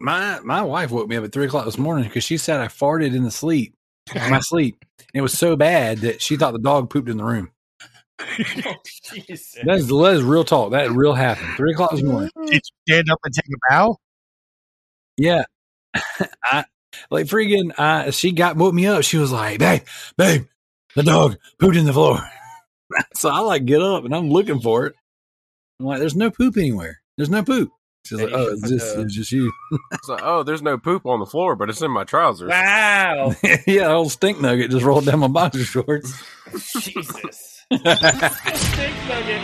[0.00, 2.66] my my wife woke me up at three o'clock this morning because she said I
[2.66, 3.74] farted in the sleep,
[4.14, 4.76] in my sleep.
[4.98, 7.50] And it was so bad that she thought the dog pooped in the room.
[8.20, 9.56] oh, Jesus.
[9.64, 10.72] That is, that is real talk.
[10.72, 11.54] That real happened.
[11.56, 12.30] Three o'clock this morning.
[12.46, 13.96] Did you stand up and take a bow?
[15.16, 15.44] Yeah.
[16.44, 16.64] I
[17.10, 19.04] like freaking uh she got woke me up.
[19.04, 19.82] She was like, Babe,
[20.16, 20.46] babe,
[20.94, 22.18] the dog pooped in the floor.
[23.14, 24.94] so I like get up and I'm looking for it.
[25.78, 27.00] I'm like, there's no poop anywhere.
[27.16, 27.70] There's no poop.
[28.06, 29.52] She's like, Oh, it's just it's just you.
[30.04, 32.48] So, oh, there's no poop on the floor, but it's in my trousers.
[32.50, 33.34] Wow.
[33.66, 36.12] yeah, old stink nugget just rolled down my boxer shorts.
[36.80, 37.64] Jesus.
[37.72, 37.82] Stink
[39.08, 39.42] nugget.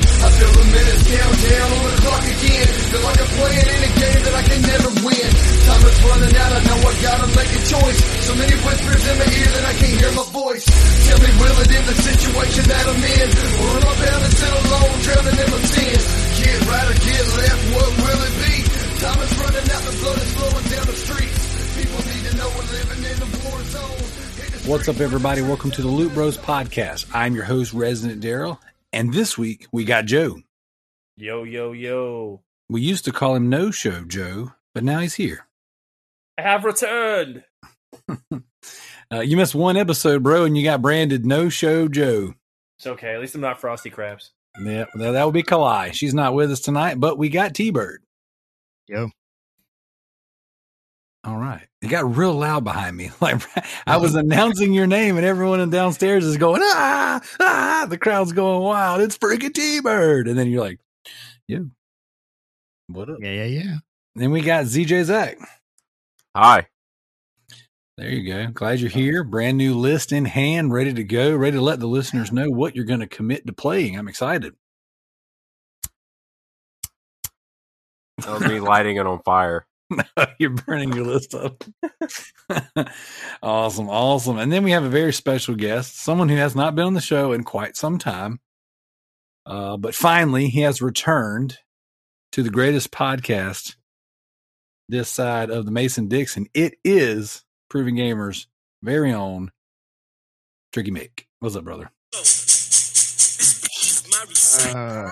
[0.00, 2.66] I feel the minutes count down on the clock again.
[2.90, 5.57] Feel like I'm playing in a game that I can never win.
[5.68, 8.00] Time is running out, I know I gotta make a choice.
[8.24, 10.64] So many whispers in my ear that I can't hear my voice.
[10.64, 13.28] Tell me, will it end the situation that I'm in?
[13.60, 16.04] Or am I bound to sit alone, drowning in my sins?
[16.40, 18.54] Get right or get left, what will it be?
[18.96, 21.44] Time is running out, the blood is flowing down the streets.
[21.76, 24.72] People need to know we're living in a war zone.
[24.72, 25.42] What's up, everybody?
[25.42, 27.04] Welcome to the Loot Bros podcast.
[27.12, 28.58] I'm your host, Resident Darrell,
[28.92, 30.40] and this week we got Joe.
[31.18, 32.40] Yo, yo, yo.
[32.70, 35.44] We used to call him No Show Joe, but now he's here.
[36.38, 37.44] I have returned.
[39.10, 42.34] Uh, you missed one episode, bro, and you got branded No Show Joe.
[42.78, 43.14] It's okay.
[43.14, 44.32] At least I'm not Frosty Crabs.
[44.62, 45.94] Yeah, that, that would be Kalai.
[45.94, 47.98] She's not with us tonight, but we got TByrd.
[48.86, 49.08] Yo.
[51.24, 51.66] All right.
[51.80, 53.10] It got real loud behind me.
[53.22, 53.40] Like
[53.86, 57.86] I was announcing your name, and everyone in downstairs is going, ah, ah.
[57.88, 59.00] The crowd's going wild.
[59.00, 60.28] It's freaking TByrd.
[60.28, 60.80] And then you're like,
[61.46, 61.70] yo,
[62.88, 63.16] what up?
[63.22, 63.76] Yeah, yeah, yeah.
[64.16, 65.38] Then we got ZJ Zack.
[66.36, 66.68] Hi.
[67.96, 68.46] There you go.
[68.52, 69.24] Glad you're here.
[69.24, 72.76] Brand new list in hand, ready to go, ready to let the listeners know what
[72.76, 73.98] you're going to commit to playing.
[73.98, 74.54] I'm excited.
[78.18, 79.66] That was me lighting it on fire.
[80.38, 81.64] you're burning your list up.
[83.42, 83.88] awesome.
[83.88, 84.38] Awesome.
[84.38, 87.00] And then we have a very special guest, someone who has not been on the
[87.00, 88.40] show in quite some time.
[89.46, 91.58] Uh, but finally, he has returned
[92.32, 93.76] to the greatest podcast
[94.88, 96.46] this side of the Mason Dixon.
[96.54, 98.46] It is Proving Gamers'
[98.82, 99.50] very own
[100.72, 101.26] Trickymic.
[101.40, 101.90] What's up, brother?
[104.74, 105.10] Uh,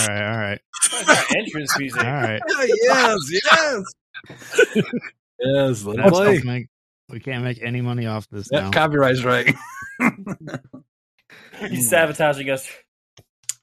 [0.00, 0.60] all right, all right.
[1.36, 2.04] entrance music.
[2.04, 2.40] All right.
[2.82, 3.82] yes, yes.
[5.40, 6.40] yes, let's That's play.
[6.44, 6.68] make-
[7.08, 8.70] we can't make any money off this Yep, now.
[8.72, 9.54] copyright strike.
[11.60, 12.68] He's sabotaging us.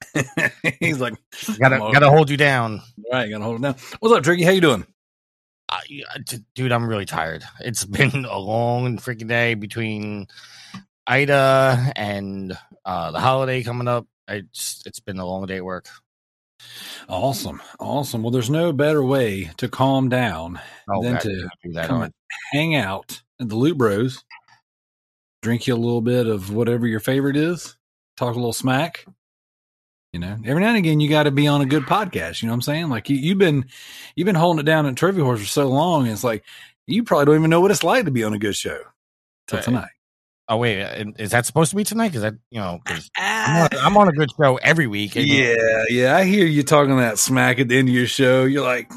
[0.80, 1.14] He's like,
[1.58, 2.82] gotta gotta hold you down.
[3.12, 3.76] Right, gotta hold it down.
[4.00, 4.42] What's up, Tricky?
[4.44, 4.86] How you doing?
[5.68, 5.80] I,
[6.14, 7.42] I- d- dude, I'm really tired.
[7.60, 10.26] It's been a long freaking day between
[11.06, 14.06] Ida and uh, the holiday coming up.
[14.28, 15.86] It's it's been a long day at work.
[17.08, 18.22] Awesome, awesome.
[18.22, 21.48] Well, there's no better way to calm down Oh, than God, to
[21.86, 22.12] come and
[22.52, 24.24] hang out at the Loot Bros,
[25.42, 27.76] drink you a little bit of whatever your favorite is,
[28.16, 29.04] talk a little smack.
[30.14, 32.40] You know, every now and again you got to be on a good podcast.
[32.40, 32.88] You know what I'm saying?
[32.88, 33.64] Like you, you've been,
[34.14, 36.06] you've been holding it down at Trophy Whores for so long.
[36.06, 36.44] It's like
[36.86, 38.78] you probably don't even know what it's like to be on a good show
[39.48, 39.64] till Right.
[39.64, 39.88] tonight.
[40.48, 42.10] Oh wait, uh, is that supposed to be tonight?
[42.10, 45.16] Because that you know, 'cause I'm, on, I'm on a good show every week.
[45.16, 46.14] Yeah, yeah.
[46.16, 48.44] I hear you talking that smack at the end of your show.
[48.44, 48.92] You're like,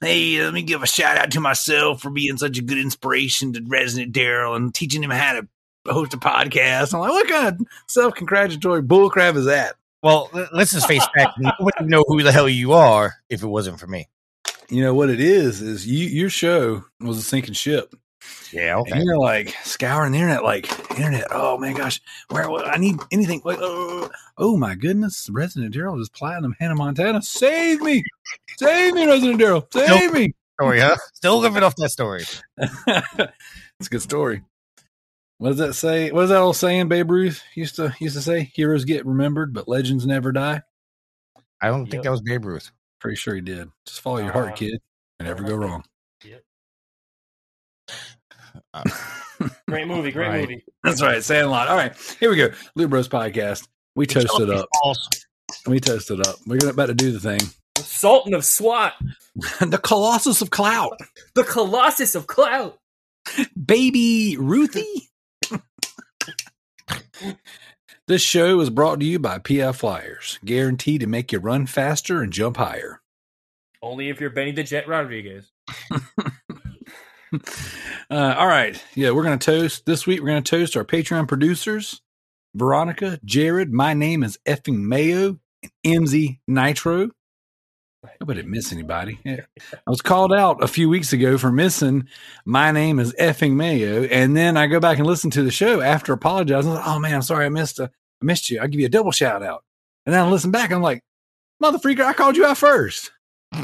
[0.00, 3.52] hey, let me give a shout out to myself for being such a good inspiration
[3.52, 5.48] to Resident Darrell and teaching him how to
[5.86, 6.94] host a podcast.
[6.94, 9.74] I'm like, what kind of self congratulatory bullcrap is that?
[10.02, 11.38] Well, let's just face fact.
[11.38, 14.08] Nobody would know who the hell you are if it wasn't for me.
[14.68, 15.60] You know what it is?
[15.60, 17.94] Is you your show was a sinking ship,
[18.52, 18.78] Yeah.
[18.78, 18.92] Okay.
[18.92, 20.66] and you're like scouring the internet, like
[20.98, 21.26] internet.
[21.30, 23.42] Oh my gosh, where I need anything?
[23.44, 27.20] Like, oh, oh my goodness, Resident Darrell is platinum Hannah Montana.
[27.22, 28.02] Save me,
[28.56, 30.32] save me, Resident Darrell, save me.
[30.60, 30.96] Story, huh?
[31.14, 32.24] Still living off that story.
[32.56, 34.42] it's a good story.
[35.38, 36.10] What does that say?
[36.12, 38.50] What does that old saying Babe Ruth used to used to say?
[38.54, 40.62] Heroes get remembered, but legends never die.
[41.60, 41.90] I don't Yep.
[41.90, 42.70] think that was Babe Ruth.
[43.00, 43.68] Pretty sure he did.
[43.86, 44.80] Just follow your heart, Uh, kid,
[45.18, 45.84] and never go wrong.
[48.74, 48.82] Uh,
[49.68, 50.12] Great movie.
[50.12, 50.40] Great Right.
[50.42, 50.64] movie.
[50.84, 51.22] That's right.
[51.24, 51.68] Sandlot.
[51.68, 52.50] All right, here we go.
[52.74, 53.66] Loot Bros podcast.
[53.96, 54.68] We toast it up.
[54.82, 55.08] False.
[55.66, 56.36] We toast it up.
[56.46, 57.40] We're about to do the thing.
[57.74, 58.94] The Sultan of SWAT.
[59.60, 60.98] the Colossus of Clout,
[61.34, 62.78] The Colossus of Clout.
[63.64, 65.10] baby Ruthie.
[68.06, 72.22] This show is brought to you by PF Flyers, guaranteed to make you run faster
[72.22, 73.00] and jump higher.
[73.82, 75.50] Only if you're Benny the Jet Rodriguez.
[75.92, 76.28] uh,
[78.10, 78.82] all right.
[78.94, 80.20] Yeah, we're going to toast this week.
[80.20, 82.00] We're going to toast our Patreon producers
[82.54, 83.72] Veronica, Jared.
[83.72, 85.38] My name is effing Mayo,
[85.84, 87.10] and MZ Nitro.
[88.04, 89.18] I miss anybody.
[89.26, 89.40] I
[89.86, 92.08] was called out a few weeks ago for missing
[92.44, 95.80] my name is effing Mayo, and then I go back and listen to the show
[95.80, 96.72] after apologizing.
[96.72, 98.60] Like, oh man, I'm sorry I missed a, I missed you.
[98.60, 99.64] I'll give you a double shout out.
[100.04, 100.72] And then I listen back.
[100.72, 101.02] I'm like,
[101.60, 103.12] mother freaker, I called you out first.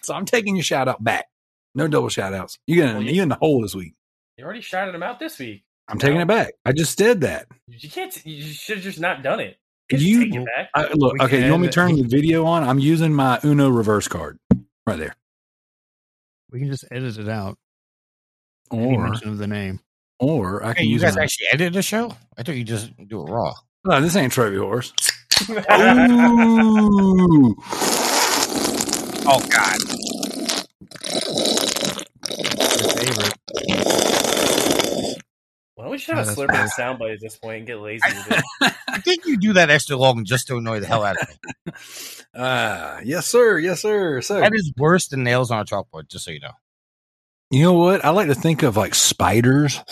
[0.00, 1.26] so I'm taking your shout out back.
[1.74, 2.58] No double shout outs.
[2.66, 3.94] You're gonna Well, you- you in the hole this week.
[4.38, 5.64] You already shouted him out this week.
[5.88, 6.54] I'm taking it back.
[6.64, 7.46] I just did that.
[7.66, 8.24] You can't.
[8.24, 9.58] You should have just not done it.
[9.90, 10.70] You, You- take it back.
[10.74, 12.62] I, look, We okay, you want me to turn uh, the video on?
[12.64, 14.38] I'm using my Uno reverse card
[14.86, 15.14] right there.
[16.50, 17.56] We can just edit it out.
[18.70, 19.80] Or mention of the name.
[20.18, 22.16] or I Hey, can you use guys my, actually edited the show?
[22.38, 23.52] I thought you just do it raw.
[23.84, 24.92] No, this ain't Trophy Whores.
[29.24, 29.78] Oh God!
[32.80, 33.34] Your favorite.
[35.76, 37.78] Why don't we should have Yeah, a that's slurping soundbite at this point and get
[37.80, 38.44] lazy with it?
[38.88, 41.72] I think you do that extra long just to annoy the hell out of me.
[42.34, 43.58] Ah, yes, sir.
[43.58, 44.22] Yes, sir.
[44.22, 46.08] So That is worse than nails on a chalkboard.
[46.08, 46.52] Just so you know.
[47.50, 48.02] you know what?
[48.04, 49.76] I like to think of like spiders.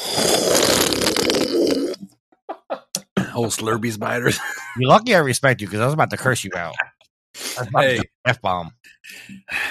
[3.35, 4.39] Old Slurpee spiders.
[4.79, 6.75] You're lucky I respect you because I was about to curse you out.
[7.59, 8.01] I was about Hey.
[8.27, 8.73] f bomb.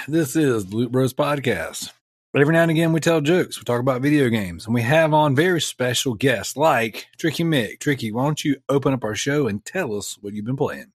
[0.07, 1.91] This is the Loot Bros Podcast.
[2.31, 3.57] But every now and again, we tell jokes.
[3.57, 7.79] We talk about video games, and we have on very special guests like Trickymic.
[7.79, 10.91] Tricky, why don't you open up our show and tell us what you've been playing?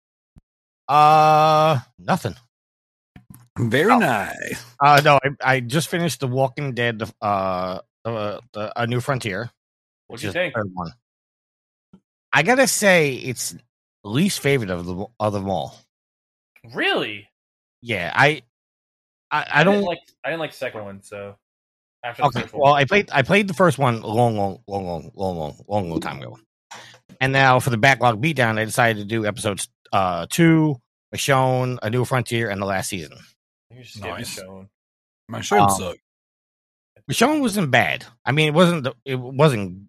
[0.88, 2.36] Uh, nothing.
[3.58, 3.98] Very Oh.
[3.98, 4.64] nice.
[4.80, 7.02] Uh, no, I, I just finished The Walking Dead.
[7.20, 9.50] Uh, uh, the, A New Frontier.
[10.06, 10.54] What'd which you think?
[10.54, 10.92] third one.
[12.32, 13.56] I gotta say, it's
[14.04, 15.78] least favorite of the of them all.
[16.74, 17.28] Really?
[17.80, 18.42] Yeah, I,
[19.38, 19.84] I, I didn't don't.
[19.84, 19.98] like.
[20.24, 21.02] I didn't like the second one.
[21.02, 21.36] So
[22.02, 24.36] after the Okay, first well, one, I played I played the first one a long,
[24.36, 26.38] long, long, long, long, long, long, long time ago,
[27.20, 30.80] and now for the backlog beatdown, I decided to do episodes uh two,
[31.14, 33.16] Michonne, A New Frontier, and the last season.
[33.70, 34.34] you just get Nice.
[34.34, 34.68] shown.
[35.28, 36.00] My show Um, sucked.
[37.10, 38.04] Michonne wasn't bad.
[38.24, 39.88] I mean, it wasn't the, it wasn't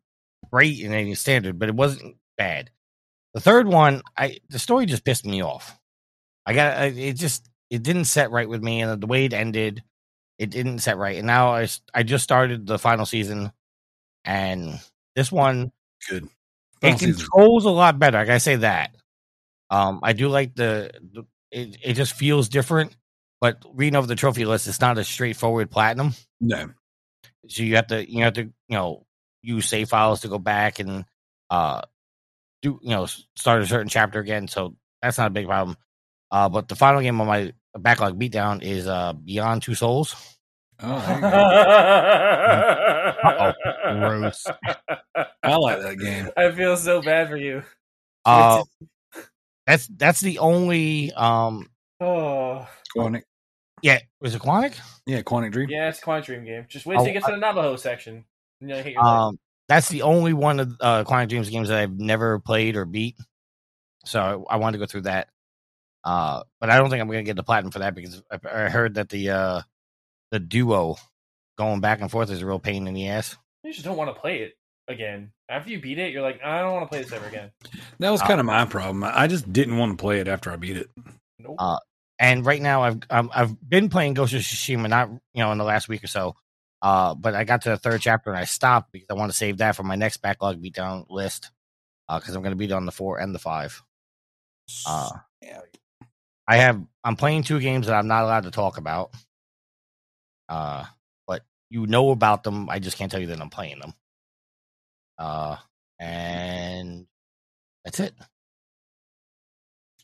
[0.51, 2.71] great in any standard, but it wasn't bad.
[3.33, 5.77] The third one, I the story just pissed me off.
[6.45, 9.33] I got I- it just it didn't set right with me, and the way it
[9.33, 9.83] ended,
[10.37, 11.17] it didn't set right.
[11.17, 13.51] And now I I just started the final season,
[14.23, 14.79] and
[15.15, 15.71] this one
[16.09, 16.25] Good.
[16.25, 16.29] it
[16.81, 17.15] Final season.
[17.15, 18.17] controls a lot better.
[18.17, 18.95] I gotta say that.
[19.69, 21.77] Um, I do like the, the it.
[21.83, 22.95] It just feels different.
[23.41, 26.69] But reading over the trophy list, it's not a straightforward platinum No.
[27.47, 29.05] so you have to you have to you know
[29.43, 31.05] use save files to go back and
[31.51, 31.81] uh
[32.63, 35.77] do you know start a certain chapter again so that's not a big problem
[36.31, 40.15] uh but the final game on my backlog beatdown is uh beyond two souls
[40.81, 41.29] Oh, there you go.
[43.99, 44.45] Gross.
[45.43, 46.29] I like that game.
[46.35, 47.63] I feel so bad for you.
[48.25, 48.63] uh
[49.65, 51.69] that's that's the only um
[52.01, 53.21] Oh, Quantic.
[53.81, 55.69] yeah was it quantic Yeah, Quantic Dream.
[55.69, 56.65] yeah, it's a Quantic Dream game.
[56.67, 58.25] Just wait till Oh, you get to the Navajo section.
[58.59, 59.39] You'll hit um
[59.69, 63.15] that's the only one of uh quantic dreams games that i've never played or beat
[64.05, 65.29] so i, I wanted to go through that
[66.05, 68.69] uh but i don't think i'm gonna get the platinum for that because i, I
[68.69, 69.61] heard that the uh
[70.31, 70.97] the duo
[71.57, 74.13] going back and forth is a real pain in the ass You just don't want
[74.15, 75.31] to play it again.
[75.49, 77.51] After you beat it, you're like, I don't want to play this ever again.
[77.99, 79.03] That was Uh, kind of my problem.
[79.03, 80.89] I just didn't want to play it after I beat it.
[81.39, 81.55] Nope.
[81.57, 81.79] Uh,
[82.19, 85.57] and right now I've um, I've been playing Ghost of Tsushima, not you know in
[85.57, 86.35] the last week or so.
[86.81, 89.37] Uh, but I got to the third chapter and I stopped because I want to
[89.37, 91.51] save that for my next backlog beatdown list.
[92.07, 93.81] Because I'm going to beat on the four and the five.
[94.85, 95.09] Uh,
[95.41, 95.61] Yeah.
[96.47, 99.11] I have I'm playing two games that I'm not allowed to talk about.
[100.47, 100.85] Uh,
[101.27, 102.69] but you know about them.
[102.69, 103.93] I just can't tell you that I'm playing them.
[105.17, 105.57] Uh,
[105.99, 107.07] and
[107.83, 108.13] that's it.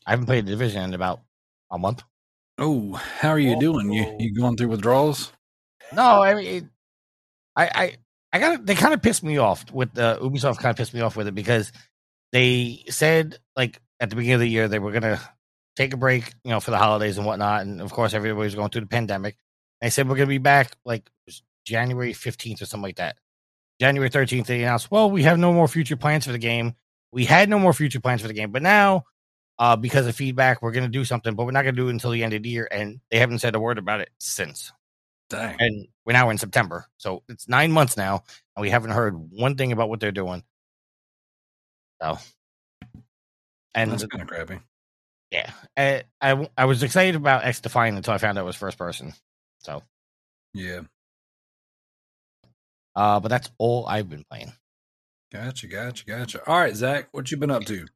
[0.06, 1.20] I haven't played the division in about
[1.70, 2.02] a month.
[2.58, 3.92] Oh, how are you doing?
[3.92, 4.16] You Oh.
[4.18, 5.32] you going through withdrawals?
[5.92, 6.64] No, I mean, it,
[7.54, 7.96] I, I,
[8.32, 8.66] I got.
[8.66, 10.58] They kind of pissed me off with the Ubisoft.
[10.58, 11.70] Kind of pissed me off with it because
[12.32, 15.20] they said like at the beginning of the year they were gonna
[15.76, 18.70] take a break, you know, for the holidays and whatnot, and of course everybody's going
[18.70, 19.36] through the pandemic.
[19.80, 21.08] They said we're gonna be back like
[21.64, 23.16] January fifteenth or something like that.
[23.80, 26.74] January thirteenth, they announced, well, we have no more future plans for the game.
[27.12, 29.04] We had no more future plans for the game, but now,
[29.58, 32.10] uh, because of feedback, we're gonna do something, but we're not gonna do it until
[32.10, 34.72] the end of the year, and they haven't said a word about it since
[35.28, 35.56] Dang.
[35.58, 38.22] and we're now in September, so it's nine months now,
[38.56, 40.44] and we haven't heard one thing about what they're doing.
[42.02, 42.18] So,
[43.74, 44.58] and That's kind of crappy.
[45.32, 48.54] Yeah, I, I I was excited about X Defiant until I found out it was
[48.54, 49.14] first person.
[49.60, 49.82] So
[50.52, 50.82] Yeah.
[52.94, 54.52] Uh, but that's all I've been playing.
[55.32, 56.46] Gotcha, gotcha, gotcha.
[56.46, 57.86] All right, Zack, what you been up to?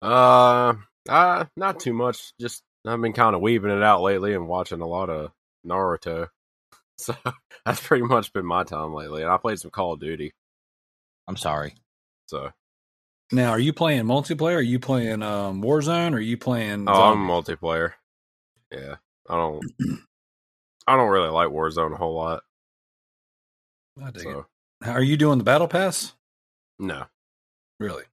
[0.00, 0.74] Uh,
[1.06, 2.32] uh, not too much.
[2.40, 5.32] Just I've been kind of weaving it out lately and watching a lot of
[5.66, 6.28] Naruto.
[7.00, 7.14] So
[7.64, 9.22] that's pretty much been my time lately.
[9.22, 10.32] And I played some Call of Duty.
[11.28, 11.74] I'm sorry.
[12.26, 12.50] So
[13.30, 14.56] Now, are you playing multiplayer?
[14.56, 16.12] Are you playing um, Warzone?
[16.12, 16.88] Or are you playing?
[16.88, 17.92] oh, I'm multiplayer.
[18.72, 18.96] Yeah,
[19.28, 19.62] I don't.
[20.86, 22.42] I don't really like Warzone a whole lot.
[24.02, 24.46] I dig So
[24.82, 24.88] it.
[24.88, 26.14] Are you doing the battle pass?
[26.78, 27.04] no.
[27.80, 28.04] Really?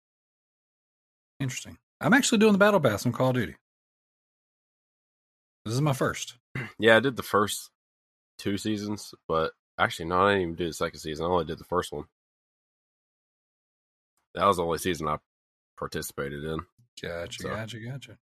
[1.40, 1.78] Interesting.
[2.02, 3.56] I'm actually doing the battle pass on Call of Duty.
[5.66, 6.36] This is my first.
[6.80, 7.70] Yeah, I did the first
[8.38, 11.26] two seasons, but actually, no, I didn't even do the second season.
[11.26, 12.06] I only did the first one.
[14.36, 15.18] That was the only season I
[15.78, 16.60] participated in.
[17.02, 18.18] Gotcha, So- gotcha, gotcha.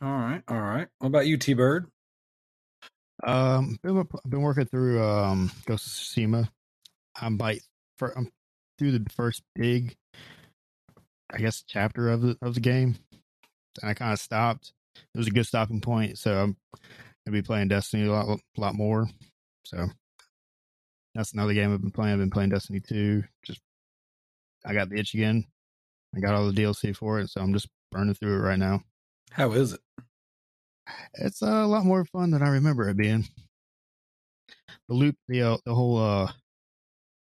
[0.00, 0.88] All right, all right.
[0.98, 1.86] What about you, TByrd?
[3.24, 6.48] Um, been, I've been working through um Ghost of Tsushima.
[7.20, 7.58] I'm by
[7.98, 8.28] for I'm
[8.78, 9.94] through the first big,
[11.32, 12.96] I guess, chapter of the of the game,
[13.80, 14.72] and I kind of stopped.
[15.14, 16.56] It was a good stopping point, so I'm
[17.24, 19.08] gonna be playing Destiny a lot, a lot more.
[19.66, 19.86] So
[21.14, 22.14] that's another game I've been playing.
[22.14, 23.22] I've been playing Destiny two.
[23.44, 23.60] Just
[24.64, 25.44] I got the itch again.
[26.14, 28.82] I got all the DLC for it, so I'm just burning through it right now.
[29.30, 29.80] How is it?
[31.14, 33.26] It's a lot more fun than I remember it being.
[34.88, 36.32] The loop, the uh, the whole uh,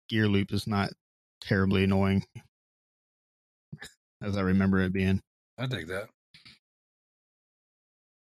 [0.09, 0.91] gear loop is not
[1.41, 2.23] terribly annoying
[4.21, 5.21] as I remember it being.
[5.57, 6.09] I dig that.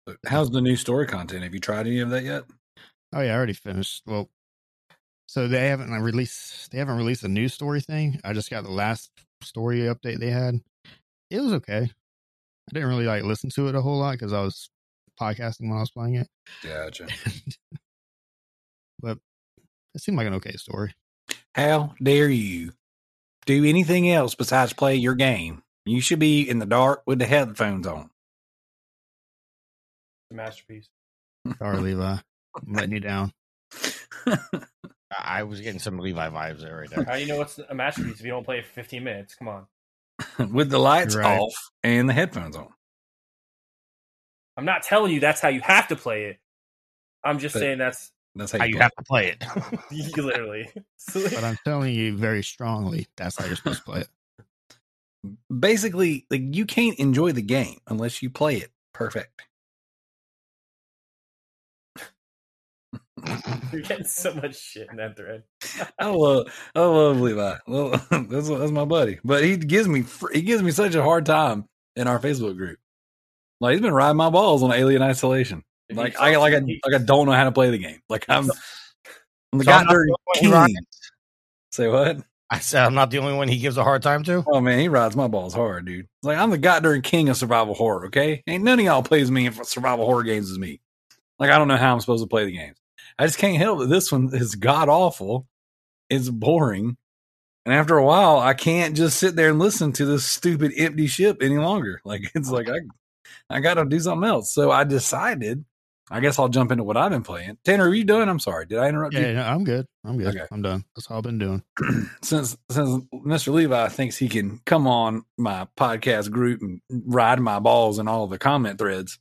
[0.07, 1.43] But how's the new story content?
[1.43, 2.45] Have you tried any of that yet?
[3.13, 4.03] Oh yeah, I already finished.
[4.07, 4.31] Well,
[5.29, 8.19] so they haven't released they haven't released a new story thing.
[8.25, 9.11] I just got the last
[9.43, 10.61] story update they had.
[11.31, 11.83] It was okay.
[11.83, 14.71] I didn't really like listen to it a whole lot because I was
[15.21, 16.29] podcasting when I was playing it,
[16.63, 17.07] Gotcha.
[19.01, 19.19] but
[19.95, 20.95] it seemed like an okay story.
[21.55, 22.73] How dare you
[23.47, 25.63] do anything else besides play your game?
[25.85, 28.11] You should be in the dark with the headphones on.
[30.31, 30.89] masterpiece.
[31.59, 32.17] Sorry, Levi,
[32.57, 33.33] I'm letting you down.
[35.17, 37.05] I I was getting some Levi vibes there right there.
[37.05, 39.35] How do you know it's a masterpiece if you don't play it for 15 minutes?
[39.35, 39.67] Come on.
[40.53, 41.39] with the lights right.
[41.39, 42.69] off and the headphones on.
[44.57, 46.39] I'm not telling you that's how you have to play it.
[47.23, 49.45] I'm just But- saying that's That's how How you, you have to play it.
[50.17, 50.71] literally.
[51.15, 54.09] But I'm telling you very strongly that's how you're supposed to play it.
[55.61, 59.43] Basically, like you can't enjoy the game unless you play it perfect.
[63.73, 65.43] You're getting so much shit in that thread.
[65.99, 67.57] I love, I love Levi.
[67.67, 71.27] Well, that's that's my buddy, but he gives me he gives me such a hard
[71.27, 72.79] time in our Facebook group.
[73.61, 75.63] Like he's been riding my balls on Alien Isolation.
[75.91, 78.01] Like I like I like I don't know how to play the game.
[78.09, 78.51] Like I'm,
[79.53, 80.51] I'm the So I'm not goddamn the only one king.
[80.53, 80.87] rocking-
[81.73, 82.19] Say what?
[82.51, 84.43] I said I'm not the only one he gives a hard time to.
[84.51, 86.07] Oh man, he rides my balls hard, dude.
[86.23, 88.07] Like I'm the goddamn king of survival horror.
[88.07, 90.81] Okay, ain't none of y'all plays me in survival horror games as me.
[91.39, 92.78] Like I don't know how I'm supposed to play the games.
[93.19, 93.89] I just can't help it.
[93.89, 95.47] This one is god awful.
[96.09, 96.97] It's boring,
[97.67, 101.07] and after a while, I can't just sit there and listen to this stupid empty
[101.07, 102.01] ship any longer.
[102.05, 102.79] Like it's like I,
[103.51, 104.55] I got to do something else.
[104.55, 105.65] So I decided.
[106.11, 107.59] I guess I'll jump into what I've been playing.
[107.65, 108.31] Tanner, are you done?
[108.31, 108.65] I'm sorry.
[108.65, 109.21] Did I interrupt you?
[109.21, 109.87] Yeah, I'm good.
[110.05, 110.29] I'm good.
[110.29, 110.47] Okay.
[110.51, 110.85] I'm done.
[110.97, 111.63] That's all I've been doing.
[112.23, 113.53] since since Mr.
[113.53, 118.27] Levi thinks he can come on my podcast group and ride my balls in all
[118.27, 119.19] the comment threads,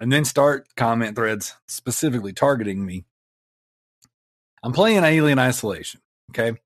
[0.00, 3.04] and then start comment threads specifically targeting me,
[4.66, 6.00] I'm playing Alien Isolation.
[6.32, 6.58] Okay,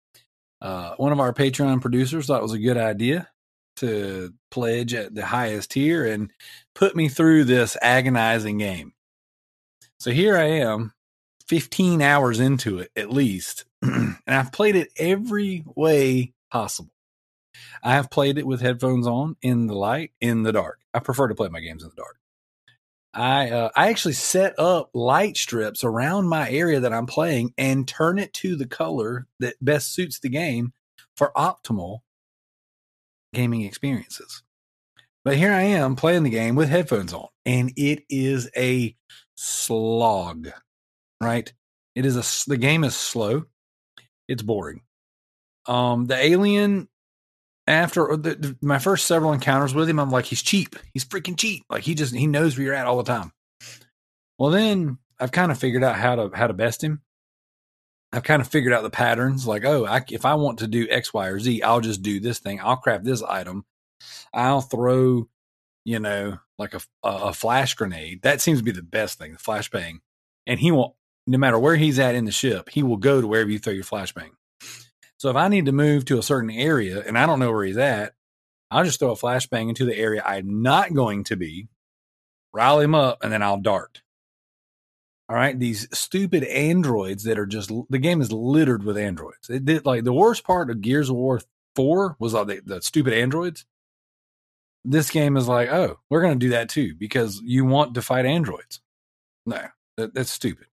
[0.62, 3.28] uh, one of our Patreon producers thought it was a good idea
[3.76, 6.30] to pledge at the highest tier and
[6.74, 8.94] put me through this agonizing game.
[9.98, 10.94] So here I am,
[11.48, 16.94] 15 hours into it at least, and I've played it every way possible.
[17.82, 20.78] I have played it with headphones on, in the light, in the dark.
[20.94, 22.19] I prefer to play my games in the dark.
[23.12, 27.86] I uh, I actually set up light strips around my area that I'm playing and
[27.86, 30.72] turn it to the color that best suits the game
[31.16, 32.00] for optimal
[33.32, 34.42] gaming experiences.
[35.24, 38.96] But here I am playing the game with headphones on, and it is a
[39.34, 40.48] slog.
[41.20, 41.52] Right?
[41.94, 43.44] It is a the game is slow.
[44.28, 44.82] It's boring.
[45.66, 46.88] Um, the alien
[47.70, 50.76] after the, the- my first several encounters with him, I'm like, he's cheap.
[50.92, 51.64] He's freaking cheap.
[51.70, 53.32] Like he just he knows where you're at all the time.
[54.38, 57.02] Well, then I've kind of figured out how to how to best him.
[58.12, 59.46] I've kind of figured out the patterns.
[59.46, 62.18] Like, oh, I, if I want to do X, Y, or Z, I'll just do
[62.18, 62.58] this thing.
[62.60, 63.64] I'll craft this item.
[64.34, 65.28] I'll throw,
[65.84, 68.22] you know, like a a, a flash grenade.
[68.22, 70.00] That seems to be the best thing, the flashbang,
[70.46, 70.96] and he will
[71.26, 73.72] no matter where he's at in the ship, he will go to wherever you throw
[73.72, 74.30] your flashbang.
[75.20, 77.66] So if I need to move to a certain area and I don't know where
[77.66, 78.14] he's at,
[78.70, 81.68] I'll just throw a flashbang into the area I'm not going to be,
[82.54, 84.00] rile him up, and then I'll dart.
[85.28, 89.50] All right, these stupid androids that are just the game is littered with androids.
[89.50, 91.42] It did like the worst part of Gears of War
[91.76, 93.66] Four was all the, the stupid androids.
[94.86, 98.00] This game is like, oh, we're going to do that too because you want to
[98.00, 98.80] fight androids.
[99.44, 99.66] No,
[99.98, 100.68] that, that's stupid.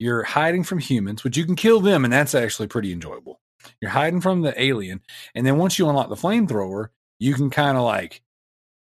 [0.00, 3.40] You're hiding from humans, which you can kill them, and that's actually pretty enjoyable.
[3.80, 5.00] You're hiding from the alien,
[5.34, 8.22] and then once you unlock the flamethrower, you can kind of like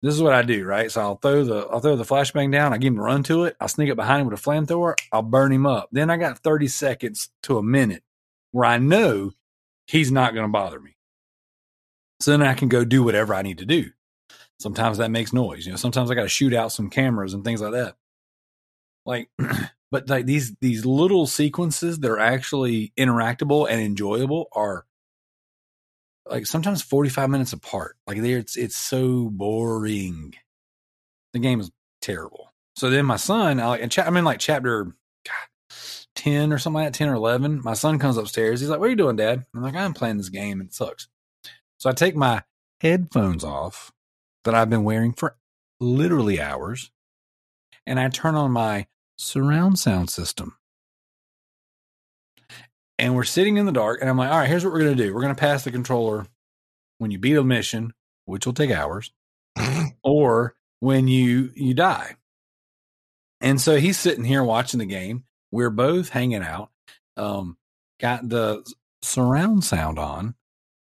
[0.01, 0.91] this is what I do, right?
[0.93, 3.45] So I'll throw the I'll throw the flashbang down, I give him a run to
[3.45, 5.89] it, I'll sneak up behind him with a flamethrower, I'll burn him up.
[5.91, 8.03] Then I got 30 seconds to a minute
[8.53, 9.33] where I know
[9.87, 10.97] he's not gonna bother me.
[12.21, 13.91] So then I can go do whatever I need to do.
[14.61, 15.67] Sometimes that makes noise.
[15.67, 17.97] You know, sometimes I gotta shoot out some cameras and things like that.
[19.05, 19.31] Like
[19.91, 24.85] but like these these little sequences that are actually interactable and enjoyable are
[26.27, 27.97] like sometimes 45 minutes apart.
[28.07, 30.35] Like there it's it's so boring.
[31.33, 32.53] The game is terrible.
[32.77, 35.77] So then my son, I, cha- I'm in like chapter God,
[36.15, 37.63] 10 or something like that, 10 or 11.
[37.65, 38.61] My son comes upstairs.
[38.61, 39.45] He's like, What are you doing, Dad?
[39.55, 41.09] I'm like, I'm playing this game and it sucks.
[41.79, 42.43] So I take my
[42.81, 43.93] headphones off
[44.45, 45.37] that I've been wearing for
[45.81, 46.91] literally hours
[47.87, 48.87] and I turn on my
[49.19, 50.57] surround sound system.
[52.99, 54.97] And we're sitting in the dark, and I'm like, all right, here's what we're going
[54.97, 55.15] to do.
[55.15, 56.27] We're going to pass the controller
[56.99, 57.93] when you beat a mission,
[58.25, 59.13] which will take hours,
[60.03, 62.17] or when you you die.
[63.41, 65.25] And so he's sitting here watching the game.
[65.53, 66.71] We're both hanging out.
[67.17, 67.57] Um,
[68.01, 68.69] got the
[69.03, 70.35] surround sound on,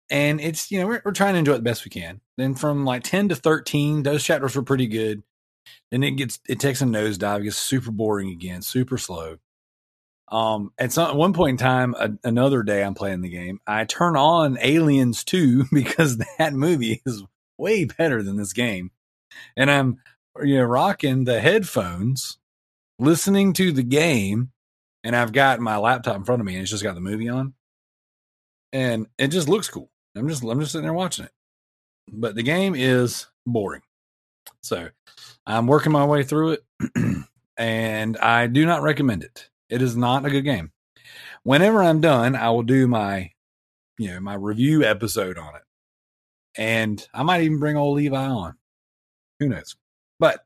[0.10, 2.22] and it's you know we're, we're trying to enjoy it the best we can.
[2.38, 5.24] Then from like ten to thirteen, those chapters were pretty good.
[5.92, 9.38] Then it gets it takes a nosedive, gets super boring again, super slow.
[10.30, 13.86] Um, at some one point in time, a, another day I'm playing the game, I
[13.86, 17.24] turn on Aliens 2 because that movie is
[17.58, 18.92] way better than this game.
[19.56, 20.00] And I'm
[20.42, 22.38] you know rocking the headphones,
[23.00, 24.52] listening to the game,
[25.04, 27.30] and I've got my laptop in front of me and it's just got the movie
[27.30, 27.54] on.
[28.74, 29.90] And it just looks cool.
[30.16, 31.32] I'm just I'm just sitting there watching it.
[32.12, 33.82] But the game is boring.
[34.62, 34.90] So
[35.46, 36.66] I'm working my way through it
[37.58, 39.50] and I do not recommend it.
[39.70, 40.72] It is not a good game.
[41.44, 43.32] Whenever I'm done, I will do my,
[43.98, 45.62] you know, my review episode on it.
[46.58, 48.56] And I might even bring old Levi on.
[49.40, 49.76] Who knows?
[50.20, 50.40] But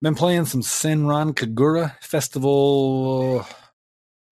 [0.00, 3.38] been playing some Senran Kagura Estival.
[3.38, 3.46] What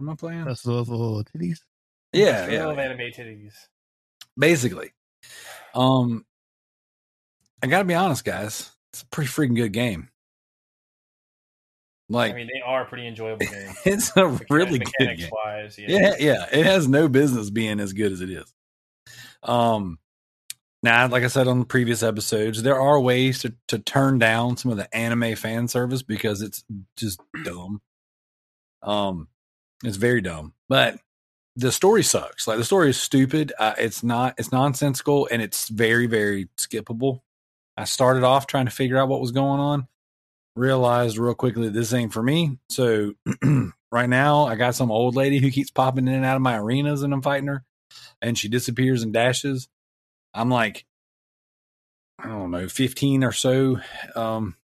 [0.00, 0.44] am I playing?
[0.44, 1.58] Festival of Little Titties.
[2.12, 2.72] Yeah, Festival yeah.
[2.72, 3.54] of anime titties.
[4.38, 4.92] Basically.
[5.74, 6.24] Um
[7.62, 8.70] I gotta be honest, guys.
[8.92, 10.08] It's a pretty freaking good game.
[12.08, 13.76] Like I mean, they are pretty enjoyable games.
[13.84, 15.28] it's a really good game.
[15.32, 15.78] wise.
[15.78, 15.86] Yeah.
[15.88, 16.46] Yeah, yeah.
[16.52, 18.52] It has no business being as good as it is.
[19.42, 19.98] Um
[20.82, 24.56] now, like I said on the previous episodes, there are ways to, to turn down
[24.56, 26.64] some of the anime fan service because it's
[26.96, 27.80] just dumb.
[28.82, 29.28] Um
[29.82, 30.52] it's very dumb.
[30.68, 30.98] But
[31.56, 32.46] the story sucks.
[32.46, 33.52] Like the story is stupid.
[33.58, 37.22] Uh, it's not it's nonsensical and it's very, very skippable.
[37.76, 39.88] I started off trying to figure out what was going on
[40.56, 42.58] realized real quickly that this ain't for me.
[42.70, 43.12] So
[43.92, 46.56] right now I got some old lady who keeps popping in and out of my
[46.56, 47.62] arenas and I'm fighting her
[48.20, 49.68] and she disappears and dashes.
[50.34, 50.84] I'm like,
[52.18, 53.80] I don't know, 15 or so
[54.14, 54.56] um,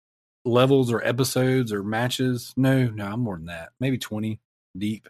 [0.44, 2.54] levels or episodes or matches.
[2.56, 3.70] No, no, I'm more than that.
[3.80, 4.38] Maybe 20
[4.78, 5.08] deep.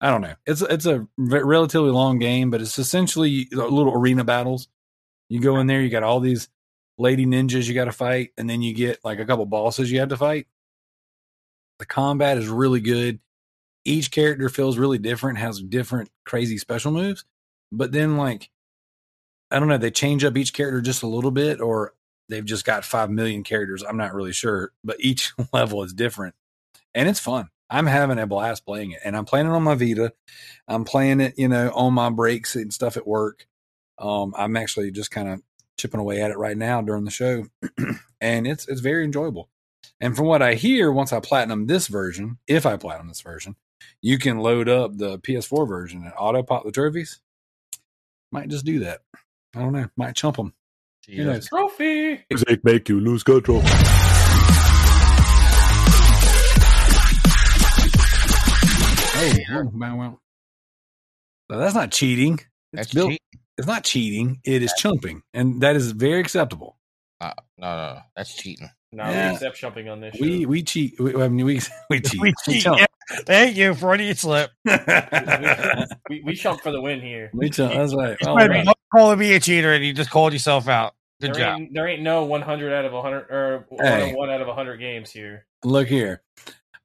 [0.00, 0.34] I don't know.
[0.44, 4.68] It's it's a relatively long game, but it's essentially little arena battles.
[5.30, 6.48] You go in there, you got all these
[6.98, 10.00] lady ninjas you got to fight, and then you get like a couple bosses you
[10.00, 10.46] have to fight.
[11.78, 13.20] The combat is really good.
[13.84, 17.24] Each character feels really different, has different crazy special moves,
[17.70, 18.50] but then like
[19.50, 21.94] I don't know, they change up each character just a little bit, or
[22.28, 23.82] they've just got five million characters.
[23.82, 26.34] I'm not really sure, but each level is different,
[26.94, 27.48] and it's fun.
[27.68, 30.12] I'm having a blast playing it, and I'm playing it on my Vita.
[30.68, 33.46] I'm playing it, you know, on my breaks and stuff at work.
[33.98, 35.42] Um, I'm actually just kind of
[35.76, 37.46] chipping away at it right now during the show,
[38.20, 39.48] and it's it's very enjoyable.
[40.00, 43.56] And from what I hear, once I platinum this version, if I platinum this version,
[44.02, 47.20] you can load up the PS4 version and auto pop the trophies.
[48.32, 49.00] Might just do that.
[49.54, 49.88] I don't know.
[49.96, 50.52] Might chump them.
[51.08, 51.48] Who knows?
[51.48, 52.24] Trophy.
[52.28, 53.62] Music make you lose control.
[59.18, 60.18] Oh, oh, wow, wow.
[61.48, 62.34] That's not cheating.
[62.34, 63.10] It's That's built.
[63.12, 63.22] cheat.
[63.58, 64.40] It's not cheating.
[64.44, 66.76] It is chumping, and that is very acceptable.
[67.20, 68.68] Uh, no, no, no, that's cheating.
[68.92, 69.30] No, Yeah.
[69.30, 70.14] we accept jumping on this.
[70.20, 70.48] We show.
[70.48, 71.00] we cheat.
[71.00, 72.20] We, I mean, we we cheat.
[72.20, 72.78] We cheat, chump.
[72.78, 72.86] yeah.
[73.24, 74.50] Thank you, Freudian slip.
[76.08, 77.30] We we chump for the win here.
[77.32, 77.72] We chump.
[77.74, 78.16] That's right.
[78.20, 78.64] You All might be right.
[78.64, 80.94] not calling me a cheater, and you just called yourself out.
[81.20, 81.60] Good There job.
[81.60, 84.12] ain't, there ain't no 100 out of 100 or Hey.
[84.12, 85.46] 101 out of 100 games here.
[85.64, 86.22] Look here.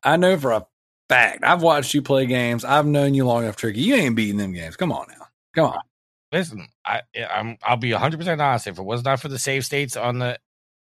[0.03, 0.65] I know for a
[1.09, 1.43] fact.
[1.43, 2.63] I've watched you play games.
[2.63, 3.81] I've known you long enough, Tricky.
[3.81, 4.77] You ain't beating them games.
[4.77, 5.25] Come on now.
[5.53, 5.79] Come on.
[6.31, 8.67] Listen, I, I'm, I'll be 100 percent honest.
[8.67, 10.39] If it was not for the save states on the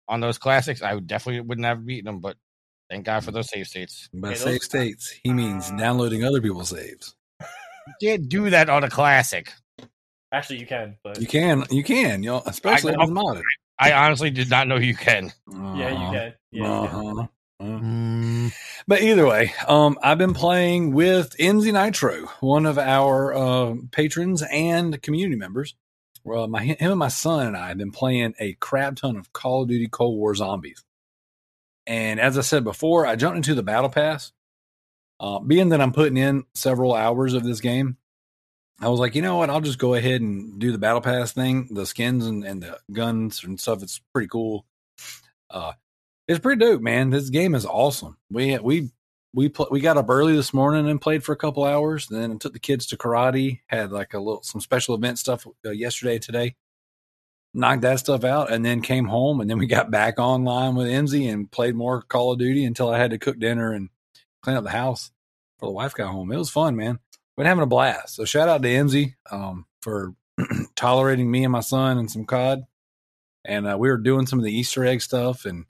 [0.08, 2.20] on those classics, I would definitely wouldn't have beaten them.
[2.20, 2.36] But
[2.88, 4.08] thank God for those save states.
[4.12, 7.14] By Hey, those- save states, he means downloading other people's saves.
[7.40, 9.52] You can't do that on a classic.
[10.32, 13.42] Actually, you can, but You can, you can, you know, especially if I- it's modded.
[13.80, 15.32] I honestly did not know you can.
[15.50, 16.34] yeah, you can.
[16.52, 16.96] Yeah, you can.
[16.98, 17.26] Uh-huh.
[17.60, 17.78] Uh-huh.
[18.88, 24.42] But either way, um, I've been playing with MZ Nitro, one of our uh, patrons
[24.42, 25.76] and community members.
[26.24, 29.32] Well, my him and my son and I have been playing a crap ton of
[29.32, 30.82] Call of Duty Cold War Zombies.
[31.86, 34.32] And as I said before, I jumped into the Battle Pass.
[35.18, 37.96] Uh, being that I'm putting in several hours of this game,
[38.80, 39.50] I was like, you know what?
[39.50, 41.68] I'll just go ahead and do the Battle Pass thing.
[41.70, 43.82] The skins and, and the guns and stuff.
[43.82, 44.64] It's pretty cool.
[45.50, 45.72] Uh,
[46.30, 47.10] it's pretty dope, man.
[47.10, 48.16] This game is awesome.
[48.30, 48.90] We we
[49.34, 52.06] we pl- we got up early this morning and played for a couple hours.
[52.06, 53.60] Then took the kids to karate.
[53.66, 56.54] Had like a little some special event stuff uh, yesterday, today.
[57.52, 60.86] Knocked that stuff out, and then came home, and then we got back online with
[60.86, 63.88] Enzy and played more Call of Duty until I had to cook dinner and
[64.40, 65.10] clean up the house
[65.58, 66.30] for the wife got home.
[66.30, 67.00] It was fun, man.
[67.36, 68.14] Been having a blast.
[68.14, 70.14] So shout out to Enzy um, for
[70.76, 72.62] tolerating me and my son and some COD.
[73.44, 75.64] And uh, we were doing some of the Easter egg stuff, and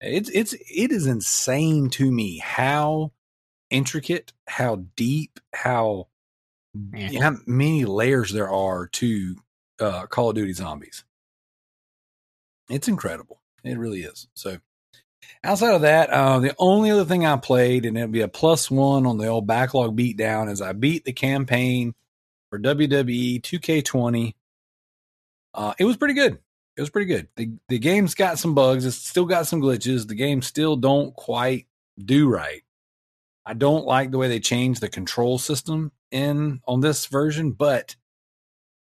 [0.00, 3.12] it's it's it is insane to me how
[3.70, 6.08] intricate, how deep, how
[6.74, 7.14] Man.
[7.14, 9.36] how many layers there are to
[9.80, 11.04] uh, Call of Duty Zombies.
[12.70, 13.40] It's incredible.
[13.64, 14.28] It really is.
[14.34, 14.58] So
[15.42, 18.70] outside of that, uh, the only other thing I played, and it'll be a plus
[18.70, 21.94] one on the old backlog beatdown, is I beat the campaign
[22.50, 24.34] for WWE 2K20.
[25.54, 26.38] Uh, it was pretty good.
[26.78, 27.26] It was pretty good.
[27.34, 28.86] The the game's got some bugs.
[28.86, 30.06] It's still got some glitches.
[30.06, 31.66] The game still don't quite
[32.02, 32.62] do right.
[33.44, 37.96] I don't like the way they changed the control system in on this version, but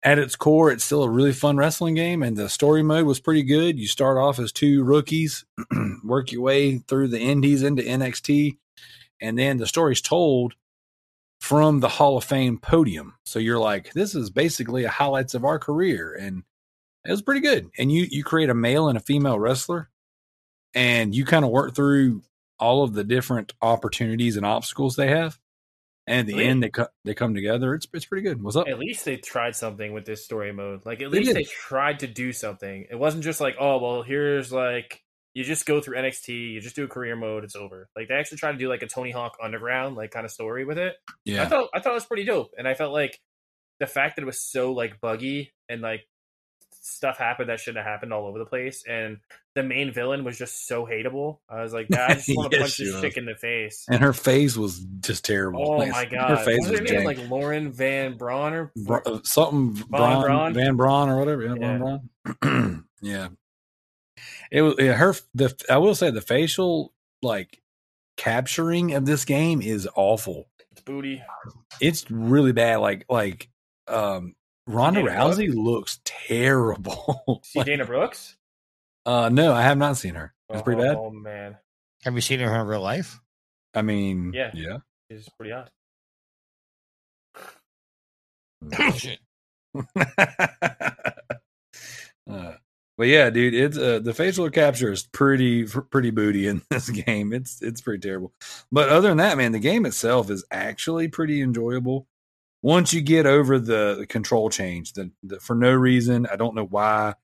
[0.02, 3.20] at its core, it's still a really fun wrestling game, and the story mode was
[3.20, 3.78] pretty good.
[3.78, 5.46] You start off as two rookies,
[6.04, 8.58] work your way through the indies into NXT,
[9.18, 10.52] and then the story's told
[11.40, 13.14] from the Hall of Fame podium.
[13.24, 16.42] So you're like, this is basically a highlights of our career, and
[17.08, 17.70] it was pretty good.
[17.78, 19.88] And you you create a male and a female wrestler,
[20.74, 22.22] and you kind of work through
[22.60, 25.38] all of the different opportunities and obstacles they have.
[26.06, 26.48] And at the oh, Really?
[26.48, 27.74] end, they co- they come together.
[27.74, 28.42] It's it's pretty good.
[28.42, 28.66] What's up?
[28.68, 30.86] At least they tried something with this story mode.
[30.86, 31.36] Like at They least did.
[31.36, 32.86] they tried to do something.
[32.90, 35.02] It wasn't just like, oh well, here's like
[35.34, 37.88] you just go through NXT, you just do a career mode, it's over.
[37.94, 40.64] Like they actually tried to do like a Tony Hawk Underground like kind of story
[40.64, 40.94] with it.
[41.24, 43.18] Yeah, I thought I thought it was pretty dope, and I felt like
[43.78, 46.06] the fact that it was so like buggy and like
[46.88, 49.18] stuff happened that shouldn't have happened all over the place, and
[49.54, 51.38] the main villain was just so hateable.
[51.48, 53.02] I was like, I just want to Yes, punch this was.
[53.02, 53.84] chick in the face.
[53.90, 55.62] and her face was just terrible.
[55.66, 57.04] Oh Like, my her face What was name?
[57.04, 60.54] Like Lauren Van Braun or Bra- uh, something Braun, Braun?
[60.54, 61.42] Van Braun or whatever.
[61.44, 61.98] Yeah, Yeah.
[62.42, 62.84] Braun.
[63.02, 63.28] yeah,
[64.50, 64.74] it was.
[64.78, 65.14] Yeah, her.
[65.34, 67.60] The I will say the facial like
[68.16, 70.48] capturing of this game is awful.
[70.72, 71.22] It's booty.
[71.80, 72.76] It's really bad.
[72.76, 73.48] Like like
[73.86, 74.34] um
[74.68, 77.40] Ronda Dana Rousey looks terrible.
[77.44, 78.36] See Like, Dana Brooks?
[79.06, 80.34] uh, no, I have not seen her.
[80.50, 80.96] It's pretty bad.
[80.96, 81.56] Oh man,
[82.04, 83.18] Have you seen her in real life?
[83.74, 84.50] I mean, Yeah.
[84.54, 84.78] yeah.
[85.10, 85.70] she's pretty hot.
[88.96, 89.18] Shit.
[92.30, 92.52] Uh,
[92.98, 97.32] but yeah, dude, it's uh, the facial capture is pretty pretty booty in this game.
[97.32, 98.34] It's it's pretty terrible.
[98.70, 102.06] But other than that, man, the game itself is actually pretty enjoyable.
[102.62, 106.54] Once you get over the, the control change, the, the for no reason, I don't
[106.54, 107.14] know why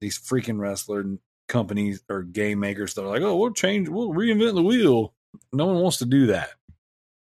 [0.00, 1.04] these freaking wrestler
[1.48, 5.14] companies or game makers that are like, oh, we'll change, we'll reinvent the wheel.
[5.52, 6.50] No one wants to do that.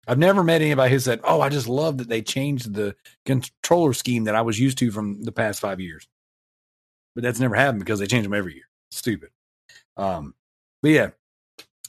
[0.07, 2.94] I've never met anybody who said, "Oh, I just love that they changed the
[3.25, 6.07] controller scheme that I was used to from the past five years."
[7.14, 8.68] But that's never happened because they change them every year.
[8.90, 9.31] Stupid.
[9.96, 10.35] Um,
[10.83, 11.11] but yeah,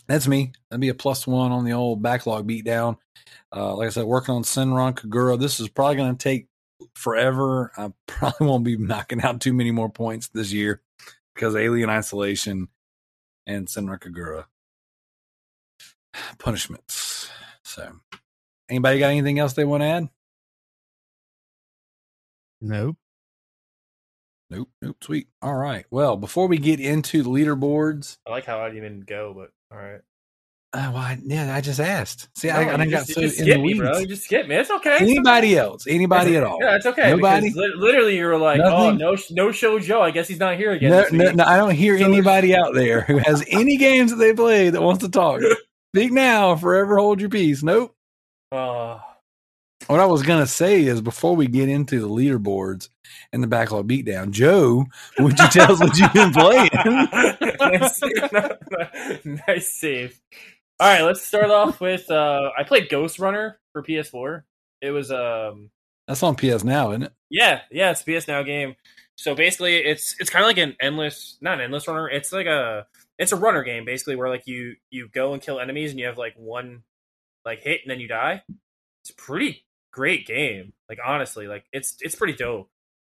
[0.07, 0.53] that's me.
[0.69, 2.97] That'd be a plus one on the old backlog beatdown.
[3.55, 5.39] Uh, like I said, working on Senran Kagura.
[5.39, 6.47] This is probably going to take
[6.95, 7.71] forever.
[7.77, 10.81] I probably won't be knocking out too many more points this year
[11.33, 12.69] because Alien Isolation
[13.45, 14.45] and Senran Kagura
[16.39, 17.29] punishments.
[17.63, 17.91] So,
[18.69, 20.09] anybody got anything else they want to add?
[22.61, 22.97] Nope.
[24.49, 24.97] Nope, nope.
[25.03, 25.27] Sweet.
[25.41, 25.85] All right.
[25.91, 29.51] Well, before we get into the leaderboards, I like how I didn't even go, but
[29.71, 29.99] all right.
[30.73, 31.17] Uh, why?
[31.23, 32.27] Yeah, I just asked.
[32.38, 33.80] See, I, No, I you done got so in the me, weeds.
[33.80, 33.97] bro.
[33.99, 34.56] You just skip me.
[34.56, 34.95] It's okay.
[34.95, 35.88] It's Anybody else?
[35.88, 36.38] Anybody okay.
[36.38, 36.58] at all?
[36.62, 37.10] Yeah, it's okay.
[37.12, 37.51] Nobody?
[37.56, 38.73] Li- literally, you were like, Nothing?
[38.73, 40.01] "Oh, no, no show Joe.
[40.01, 42.73] I guess he's not here again." No, no, no, I don't hear So- anybody out
[42.73, 45.41] there who has any games that they played that wants to talk.
[45.95, 47.63] Speak now, forever hold your peace.
[47.63, 47.95] Nope.
[48.51, 48.99] Uh,
[49.88, 52.89] What I was gonna say is before we get into the leaderboards
[53.32, 54.86] and the backlog beatdown, Joe,
[55.19, 56.69] would you tell us what you've been playing?
[59.47, 60.19] nice, save.
[60.80, 62.10] All right, let's start off with.
[62.12, 64.43] Uh, I played Ghost Runner for PS4.
[64.82, 65.71] It was um,
[66.08, 67.13] That's on PS Now, isn't it?
[67.30, 68.76] yeah, yeah, it's a PS Now game.
[69.15, 72.10] So basically, it's it's kind of like an endless, not an endless runner.
[72.10, 72.86] It's like a
[73.17, 76.08] it's a runner game basically, where like you you go and kill enemies and you
[76.08, 76.84] have like one
[77.45, 78.43] like hit and then you die.
[79.02, 79.63] It's pretty
[79.97, 80.73] great game.
[80.88, 82.69] Like honestly, like it's it's pretty dope.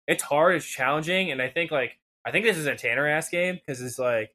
[0.08, 3.30] It's hard, it's challenging, and I think like I think this is a Tanner ass
[3.30, 4.32] game because it's like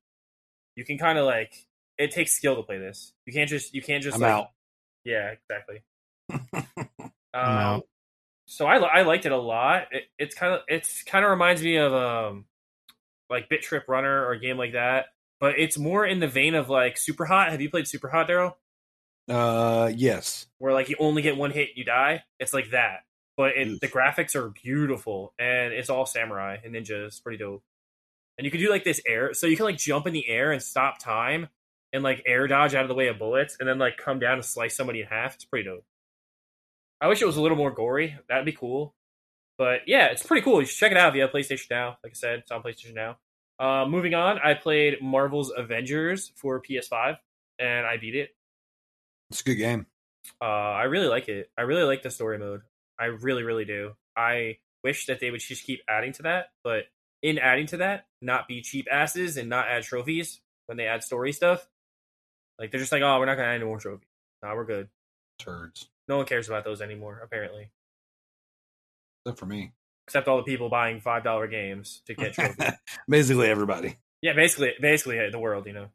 [0.77, 1.53] you can kind of like
[1.99, 3.13] it takes skill to play this.
[3.27, 4.51] You can't just you can't just I'm like, out.
[5.05, 5.83] Yeah, exactly.
[6.33, 7.89] um, out.
[8.47, 9.89] so I I liked it a lot.
[9.91, 12.45] It, it's kind of it's kind of reminds me of um
[13.29, 15.07] like Bit Trip Runner or a game like that,
[15.41, 17.51] but it's more in the vein of like Super Hot.
[17.51, 18.57] Have you played Super Hot, Darrell?
[19.29, 20.47] Uh, yes.
[20.59, 22.23] Where like you only get one hit, you die.
[22.39, 23.01] It's like that,
[23.37, 27.23] but it, the graphics are beautiful and it's all samurai and ninjas.
[27.23, 27.63] Pretty dope.
[28.39, 30.53] And you can do like this air, so you can like jump in the air
[30.53, 31.49] and stop time
[31.93, 34.35] and like air dodge out of the way of bullets, and then like come down
[34.35, 35.35] and slice somebody in half.
[35.35, 35.85] It's pretty dope.
[37.01, 38.17] I wish it was a little more gory.
[38.29, 38.95] That'd be cool.
[39.59, 40.61] But yeah, it's pretty cool.
[40.61, 41.99] You should check it out if you have PlayStation Now.
[42.05, 43.17] Like I said, it's on PlayStation Now.
[43.59, 47.17] Uh, moving on, I played Marvel's Avengers for PS5,
[47.59, 48.36] and I beat it.
[49.31, 49.87] It's a good game.
[50.41, 51.51] Uh, I really like it.
[51.57, 52.63] I really like the story mode.
[52.99, 53.93] I really, really do.
[54.17, 56.85] I wish that they would just keep adding to that, but
[57.23, 61.03] in adding to that, not be cheap asses and not add trophies when they add
[61.03, 61.67] story stuff.
[62.59, 64.09] Like they're just like, oh, we're not gonna add any more trophies.
[64.43, 64.89] Nah, we're good.
[65.39, 65.89] Turds.
[66.09, 67.71] No one cares about those anymore, apparently,
[69.25, 69.73] Except for me.
[70.07, 72.71] except all the people buying five dollar games to get trophies.
[73.09, 73.97] Basically everybody.
[74.23, 75.89] Yeah, basically, basically uh, the world, you know.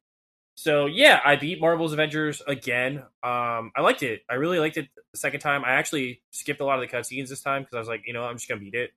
[0.62, 3.00] So yeah, I beat Marvel's Avengers again.
[3.24, 4.22] Um, I liked it.
[4.30, 5.66] I really liked it the second time.
[5.66, 8.14] I actually skipped a lot of the cutscenes this time because I was like, you
[8.14, 8.92] know, I'm just gonna beat it.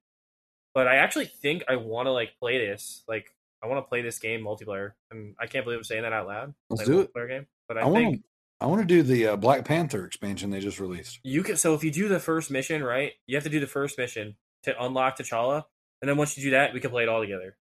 [0.74, 3.02] But I actually think I want to like play this.
[3.08, 3.24] Like,
[3.62, 6.26] I want to play this game multiplayer, and I can't believe I'm saying that out
[6.26, 6.54] loud.
[6.68, 7.14] Let's like, do it.
[7.14, 7.46] multiplayer game.
[7.66, 8.18] But I, I wanna,
[8.60, 11.18] I want to do the uh, Black Panther expansion they just released.
[11.22, 11.56] you can.
[11.56, 14.36] So if you do the first mission, right, you have to do the first mission
[14.64, 15.62] to unlock T'Challa,
[16.02, 17.56] and then once you do that, we can play it all together.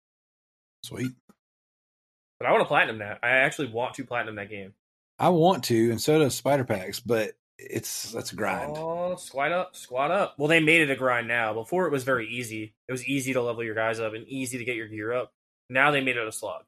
[0.84, 1.10] Sweet.
[2.40, 3.18] But I want to platinum that.
[3.22, 4.72] I actually want to platinum that game.
[5.18, 8.74] I want to, and so does Spider Packs, but it's that's a grind.
[8.76, 10.34] Oh, squat up, squat up.
[10.38, 11.52] Well, they made it a grind now.
[11.54, 12.74] Before it was very easy.
[12.86, 15.32] It was easy to level your guys up and easy to get your gear up.
[15.68, 16.62] Now they made it a slog.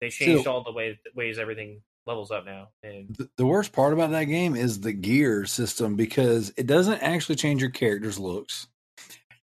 [0.00, 2.68] They changed So- all the way ways everything levels up now.
[2.84, 7.00] And The, the worst part about that game is the gear system because it doesn't
[7.02, 8.68] actually change your character's looks.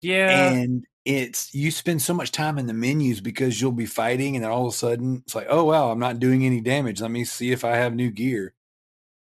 [0.01, 4.35] yeah, and it's you spend so much time in the menus because you'll be fighting
[4.35, 7.01] and then all of a sudden it's like oh wow i'm not doing any damage
[7.01, 8.53] let me see if i have new gear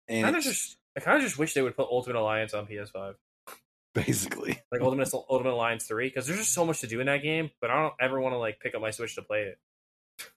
[0.09, 2.66] and kind of just I kind of just wish they would put Ultimate Alliance on
[2.66, 3.14] PS5,
[3.95, 7.23] basically like Ultimate Ultimate Alliance Three, because there's just so much to do in that
[7.23, 7.51] game.
[7.62, 9.59] But I don't ever want to like pick up my Switch to play it.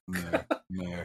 [0.08, 1.02] no, no.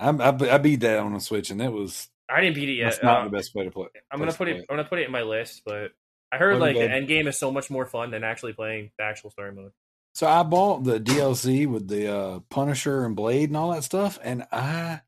[0.00, 2.74] I'm, I, I beat that on the switch and that was I didn't beat it
[2.74, 2.92] yet.
[2.92, 4.52] that's not Uh, the best way to play I'm gonna put it.
[4.56, 5.90] play I'm gonna put it in my list, but
[6.32, 9.04] I heard like the end game is so much more fun than actually playing the
[9.04, 9.72] actual story mode.
[10.14, 14.18] so i bought the dlc with the uh punisher and blade and all that stuff
[14.22, 15.00] and i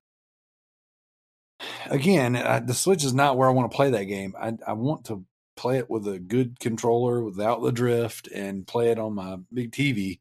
[1.86, 4.34] again I, the switch is not where i want to play that game.
[4.38, 5.24] I i want to
[5.56, 9.70] play it with a good controller without the drift and play it on my big
[9.70, 10.18] tv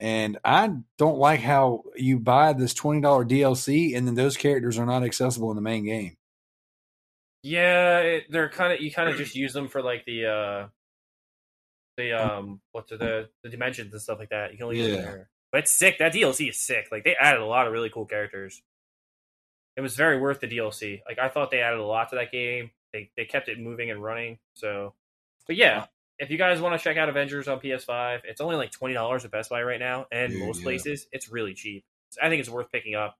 [0.00, 4.86] and i don't like how you buy this $20 dlc and then those characters are
[4.86, 6.16] not accessible in the main game
[7.42, 10.66] Yeah, it, they're kind of you kind of just use them for like the uh
[11.96, 14.52] the um what's the the dimensions and stuff like that.
[14.52, 15.28] You can only use them there.
[15.50, 15.98] But it's sick.
[15.98, 16.88] That DLC is sick.
[16.92, 18.62] Like they added a lot of really cool characters.
[19.76, 21.00] It was very worth the DLC.
[21.06, 22.70] Like I thought they added a lot to that game.
[22.92, 24.38] They they kept it moving and running.
[24.54, 24.94] So,
[25.46, 25.86] but yeah,
[26.18, 29.24] if you guys want to check out Avengers on PS5, it's only like twenty dollars
[29.24, 30.64] at Best Buy right now, and Dude, most yeah.
[30.64, 31.84] places it's really cheap.
[32.20, 33.16] I think it's worth picking up.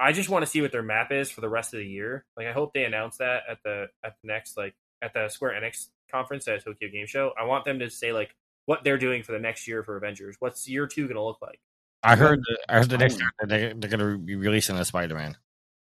[0.00, 2.24] I just want to see what their map is for the rest of the year.
[2.36, 5.60] Like I hope they announce that at the at the next like at the Square
[5.60, 7.32] Enix conference at Tokyo Game Show.
[7.38, 8.34] I want them to say like
[8.66, 10.36] what they're doing for the next year for Avengers.
[10.38, 11.60] What's year two going to look like?
[12.02, 12.40] I heard.
[12.40, 13.18] The, I heard the next Oh.
[13.18, 15.36] year that they they're gonna be releasing a Spider Man.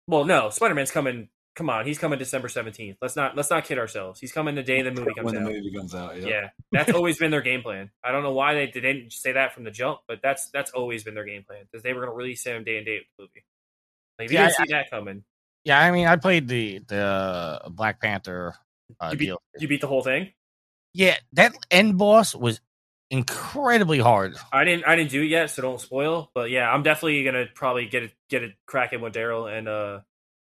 [0.06, 1.28] Well, no, Spider Man's coming.
[1.54, 2.96] Come on, he's coming December seventeenth.
[3.00, 4.20] Let's not let's not kid ourselves.
[4.20, 5.44] He's coming the day the movie comes when out.
[5.44, 7.90] the movie comes out yeah, Yeah, that's always been their game plan.
[8.04, 11.02] I don't know why they didn't say that from the jump, but that's that's always
[11.04, 13.16] been their game plan because they were going to release him day and date with
[13.16, 13.44] the movie.
[14.22, 15.24] Like, if you Yeah, didn't see that coming,
[15.64, 18.54] Yeah, I mean, I played the the Black Panther
[19.00, 20.32] uh, You beat, you beat the whole thing.
[20.94, 22.60] Yeah, that end boss was
[23.10, 24.36] incredibly hard.
[24.52, 26.30] I didn't I didn't do it yet, so don't spoil.
[26.34, 30.00] But yeah, I'm definitely gonna probably get it get it cracking with Darrell and uh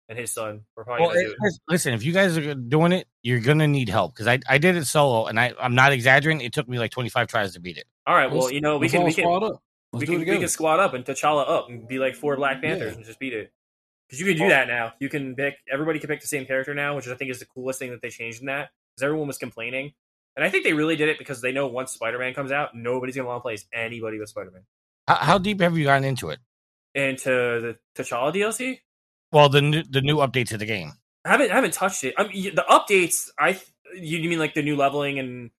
[0.09, 0.63] and his son.
[0.77, 1.61] We're probably Well, gonna do it- it.
[1.69, 4.77] listen, if you guys are doing it, you're gonna need help because I I did
[4.77, 6.43] it solo, and I I'm not exaggerating.
[6.43, 7.87] It took me like 25 tries to beat it.
[8.07, 9.63] All right, well, you know, we can we can squad up.
[9.93, 12.61] We can it we can squad up and T'Challa up and be like four Black
[12.61, 12.97] Panthers Yeah.
[12.97, 13.53] and just beat it.
[14.15, 14.93] Because you can do that now.
[15.01, 17.47] You can pick everybody can pick the same character now, which I think is the
[17.47, 18.71] coolest thing that they changed in that.
[18.95, 19.93] Because everyone was complaining,
[20.37, 22.77] and I think they really did it because they know once Spider Man comes out,
[22.77, 24.63] nobody's gonna want to play as anybody but Spider Man.
[25.09, 26.39] How, how deep have you gotten into it?
[26.95, 28.79] Into the T'Challa DLC,
[29.33, 30.93] Well, the new the new update to the game.
[31.25, 32.15] I haven't I haven't touched it.
[32.17, 33.31] I mean, the updates.
[33.37, 33.61] I
[33.97, 35.51] you, mean like the new leveling and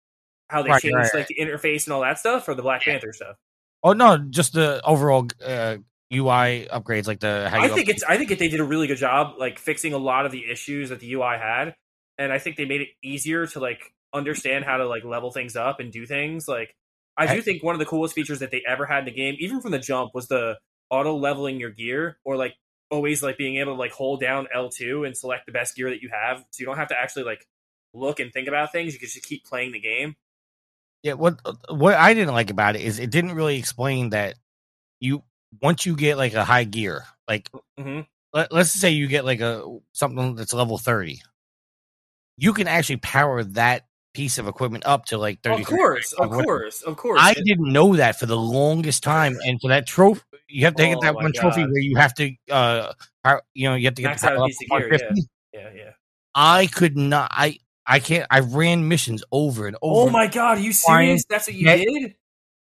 [0.47, 2.85] how they Right, changed right, like the interface and all that stuff, or the Black
[2.85, 2.93] Yeah.
[2.93, 3.35] Panther stuff?
[3.83, 5.77] Oh no, just the overall uh,
[6.13, 8.87] UI upgrades, like the how you I think it's I think they did a really
[8.87, 11.75] good job like fixing a lot of the issues that the UI had,
[12.17, 13.81] and I think they made it easier to like
[14.13, 16.47] understand how to like level things up and do things.
[16.47, 16.75] Like
[17.17, 19.11] I do I- think one of the coolest features that they ever had in the
[19.11, 20.57] game, even from the jump, was the
[20.89, 22.53] auto leveling your gear or like
[22.91, 26.01] always like being able to like hold down L2 and select the best gear that
[26.01, 27.45] you have, so you don't have to actually like
[27.93, 28.93] look and think about things.
[28.93, 30.15] You can just keep playing the game.
[31.01, 34.35] Yeah, what uh, what I didn't like about it is it didn't really explain that
[34.99, 35.23] you
[35.61, 38.01] once you get like a high gear, like hmm
[38.33, 41.21] let, let's say you get like a something that's level 30
[42.37, 46.29] you can actually power that piece of equipment up to like 30 Of course, of
[46.31, 47.21] course, of course.
[47.21, 50.83] i didn't know that for the longest time and for that trophy you have to
[50.83, 52.93] get Oh that my one trophy where you have to uh
[53.53, 55.27] you know you have to get out piece of gear, 150.
[55.53, 55.91] yeah, yeah.
[56.35, 60.57] i could not i i can't i ran missions over and over Oh my god,
[60.57, 61.25] are you serious?
[61.29, 62.15] That's what you get- did?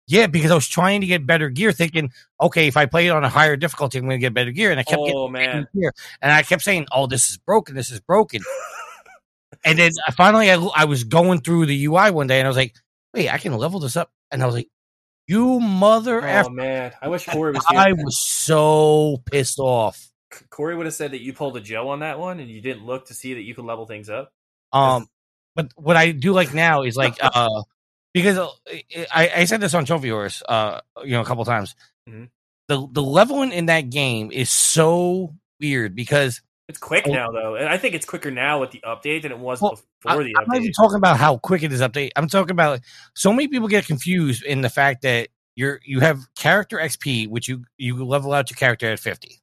[0.07, 2.11] Yeah, because I was trying to get better gear, thinking,
[2.41, 4.69] okay, if I play it on a higher difficulty, I'm going to get better gear.
[4.69, 5.65] And I kept getting Oh man.
[5.73, 7.75] gear, and I kept saying, "Oh, this is broken.
[7.75, 8.41] This is broken."
[9.65, 12.49] and then I finally, I, I was going through the UI one day, and I
[12.49, 12.75] was like,
[13.13, 14.69] "Wait, I can level this up." And I was like,
[15.27, 17.79] "You mother Oh f!" man, I wish Corey was Here.
[17.79, 20.09] I was so pissed off.
[20.49, 22.85] Corey would have said that you pulled a Joe on that one, and you didn't
[22.85, 24.33] look to see that you could level things up.
[24.73, 25.07] Um,
[25.55, 27.61] but what I do like now is like, uh,
[28.13, 28.47] because uh,
[29.13, 31.75] I, I said this on Trophy Whores, uh, you know, a couple times.
[32.09, 32.29] Mhm.
[32.69, 37.11] The the leveling in that game is so weird because It's quick Oh.
[37.13, 39.79] now, though, and I think it's quicker now with the update than it was Well,
[40.01, 42.11] before I, the I'm not even talking about how quick it is update.
[42.15, 42.79] I'm talking about
[43.15, 47.47] so many people get confused in the fact that you're you have character XP, which
[47.49, 49.41] you you level out your character at 50,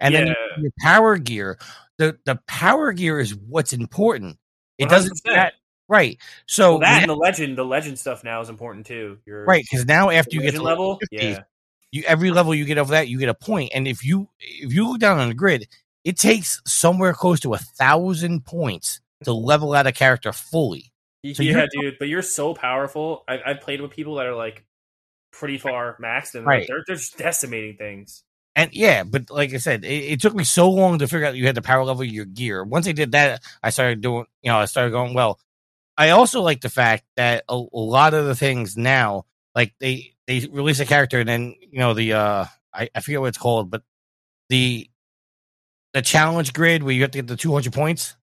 [0.00, 0.34] and then Yeah.
[0.54, 1.58] have your power gear.
[1.98, 4.38] The the power gear is what's important.
[4.78, 5.52] It doesn't 100%.
[5.88, 6.18] Right.
[6.46, 9.18] So Well, that now- and the legend, the legend stuff now is important too.
[9.26, 11.42] Your right because now after you get to level level, 50, yeah.
[11.90, 13.72] you every level you get over that you get a point.
[13.74, 15.66] and if you if you look down on the grid
[16.04, 20.92] it takes somewhere close to a thousand points to level out a character fully
[21.34, 21.96] So yeah, dude.
[21.98, 23.24] But you're so powerful.
[23.28, 24.64] I, I've played with people that are like
[25.32, 26.66] pretty far maxed, and Right.
[26.68, 28.22] they're they're just decimating things.
[28.56, 31.36] and yeah but like i said it, it took me so long to figure out
[31.36, 34.50] you had to power level your gear once i did that i started doing you
[34.50, 35.38] know i started going well
[35.98, 40.14] i also like the fact that a, a lot of the things now like they
[40.28, 43.38] they release a character and then you know the uh I, I forget what it's
[43.38, 43.82] called but
[44.50, 44.90] the
[45.94, 48.16] the challenge grid where you have to get the 200 points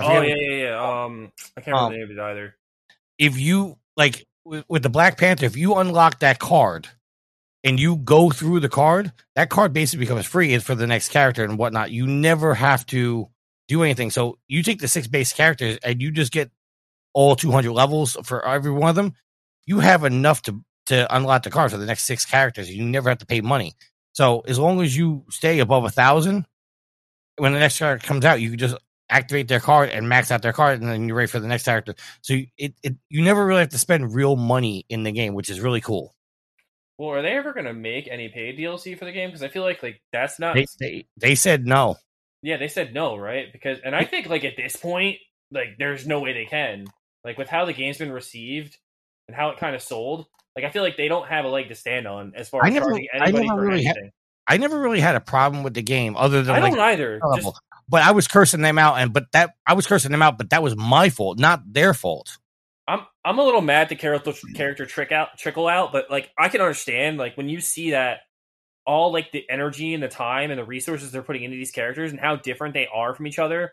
[0.00, 1.04] Oh yeah, yeah, yeah.
[1.04, 2.56] Um, I can't Um, remember the name of it either.
[3.18, 6.88] if you like with, with the Black Panther, if you unlock that card
[7.64, 11.44] and you go through the card, that card basically becomes free for the next character
[11.44, 11.90] and whatnot.
[11.92, 13.28] You never have to
[13.68, 14.10] do anything.
[14.10, 16.50] So you take the six base characters and you just get
[17.14, 19.14] all 200 levels for every one of them.
[19.66, 22.74] You have enough to to unlock the card for the next six characters.
[22.74, 23.74] You never have to pay money.
[24.12, 26.46] So as long as you stay above a thousand,
[27.36, 28.76] when the next character comes out, you can just
[29.08, 31.64] activate their card and max out their card, and then you're ready for the next
[31.64, 31.94] character.
[32.22, 35.34] So you, it, it you never really have to spend real money in the game,
[35.34, 36.14] which is really cool.
[36.98, 39.28] Well, are they ever gonna make any paid DLC for the game?
[39.28, 40.54] Because I feel like like that's not.
[40.54, 41.96] They, they they said no.
[42.42, 43.52] Yeah, they said no, right?
[43.52, 45.18] Because and I think like at this point,
[45.50, 46.86] like there's no way they can.
[47.24, 48.76] Like with how the game's been received
[49.28, 51.68] and how it kind of sold, like I feel like they don't have a leg
[51.68, 54.10] to stand on as far I as never- charging I never for really anything.
[54.48, 57.20] I never really had a problem with the game, other than I like don't either.
[57.36, 60.36] Just but I was cursing them out, and but that I was cursing them out,
[60.36, 62.38] but that was my fault, not their fault.
[62.88, 66.48] I'm I'm a little mad the character character trick out trickle out, but like I
[66.48, 68.20] can understand like when you see that
[68.84, 72.10] all like the energy and the time and the resources they're putting into these characters
[72.10, 73.72] and how different they are from each other.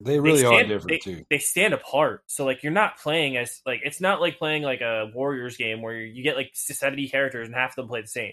[0.00, 1.24] They really they are stand, different they, too.
[1.30, 2.22] They stand apart.
[2.26, 5.80] So like you're not playing as like it's not like playing like a Warriors game
[5.80, 8.32] where you get like 70 characters and half of them play the same.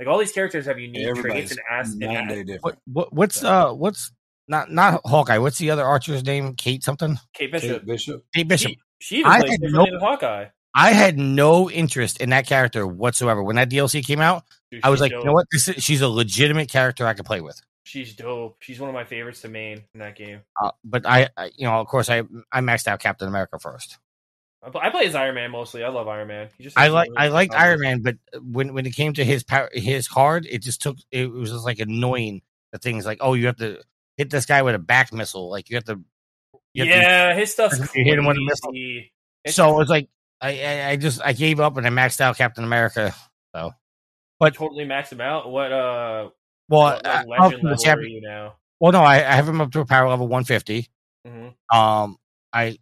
[0.00, 2.78] Like all these characters have unique Everybody's traits and as and nine as- day What,
[2.86, 4.12] what what's uh what's
[4.48, 5.38] not not Hawkeye.
[5.38, 6.54] What's the other archer's name?
[6.54, 7.18] Kate something.
[7.34, 7.70] Kate Bishop.
[7.80, 8.24] Kate Bishop.
[8.34, 8.70] Kate Bishop.
[8.72, 10.46] She, she even I plays had differently no- than Hawkeye.
[10.78, 13.42] I had no interest in that character whatsoever.
[13.42, 15.20] When that DLC came out, Dude, I was like, dope.
[15.20, 15.46] you know what?
[15.50, 17.58] This is, she's a legitimate character I could play with.
[17.86, 18.56] She's dope.
[18.58, 20.40] She's one of my favorites to main in that game.
[20.60, 23.98] Uh, but I, I, you know, of course, I I maxed out Captain America first.
[24.60, 25.84] I play, I play as Iron Man mostly.
[25.84, 26.48] I love Iron Man.
[26.58, 27.58] He just I like some I really liked combos.
[27.60, 30.96] Iron Man, but when when it came to his power, his card, it just took
[31.12, 32.42] it was just like annoying.
[32.72, 33.80] The things like, oh, you have to
[34.16, 36.00] hit this guy with a back missile, like you have to.
[36.74, 38.72] you have to- Yeah, his stuff's You hit him with a missile.
[39.44, 40.08] It's so it's like
[40.40, 43.14] I, I I just I gave up and I maxed out Captain America.
[43.54, 43.70] So,
[44.40, 45.48] but totally maxed him out.
[45.52, 46.30] What uh,
[46.68, 48.54] well, like up legend level are you now?
[48.80, 50.88] well, no, I, I have him up to a power level 150.
[51.26, 52.16] hmm Um,
[52.52, 52.78] I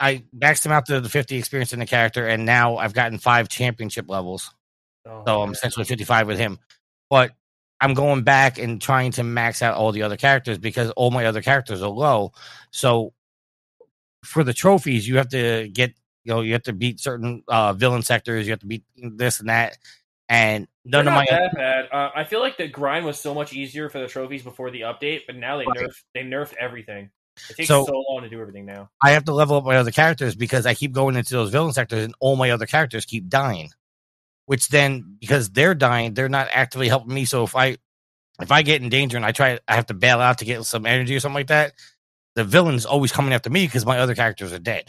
[0.00, 3.18] I maxed him out to the 50 experience in the character, and now I've gotten
[3.18, 4.54] five championship levels.
[5.06, 5.54] Oh, So I'm man.
[5.54, 6.58] essentially 55 with him.
[7.10, 7.32] But
[7.80, 11.26] I'm going back and trying to max out all the other characters because all my
[11.26, 12.32] other characters are low.
[12.70, 13.12] So
[14.24, 15.92] for the trophies, you have to get,
[16.24, 19.40] you know, you have to beat certain uh, villain sectors, you have to beat this
[19.40, 19.78] and that.
[20.28, 21.88] And They're none of my that bad.
[21.92, 24.82] Uh, I feel like the grind was so much easier for the trophies before the
[24.82, 25.78] update, but now they Right.
[25.78, 27.10] nerfed they nerfed everything.
[27.50, 28.90] It takes So- so, long to do everything now.
[29.02, 31.72] I have to level up my other characters because I keep going into those villain
[31.72, 33.70] sectors and all my other characters keep dying.
[34.46, 37.26] Which then because they're dying, they're not actively helping me.
[37.26, 37.76] So if I
[38.40, 40.64] if I get in danger and I try I have to bail out to get
[40.64, 41.74] some energy or something like that,
[42.34, 44.88] the villain's always coming after me because my other characters are dead.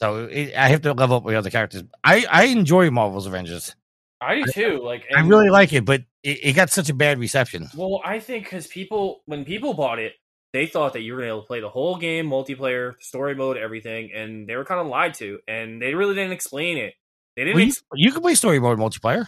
[0.00, 1.84] So it, I have to level up my other characters.
[2.02, 3.76] I, I enjoy Marvel's Avengers.
[4.22, 4.78] I do too.
[4.82, 7.68] Like I really like it, but it, it got such a bad reception.
[7.76, 10.12] Well, I think because people, when people bought it,
[10.52, 12.94] they thought that you were going to be able to play the whole game, multiplayer,
[13.00, 16.76] story mode, everything, and they were kind of lied to, and they really didn't explain
[16.78, 16.94] it.
[17.36, 17.54] They didn't.
[17.56, 19.26] Well, you, ex- you can play story mode multiplayer.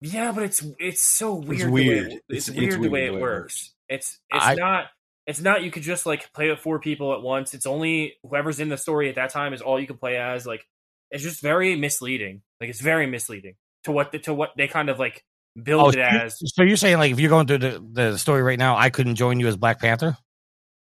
[0.00, 1.68] yeah, but it's it's so weird.
[1.68, 2.06] the way weird.
[2.06, 3.74] it- It's- It's, it's weird the weird way it way it works.
[3.88, 4.86] It's it's I- not.
[5.26, 5.64] It's not.
[5.64, 7.52] You could just like play with four people at once.
[7.52, 10.46] It's only whoever's in the story at that time is all you can play as.
[10.46, 10.64] Like,
[11.10, 12.42] it's just very misleading.
[12.60, 13.54] Like, it's very misleading
[13.86, 15.24] to what the, to what they kind of like
[15.58, 16.38] oh, build Oh, it as.
[16.54, 19.14] so you're saying like if you're going through the, the story right now, I couldn't
[19.16, 20.16] join you as Black Panther?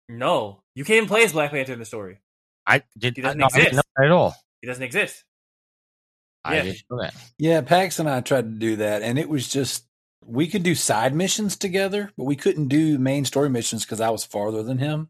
[0.10, 2.20] No, you can't even play as Black Panther in the story.
[2.68, 3.88] I did He doesn't no, I didn't know exist.
[3.98, 4.36] that at all.
[4.62, 5.24] He doesn't exist.
[6.44, 6.64] I Yeah.
[6.64, 7.14] didn't know that.
[7.40, 9.86] Yeah, Pax and I tried to do that, and it was just
[10.26, 14.10] we could do side missions together, but we couldn't do main story missions because I
[14.10, 15.10] was farther than him.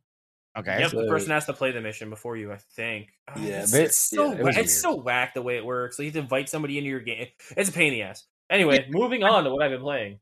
[0.57, 0.79] Okay.
[0.79, 2.51] Yep, the person has to play the mission before you.
[2.51, 3.09] I think.
[3.27, 5.99] Oh, Yeah, it's, it's so yeah, it it's so whack the way it works.
[5.99, 7.27] Like you have to invite somebody into your game.
[7.57, 8.23] It's a pain in the ass.
[8.49, 10.19] Anyway, moving on to what I've been playing.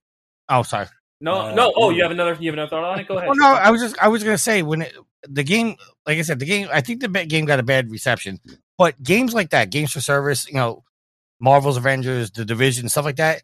[0.49, 0.87] Oh, sorry.
[1.21, 1.71] No, Uh, no.
[1.75, 2.35] Oh, you have another.
[2.39, 3.07] You have another thought on it.
[3.07, 3.27] Go ahead.
[3.29, 4.93] Well, no, I was just I was gonna say when it,
[5.27, 5.75] the game,
[6.07, 6.67] like I said, the game.
[6.71, 8.39] I think the game got a bad reception,
[8.77, 10.83] but games like that, games for service, you know,
[11.39, 13.43] Marvel's Avengers, The Division, stuff like that.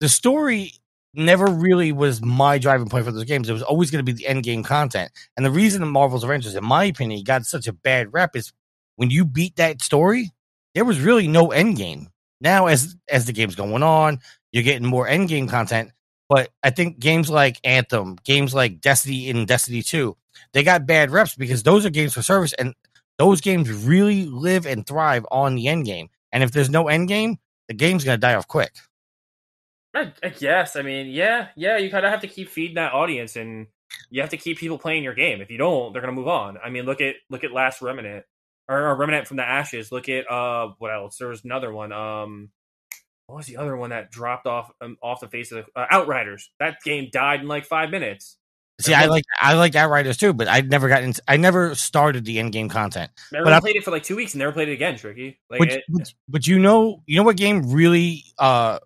[0.00, 0.72] The story
[1.16, 3.48] never really was my driving point for those games.
[3.48, 6.24] It was always going to be the end game content, and the reason that Marvel's
[6.24, 8.52] Avengers, in my opinion, got such a bad rep is
[8.96, 10.32] when you beat that story,
[10.74, 12.08] there was really no end game.
[12.40, 14.20] Now, as as the game's going on,
[14.52, 15.92] you're getting more end game content.
[16.28, 20.16] But I think games like Anthem, games like Destiny and Destiny 2,
[20.52, 22.74] they got bad reps because those are games for service and
[23.18, 26.08] those games really live and thrive on the end game.
[26.32, 27.38] And if there's no end game,
[27.68, 28.74] the game's going to die off quick.
[29.96, 30.76] I, I guess.
[30.76, 31.78] I mean, yeah, yeah.
[31.78, 33.66] You kind of have to keep feeding that audience, and
[34.10, 35.40] you have to keep people playing your game.
[35.40, 36.58] If you don't, they're gonna move on.
[36.62, 38.24] I mean, look at look at Last Remnant
[38.68, 39.90] or, or Remnant from the Ashes.
[39.90, 41.16] Look at uh, what else?
[41.18, 41.92] There was another one.
[41.92, 42.50] Um,
[43.26, 45.86] what was the other one that dropped off um, off the face of the uh,
[45.90, 46.50] Outriders?
[46.60, 48.36] That game died in like five minutes.
[48.78, 52.26] See, I like I like Outriders too, but I never got into I never started
[52.26, 53.10] the end game content.
[53.32, 54.96] But I- played it for like two weeks and never played it again.
[54.96, 55.40] Tricky.
[55.48, 58.78] Like But, it, but, but you know, you know what game really uh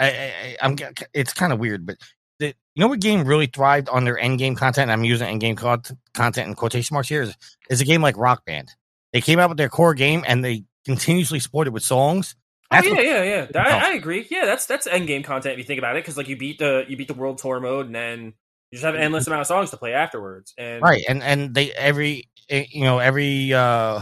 [0.00, 0.76] I, I I'm
[1.12, 1.96] it's kind of weird, but
[2.38, 4.90] the, you know what game really thrived on their end game content?
[4.90, 5.80] I'm using end game co-
[6.14, 7.22] content in quotation marks here.
[7.22, 7.36] Is,
[7.68, 8.70] is a game like Rock Band.
[9.12, 12.34] They came out with their core game and they continuously supported with songs.
[12.70, 13.46] Oh yeah, what- yeah, yeah.
[13.54, 13.58] Oh.
[13.60, 14.26] I, I agree.
[14.30, 16.58] Yeah, that's that's end game content if you think about it, because like you beat
[16.58, 19.40] the you beat the world tour mode, and then you just have an endless amount
[19.42, 20.54] of songs to play afterwards.
[20.56, 24.00] And right and and they every eh, you know every uh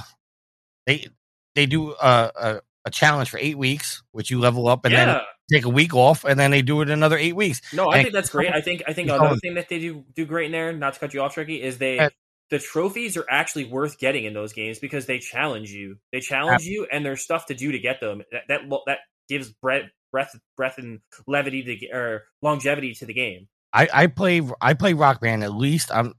[0.86, 1.09] they
[1.55, 5.05] they do a, a, a challenge for eight weeks which you level up and yeah,
[5.07, 5.20] then
[5.51, 8.05] take a week off and then they do it another eight weeks no, I and-
[8.05, 8.53] think that's great.
[8.53, 11.01] I think I think another thing that they do do great in there, not to
[11.01, 12.11] cut you off, Tricky, is they Uh,
[12.51, 15.99] the trophies are actually worth getting in those games because they challenge you.
[16.12, 18.22] They challenge you, and there's stuff to do to get them.
[18.32, 23.46] That that, that gives breath breath breath and levity to or longevity to the game.
[23.74, 26.14] i i play i play rock band at least i'm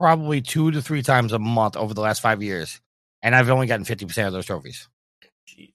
[0.00, 2.80] probably two to three times a month over the last five years
[3.22, 4.88] and i've only gotten 50% of those trophies
[5.46, 5.74] Jeez.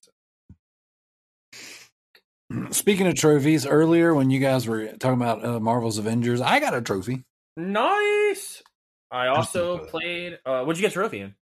[2.72, 6.74] Speaking of trophies, earlier when you guys were talking about uh, Marvel's Avengers, I got
[6.74, 7.24] a trophy.
[7.58, 8.62] Nice.
[9.12, 10.40] I also played.
[10.46, 11.36] Uh, what'd you get trophy in?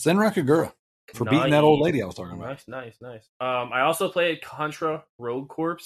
[0.00, 0.72] Senran Kagura
[1.14, 2.48] for beating that old lady I was talking about.
[2.50, 3.28] Nice, nice, nice.
[3.40, 5.78] Um, I also played Contra Rogue Corps.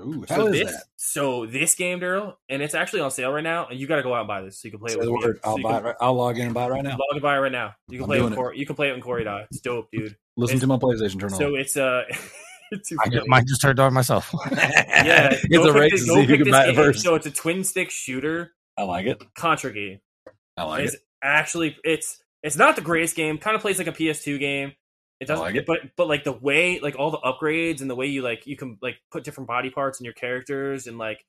[0.00, 0.84] Ooh, So how is this, that?
[0.96, 4.02] so this game, Darrell, and it's actually on sale right now, and you got to
[4.02, 5.00] go out and buy this so you can play Say it.
[5.00, 5.40] With word.
[5.44, 5.72] I'll you buy.
[5.72, 6.90] It can right, I'll log in and buy it right now.
[6.92, 7.74] Log and buy it right now.
[7.88, 8.36] You can I'm play it with it.
[8.36, 8.58] Corey.
[8.58, 9.46] You can play it with Corey Dot.
[9.50, 10.16] It's dope, dude.
[10.36, 11.38] Listen It's- to my PlayStation turn on.
[11.38, 12.04] So it's uh,
[12.72, 13.16] I funny.
[13.16, 14.30] just, mine just turned on myself.
[14.52, 16.74] yeah, it's go a pick race this- to go see who pick can this game.
[16.74, 17.02] first.
[17.02, 19.22] So it's a twin stick shooter I like it.
[19.34, 20.00] Contra game.
[20.56, 21.00] I like it's it.
[21.22, 23.38] actually it's it's not the greatest game.
[23.38, 24.72] Kind of plays like a PS2 game.
[25.20, 25.66] It doesn't, like it.
[25.66, 28.56] but but like the way like all the upgrades and the way you like you
[28.56, 31.24] can like put different body parts in your characters and like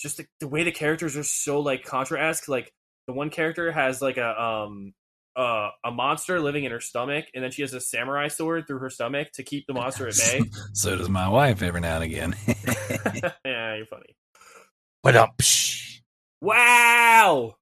[0.00, 2.48] just the, the way the characters are so like Contra esque.
[2.48, 2.72] Like
[3.08, 4.94] the one character has like a um
[5.36, 8.78] uh, a monster living in her stomach, and then she has a samurai sword through
[8.78, 10.42] her stomach to keep the monster at bay.
[10.72, 12.36] so does my wife every now and again.
[13.44, 14.16] yeah, you're funny.
[15.02, 15.40] But up.
[16.40, 17.56] Wow.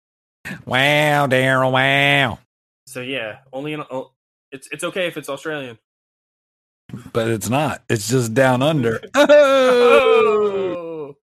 [0.64, 1.72] wow, Darrell.
[1.72, 2.38] Wow.
[2.86, 4.12] So yeah, only in oh,
[4.52, 5.78] it's it's okay if it's Australian.
[7.12, 7.82] But it's not.
[7.88, 9.00] It's just down under.
[9.14, 11.16] Oh!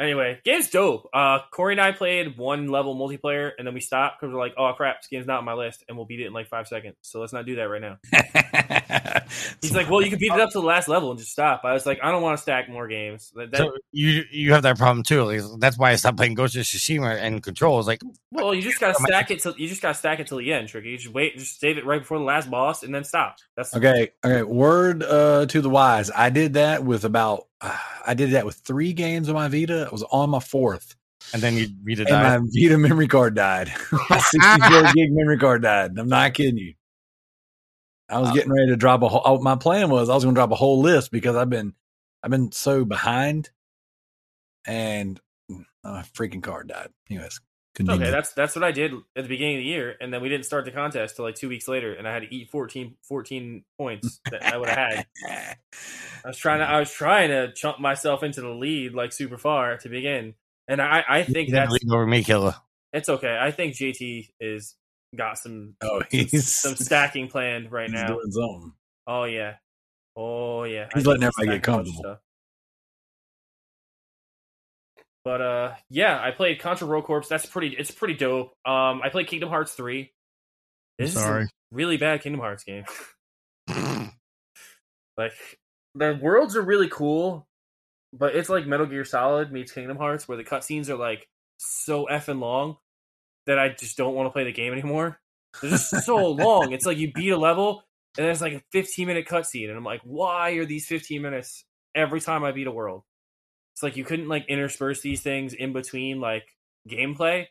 [0.00, 1.08] Anyway, game's dope.
[1.12, 4.54] Uh, Corey and I played one level multiplayer, and then we stopped because we're like,
[4.56, 6.68] "Oh crap, this game's not on my list," and we'll beat it in like five
[6.68, 6.94] seconds.
[7.02, 7.96] So let's not do that right now.
[9.60, 11.62] He's like, "Well, you can beat it up to the last level and just stop."
[11.64, 14.52] I was like, "I don't want to stack more games." That, that- So you you
[14.52, 15.24] have that problem too.
[15.24, 17.80] Like, that's why I stopped playing Ghost of Tsushima and Control.
[17.80, 20.38] It's like well, you just gotta stack it till you just gotta stack it till
[20.38, 20.90] the end, Tricky.
[20.90, 23.38] You just wait, just save it right before the last boss, and then stop.
[23.56, 24.44] That's Okay, okay.
[24.44, 26.08] Word uh, to the wise.
[26.14, 27.47] I did that with about.
[28.06, 29.86] I did that with three games on my Vita.
[29.88, 30.94] I was on my fourth,
[31.32, 32.08] and then you it.
[32.08, 33.72] and my Vita memory card died.
[34.10, 35.98] my 64 gig memory card died.
[35.98, 36.74] I'm not kidding you.
[38.08, 39.22] I was Uh, getting ready to drop a whole.
[39.24, 41.74] Oh, my plan was I was going to drop a whole list because I've been,
[42.22, 43.50] I've been so behind,
[44.66, 45.20] and
[45.84, 46.88] my freaking card died.
[47.10, 47.40] Anyways,
[47.80, 48.10] okay.
[48.10, 50.46] That's that's what I did at the beginning of the year, and then we didn't
[50.46, 53.64] start the contest till like two weeks later, and I had to eat 14, 14
[53.76, 55.06] points that I would have had.
[56.24, 59.38] I was trying to I was trying to chump myself into the lead like super
[59.38, 60.34] far to begin.
[60.66, 62.54] And I, I think that's over me, killer.
[62.92, 63.38] it's okay.
[63.40, 64.74] I think JT is
[65.16, 68.18] got some oh, he's some stacking planned right he's now.
[69.06, 69.54] Oh yeah.
[70.16, 70.88] Oh yeah.
[70.94, 72.18] He's I letting everybody get comfortable.
[75.28, 77.22] But uh yeah, I played Contra Rogue Corps.
[77.28, 78.54] That's pretty it's pretty dope.
[78.64, 80.00] Um I played Kingdom Hearts 3.
[80.00, 80.06] I'm
[80.98, 81.46] This is a sorry.
[81.70, 82.84] really bad Kingdom Hearts game.
[85.18, 85.32] Like
[85.96, 87.46] the worlds are really cool,
[88.14, 92.06] but it's like Metal Gear Solid meets Kingdom Hearts, where the cutscenes are like so
[92.10, 92.76] effing long
[93.46, 95.20] that I just don't want to play the game anymore.
[95.60, 96.72] They're just so long.
[96.72, 97.82] It's like you beat a level
[98.16, 101.64] and it's like a 15 minute cutscene, and I'm like, why are these 15 minutes
[101.94, 103.02] every time I beat a world?
[103.78, 106.42] It's like you couldn't like intersperse these things in between like
[106.88, 107.46] gameplay.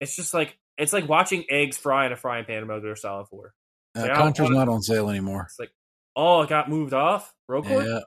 [0.00, 2.94] It's just like it's like watching eggs fry in a frying pan in Metal Gear
[2.94, 3.52] Solid 4.
[3.96, 5.42] Uh, Yeah, Contra's not on sale anymore.
[5.48, 5.72] It's like,
[6.14, 7.34] oh, it got moved off.
[7.48, 7.82] Rogue Corps?
[7.82, 8.00] Yeah,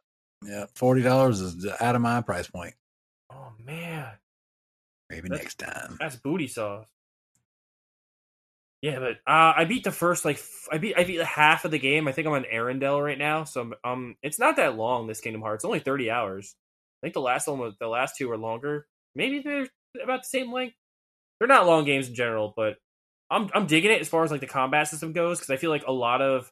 [0.44, 0.66] yeah.
[0.76, 2.74] Forty dollars is out of my price point.
[3.34, 4.12] Oh man,
[5.10, 5.98] Maybe That's- next time.
[6.00, 6.88] that's booty sauce.
[8.82, 11.72] Yeah, but uh, I beat the first like f- I beat I beat half of
[11.72, 12.08] the game.
[12.08, 15.08] I think I'm on Arendelle right now, so I'm, um, it's not that long.
[15.08, 16.56] This Kingdom Hearts, only 30 hours.
[17.02, 18.88] I think the last one was the last two were longer.
[19.16, 19.68] Maybe they're
[20.04, 20.76] about the same length.
[21.40, 22.78] They're not long games in general, but
[23.30, 25.70] I'm I'm digging it as far as like the combat system goes because I feel
[25.70, 26.52] like a lot of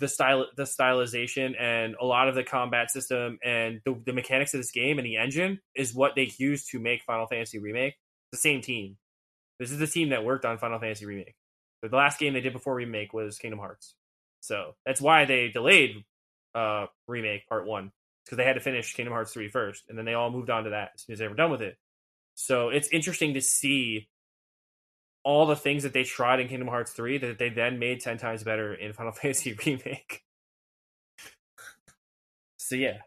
[0.00, 4.52] the style the stylization and a lot of the combat system and the, the mechanics
[4.54, 7.94] of this game and the engine is what they used to make Final Fantasy Remake.
[8.32, 8.96] The same team.
[9.60, 11.36] This is the team that worked on Final Fantasy Remake.
[11.82, 13.94] The last game they did before Remake was Kingdom Hearts.
[14.40, 16.04] So that's why they delayed
[16.54, 17.92] uh, Remake Part 1.
[18.24, 19.84] Because they had to finish Kingdom Hearts 3 first.
[19.88, 21.62] And then they all moved on to that as soon as they were done with
[21.62, 21.76] it.
[22.34, 24.08] So it's interesting to see
[25.24, 28.18] all the things that they tried in Kingdom Hearts 3 that they then made 10
[28.18, 30.22] times better in Final Fantasy Remake.
[32.56, 32.98] so yeah.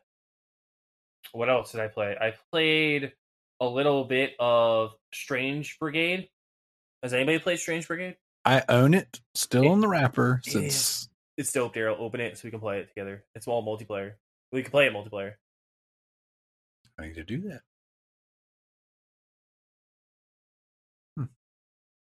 [1.31, 2.15] What else did I play?
[2.19, 3.11] I played
[3.59, 6.29] a little bit of Strange Brigade.
[7.03, 8.15] Has anybody played Strange Brigade?
[8.45, 11.97] I own it, still It in the wrapper since It's still dope, Darrell.
[11.99, 13.25] Open it so we can play it together.
[13.35, 14.13] It's all multiplayer.
[14.51, 15.35] We can play it multiplayer.
[16.99, 17.63] I need to do that.
[21.17, 21.27] Hmm.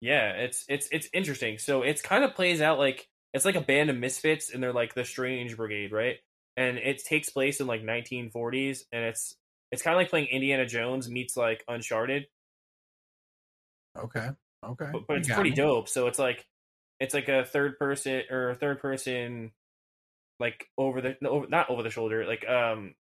[0.01, 1.59] Yeah, it's it's it's interesting.
[1.59, 4.72] So it's kind of plays out like it's like a band of misfits, and they're
[4.72, 6.18] like the Strange Brigade, right?
[6.57, 9.37] And it takes place in like 1940s, and it's
[9.70, 12.26] it's kind of like playing Indiana Jones meets like Uncharted,
[13.97, 14.31] Okay.
[14.64, 14.93] Okay.
[14.93, 15.53] but, but You pretty me.
[15.53, 15.89] dope.
[15.89, 16.47] So it's like
[16.99, 19.53] it's like a third person or third person,
[20.41, 22.95] like over the over, not over the shoulder, like um,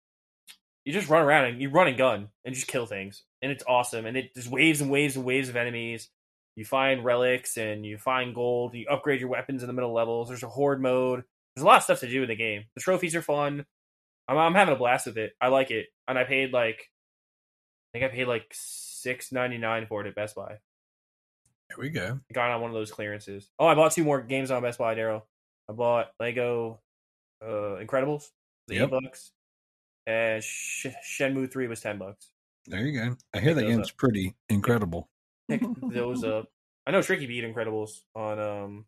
[0.84, 3.22] you just run around and you run and gun and just kill things.
[3.42, 4.06] and it's awesome.
[4.06, 6.08] And it just waves and waves and waves of enemies.
[6.56, 8.74] You find relics and you find gold.
[8.74, 10.28] You upgrade your weapons in the middle levels.
[10.28, 11.22] There's a horde mode.
[11.54, 12.64] There's a lot of stuff to do in the game.
[12.74, 13.64] The trophies are fun.
[14.28, 15.32] I'm, I'm having a blast with it.
[15.40, 16.90] I like it, and I paid like,
[17.94, 20.56] I think I paid like six ninety nine for it at Best Buy.
[21.68, 22.20] There we go.
[22.30, 23.48] I got on one of those clearances.
[23.58, 25.26] Oh, I bought two more games on Best Buy, Darrell.
[25.68, 26.80] I bought Lego
[27.42, 28.30] uh, Incredibles,
[28.66, 28.84] the Yep.
[28.84, 29.32] eight bucks,
[30.06, 32.30] and Sh- Shenmue Three was ten bucks.
[32.66, 33.16] There you go.
[33.34, 35.08] I hear Pick that those game's pretty incredible.
[35.48, 36.46] Pick those up.
[36.86, 38.84] I know Tricky beat Incredibles on um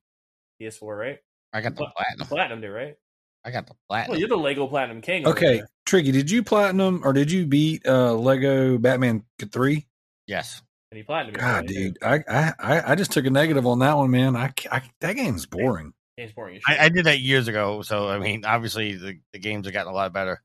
[0.61, 1.19] PS4, right?
[1.53, 2.27] I got the Pla- platinum.
[2.29, 2.97] Platinum did, right?
[3.45, 4.19] I got the Well, platinum.
[4.21, 5.27] you're the Lego Platinum King.
[5.27, 5.63] Okay.
[5.87, 9.87] Tricky, did you platinum or did you beat uh Lego Batman three?
[10.27, 10.63] yes.
[10.93, 11.35] and he platinum.
[11.41, 14.37] God, dude, I, I I I just took a negative on that one, man.
[14.37, 15.95] I, I that game's boring.
[16.17, 16.81] Game's boring as shit.
[16.81, 19.93] I, I did that years ago, so I mean, obviously the, the games have gotten
[19.93, 20.43] a lot better.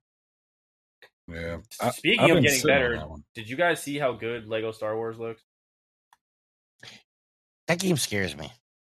[1.27, 1.57] Yeah.
[1.91, 4.95] Speaking I've of getting sitting on better, did you guys see how good Lego Star
[4.95, 5.41] Wars looks?
[7.67, 8.51] That game scares me.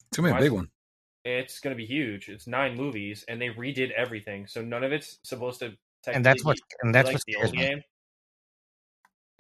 [0.09, 0.69] It's gonna be a big one.
[1.27, 2.29] It's going to be huge.
[2.29, 5.73] It's nine movies, and they redid everything, so none of it's supposed to.
[6.07, 7.63] And that's what and that's like what the scares old me.
[7.63, 7.83] game.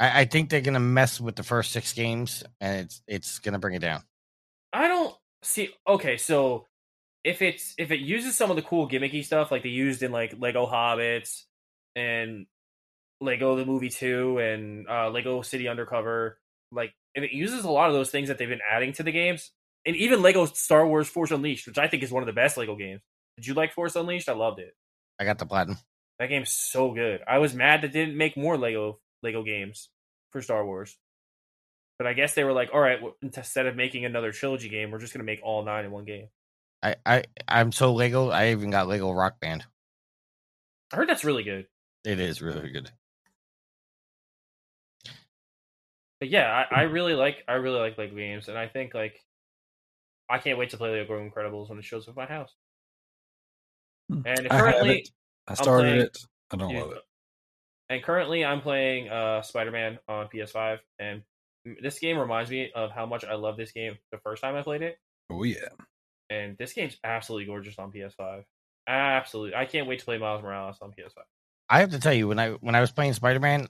[0.00, 3.60] I, I think they're gonna mess with the first six games, and it's it's gonna
[3.60, 4.02] bring it down.
[4.72, 5.70] I don't see.
[5.86, 6.66] Okay, so
[7.26, 10.12] if it's if it uses some of the cool gimmicky stuff like they used in
[10.12, 11.42] like Lego Hobbits
[11.96, 12.46] and
[13.20, 16.38] Lego the Movie Two and uh, Lego City Undercover,
[16.70, 19.10] like if it uses a lot of those things that they've been adding to the
[19.10, 19.50] games,
[19.84, 22.56] and even Lego Star Wars Force Unleashed, which I think is one of the best
[22.56, 23.00] Lego games.
[23.36, 24.28] Did you like Force Unleashed?
[24.28, 24.76] I loved it.
[25.18, 25.78] I got the platinum.
[26.20, 27.22] That game's so good.
[27.26, 29.88] I was mad that they didn't make more Lego Lego games
[30.30, 30.96] for Star Wars.
[31.98, 34.92] But I guess they were like, all right, w- instead of making another trilogy game,
[34.92, 36.28] we're just going to make all nine in one game.
[36.86, 38.30] I, I I'm so Lego.
[38.30, 39.64] I even got Lego Rock Band.
[40.92, 41.66] I heard that's really good.
[42.04, 42.90] It is really good.
[46.20, 49.20] But yeah, I, I really like I really like Lego games, and I think like
[50.30, 52.54] I can't wait to play Lego Incredibles when it shows up at my house.
[54.10, 54.22] Hmm.
[54.24, 55.06] And I currently.
[55.48, 56.18] I started playing- it.
[56.52, 56.82] I don't Yeah.
[56.82, 57.02] love it.
[57.88, 61.22] And currently, I'm playing uh, Spider Man on PS5, and
[61.82, 64.62] this game reminds me of how much I love this game the first time I
[64.62, 64.98] played it.
[65.30, 65.68] Oh yeah.
[66.30, 68.44] And this game's absolutely gorgeous on PS5.
[68.88, 71.22] Absolutely, I can't wait to play Miles Morales on PS5.
[71.68, 73.68] I have to tell you, when I when I was playing Spider Man,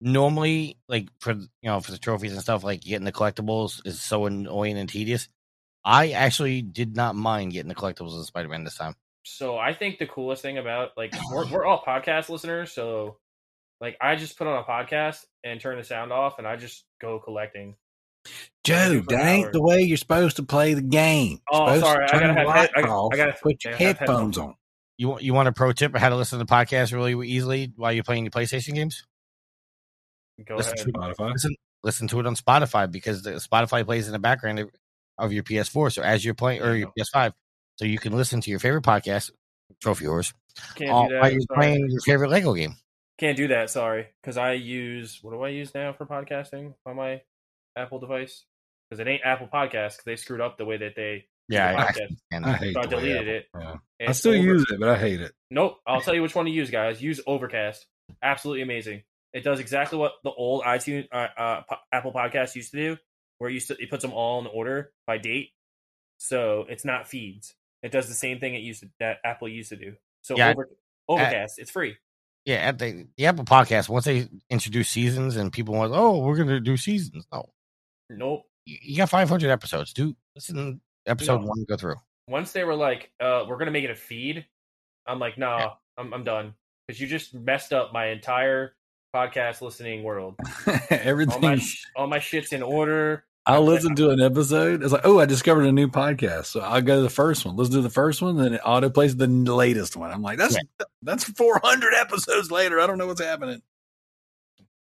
[0.00, 4.00] normally like for you know for the trophies and stuff, like getting the collectibles is
[4.00, 5.28] so annoying and tedious.
[5.84, 8.94] I actually did not mind getting the collectibles in Spider Man this time.
[9.24, 13.16] So I think the coolest thing about like we're we're all podcast listeners, so
[13.80, 16.84] like I just put on a podcast and turn the sound off, and I just
[17.00, 17.76] go collecting.
[18.64, 21.40] Joe, that ain't the way you're supposed to play the game.
[21.52, 23.32] You're Oh, supposed to sorry, I turn gotta the have head- I off, I gotta-
[23.42, 24.38] put your gotta headphones headphones.
[24.38, 24.54] on.
[24.96, 27.28] You want you want a pro tip of how to listen to the podcast really
[27.28, 29.04] easily while you're playing your PlayStation games?
[30.46, 30.86] Go Listen ahead.
[30.86, 31.32] to Spotify.
[31.32, 34.70] listen listen to it on Spotify because the Spotify plays in the background of,
[35.18, 35.92] of your PS4.
[35.92, 37.32] So as you're playing or your PS5,
[37.76, 39.30] so you can listen to your favorite podcast,
[39.82, 40.32] Trophy Whores,
[40.76, 41.56] Can't all- do while you're sorry.
[41.58, 42.76] playing your favorite Lego game.
[43.18, 43.70] Can't do that.
[43.70, 47.20] Sorry, because I use what do I use now for podcasting on my
[47.76, 48.44] Apple device?
[48.88, 51.78] Because it ain't Apple Podcast because they screwed up the way that they Yeah, the
[51.78, 52.16] I, podcast.
[52.32, 53.80] and I hate So I the way deleted Apple- it.
[54.00, 54.08] yeah.
[54.08, 55.32] I still Over- use it, but I hate it.
[55.50, 55.78] Nope.
[55.86, 57.02] I'll tell you which one to use, guys.
[57.02, 57.86] Use Overcast.
[58.22, 59.02] Absolutely amazing.
[59.32, 62.96] It does exactly what the old iTunes uh, uh, po- Apple Podcast used to do,
[63.38, 65.50] where it used to it puts them all in order by date.
[66.18, 67.54] So it's not feeds.
[67.82, 69.94] It does the same thing it used to, that Apple used to do.
[70.22, 70.68] So Yeah, Over,
[71.08, 71.96] Overcast, it's free.
[72.44, 76.36] yeah, at the the Apple Podcast once they introduce seasons and people want, oh, we're
[76.36, 77.26] gonna do seasons.
[77.32, 77.50] No,
[78.10, 78.44] Nope.
[78.66, 79.92] you, got 500 episodes.
[79.92, 81.46] Do listen episode No.
[81.48, 81.96] one go through.
[82.28, 84.46] Once they were like, uh, "We're gonna make it a feed,"
[85.06, 86.54] I'm like, "Nah, I'm I'm done,"
[86.86, 88.74] because you just messed up my entire
[89.14, 90.34] podcast listening world.
[90.66, 91.60] All my Everything.
[91.96, 93.24] all my shit's in order.
[93.46, 94.82] I'll listen to an episode.
[94.82, 96.46] It's like, oh, I discovered a new podcast.
[96.46, 97.56] So I'll go to the first one.
[97.56, 100.10] Listen to the first one, then it auto plays the latest one.
[100.10, 100.56] I'm like, that's
[101.02, 102.80] that's 400 episodes later.
[102.80, 103.60] I don't know what's happening.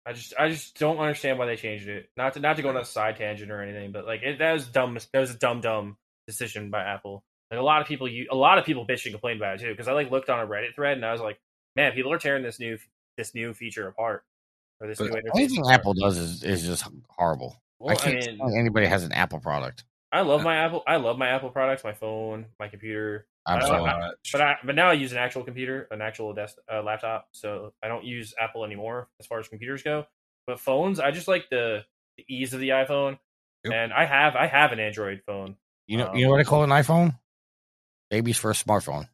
[0.09, 2.09] I just I just don't understand why they changed it.
[2.17, 4.55] Not to not to go on a side tangent or anything, but like it, that
[4.55, 4.97] was dumb.
[5.13, 7.23] That was a dumb dumb decision by Apple.
[7.51, 9.61] Like a lot of people, you a lot of people bitched and complained about it
[9.61, 9.71] too.
[9.71, 11.39] Because I like looked on a Reddit thread and I was like,
[11.77, 12.79] man, people are tearing this new
[13.19, 14.25] this new feature apart
[14.81, 15.21] or this But new.
[15.35, 15.75] Anything apart.
[15.75, 17.61] Apple does is, is just horrible.
[17.79, 19.85] Well, I can't mean, stand anybody has an Apple product.
[20.11, 20.85] I love uh, my Apple.
[20.87, 21.85] I love my Apple products.
[21.85, 23.27] My phone, my computer.
[23.49, 23.91] I'm I- sorry.
[23.91, 27.29] I- But I but now I use an actual computer, an actual desk uh, laptop.
[27.33, 30.07] So I don't use Apple anymore as far as computers go.
[30.47, 31.85] But phones, I just like the,
[32.17, 33.19] the ease of the iPhone.
[33.65, 33.75] Yep.
[33.75, 35.57] And I have I have an Android phone.
[35.87, 37.19] You know, Um, you know what I call an iPhone?
[38.11, 39.09] Baby's first smartphone.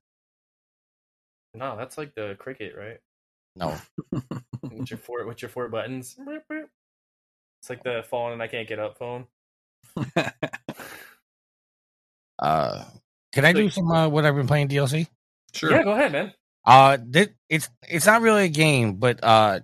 [1.55, 2.99] No, that's like the Cricket, right?
[3.57, 3.77] No,
[4.63, 6.19] with your four with your four buttons.
[7.61, 9.27] It's like the falling and I can't get up phone.
[12.39, 12.85] Uh,
[13.35, 15.07] can I do some uh, what I've been playing DLC?
[15.53, 15.71] sure.
[15.71, 16.33] Yeah, go ahead, man.
[16.65, 19.61] Uh, did, it's it's not really a game, but uh,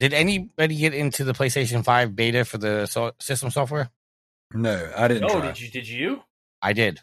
[0.00, 3.90] did anybody get into the PlayStation Five beta for the so- system software?
[4.54, 5.24] No, I didn't.
[5.24, 5.48] Oh, try.
[5.48, 5.70] did you?
[5.70, 6.22] Did you?
[6.62, 7.00] I did.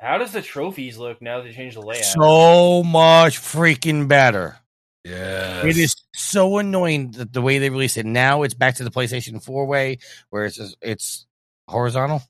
[0.00, 2.04] How does the trophies look now that they changed the layout?
[2.04, 4.56] So much freaking better.
[5.04, 8.04] Yeah, It is so annoying that the way they released it.
[8.06, 9.98] Now it's back to the PlayStation Four way,
[10.30, 11.26] where it's just, it's
[11.68, 12.22] horizontal,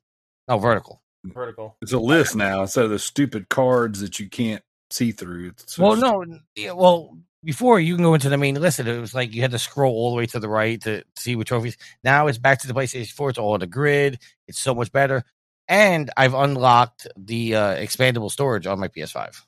[0.49, 1.01] no vertical.
[1.25, 1.77] Vertical.
[1.83, 5.49] It's a list now instead of the stupid cards that you can't see through.
[5.49, 9.15] It's Well, no, yeah, well before you can go into the main list, it was
[9.15, 11.77] like you had to scroll all the way to the right to see what trophies.
[12.05, 13.31] Now it's back to the PlayStation Four.
[13.31, 14.19] It's all on the grid.
[14.47, 15.25] It's so much better,
[15.69, 19.41] and I've unlocked the uh, expandable storage on my PS5,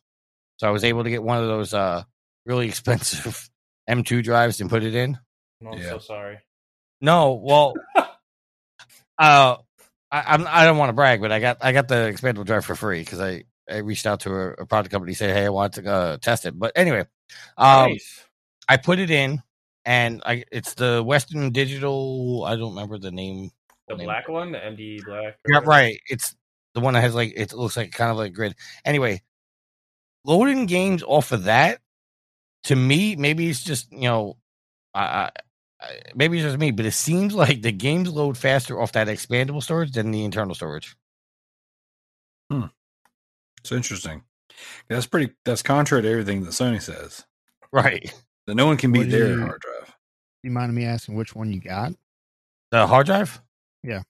[0.56, 2.04] so I was able to get one of those uh,
[2.46, 3.50] really expensive
[3.90, 5.18] M2 drives and put it in.
[5.60, 5.90] No, I'm Yeah.
[5.90, 6.38] so sorry.
[7.02, 7.74] No, well,
[9.18, 9.56] uh,
[10.12, 12.64] I, I'm I don't want to brag, but I got I got the expandable drive
[12.66, 15.48] for free because I I reached out to a, a product company, say, hey, I
[15.48, 16.58] want to uh, test it.
[16.58, 17.06] But anyway,
[17.56, 18.24] um, nice.
[18.68, 19.42] I put it in,
[19.86, 22.44] and I it's the Western Digital.
[22.46, 23.50] I don't remember the name.
[23.88, 24.06] The name.
[24.06, 25.38] black one, the MD black.
[25.48, 25.98] Yeah, right.
[26.06, 26.36] It's
[26.74, 28.54] the one that has like it looks like kind of like grid.
[28.84, 29.22] Anyway,
[30.24, 31.80] loading games off of that
[32.64, 34.36] to me, maybe it's just you know,
[34.94, 35.30] I
[36.14, 39.62] maybe it's just me, but it seems like the games load faster off that expandable
[39.62, 40.96] storage than the internal storage.
[42.50, 42.66] Hmm.
[43.60, 44.22] It's interesting.
[44.88, 45.32] That's pretty.
[45.44, 47.24] That's contrary to everything that Sony says.
[47.72, 48.12] Right.
[48.46, 49.94] That no one can What beat their you- hard drive.
[50.42, 51.92] You mind me asking which one you got?
[52.72, 53.40] The hard drive.
[53.84, 54.02] Yeah.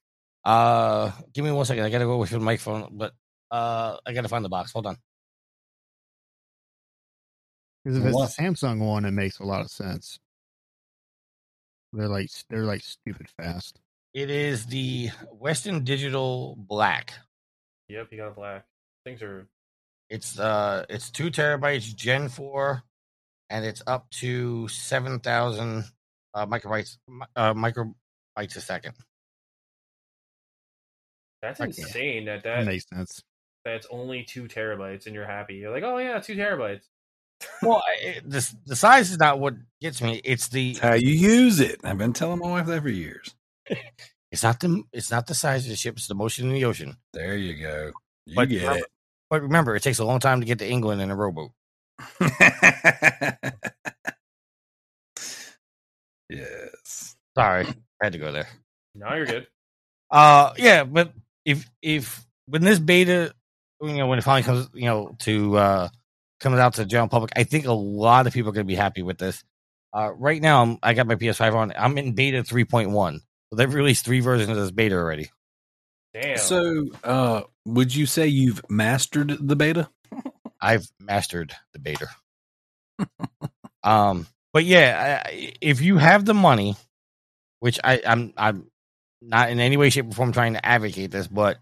[0.44, 1.84] Uh, give me one second.
[1.84, 3.12] I gotta go with your microphone, but
[3.50, 4.72] uh, I gotta find the box.
[4.72, 4.96] Hold on.
[7.84, 8.34] Because if it's What?
[8.36, 10.18] the Samsung one, it makes a lot of sense.
[11.92, 13.80] They're like they're like stupid fast.
[14.14, 17.12] It is the Western Digital Black.
[17.88, 18.64] Yep, you got a black.
[19.04, 19.46] Things are
[20.08, 22.82] It's uh it's two terabytes Gen four,
[23.50, 25.84] and it's up to seven thousand
[26.34, 28.94] uh, microbytes mi- uh, microbytes a second.
[31.42, 31.68] that's Okay.
[31.70, 33.22] insane that That that makes sense.
[33.64, 35.54] that's only two terabytes and you're happy.
[35.56, 36.84] You're like, oh yeah, two terabytes.
[37.62, 40.20] Well, it, the the size is not what gets me.
[40.24, 41.80] It's the It's how you use it.
[41.84, 43.34] I've been telling my wife that for years.
[44.30, 45.96] it's not the it's not the size of the ship.
[45.96, 46.96] It's the motion in the ocean.
[47.12, 47.92] There you go.
[48.26, 48.86] You But get remember-
[49.30, 51.50] But remember, it takes a long time to get to England in a rowboat.
[56.28, 57.16] yes.
[57.36, 58.48] Sorry, I had to go there.
[58.94, 59.46] Now you're good.
[60.10, 61.12] Uh, yeah, but
[61.44, 63.34] if if when this beta,
[63.80, 65.88] you know, when it finally comes, you know, to uh
[66.42, 68.70] comes out to the general public, I think a lot of people are going to
[68.70, 69.42] be happy with this.
[69.94, 71.72] Uh, right now, I'm, I got my PS5 on.
[71.76, 73.20] I'm in beta 3.1.
[73.50, 75.30] So they've released three versions of this beta already.
[76.14, 76.38] Damn.
[76.38, 79.88] So, uh, would you say you've mastered the beta?
[80.60, 82.08] I've mastered the beta.
[83.82, 86.76] um, but yeah, I, if you have the money,
[87.60, 88.70] which I, I'm, I'm
[89.20, 91.58] not in any way, shape, or form trying to advocate this, but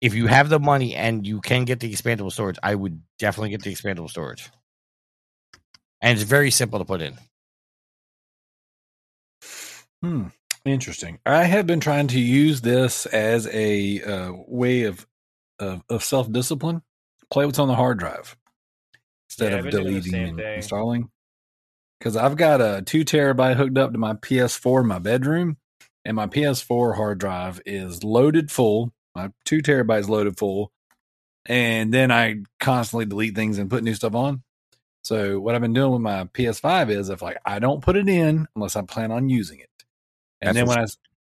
[0.00, 3.50] if you have the money and you can get the expandable storage, I would definitely
[3.50, 4.50] get the expandable storage.
[6.00, 7.14] And it's very simple to put in.
[10.02, 10.26] Hmm.
[10.64, 11.18] Interesting.
[11.26, 15.06] I have been trying to use this as a uh, way of
[15.58, 16.82] of, of self discipline.
[17.30, 18.36] Play what's on the hard drive
[19.28, 20.54] instead Yeah, of I've been doing the deleting and thing.
[20.56, 21.10] installing.
[21.98, 25.56] Because I've got a two terabyte hooked up to my PS4 in my bedroom,
[26.04, 28.92] and my PS4 hard drive is loaded full.
[29.14, 30.72] My two terabytes loaded full,
[31.46, 34.42] and then I constantly delete things and put new stuff on.
[35.02, 38.08] So what I've been doing with my PS5 is if like I don't put it
[38.08, 39.68] in unless I plan on using it.
[40.40, 40.86] And That's then when I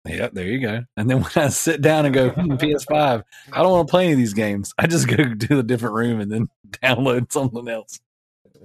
[0.05, 0.84] yeah, there you go.
[0.97, 4.05] And then when I sit down and go, hmm, PS5, I don't want to play
[4.05, 4.73] any of these games.
[4.77, 7.99] I just go to a different room and then download something else.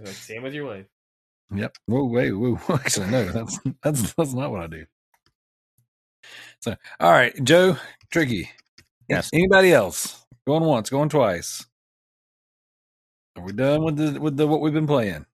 [0.04, 0.86] Same with your wife.
[1.54, 1.76] Yep.
[1.86, 2.58] Whoa, wait, whoa.
[2.68, 4.86] Actually, no, that's that's that's not what I do.
[6.60, 7.76] So, all right, Joe,
[8.10, 8.50] tricky.
[9.09, 9.30] Yes.
[9.32, 10.24] Anybody else?
[10.46, 11.66] Going once, going twice.
[13.36, 15.26] Are we done with the with the what we've been playing?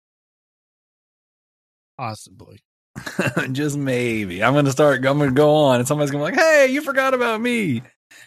[1.99, 2.61] Possibly.
[3.53, 4.43] Just maybe.
[4.43, 5.05] I'm gonna start.
[5.05, 7.83] I'm gonna go on, and somebody's gonna be like, "Hey, you forgot about me.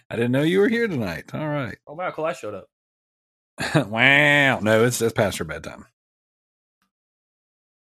[0.09, 1.77] I didn't know you were here tonight." All right.
[1.87, 2.67] Oh wow, I showed up.
[3.89, 4.59] wow.
[4.59, 5.85] No, it's it's past her bedtime.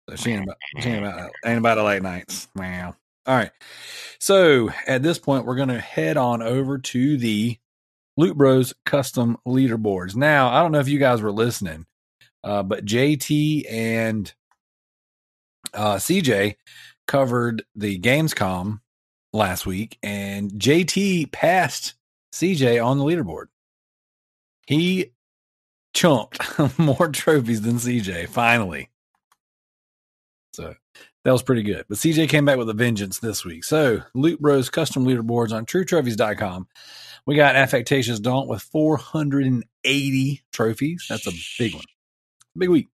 [0.09, 2.47] So she ain't about, she ain't about, ain't about the late nights.
[2.55, 2.95] Wow.
[3.25, 3.51] All right.
[4.19, 7.57] So at this point, we're going to head on over to the
[8.17, 10.15] Loot Bros custom leaderboards.
[10.15, 11.85] Now, I don't know if you guys were listening,
[12.43, 14.31] uh, but JT and
[15.73, 16.55] uh, CJ
[17.07, 18.81] covered the Gamescom
[19.33, 21.95] last week, and JT passed
[22.33, 23.45] CJ on the leaderboard.
[24.67, 25.11] He
[25.93, 26.39] chumped
[26.77, 28.90] more trophies than CJ finally.
[31.23, 31.85] So that was pretty good.
[31.87, 33.63] But CJ came back with a vengeance this week.
[33.63, 36.67] So Loot Bros custom leaderboards on truetrophies.com.
[37.27, 41.05] We got Affectations Daunt with 480 trophies.
[41.07, 41.83] That's a big one.
[42.57, 42.87] Big week.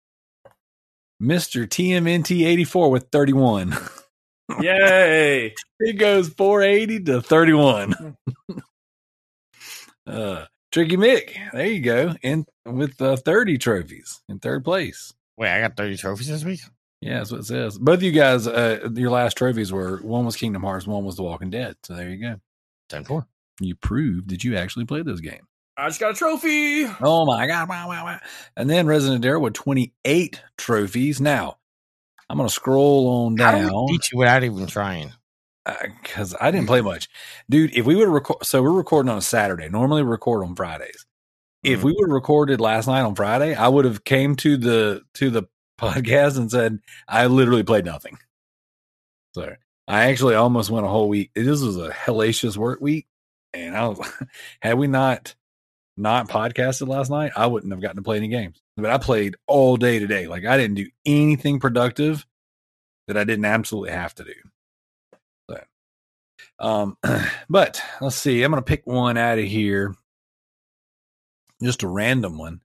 [1.21, 1.67] Mr.
[1.67, 3.77] TMNT84 with 31.
[4.61, 5.53] Yay!
[5.79, 8.17] It goes 480 to 31.
[10.07, 12.15] uh, Trickymic, there you go.
[12.21, 15.13] And with uh, 30 trophies in third place.
[15.37, 16.59] Wait, I got 30 trophies this week?
[17.05, 17.77] Yeah, that's what it says.
[17.77, 21.15] Both of you guys, uh, your last trophies were one was Kingdom Hearts, one was
[21.15, 21.75] The Walking Dead.
[21.83, 22.37] So there you go.
[22.89, 23.27] 10 4.
[23.59, 25.47] You proved that you actually played those games.
[25.77, 26.85] I just got a trophy.
[27.01, 27.69] Oh my God.
[27.69, 28.19] Wow, wow, wow.
[28.57, 31.21] And then Resident Evil with 28 trophies.
[31.21, 31.57] Now,
[32.27, 33.85] I'm going to scroll on How do down.
[33.85, 35.13] we beat you without even trying?
[36.01, 37.07] because I didn't play much,
[37.49, 37.75] dude.
[37.75, 39.67] If we would record, so we're recording on a Saturday.
[39.69, 41.05] Normally, we record on Fridays.
[41.63, 45.01] If we would have recorded last night on Friday, I would have came to the
[45.15, 45.43] to the
[45.79, 48.17] podcast and said I literally played nothing.
[49.33, 49.55] So
[49.87, 51.31] I actually almost went a whole week.
[51.35, 53.07] This was a hellacious work week,
[53.53, 53.99] and I was
[54.61, 55.35] had we not
[55.97, 58.61] not podcasted last night, I wouldn't have gotten to play any games.
[58.77, 60.27] But I played all day today.
[60.27, 62.25] Like I didn't do anything productive
[63.07, 64.33] that I didn't absolutely have to do.
[65.49, 65.63] So,
[66.59, 66.97] um,
[67.49, 68.43] but let's see.
[68.43, 69.95] I'm to pick one out of here.
[71.61, 72.61] Just a random one.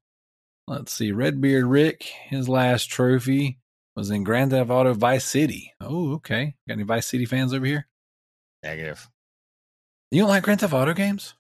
[0.70, 1.10] Let's see.
[1.10, 3.58] Redbeard Rick, his last trophy
[3.96, 5.72] was in Grand Theft Auto Vice City.
[5.80, 6.54] Oh, okay.
[6.68, 7.88] Got any Vice City fans over here?
[8.62, 9.08] Negative.
[10.12, 11.34] You don't like Grand Theft Auto games?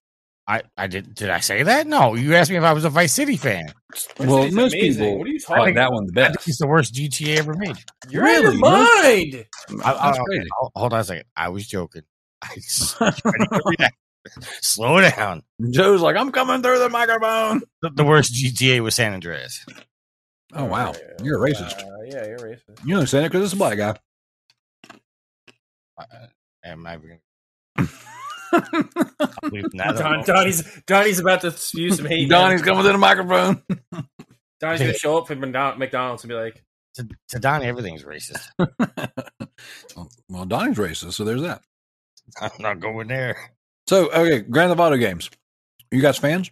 [0.48, 1.86] I, I did did I say that?
[1.86, 3.72] No, you asked me if I was a Vice City fan.
[4.18, 5.04] well, City's most amazing.
[5.04, 6.48] people What are you like talking that one the I think best.
[6.48, 7.76] it's the worst GTA ever made.
[8.08, 8.58] You're out of Really?
[8.58, 9.46] mind.
[9.84, 10.48] I, I, That's crazy.
[10.58, 11.24] hold- hold on a second.
[11.36, 12.02] I was joking.
[12.42, 12.98] I just-
[14.60, 15.42] slow down.
[15.70, 17.62] Joe's like, I'm coming through the microphone.
[17.82, 19.64] The, the worst GTA was San Andreas.
[20.52, 21.78] Oh wow, you're a racist.
[21.78, 22.84] Uh, yeah, you're racist.
[22.84, 23.96] You understand it because it's a black guy.
[25.96, 26.26] Uh,
[26.64, 27.18] am I gonna
[29.44, 30.24] leave that Don.
[30.24, 32.28] Donnie's Donnie's about to spew some hate.
[32.28, 33.62] Donnie's coming to the microphone.
[34.60, 36.64] Donnie's gonna show up for McDonald's and be like,
[36.94, 38.48] to, to Donnie, everything's racist.
[40.28, 41.62] well, Donnie's racist, so there's that.
[42.40, 43.52] I'm not going there.
[43.90, 45.30] So, okay, Grand Theft Auto games.
[45.90, 46.48] You guys fans?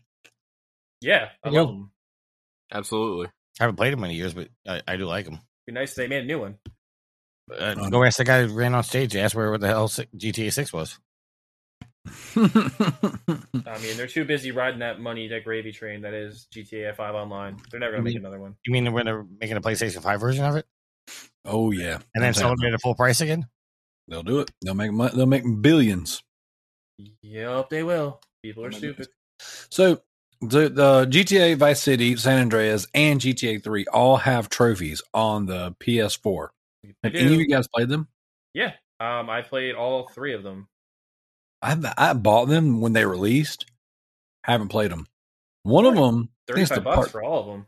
[1.01, 1.93] "Yeah, I love them.
[2.72, 3.26] Absolutely.
[3.61, 5.39] I haven't played him in years, but I, I do like them.
[5.64, 6.59] Be nice if they made a new one."
[7.49, 9.14] Uh, Um, go ask the guy who ran on stage.
[9.14, 10.99] Ask where the hell GTA Six was.
[12.34, 17.14] I mean, they're too busy riding that money, that gravy train that is GTA Five
[17.14, 17.57] Online.
[17.70, 18.57] They're never gonna make another one.
[18.66, 20.66] You mean when they're making a PlayStation Five version of it,
[21.45, 23.47] oh yeah, and then That's selling it at full price again?
[24.09, 24.51] They'll do it.
[24.61, 26.24] They'll make mon- they'll make billions.
[27.22, 28.20] Yep, they will.
[28.42, 29.09] People are stupid.
[29.70, 30.03] So
[30.40, 35.74] the the GTA Vice City, San Andreas, and GTA Three all have trophies on the
[35.80, 36.49] PS4.
[37.05, 38.09] Have any of you guys played them?
[38.55, 40.68] Yeah, um, I played all three of them.
[41.62, 43.66] I I bought them when they released.
[44.44, 45.07] Haven't played them.
[45.64, 47.66] One of them, I think it's Thirty-five the bucks part, for all of them.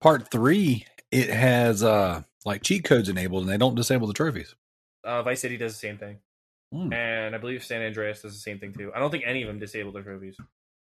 [0.00, 0.86] part three.
[1.10, 4.54] It has uh like cheat codes enabled, and they don't disable the trophies.
[5.02, 6.18] Uh, Vice City does the same thing,
[6.72, 6.92] Hmm.
[6.92, 8.92] and I believe San Andreas does the same thing too.
[8.94, 10.36] I don't think any of them disable their trophies.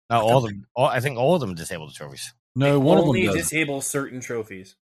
[0.10, 0.66] No, all of them.
[0.76, 2.34] All, I think all of them disable the trophies.
[2.56, 3.44] No, They one of only them does.
[3.50, 4.76] disable certain trophies.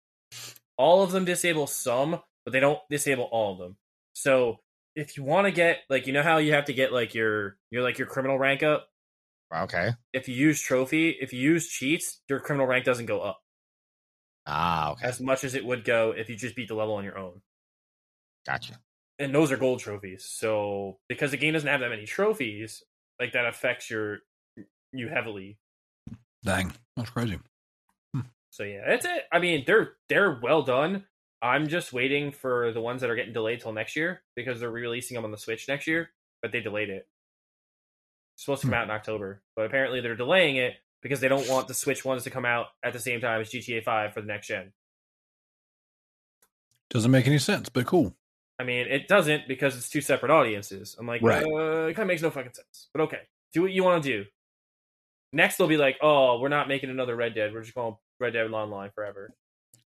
[0.78, 3.78] All of them disable some, but they don't disable all of them.
[4.14, 4.60] So
[4.95, 7.58] if you want to get like you know how you have to get like your
[7.72, 8.88] your like your criminal rank up.
[9.55, 9.91] Okay.
[10.12, 13.39] If you use trophy, if you use cheats, your criminal rank doesn't go up
[14.45, 15.08] Ah, okay.
[15.08, 17.41] as much as it would go if you just beat the level on your own.
[18.45, 18.80] Gotcha.
[19.20, 20.24] And those are gold trophies.
[20.24, 22.84] So because the game doesn't have that many trophies,
[23.20, 24.20] like that affects your
[24.93, 25.57] you heavily.
[26.43, 27.39] Dang, that's crazy.
[28.49, 29.24] So yeah, that's it.
[29.32, 31.05] I mean, they're they're well done.
[31.41, 34.72] I'm just waiting for the ones that are getting delayed till next year because they're
[34.72, 36.09] re-releasing them on the Switch next year,
[36.41, 37.07] but they delayed it.
[38.36, 38.80] It's supposed to come Hmm.
[38.80, 42.24] out in October, but apparently they're delaying it because they don't want the Switch ones
[42.24, 44.74] to come out at the same time as GTA 5 for the next gen.
[46.89, 48.15] Doesn't make any sense, but cool.
[48.60, 50.95] I mean, it doesn't because it's two separate audiences.
[50.99, 51.43] I'm like, Right.
[51.43, 52.89] uh, it kind of makes no fucking sense.
[52.93, 53.20] But okay,
[53.53, 54.26] do what you want to do.
[55.34, 57.53] Next, they'll be like, oh, we're not making another Red Dead.
[57.53, 59.32] We're just going Red Dead Online forever.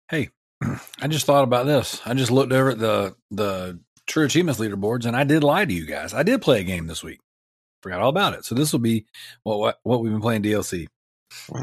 [0.09, 0.29] Hey,
[1.01, 2.01] I just thought about this.
[2.05, 5.73] I just looked over at the the True Achievements leaderboards, and I did lie to
[5.73, 6.13] you guys.
[6.13, 7.19] I did play a game this week.
[7.81, 8.45] Forgot all about it.
[8.45, 9.05] So this will be
[9.43, 10.87] what what, what we've been playing DLC.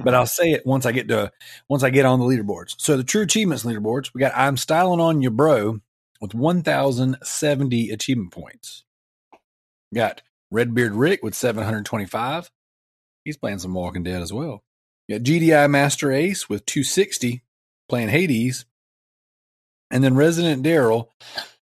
[0.03, 1.31] But I'll say it once I get to
[1.69, 2.75] once I get on the leaderboards.
[2.79, 5.81] So the True Achievements leaderboards, we got I'm styling on your bro
[6.21, 8.85] with 1,070 achievement points.
[9.95, 12.51] Got Redbeard Rick with 725.
[13.25, 14.63] He's playing some Walking Dead as well.
[15.07, 17.43] You got GDI Master Ace with 260
[17.89, 18.65] playing Hades.
[19.91, 21.11] And then Resident Darrell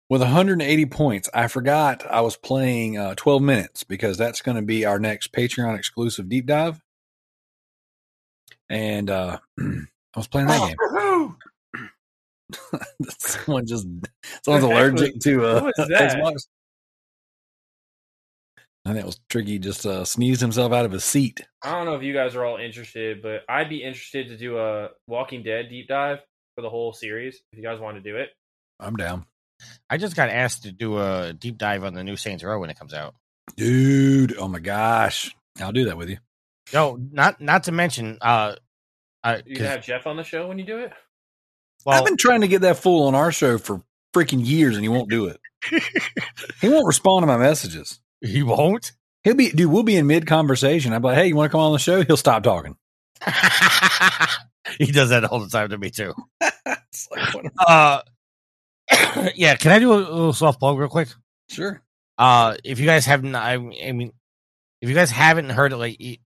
[0.09, 1.29] with 180 points.
[1.33, 5.31] I forgot I was playing uh, 12 minutes because that's going to be our next
[5.33, 6.81] Patreon exclusive deep dive.
[8.69, 9.85] And uh, I
[10.15, 11.35] was playing that game.
[13.19, 13.85] Someone just
[14.43, 16.17] someone's allergic was- to uh, that?
[16.17, 16.47] Xbox.
[18.85, 19.59] I think it was tricky.
[19.59, 21.41] Just uh, sneezed himself out of his seat.
[21.61, 24.57] I don't know if you guys are all interested, but I'd be interested to do
[24.59, 26.19] a Walking Dead deep dive
[26.55, 27.41] for the whole series.
[27.51, 28.29] If you guys want to do it,
[28.79, 29.25] I'm down,
[29.89, 32.69] I just got asked to do a deep dive on the new Saints Row when
[32.69, 33.15] it comes out.
[33.57, 34.37] dude.
[34.37, 36.17] Oh my gosh, I'll do that with you.
[36.73, 38.55] No, not not to mention, uh,
[39.23, 40.93] uh you 'cause- can have Jeff on the show when you do it.
[41.85, 43.81] Well, I've been trying to get that fool on our show for
[44.13, 45.39] freaking years, and he won't do it.
[46.61, 47.99] he won't respond to my messages.
[48.21, 48.91] he won't.
[49.23, 49.71] He'll be, dude.
[49.71, 50.93] We'll be in mid conversation.
[50.93, 52.03] I'm like, hey, you want to come on the show?
[52.03, 52.75] He'll stop talking.
[54.77, 56.13] he does that all the time to me too.
[56.89, 58.01] It's like, Uh,
[59.35, 59.55] yeah.
[59.55, 61.09] Can I do a little soft plug real quick?
[61.49, 61.81] sure.
[62.17, 63.57] Uh, if you guys haven't, I, I
[63.91, 64.11] mean,
[64.81, 66.19] if you guys haven't heard it like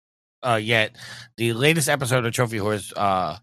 [0.44, 0.96] uh yet,
[1.38, 3.38] the latest episode of Trophy Whores, uh,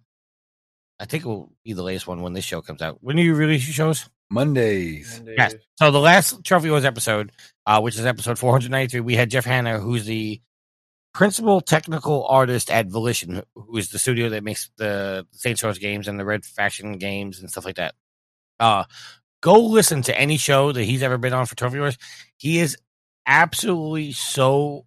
[0.98, 2.98] I think it will be the latest one when this show comes out.
[3.00, 4.08] When do you release your shows?
[4.30, 5.18] Mondays.
[5.18, 5.54] And, uh, Yes.
[5.78, 7.32] So the last Trophy Whores episode,
[7.66, 10.40] uh, which is episode 493, we had Jeff Hanna, who's the
[11.12, 16.08] principal technical artist at Volition, who is the studio that makes the Saints Row games
[16.08, 17.94] and the Red Faction games and stuff like that.
[18.58, 18.84] Uh,
[19.42, 21.98] go listen to any show that he's ever been on for Trophy Whores.
[22.36, 22.76] He is
[23.26, 24.86] absolutely so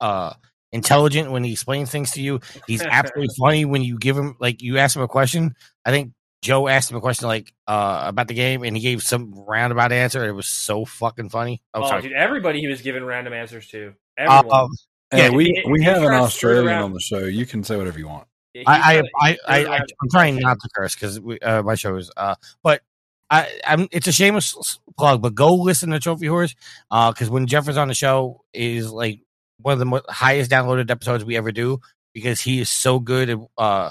[0.00, 0.34] uh,
[0.72, 2.40] intelligent when he explains things to you.
[2.66, 5.54] He's absolutely funny when you give him like you ask him a question.
[5.84, 6.12] I think
[6.42, 9.92] Joe asked him a question like uh about the game, and he gave some roundabout
[9.92, 10.24] answer.
[10.26, 11.62] It was so fucking funny.
[11.74, 12.02] Oh, Oh, sorry.
[12.02, 13.94] dude, everybody he was giving random answers to.
[14.18, 14.60] Uh, Everyone.
[14.60, 14.70] um,
[15.10, 17.20] Hey, Yeah, we he- we he have an Australian on the show.
[17.20, 18.28] You can say whatever you want.
[18.52, 21.62] Yeah, I, I, I, I, threw I, around I'm trying not to curse because uh,
[21.62, 22.10] my show is.
[22.16, 22.82] Uh, but
[23.30, 23.88] I, I'm.
[23.90, 26.54] It's a shameless plug, but go listen to Trophy Whores.
[26.90, 29.20] Uh, because when Jeff is on the show, is like
[29.60, 31.80] one of the mo- highest downloaded episodes we ever do
[32.14, 33.90] because he is so good at uh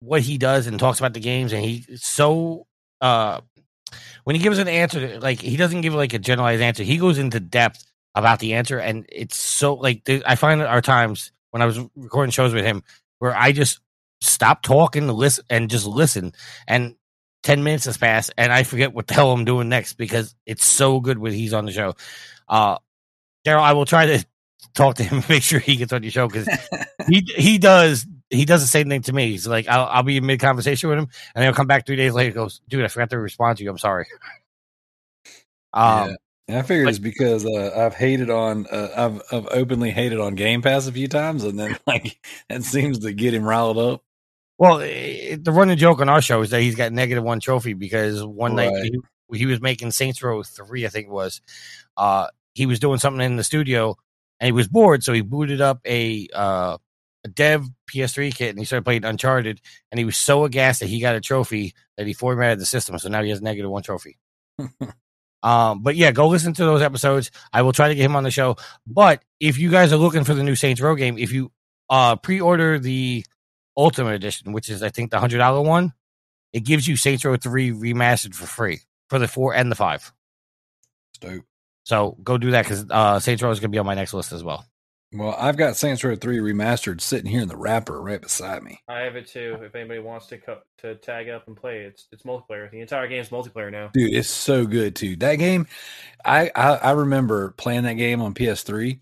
[0.00, 2.66] what he does and talks about the games, and he's so
[3.00, 3.40] uh
[4.24, 6.82] when he gives an answer, like he doesn't give like a generalized answer.
[6.82, 7.84] He goes into depth
[8.14, 12.30] about the answer, and it's so like I find our times when I was recording
[12.30, 12.82] shows with him
[13.18, 13.80] where I just
[14.20, 16.32] stop talking to listen and just listen,
[16.66, 16.94] and
[17.42, 20.64] ten minutes has passed, and I forget what the hell I'm doing next because it's
[20.64, 21.94] so good when he's on the show.
[22.48, 22.78] Uh,
[23.48, 24.26] Darrell, I will try to
[24.74, 26.46] talk to him, and make sure he gets on your show because
[27.08, 29.30] he he does he does the same thing to me.
[29.30, 31.96] He's like, I'll, I'll be in mid conversation with him, and he'll come back three
[31.96, 32.28] days later.
[32.28, 33.70] and Goes, dude, I forgot to respond to you.
[33.70, 34.04] I'm sorry.
[35.72, 36.58] Um, yeah.
[36.58, 40.34] I figured but- it's because uh, I've hated on uh, I've I've openly hated on
[40.34, 42.18] Game Pass a few times, and then like
[42.50, 44.02] that seems to get him riled up.
[44.58, 47.72] Well, eh, the running joke on our show is that he's got negative one trophy
[47.72, 51.40] because one night he, he was making Saints Row three, I think it was.
[51.96, 52.26] Uh,
[52.58, 53.96] he was doing something in the studio
[54.40, 56.76] and he was bored, so he booted up a uh,
[57.24, 59.60] a dev PS3 kit and he started playing Uncharted.
[59.90, 62.98] And he was so aghast that he got a trophy that he formatted the system,
[62.98, 64.18] so now he has negative one trophy.
[65.40, 67.30] Um, but yeah, go listen to those episodes.
[67.52, 68.56] I will try to get him on the show.
[68.88, 71.52] But if you guys are looking for the new Saints Row game, if you
[71.88, 73.24] uh pre-order the
[73.76, 75.92] Ultimate Edition, which is I think the hundred dollar one,
[76.52, 78.80] it gives you Saints Row three remastered for free
[79.10, 80.12] for the four and the five.
[81.20, 81.47] Dope.
[81.88, 84.12] So go do that because uh, Saints Row is going to be on my next
[84.12, 84.66] list as well.
[85.10, 88.80] Well, I've got Saints Row Three remastered sitting here in the wrapper right beside me.
[88.86, 89.56] I have it too.
[89.62, 92.70] If anybody wants to co- to tag up and play, it's it's multiplayer.
[92.70, 93.88] The entire game's multiplayer now.
[93.94, 95.16] Dude, it's so good too.
[95.16, 95.66] That game,
[96.26, 99.00] I, I I remember playing that game on PS3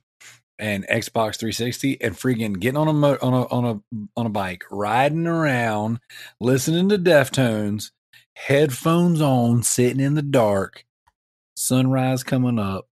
[0.60, 4.30] and Xbox 360, and freaking getting on a mo- on a on a on a
[4.30, 5.98] bike, riding around,
[6.40, 7.90] listening to Deftones,
[8.34, 10.85] headphones on, sitting in the dark,
[11.56, 12.88] sunrise coming up.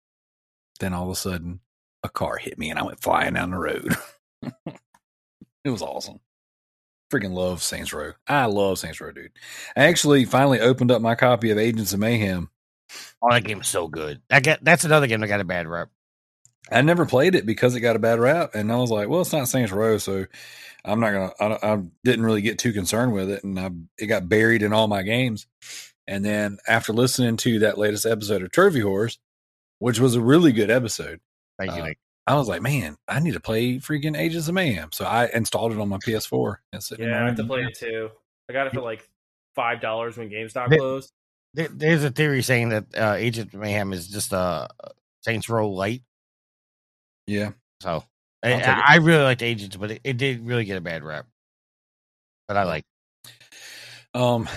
[0.81, 1.61] Then all of a sudden,
[2.03, 3.97] a car hit me, and I went flying down the road.
[5.65, 6.21] it was awesome.
[7.11, 8.13] Freaking love Saints Row.
[8.27, 9.33] I love Saints Row, dude.
[9.75, 12.51] I actually finally opened up my copy of Agents of Mayhem.
[13.23, 14.21] Oh, that game's so good.
[14.29, 15.89] That get, that's another game that got a bad rap.
[16.71, 19.23] I never played it because it got a bad rap, and I was like, "Well,
[19.23, 20.27] it's not Saints Row, so
[20.85, 24.07] I'm not gonna." I, I didn't really get too concerned with it, and I, it
[24.07, 25.47] got buried in all my games.
[26.09, 29.19] And then after listening to that latest episode of Trophy Whores,
[29.79, 31.21] which was a really good episode,
[31.59, 31.83] Thank you.
[31.83, 31.93] Uh,
[32.27, 35.73] I was like, "Man, I need to play freaking Agents of Mayhem." So I installed
[35.73, 36.57] it on my PS4.
[36.73, 38.11] and Yeah, I have to play it too.
[38.49, 39.09] I got it for like
[39.55, 41.13] five dollars when GameStop Th- closed.
[41.55, 44.69] There- There's a theory saying that uh, Agent Mayhem is just a
[45.23, 46.03] Saints Row Light.
[47.27, 47.51] Yeah.
[47.81, 48.05] So
[48.43, 48.85] I, I'll take it.
[48.87, 51.27] I really liked Agents, but it, it did really get a bad rap.
[52.47, 52.85] But I like.
[54.15, 54.49] Um,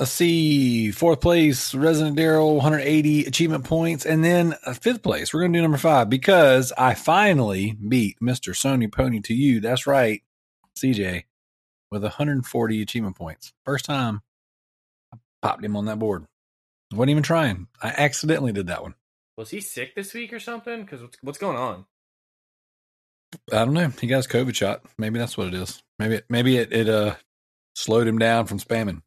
[0.00, 0.90] let's see.
[0.90, 5.32] Fourth place, Resident Darrell, 180 achievement points, and then uh, fifth place.
[5.32, 9.60] We're gonna do number five because I finally beat Mister Sony Pony to you.
[9.60, 10.22] That's right,
[10.76, 11.24] CJ,
[11.90, 13.52] with 140 achievement points.
[13.64, 14.22] First time
[15.14, 16.26] I popped him on that board.
[16.92, 17.68] wasn't even trying.
[17.80, 18.94] I accidentally did that one.
[19.36, 20.82] Was he sick this week or something?
[20.82, 21.84] Because what's, what's going on?
[23.52, 23.92] I don't know.
[24.00, 24.82] He got his COVID shot.
[24.98, 25.82] Maybe that's what it is.
[25.98, 27.14] Maybe it, maybe it, it uh
[27.74, 29.02] slowed him down from spamming.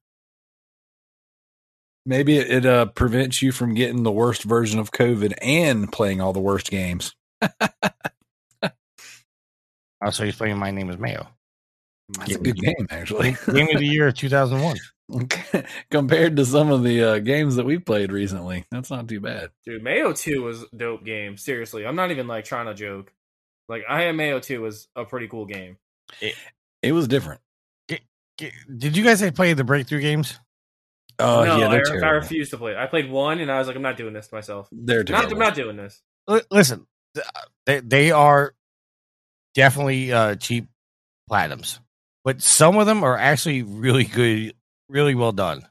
[2.05, 6.21] Maybe it, it uh prevents you from getting the worst version of COVID and playing
[6.21, 7.15] all the worst games.
[10.05, 11.27] Oh, so he's playing My Name is Mayo.
[12.17, 13.37] That's a good game, actually.
[13.53, 14.77] Game of the year 2001.
[15.91, 19.51] Compared to some of the uh, games that we've played recently, that's not too bad.
[19.65, 21.37] Dude, Mayo 2 was a dope game.
[21.37, 21.85] Seriously.
[21.85, 23.13] I'm not even like trying to joke.
[23.69, 25.77] Like I am Mayo 2 was a pretty cool game.
[26.81, 27.39] It was different.
[28.37, 30.39] Did you guys play the breakthrough games?
[31.23, 32.19] Oh no, yeah, I, they're I terrible.
[32.21, 32.75] refused to play.
[32.75, 34.67] I played one and I was like, I'm not doing this to myself.
[34.71, 35.31] They're Not.
[35.31, 36.01] I'm not doing this.
[36.27, 36.85] Li- Listen,
[37.65, 38.53] they, they are
[39.55, 40.67] definitely uh, cheap
[41.29, 41.79] platinums,
[42.23, 44.53] but some of them are actually really good,
[44.89, 45.65] really well done.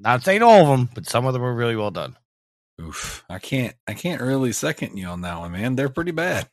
[0.00, 2.16] Not saying all of them, but some of them are really well done.
[2.80, 3.74] Oof, I can't.
[3.86, 5.76] I can't really second you on that one, man.
[5.76, 6.48] They're pretty bad.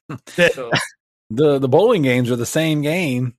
[0.53, 0.70] So
[1.32, 3.36] the The bowling games are the same game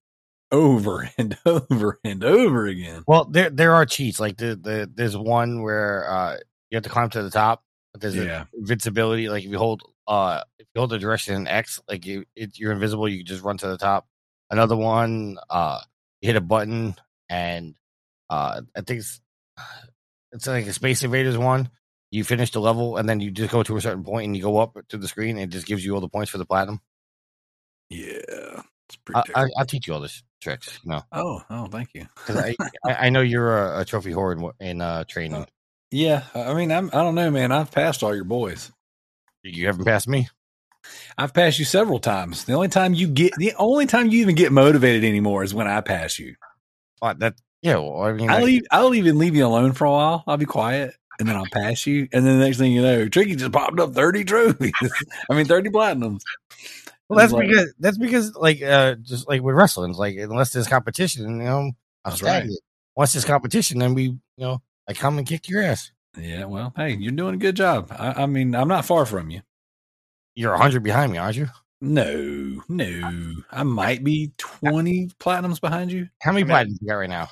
[0.53, 3.05] over and over and over again.
[3.07, 4.21] Well, there there are cheats.
[4.21, 6.37] Like the, the there's one where uh,
[6.71, 7.63] you have to climb to the top.
[7.93, 8.45] But there's Yeah.
[8.57, 9.29] invincibility.
[9.29, 12.59] Like if you hold uh if you hold the direction in X, like you it,
[12.59, 13.09] you're invisible.
[13.09, 14.07] You can just run to the top.
[14.51, 15.79] Another one, uh,
[16.21, 16.95] you hit a button
[17.29, 17.75] and
[18.29, 19.21] uh, I think it's
[20.33, 21.71] it's like a Space Invaders one.
[22.13, 24.43] You finish the level and then you just go to a certain point and you
[24.43, 26.47] go up to the screen and it just gives you all the points for the
[26.47, 26.81] platinum.
[27.89, 28.50] Yeah.
[29.15, 29.55] I, I, terrible.
[29.59, 30.79] I'll teach you all this tricks.
[30.85, 32.07] Know, oh, oh, thank you.
[32.15, 35.47] because I, I I know you're a, a trophy whore in, in uh, training.
[35.91, 36.89] Yeah, I mean, I'm.
[36.89, 37.51] I don't know, man.
[37.51, 38.71] I've passed all your boys.
[39.43, 40.29] You haven't passed me.
[41.19, 42.45] I've passed you several times.
[42.45, 45.67] The only time you get, the only time you even get motivated anymore is when
[45.67, 46.37] I pass you.
[47.01, 47.35] What that?
[47.63, 48.63] Yeah, well, I mean, I'll like, leave.
[48.71, 50.25] I'll even leave you alone for a while.
[50.27, 53.09] I'll be quiet, and then I'll pass you, and then the next thing you know,
[53.09, 54.73] Tricky just popped up thirty trophies.
[55.31, 56.23] I mean, thirty platinums.
[57.11, 60.69] Well, that's like- because that's because like uh, just like with wrestling, like unless there's
[60.69, 62.49] competition, you know, I'm That's right.
[62.97, 65.93] Once there's competition, then we, you know, I come and kick your ass.
[66.19, 67.95] Yeah, well, hey, you're doing a good job.
[67.97, 69.43] I, I mean, I'm not far from you.
[70.35, 71.49] You're hundred behind me, aren't you?
[71.81, 76.09] No, no, I might be twenty platinums behind you.
[76.21, 77.29] How many I mean- platinums you got right now?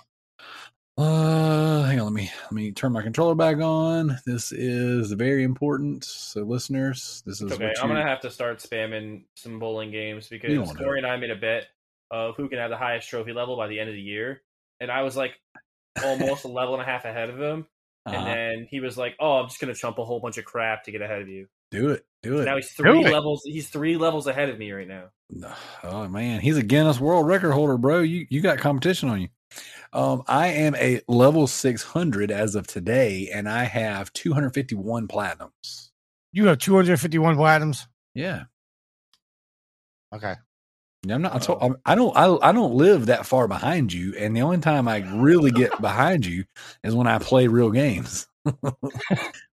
[0.99, 2.07] Uh, hang on.
[2.07, 4.19] Let me let me turn my controller back on.
[4.27, 6.03] This is very important.
[6.05, 7.95] So, listeners, this is okay, what I'm you.
[7.95, 11.17] gonna have to start spamming some bowling games because don't wanna do Corey and I
[11.17, 11.69] made a bet
[12.11, 14.43] of who can have the highest trophy level by the end of the year,
[14.81, 15.39] and I was like
[16.03, 17.67] almost a level and a half ahead of him,
[18.07, 18.25] and Uh-huh.
[18.25, 20.91] then he was like, "Oh, I'm just gonna chump a whole bunch of crap to
[20.91, 22.45] get ahead of you." do it, do it.
[22.47, 23.13] Now he's three it.
[23.13, 23.43] levels.
[23.45, 25.11] He's three levels ahead of me right now.
[25.85, 28.01] Oh man, he's a Guinness World Record holder, bro.
[28.01, 29.29] You you got competition on you.
[29.93, 34.55] Um, I am a level six hundred as of today, and I have two hundred
[34.55, 35.91] fifty one platinums.
[36.33, 37.87] You have 251 platinums.
[38.15, 38.45] Yeah,
[40.15, 40.35] Okay.
[41.09, 41.35] I'm not.
[41.35, 42.17] I, told, I'm, don't.
[42.17, 45.81] I, I don't live that far behind you, and the only time I really get
[45.81, 46.45] behind you
[46.83, 48.27] is when I play real games.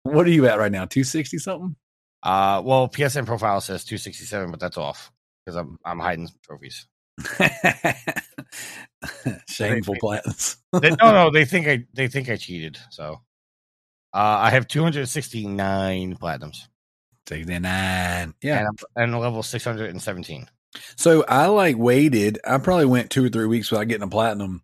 [0.03, 0.85] what are you at right now?
[0.85, 1.76] Two sixty something?
[2.22, 5.11] Uh, well, PSN profile says 267, but that's off
[5.45, 6.85] because I'm I'm hiding some trophies.
[9.47, 9.95] Shameful.
[10.81, 12.77] They- no, no, they think I they think I cheated.
[12.91, 13.21] So,
[14.13, 16.67] uh, I have 269 platinums
[17.27, 18.34] Sixty nine.
[18.41, 18.65] Yeah.
[18.67, 20.49] and and level 617.
[20.95, 22.39] So I like waited.
[22.45, 24.61] I probably went two or three weeks without getting a platinum,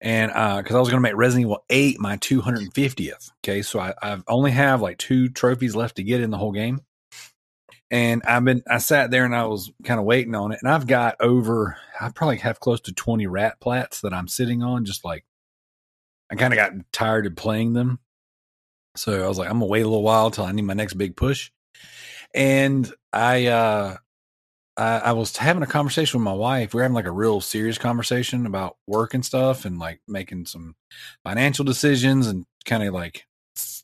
[0.00, 3.30] and because I was going to make Resident Evil Eight my 250th.
[3.44, 6.52] Okay, so I I've only have like two trophies left to get in the whole
[6.52, 6.80] game,
[7.90, 10.70] and I've been I sat there and I was kind of waiting on it, and
[10.72, 14.84] I've got over I probably have close to 20 rat plats that I'm sitting on.
[14.84, 15.24] Just like
[16.30, 17.98] I kind of got tired of playing them,
[18.96, 20.94] so I was like I'm gonna wait a little while till I need my next
[20.94, 21.50] big push,
[22.34, 23.46] and I.
[23.46, 23.96] uh
[24.76, 26.72] I, I was having a conversation with my wife.
[26.72, 30.46] We were having like a real serious conversation about work and stuff, and like making
[30.46, 30.74] some
[31.24, 33.26] financial decisions and kind of like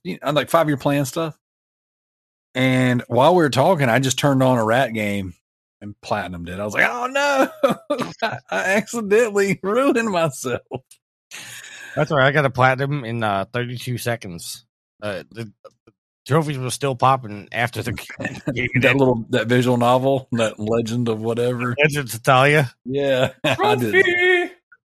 [0.05, 1.37] you know, like five year plan stuff.
[2.57, 5.35] And while we were talking, I just turned on a rat game
[5.83, 6.59] and platinum did.
[6.59, 7.51] I was like, "Oh no,
[8.23, 10.63] I accidentally ruined myself."
[11.95, 12.27] That's all right.
[12.27, 14.65] I got a platinum in uh, 32 seconds.
[15.03, 15.53] Uh, the
[16.27, 17.93] trophies were still popping after the
[18.55, 18.69] game.
[18.81, 21.75] that little that visual novel, that legend of whatever.
[21.83, 22.73] Legends of Talia.
[22.87, 23.93] Yeah, I did.
[23.93, 24.36] Trophy!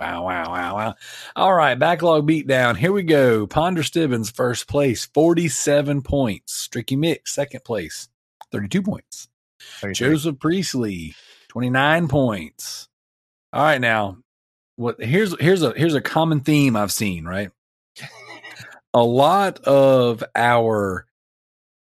[0.00, 0.94] Wow, wow, wow, wow.
[1.34, 2.76] All right, backlog beatdown.
[2.76, 3.48] Here we go.
[3.48, 6.68] Ponder Stibbins, first place, 47 points.
[6.68, 8.08] Tricky Mix, second place,
[8.52, 9.28] 32 points.
[9.92, 11.14] Joseph Priestley,
[11.48, 12.88] 29 points.
[13.52, 14.18] All right, now
[14.76, 17.50] what here's here's a here's a common theme I've seen, right?
[18.94, 21.06] a lot of our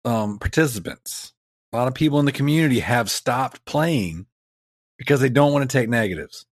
[0.03, 1.33] um participants,
[1.71, 4.25] a lot of people in the community have stopped playing
[4.97, 6.47] because they don't want to take negatives.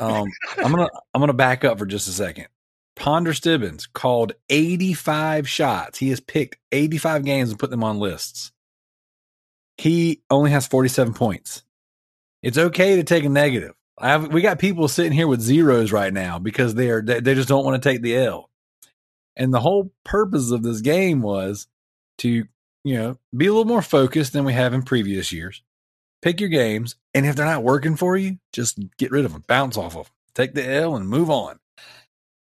[0.00, 2.48] Um, I'm gonna I'm gonna back up for just a second.
[2.96, 5.98] Ponder Stibbins called 85 shots.
[5.98, 8.50] He has picked 85 games and put them on lists.
[9.76, 11.62] He only has 47 points.
[12.42, 13.74] It's okay to take a negative.
[14.00, 17.34] Have, we got people sitting here with zeros right now because they are they, they
[17.34, 18.50] just don't want to take the L.
[19.36, 21.68] And the whole purpose of this game was
[22.18, 22.44] to
[22.84, 25.62] you know be a little more focused than we have in previous years
[26.22, 29.44] pick your games, and if they're not working for you, just get rid of them,
[29.46, 31.58] bounce off of them, take the L, and move on.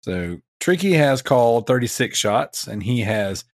[0.02, 3.44] So Tricky has called 36 shots, and he has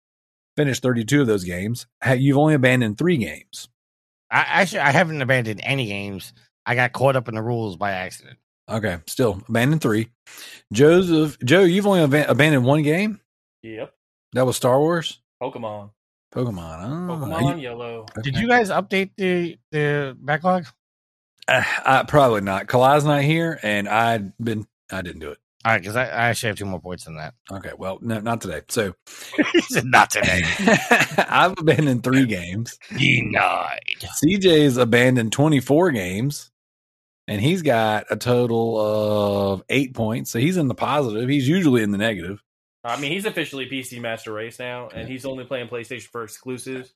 [0.56, 1.86] finished 32 of those games.
[2.16, 3.68] You've only abandoned three games.
[4.30, 6.32] I actually I haven't abandoned any games.
[6.66, 8.38] I got caught up in the rules by accident.
[8.68, 10.08] Okay, still abandoned three.
[10.72, 13.20] Joseph, Joe, you've only aban- abandoned one game.
[13.62, 13.92] Yep.
[14.32, 15.90] That was Star Wars, Pokemon.
[16.34, 17.08] Pokemon.
[17.08, 18.06] Oh, Pokemon Yellow.
[18.22, 20.66] Did you guys update the the backlog?
[21.46, 22.66] Uh, I, probably not.
[22.66, 24.66] Kalai's not here, and I'd been.
[24.90, 25.38] I didn't do it.
[25.64, 27.32] All right, because I, I actually have two more points than that.
[27.50, 28.60] Okay, well, no, not today.
[28.68, 28.94] So
[29.82, 30.42] Not today.
[31.26, 32.78] I've abandoned three games.
[32.94, 33.80] Denied.
[34.22, 36.50] CJ's abandoned 24 games
[37.26, 40.30] and he's got a total of eight points.
[40.30, 41.30] So he's in the positive.
[41.30, 42.42] He's usually in the negative.
[42.84, 46.92] I mean, he's officially PC Master Race now, and he's only playing PlayStation for exclusives.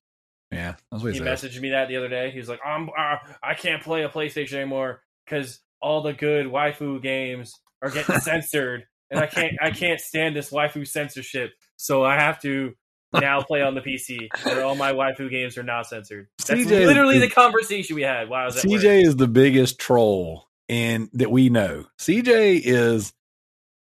[0.52, 2.30] Yeah, that's what He he messaged me that the other day.
[2.30, 6.46] He was like, "I'm, uh, I can't play a PlayStation anymore because all the good
[6.46, 7.52] waifu games
[7.82, 11.52] are getting censored, and I can't, I can't stand this waifu censorship.
[11.76, 12.72] So I have to
[13.12, 16.86] now play on the PC, where all my waifu games are not censored." That's CJ
[16.86, 18.80] literally is- the conversation we had was at work.
[18.80, 21.84] CJ is the biggest troll in that we know.
[21.98, 23.12] CJ is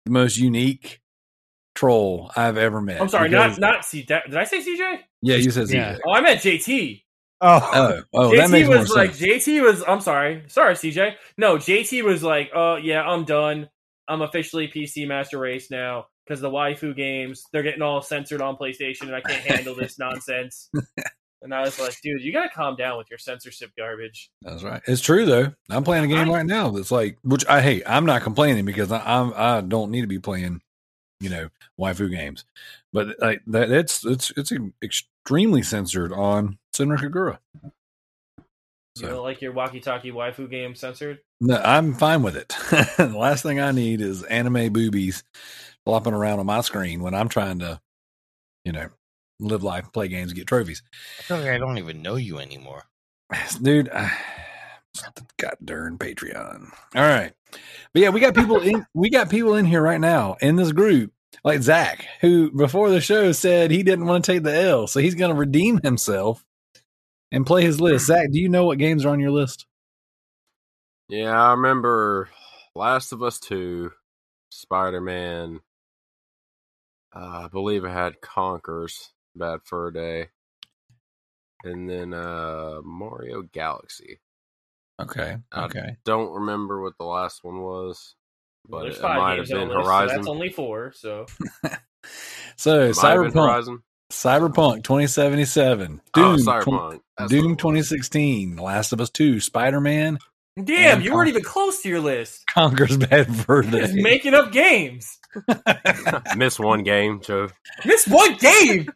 [0.06, 1.00] the most unique
[1.74, 3.00] troll I've ever met.
[3.00, 4.02] I'm sorry, because- not not C.
[4.02, 4.98] Did I say CJ?
[5.22, 5.36] yeah.
[5.36, 5.74] You said CJ.
[5.74, 5.98] Yeah.
[6.06, 7.02] Oh, I meant JT.
[7.40, 9.44] Oh, Oh, oh, that JT makes was more like sense.
[9.46, 9.82] JT was.
[9.86, 11.14] I'm sorry, sorry, CJ.
[11.36, 13.68] No, JT was like, "Oh yeah, I'm done.
[14.08, 18.56] I'm officially PC Master Race now because the waifu games they're getting all censored on
[18.56, 20.70] PlayStation, and I can't handle this nonsense."
[21.42, 24.80] And I was like, "Dude, you gotta calm down with your censorship garbage." That's right.
[24.86, 25.52] It's true though.
[25.68, 27.82] I'm playing a game right now that's like, which I hate.
[27.86, 30.62] I'm not complaining because I, I'm I don't need to be playing,
[31.24, 31.48] you know,
[31.80, 32.44] waifu games,
[32.92, 34.52] but like that it's it's it's
[34.82, 37.38] extremely censored on Senran Kagura.
[38.96, 41.20] You So don't like your walkie-talkie waifu game censored?
[41.40, 42.48] no, I'm fine with it.
[42.96, 45.24] the last thing I need is anime boobies
[45.84, 47.80] flopping around on my screen when I'm trying to,
[48.64, 48.88] you know,
[49.40, 50.82] live life, play games, get trophies.
[51.18, 52.84] I feel like I don't even know you anymore.
[53.62, 53.90] dude.
[53.90, 54.12] I,
[55.38, 56.70] God darn Patreon.
[56.94, 57.32] All right,
[57.92, 58.86] but yeah, we got people in.
[58.94, 61.12] We got people in here right now in this group,
[61.42, 65.00] like Zack, who before the show said he didn't want to take the L, so
[65.00, 66.44] he's going to redeem himself
[67.32, 68.06] and play his list.
[68.06, 69.66] Zack, do you know what games are on your list?
[71.08, 72.28] Yeah, I remember
[72.74, 73.92] Last of Us 2,
[74.50, 75.60] Spider Man.
[77.14, 80.28] Uh, I believe I had Conker's, Bad Fur Day.
[81.62, 84.20] And then uh, Mario Galaxy.
[85.00, 85.96] Okay, I okay.
[86.04, 88.14] Don't remember what the last one was,
[88.68, 90.16] but There's it, five might have games on been the list, so Horizon.
[90.16, 90.92] that's only four.
[90.94, 91.26] So
[92.56, 93.82] So It might have been Cyberpunk,
[94.12, 97.00] Cyberpunk 2077, Oh, Doom, tw- Cyberpunk.
[97.18, 97.56] That's what it Doom was.
[97.58, 100.18] 2016, Last of Us 2, Spider Man,
[100.62, 102.44] damn, And you weren't even close to your list.
[102.52, 105.18] Conker's Bad Fur Just making up games.
[106.36, 107.48] Miss one game, Joe.
[107.84, 108.88] Miss one game.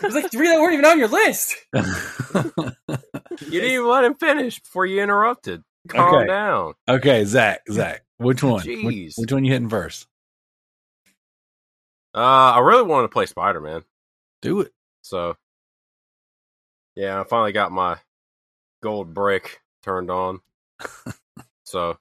[0.00, 1.56] There's like three that weren't even on your list.
[1.74, 5.62] You didn't even let him finish before you interrupted.
[5.88, 6.26] Calm Okay.
[6.26, 6.74] down.
[6.88, 8.54] Okay, Zack, Zack, which one?
[8.54, 9.14] Which, Jeez.
[9.18, 10.06] which one you hitting first?
[12.14, 12.18] Uh,
[12.54, 13.82] I really wanted to play Spider Man,
[14.42, 14.72] Do it.
[15.02, 15.36] so
[16.96, 17.98] yeah, I finally got my
[18.82, 20.40] gold brick turned on.
[21.64, 21.96] so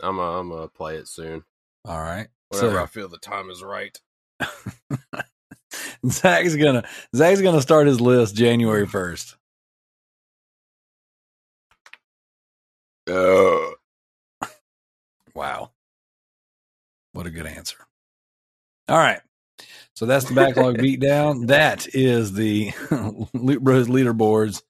[0.00, 1.42] I'm gonna I'm gonna play it soon.
[1.84, 2.28] All right.
[2.50, 3.98] Whenever I feel the time is right.
[6.06, 6.84] Zack's gonna
[7.16, 9.36] Zack's gonna start his list January first.
[13.10, 13.70] Uh,
[15.38, 15.70] Wow.
[17.12, 17.76] What a good answer.
[18.88, 19.20] All right.
[19.94, 21.46] So that's the backlog beatdown.
[21.46, 22.72] That is the
[23.34, 24.62] Loot Bros leaderboards.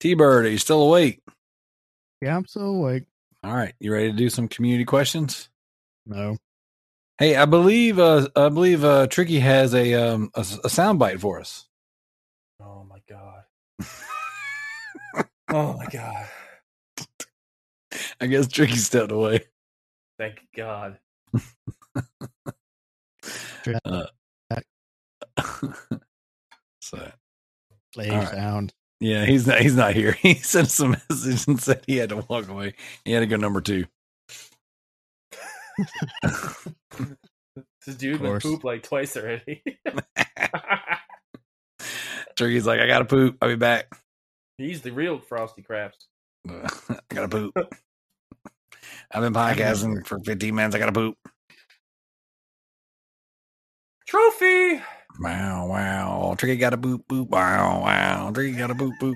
[0.00, 1.20] TByrd, are you still awake?
[2.22, 3.04] Yeah, I'm still awake.
[3.42, 5.50] All right, you ready to do some community questions?
[6.06, 6.38] No.
[7.18, 11.20] Hey, I believe uh I believe uh Tricky has a um a, a sound bite
[11.20, 11.66] for us.
[12.62, 13.42] Oh my god.
[15.50, 16.28] oh my god.
[18.22, 19.44] I guess Tricky stepped away.
[20.18, 20.98] Thank God.
[23.84, 24.04] Uh,
[26.80, 27.10] so
[27.94, 28.28] Play right.
[28.28, 28.72] sound.
[29.00, 30.12] yeah, he's not he's not here.
[30.20, 32.74] He sent us a message and said he had to walk away.
[33.04, 33.86] He had to go number two.
[37.86, 39.62] This dude been pooped like twice already.
[42.36, 43.36] Tricky's like, I gotta poop.
[43.40, 43.94] I'll be back.
[44.58, 46.08] He's the real Frosty Craps.
[46.48, 46.68] I
[47.10, 47.54] gotta poop.
[49.10, 50.74] I've been podcasting for 15 minutes.
[50.74, 51.16] I gotta poop.
[54.06, 54.82] Trophy.
[55.20, 56.34] Wow, wow.
[56.36, 57.28] Tricky got a boop, boop.
[57.28, 58.30] Wow, wow.
[58.32, 59.14] Tricky got a boop, boop.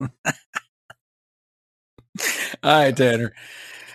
[2.62, 3.32] All right, Tanner.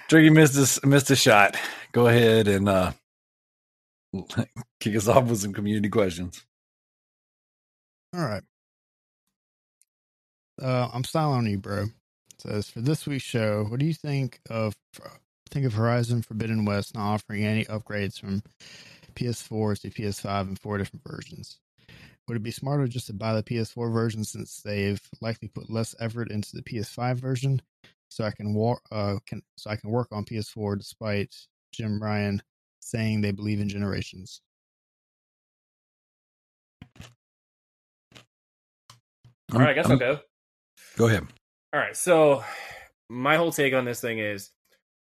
[0.10, 1.56] Tricky missed this missed a shot.
[1.92, 2.92] Go ahead and uh
[4.80, 6.44] kick us off with some community questions.
[8.14, 8.44] All right.
[10.62, 11.86] Uh, I'm styling on you, bro.
[12.40, 14.74] It says for this week's show, what do you think of
[15.52, 18.44] think of Horizon Forbidden West not offering any upgrades from
[19.16, 21.60] PS4 to PS5 in four different versions?
[22.28, 25.96] Would it be smarter just to buy the PS4 version since they've likely put less
[26.00, 27.62] effort into the PS5 version,
[28.08, 31.36] so I can war uh can so I can work on PS4 despite
[31.74, 32.42] Jim Ryan
[32.80, 34.42] saying they believe in generations?
[39.52, 40.20] All right, I guess I'll go.
[40.96, 41.28] Go ahead.
[41.72, 42.44] All right, so
[43.10, 44.50] my whole take on this thing is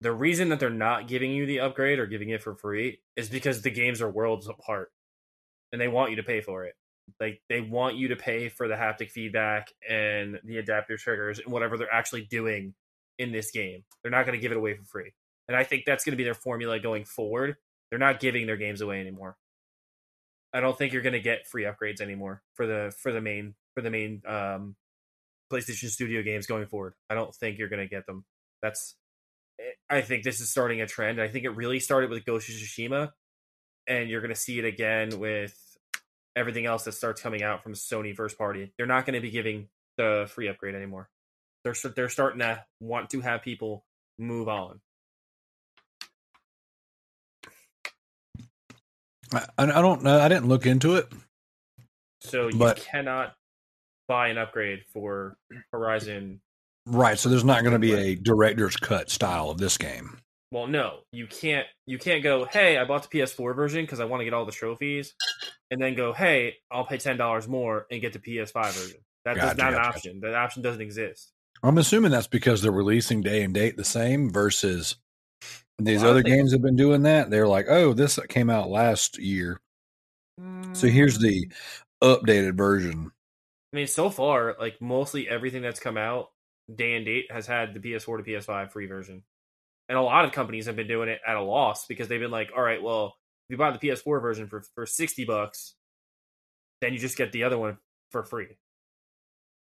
[0.01, 3.29] the reason that they're not giving you the upgrade or giving it for free is
[3.29, 4.91] because the games are worlds apart,
[5.71, 6.73] and they want you to pay for it.
[7.19, 11.53] Like they want you to pay for the haptic feedback and the adaptive triggers and
[11.53, 12.73] whatever they're actually doing
[13.19, 13.83] in this game.
[14.01, 15.11] They're not going to give it away for free,
[15.47, 17.57] and I think that's going to be their formula going forward.
[17.91, 19.37] They're not giving their games away anymore.
[20.51, 23.53] I don't think you're going to get free upgrades anymore for the for the main
[23.75, 24.75] for the main um,
[25.51, 26.93] PlayStation Studio games going forward.
[27.09, 28.25] I don't think you're going to get them.
[28.61, 28.95] That's
[29.59, 31.21] eh, I think this is starting a trend.
[31.21, 33.11] I think it really started with Ghost of Tsushima,
[33.87, 35.55] and you're going to see it again with
[36.35, 38.73] everything else that starts coming out from Sony first party.
[38.77, 39.67] They're not going to be giving
[39.97, 41.09] the free upgrade anymore.
[41.63, 43.85] They're they're starting to want to have people
[44.19, 44.81] move on.
[49.33, 50.19] I, I don't know.
[50.19, 51.11] I didn't look into it.
[52.21, 53.35] So you But- cannot
[54.07, 55.37] buy an upgrade for
[55.71, 56.41] Horizon.
[56.85, 57.17] Right.
[57.17, 60.17] So there's not going to be a director's cut style of this game.
[60.51, 61.67] Well, no, you can't.
[61.87, 62.45] You can't go.
[62.45, 65.13] Hey, I bought the PS4 version because I want to get all the trophies,
[65.71, 66.13] and then go.
[66.13, 68.99] Hey, I'll pay ten dollars more and get the PS5 version.
[69.25, 70.19] That's Gotcha, not an gotcha, option.
[70.21, 71.33] That option doesn't exist.
[71.63, 74.97] I'm assuming that's because they're releasing day and date the same versus
[75.79, 77.31] these Well, other games have been doing that.
[77.31, 79.59] They're like, oh, this came out last year.
[80.73, 81.51] So here's the mm.
[82.03, 83.11] updated version.
[83.75, 86.29] I mean, so far, like mostly everything that's come out
[86.73, 89.23] day and date has had the PS4 to PS5 free version,
[89.89, 92.31] and a lot of companies have been doing it at a loss because they've been
[92.31, 95.75] like, all right, well, if you buy the PS4 version for for sixty bucks,
[96.79, 97.77] then you just get the other one
[98.11, 98.47] for free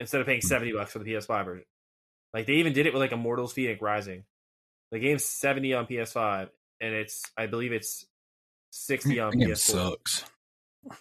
[0.01, 0.49] instead of paying hmm.
[0.49, 1.65] seventy bucks for the PS5 version.
[2.35, 4.25] Like they even did it with like Immortals Fenyx Rising.
[4.93, 6.51] The game's seventy on PS5,
[6.83, 8.05] and it's I believe it's
[8.69, 9.57] sixty on That game PS4.
[9.57, 10.25] sucks.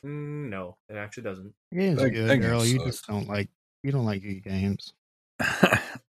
[0.03, 1.53] Mm, no, it actually doesn't.
[1.71, 2.65] The game's That- good, that game girl.
[2.65, 2.85] You sucks.
[2.91, 3.49] just don't like
[3.83, 4.93] you don't like good games.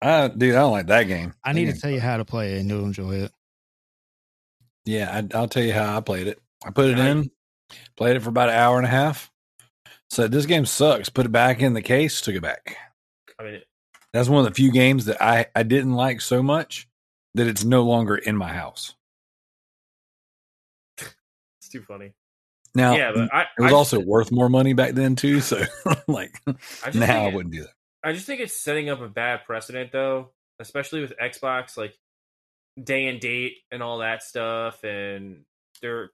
[0.02, 1.34] I, dude, I don't like that game.
[1.44, 3.32] I That need to game tell you how to play it and you'll enjoy it.
[4.86, 6.40] Yeah, I, I'll tell you how I played it.
[6.66, 7.08] I put it Right.
[7.10, 7.32] in,
[7.96, 9.32] played it for about an hour and a half.
[10.10, 11.08] Said this game sucks.
[11.10, 12.20] Put it back in the case.
[12.20, 12.76] Took it back.
[13.40, 13.62] I mean,
[14.12, 16.90] That's one of the few games that I I didn't like so much
[17.36, 18.96] that it's no longer in my house.
[20.98, 22.12] it's too funny.
[22.74, 25.42] Now, yeah, but I, it was I also worth more money back then too.
[25.42, 25.62] So,
[26.08, 27.74] like I now, I wouldn't do that.
[28.04, 31.94] I just think it's setting up a bad precedent, though, especially with Xbox, like
[32.82, 35.44] day and date and all that stuff, and
[35.82, 36.12] their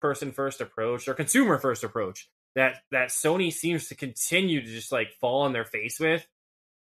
[0.00, 4.90] person first approach, their consumer first approach that that Sony seems to continue to just
[4.90, 6.26] like fall on their face with.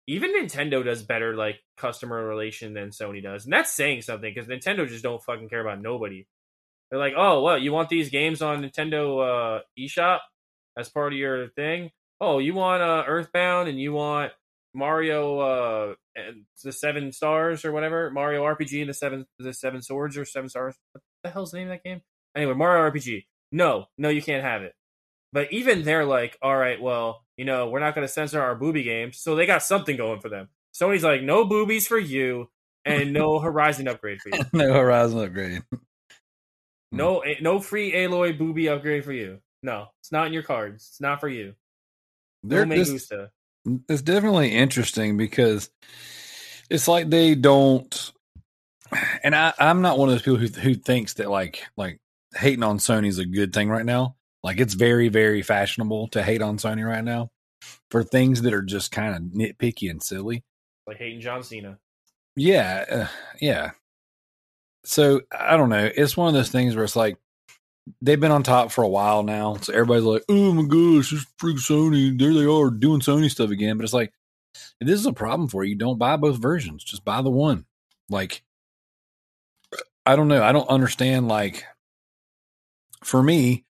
[0.07, 4.49] Even Nintendo does better like customer relation than Sony does, and that's saying something because
[4.49, 6.25] Nintendo just don't fucking care about nobody.
[6.91, 10.19] They're like, oh, what you want these games on Nintendo uh, eShop
[10.77, 11.91] as part of your thing?
[12.21, 14.31] oh, you want uh, Earthbound and you want
[14.73, 19.81] Mario uh and the seven stars or whatever Mario RPG and the seven the seven
[19.81, 20.75] swords or seven stars.
[20.93, 22.01] What the hell's the name of that game?
[22.37, 23.25] Anyway, Mario RPG.
[23.51, 24.73] No, no, you can't have it.
[25.33, 28.55] But even they're like, all right, well, you know, we're not going to censor our
[28.55, 30.47] booby games, so they got something going for them.
[30.73, 32.49] Sony's like, no boobies for you,
[32.85, 34.43] and no Horizon upgrade for you.
[34.53, 35.63] no Horizon upgrade.
[36.91, 39.39] No, no free Aloy booby upgrade for you.
[39.63, 40.87] No, it's not in your cards.
[40.89, 41.53] It's not for you.
[42.43, 43.11] They're no this,
[43.87, 45.69] it's definitely interesting because
[46.69, 48.11] it's like they don't
[49.23, 51.99] and I, I'm not one of those people who who thinks that like like
[52.35, 54.15] hating on Sony is a good thing right now.
[54.43, 57.29] Like it's very, very fashionable to hate on Sony right now
[57.89, 60.43] for things that are just kind of nitpicky and silly.
[60.87, 61.77] Like hating John Cena.
[62.35, 63.07] Yeah, uh,
[63.39, 63.71] yeah.
[64.83, 65.89] So I don't know.
[65.95, 67.17] It's one of those things where it's like
[68.01, 69.55] they've been on top for a while now.
[69.55, 72.17] So everybody's like, "Oh my gosh, it's freak Sony!
[72.17, 74.11] There they are doing Sony stuff again." But it's like,
[74.79, 76.83] if this is a problem for you, don't buy both versions.
[76.83, 77.65] Just buy the one.
[78.09, 78.43] Like,
[80.05, 80.43] I don't know.
[80.43, 81.27] I don't understand.
[81.27, 81.63] Like,
[83.03, 83.65] for me,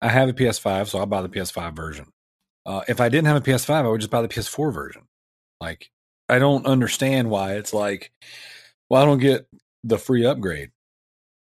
[0.00, 2.06] I have a PS5, so I'll buy the PS5 version.
[2.64, 5.02] Uh, if I didn't have a PS5, I would just buy the PS4 version.
[5.60, 5.90] Like,
[6.28, 8.12] I don't understand why it's like,
[8.90, 9.46] well, I don't get
[9.86, 10.70] the free upgrade.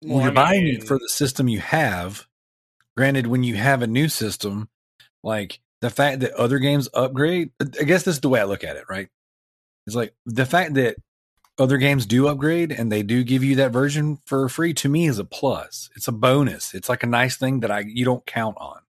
[0.04, 2.26] Well, you're I buying it for the system you have.
[2.98, 4.70] Granted, when you have a new system,
[5.24, 8.64] like the fact that other games upgrade, I guess this is the way I look
[8.64, 9.08] at it, right?
[9.88, 10.96] It's like the fact that
[11.58, 15.08] other games do upgrade and they do give you that version for free to me
[15.08, 15.90] is a plus.
[15.96, 16.74] It's a bonus.
[16.74, 18.80] It's like a nice thing that I you don't count on.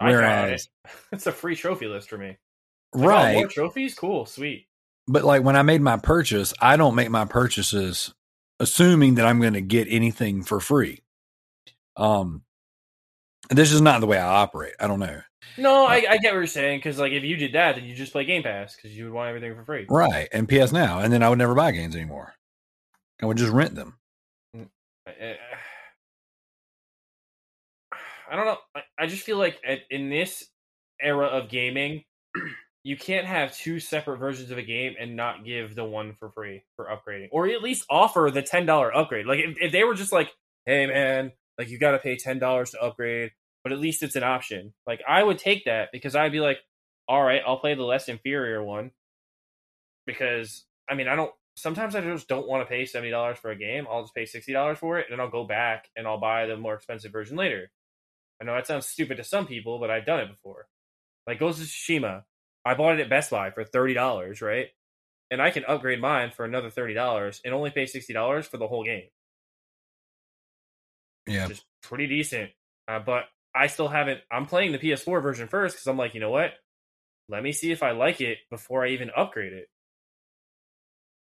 [0.00, 0.90] I count on Whereas, it.
[1.12, 2.38] it's a free trophy list for me.
[2.92, 3.34] Like, oh, right?
[3.34, 4.66] more trophies, cool, sweet.
[5.08, 8.14] but like when I made my purchase, I don't make my purchases
[8.60, 11.02] assuming that I'm going to get anything for free.
[11.96, 12.42] Um,
[13.50, 14.74] this is not the way I operate.
[14.80, 15.20] I don't know.
[15.56, 17.94] No, I, I get what you're saying because like if you did that, then you
[17.94, 19.86] just play Game Pass because you would want everything for free.
[19.88, 20.28] Right.
[20.32, 21.00] And PS Now.
[21.00, 22.34] And then I would never buy games anymore.
[23.22, 23.98] I would just rent them.
[25.06, 25.36] I-
[28.30, 28.58] I don't know.
[28.74, 30.48] I, I just feel like at, in this
[31.00, 32.02] era of gaming,
[32.84, 36.30] you can't have two separate versions of a game and not give the one for
[36.30, 39.26] free for upgrading, or at least offer the ten dollar upgrade.
[39.26, 40.30] Like if, if they were just like,
[40.66, 43.32] "Hey man, like you got to pay ten dollars to upgrade,"
[43.64, 44.74] but at least it's an option.
[44.86, 46.58] Like I would take that because I'd be like,
[47.08, 48.90] "All right, I'll play the less inferior one,"
[50.06, 51.32] because I mean I don't.
[51.56, 53.86] Sometimes I just don't want to pay seventy dollars for a game.
[53.90, 56.44] I'll just pay sixty dollars for it, and then I'll go back and I'll buy
[56.46, 57.70] the more expensive version later.
[58.42, 60.66] I know that sounds stupid to some people, but I've done it before.
[61.26, 62.24] Like Ghost of Tsushima,
[62.64, 64.68] I bought it at Best Buy for thirty dollars, right?
[65.30, 68.56] And I can upgrade mine for another thirty dollars and only pay sixty dollars for
[68.56, 69.08] the whole game.
[71.26, 71.46] Yeah.
[71.46, 72.50] Which is pretty decent.
[72.86, 73.24] Uh, but
[73.54, 74.20] I still haven't.
[74.30, 76.52] I'm playing the PS4 version first because I'm like, you know what?
[77.28, 79.68] Let me see if I like it before I even upgrade it.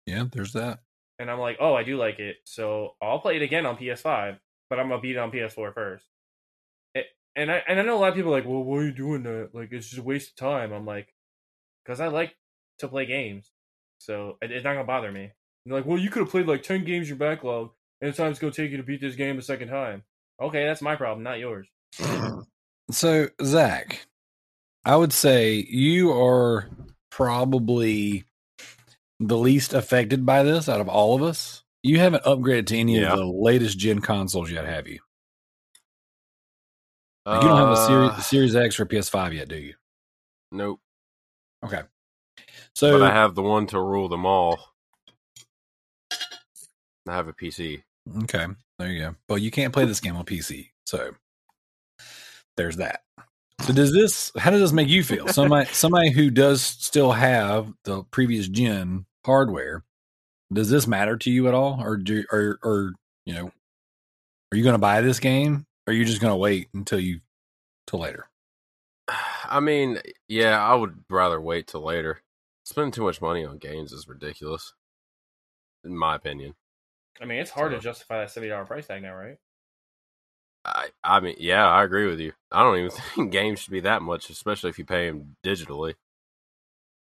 [0.06, 0.24] Yeah.
[0.31, 0.81] There's that.
[1.19, 4.36] And I'm like, oh, I do like it, so I'll play it again on PS5,
[4.69, 6.05] but I'm gonna beat it on PS4 first.
[6.94, 7.06] It,
[7.36, 8.93] and I and I know a lot of people are like, well, why are you
[8.93, 9.51] doing that?
[9.52, 10.73] Like, it's just a waste of time.
[10.73, 11.14] I'm like,
[11.85, 12.36] because I like
[12.78, 13.51] to play games,
[13.98, 15.23] so it, it's not gonna bother me.
[15.24, 15.32] And
[15.66, 17.70] they're like, well, you could have played like ten games your backlog,
[18.01, 20.02] and the time it's gonna take you to beat this game a second time.
[20.40, 21.66] Okay, that's my problem, not yours.
[22.90, 24.06] So, Zack,
[24.85, 26.69] I would say you are
[27.11, 28.24] probably
[29.19, 31.65] the least affected by this out of all of us.
[31.82, 33.12] You haven't upgraded to any Yeah.
[33.12, 35.01] of the latest gen consoles yet, have you?
[37.27, 39.74] you don't have a Uh, Series, Series X or PS5 yet, do you?
[40.52, 40.81] Nope.
[41.65, 41.82] Okay.
[42.74, 44.59] So, but I have the one to rule them all.
[47.07, 47.82] I have a PC.
[48.24, 48.47] okay,
[48.78, 49.15] there you go.
[49.28, 51.15] But you can't play this game on PC, so
[52.57, 53.03] there's that.
[53.62, 54.32] So does this?
[54.36, 55.28] How does this make you feel?
[55.28, 59.85] Somebody, somebody who does still have the previous gen hardware.
[60.53, 62.93] Does this matter to you at all, or do, or, or
[63.27, 63.51] you know,
[64.53, 67.01] are you going to buy this game, or are you just going to wait until
[67.01, 67.20] you
[67.86, 68.27] till later?
[69.48, 72.20] I mean, yeah, I would rather wait till later.
[72.64, 74.72] Spending too much money on games is ridiculous,
[75.84, 76.54] in my opinion.
[77.20, 79.36] I mean, it's hard So- to justify that seventy dollar price tag now, right?
[80.64, 82.32] I, I mean, yeah, I agree with you.
[82.50, 85.94] I don't even think games should be that much, especially if you pay them digitally.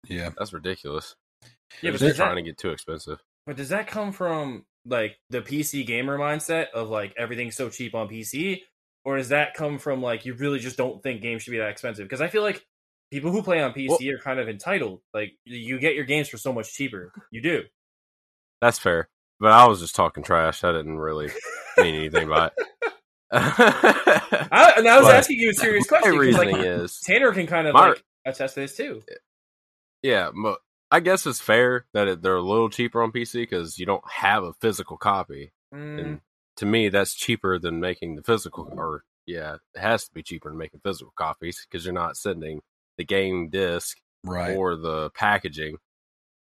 [0.06, 1.16] Yeah, That's ridiculous.
[1.42, 1.48] Yeah,
[1.82, 3.20] They're but just that- trying to get too expensive.
[3.46, 7.94] But does that come from like the PC gamer mindset of like everything's so cheap
[7.94, 8.60] on PC,
[9.08, 11.70] or does that come from like you really just don't think games should be that
[11.70, 12.04] expensive?
[12.04, 12.62] Because I feel like
[13.10, 15.00] people who play on PC Well- are kind of entitled.
[15.14, 17.10] Like you get your games for so much cheaper.
[17.30, 17.62] You do.
[18.60, 19.08] That's fair.
[19.40, 20.62] But I was just talking trash.
[20.62, 21.28] I didn't really
[21.78, 22.52] mean anything by it.
[23.32, 26.12] I, and I was But asking you a serious question.
[26.12, 29.02] My reasoning like, is, Tanner can kind of My- like attest to this too.
[30.02, 30.56] yeah, mo-
[30.90, 34.04] I guess it's fair that it, they're a little cheaper on PC because you don't
[34.10, 35.52] have a physical copy.
[35.74, 36.20] Mm, And
[36.58, 40.48] to me, that's cheaper than making the physical or yeah, it has to be cheaper
[40.48, 42.60] than making physical copies because you're not sending
[42.96, 44.56] the game disc Right.
[44.56, 45.76] or the packaging.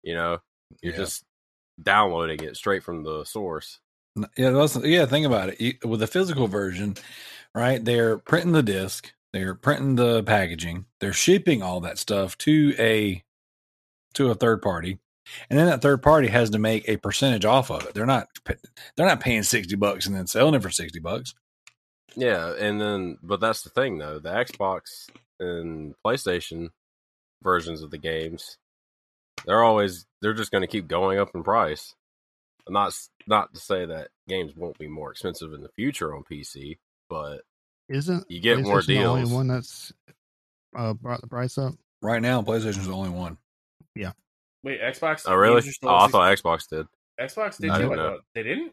[0.03, 0.39] You know,
[0.83, 0.99] you're Yeah.
[0.99, 1.25] just
[1.83, 3.81] downloading it straight from the source.
[4.37, 5.05] Yeah, that's, yeah.
[5.07, 5.61] Think about it.
[5.61, 6.97] You- With the physical version,
[7.55, 7.85] right?
[7.85, 13.23] They're printing the disc, they're printing the packaging, they're shipping all that stuff to a
[14.15, 14.99] to a third party,
[15.51, 17.95] and then that third party has to make a percentage off of it.
[17.95, 18.29] They're not
[18.97, 21.35] they're not paying sixty bucks and then selling it for sixty bucks.
[22.15, 25.09] Yeah, and then but that's the thing though, the Xbox
[25.39, 26.71] and PlayStation
[27.43, 28.57] versions of the games,
[29.45, 31.95] they're always they're just going to keep going up in price.
[32.69, 36.25] Not s- not to say that games won't be more expensive in the future on
[36.31, 36.79] PC,
[37.09, 37.43] but
[37.89, 39.93] Isn't You get more PlayStation the only one that's
[40.77, 41.75] uh, brought the price up?
[42.03, 43.39] Right now, PlayStation's the only one.
[44.63, 45.23] Wait, Xbox.
[45.27, 45.63] oh really?
[45.63, 46.87] games are Oh, I thought Xbox did.
[47.21, 47.83] Xbox did I too.
[47.85, 48.19] didn't know.
[48.35, 48.73] They didn't.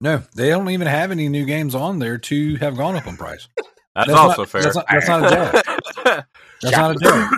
[0.00, 3.16] No, they don't even have any new games on there to have gone up in
[3.16, 3.48] price.
[3.94, 4.62] That's, That's also not- fair.
[4.62, 6.24] that's not- that's not a jab.
[6.62, 7.30] That's not a jab.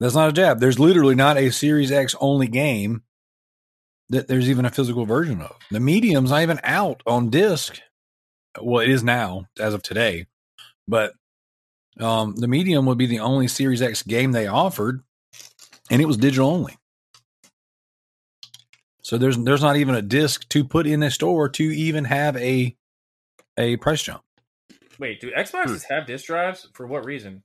[0.00, 0.60] That's not a jab.
[0.60, 3.02] There's literally not a Series X only game
[4.10, 5.56] that there's even a physical version of.
[5.70, 7.80] The medium's not even out on disc.
[8.60, 10.26] Well, it is now as of today,
[10.88, 11.12] but
[12.00, 15.02] um, the medium would be the only Series X game they offered,
[15.90, 16.76] and it was digital only.
[19.02, 22.36] So there's there's not even a disc to put in a store to even have
[22.36, 22.76] a
[23.58, 24.22] a price jump.
[24.98, 25.94] Wait, do Xboxes hmm.
[25.94, 26.68] have disk drives?
[26.72, 27.42] For what reason?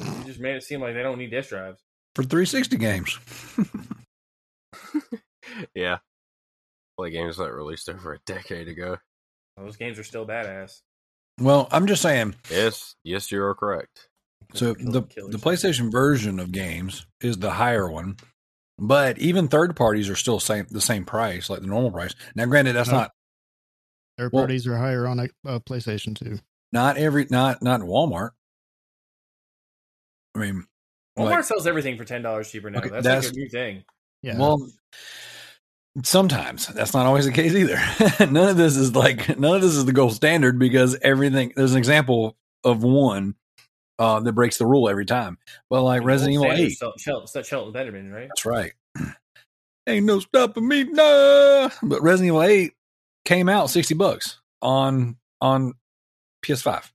[0.00, 1.82] You just made it seem like they don't need disk drives.
[2.14, 3.18] for 360 games.
[5.74, 5.98] yeah.
[6.96, 8.98] Play games that released over a decade ago.
[9.56, 10.82] Those games are still badass.
[11.40, 12.36] Well, I'm just saying.
[12.50, 14.08] Yes, yes, you are correct.
[14.54, 15.38] So Kill- the kill the.
[15.38, 18.16] PlayStation version of games is the higher one,
[18.78, 22.14] but even third parties are still same the same price, like the normal price.
[22.34, 22.98] Now, granted, that's No.
[22.98, 23.12] not
[24.16, 25.26] Third Well- parties are higher on uh,
[25.60, 26.38] PlayStation too.
[26.72, 28.30] not every not not Walmart.
[30.34, 30.64] I mean,
[31.18, 32.78] Walmart like- sells everything for ten dollars cheaper now.
[32.78, 33.84] Okay, that's, that's- like a new thing.
[34.22, 34.38] Yeah.
[34.38, 34.68] well,
[36.04, 37.78] sometimes that's not always the case either.
[38.32, 41.52] none of this is like none of this is the gold standard because everything.
[41.54, 43.34] There's an example of one
[43.98, 45.38] uh, that breaks the rule every time.
[45.70, 48.28] But like Resident Evil Eight, Shelton Benjamin, right?
[48.28, 48.72] That's right.
[49.86, 51.70] Ain't no stopping me, no.
[51.82, 52.72] But Resident Evil 8
[53.24, 55.74] came out 60 bucks on on
[56.44, 56.90] PS5.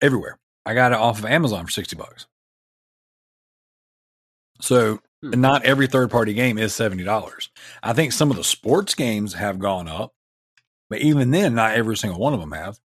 [0.00, 0.38] Everywhere.
[0.66, 2.26] I got it off of Amazon for 60 bucks.
[4.60, 5.40] So Hmm.
[5.40, 7.48] not every third party game is $70.
[7.82, 10.12] I think some of the sports games have gone up,
[10.90, 12.78] but even then, not every single one of them have.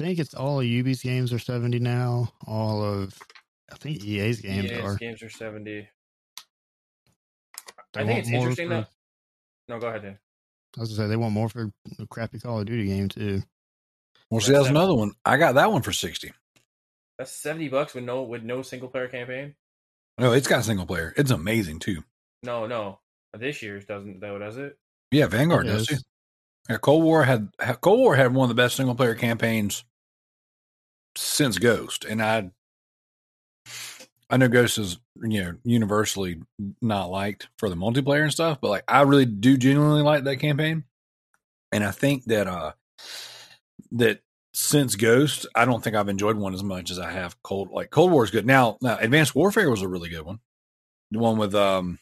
[0.00, 2.32] I think it's all of Ubi's games are seventy now.
[2.46, 3.16] All of
[3.72, 4.96] I think EA's games EA's are.
[4.96, 5.88] games are seventy.
[7.92, 8.86] They I think it's more interesting for- though.
[9.68, 10.18] No, go ahead, Dan.
[10.76, 13.42] I was gonna say they want more for the crappy Call of Duty game too.
[14.30, 15.12] Well, see, That's that's another one.
[15.24, 16.32] I got that one for 60
[17.18, 19.54] That's seventy bucks with no with no single player campaign.
[20.18, 21.14] No, it's got single player.
[21.16, 22.02] It's amazing too.
[22.42, 22.98] No, no.
[23.32, 24.76] This year's doesn't though, does it?
[25.12, 25.96] Yeah, Vanguard It does too.
[26.68, 27.50] Yeah, Cold War had
[27.80, 29.84] Cold War had one of the best single player campaigns
[31.16, 32.50] since Ghost, and I
[34.30, 36.40] I know Ghost is you know universally
[36.80, 40.38] not liked for the multiplayer and stuff, but like I really do genuinely like that
[40.38, 40.84] campaign,
[41.70, 42.72] and I think that uh
[43.92, 44.20] that
[44.54, 47.70] since Ghost, I don't think I've enjoyed one as much as I have Cold.
[47.72, 48.46] Like Cold War is good.
[48.46, 50.38] Now, now Advanced Warfare was a really good one,
[51.10, 51.98] the one with um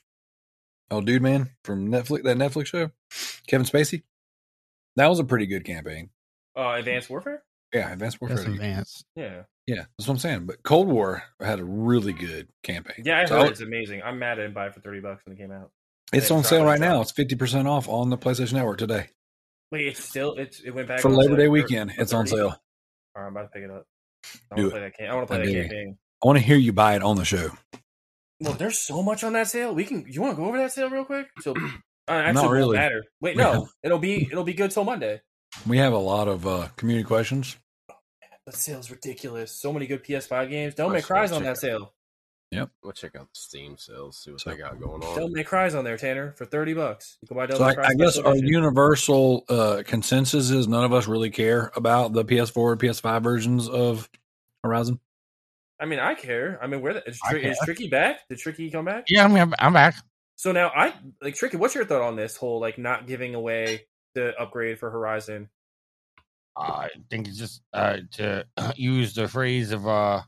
[0.91, 2.93] oh dude man from Netflix that Netflix show,
[3.49, 4.05] Kevin Spacey.
[4.97, 6.11] That was a pretty good campaign.
[6.57, 7.43] Uh Advanced Warfare?
[7.73, 8.37] Yeah, Advanced Warfare.
[8.39, 9.05] That's advanced.
[9.17, 9.43] Yeah.
[9.67, 10.47] Yeah, that's what I'm saying.
[10.47, 13.05] But Cold War had a really good campaign.
[13.05, 14.03] Yeah, I So heard it's amazing.
[14.05, 15.71] I'm mad I didn't buy it for thirty bucks when it came out.
[16.13, 17.01] it's on sale right now.
[17.01, 19.09] It's fifty percent off on the PlayStation Network today
[19.71, 21.93] Wait, it's still it's it went back for Labor Day weekend.
[21.95, 22.49] for It's on sale.
[23.17, 23.87] All right, I'm about to pick it up.
[24.53, 24.69] I Do want it.
[24.69, 25.11] to play that game.
[25.11, 25.69] I want to I play that dare you.
[25.69, 25.99] campaign.
[26.23, 27.51] I want to hear you buy it on the show.
[28.41, 29.75] Well, there's so much on that sale.
[29.75, 30.05] We can.
[30.09, 31.29] You want to go over that sale real quick?
[31.41, 31.55] So,
[32.09, 32.77] uh, actually, Not really.
[32.77, 33.05] matter.
[33.21, 33.43] Wait, Yeah.
[33.53, 35.21] no, it'll be it'll be good till Monday.
[35.67, 37.57] We have a lot of uh, community questions.
[38.47, 39.53] That sale's ridiculous.
[39.53, 40.75] So many good PS5 games.
[40.75, 41.59] Don't make cries on that it.
[41.59, 41.95] sale.
[42.51, 42.69] Yep.
[42.83, 45.17] We'll check out the Steam sales, see what So- they got going on.
[45.17, 47.17] Don't make cries on there, Tanner, for thirty bucks.
[47.23, 50.69] You can buy Devil So May I, Cry I guess our universal uh, consensus is
[50.69, 54.11] none of us really care about the PS4 or PS5 versions of
[54.65, 55.01] Horizon.
[55.81, 56.59] I mean, I care.
[56.63, 57.59] I mean, where the, is, Tri- is.
[57.65, 58.21] Tricky back?
[58.29, 59.05] Did Tricky come back?
[59.09, 59.95] Yeah, I'm, I'm back.
[60.43, 61.57] So now I like Tricky.
[61.57, 63.87] What's your thought on this whole like not giving away
[64.17, 65.49] the upgrade for Horizon?
[66.57, 68.45] I think it's just uh, to
[68.75, 70.23] use the phrase of uh,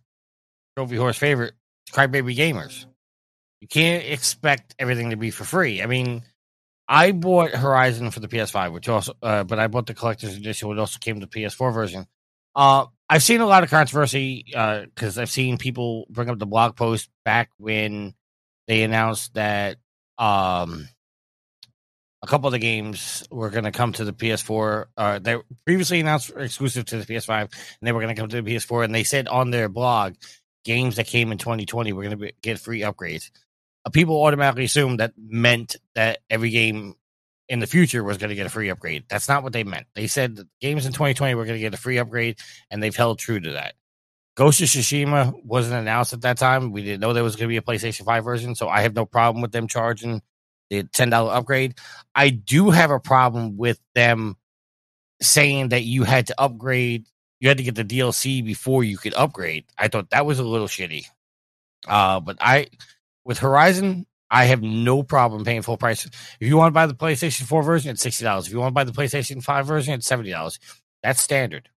[0.76, 1.54] Trophy Whores favorite,
[1.90, 2.86] crybaby gamers.
[3.60, 5.82] You can't expect everything to be for free.
[5.82, 6.22] I mean,
[6.86, 10.68] I bought Horizon for the PS5, which also, uh, but I bought the collector's edition,
[10.68, 12.06] which also came to the PS4 version.
[12.54, 16.76] Uh, I've seen a lot of controversy because I've seen people bring up the blog
[16.76, 18.14] post back when
[18.68, 19.78] they announced that
[20.18, 20.88] um,
[22.22, 24.86] a couple of the games were going to come to the PS4.
[24.96, 25.36] Uh, they
[25.66, 27.50] previously announced exclusive to the PS5, and
[27.82, 28.84] they were going to come to the PS4.
[28.84, 30.14] And they said on their blog,
[30.64, 33.30] games that came in 2020 were going to get free upgrades.
[33.84, 36.94] Uh, people automatically assumed that meant that every game
[37.48, 39.04] in the future was going to get a free upgrade.
[39.08, 39.86] That's not what they meant.
[39.94, 42.38] They said games in 2020 were going to get a free upgrade,
[42.70, 43.74] and they've held true to that.
[44.36, 46.72] Ghost of Tsushima wasn't announced at that time.
[46.72, 48.94] We didn't know there was going to be a PlayStation 5 version, so I have
[48.94, 50.22] no problem with them charging
[50.70, 51.78] the $10 upgrade.
[52.14, 54.36] I do have a problem with them
[55.22, 57.06] saying that you had to upgrade,
[57.38, 59.66] you had to get the DLC before you could upgrade.
[59.78, 61.04] I thought that was a little shitty.
[61.86, 62.68] Uh, but I,
[63.24, 66.06] with Horizon, I have no problem paying full price.
[66.06, 68.46] If you want to buy the PlayStation 4 version, it's $60.
[68.46, 70.58] If you want to buy the PlayStation 5 version, it's $70.
[71.04, 71.68] That's standard.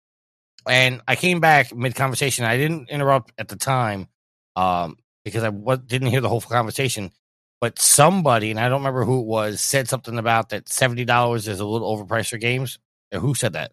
[0.70, 2.46] And I came back mid conversation.
[2.46, 4.08] I didn't interrupt at the time
[4.56, 7.12] um, because I w- didn't hear the whole conversation.
[7.60, 11.60] But somebody, and I don't remember who it was, said something about that $70 is
[11.60, 12.78] a little overpriced for games.
[13.12, 13.72] And Who said that?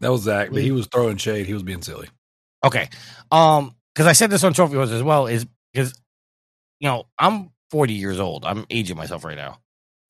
[0.00, 1.46] That was Zack, but he was throwing shade.
[1.46, 2.08] He was being silly.
[2.64, 2.88] Okay.
[3.30, 5.92] Um, because I said this on Trophy Whores as well, is because
[6.80, 8.44] you know, I'm 40 years old.
[8.44, 9.58] I'm aging myself right now.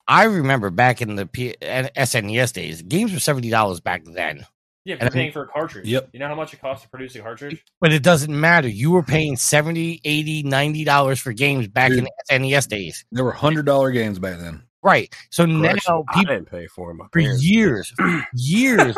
[0.09, 4.45] I remember back in the P- SNES days, games were seventy dollars back then.
[4.83, 5.85] Yeah, if you're paying for a cartridge.
[5.85, 6.09] Yep.
[6.13, 7.63] You know how much it costs to produce a cartridge?
[7.79, 8.67] But it doesn't matter.
[8.67, 11.99] You were paying 70 80 90 dollars for games back Dude.
[11.99, 13.05] in the SNES days.
[13.11, 14.63] There were hundred dollar games back then.
[14.81, 15.13] Right.
[15.29, 16.97] So now Correction, I people didn't pay for them.
[17.11, 17.49] For parents did.
[17.49, 17.93] years,
[18.33, 18.97] years.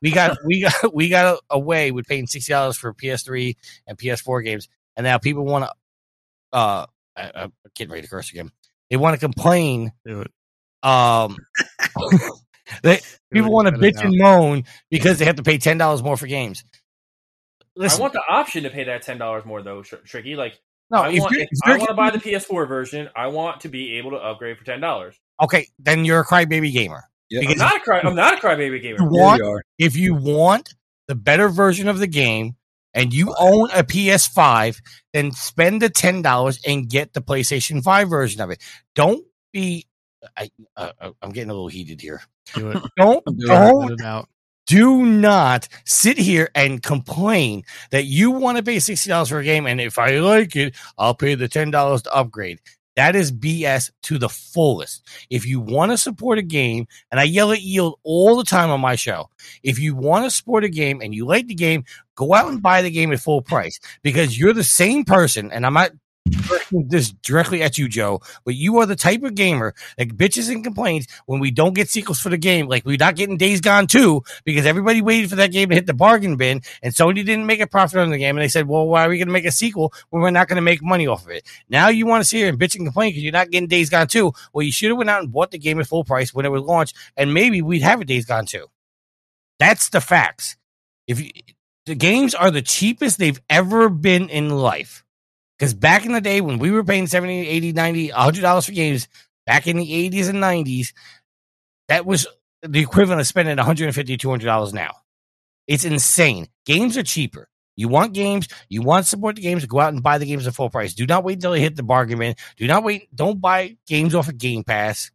[0.00, 3.56] We got we got we got away with paying sixty dollars for PS3
[3.88, 5.72] and PS4 games, and now people want to.
[6.52, 6.86] Uh,
[7.16, 8.52] I, I'm getting ready to curse again.
[8.90, 9.92] They want to complain.
[10.82, 11.36] Um,
[12.82, 13.00] they
[13.32, 16.26] people want to bitch and moan because they have to pay ten dollars more for
[16.26, 16.64] games.
[17.74, 20.36] Listen, I want the option to pay that ten dollars more though, Tr- Tricky.
[20.36, 20.60] Like,
[20.90, 23.08] no, I want, if if I want to buy the PS4 version.
[23.16, 25.16] I want to be able to upgrade for ten dollars.
[25.42, 27.04] okay, then you're a crybaby gamer.
[27.28, 28.00] Yeah, I'm not a cry.
[28.00, 28.98] I'm not a crybaby gamer.
[29.00, 29.62] You want you are.
[29.78, 30.74] if you want
[31.08, 32.56] the better version of the game
[32.96, 34.80] and you own a PS5,
[35.12, 38.60] then spend the ten dollars and get the PlayStation Five version of it.
[38.96, 39.86] Don't be.
[40.36, 42.22] I, uh, uh, I'm getting a little heated here.
[42.54, 42.82] Do it.
[42.96, 43.92] Don't do don't.
[43.92, 44.28] It out.
[44.66, 49.44] do not sit here and complain that you want to pay sixty dollars for a
[49.44, 52.60] game, and if I like it, I'll pay the ten dollars to upgrade.
[52.96, 55.06] That is BS to the fullest.
[55.28, 58.70] If you want to support a game, and I yell at Yield all the time
[58.70, 59.28] on my show,
[59.62, 62.62] if you want to support a game and you like the game, go out and
[62.62, 65.52] buy the game at full price because you're the same person.
[65.52, 65.90] And I'm not
[66.70, 70.64] this directly at you, Joe, but you are the type of gamer that bitches and
[70.64, 73.86] complains when we don't get sequels for the game, like we're not getting Days Gone
[73.86, 77.46] 2 because everybody waited for that game to hit the bargain bin and Sony didn't
[77.46, 78.36] make a profit on the game.
[78.36, 80.48] And they said, well, why are we going to make a sequel when we're not
[80.48, 81.46] going to make money off of it?
[81.68, 83.90] Now you want to sit here and bitch and complain because you're not getting Days
[83.90, 84.32] Gone 2.
[84.52, 86.50] Well, you should have went out and bought the game at full price when it
[86.50, 88.66] was launched and maybe we'd have a Days Gone 2.
[89.58, 90.56] That's the facts.
[91.06, 91.30] If you,
[91.86, 95.04] the games are the cheapest they've ever been in life.
[95.58, 98.72] Because back in the day when we were paying 70, 80, 90, 100 dollars for
[98.72, 99.08] games,
[99.46, 100.92] back in the 80s and 90s,
[101.88, 102.26] that was
[102.62, 104.92] the equivalent of spending 150 200 dollars now.
[105.66, 106.48] It's insane.
[106.64, 107.48] Games are cheaper.
[107.76, 110.46] You want games, you want to support the games, go out and buy the games
[110.46, 110.94] at full price.
[110.94, 112.34] Do not wait until they hit the bargain bin.
[112.56, 115.10] Do not wait, don't buy games off of Game Pass.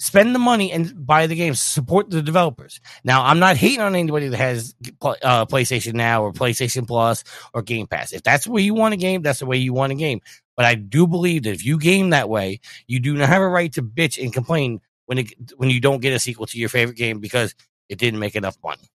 [0.00, 1.60] Spend the money and buy the games.
[1.60, 2.80] Support the developers.
[3.04, 7.22] Now, I'm not hating on anybody that has uh, PlayStation Now or PlayStation Plus
[7.52, 8.14] or Game Pass.
[8.14, 10.22] If that's the way you want a game, that's the way you want a game.
[10.56, 13.48] But I do believe that if you game that way, you do not have a
[13.48, 16.70] right to bitch and complain when it when you don't get a sequel to your
[16.70, 17.54] favorite game because
[17.90, 18.90] it didn't make enough money.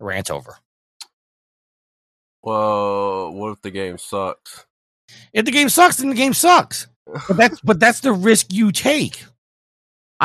[0.00, 0.56] Rant over.
[2.42, 4.66] Well, what if the game sucks?
[5.32, 6.88] If the game sucks, then the game sucks.
[7.28, 9.24] But that's but that's the risk you take.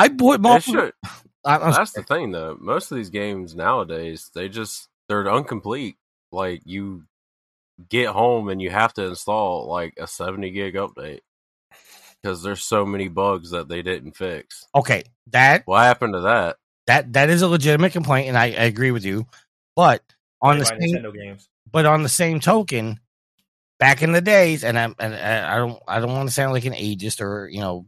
[0.00, 0.74] I bought It multiple.
[0.74, 0.92] should.
[1.44, 2.56] I- I'm That's the thing, though.
[2.60, 5.96] Most of these games nowadays, they just they're incomplete.
[6.32, 7.04] Like you
[7.88, 11.20] get home and you have to install like a seventy gig update
[12.22, 14.66] because there's so many bugs that they didn't fix.
[14.74, 15.04] okay.
[15.28, 16.56] That What happened to that?
[16.86, 19.26] that that is a legitimate complaint, and I, I agree with you.
[19.76, 20.02] But
[20.42, 21.48] on the same, Nintendo games.
[21.70, 22.98] but on the same token,
[23.78, 26.52] back in the days, and I and I I don't I don't want to sound
[26.52, 27.86] like an ageist or you know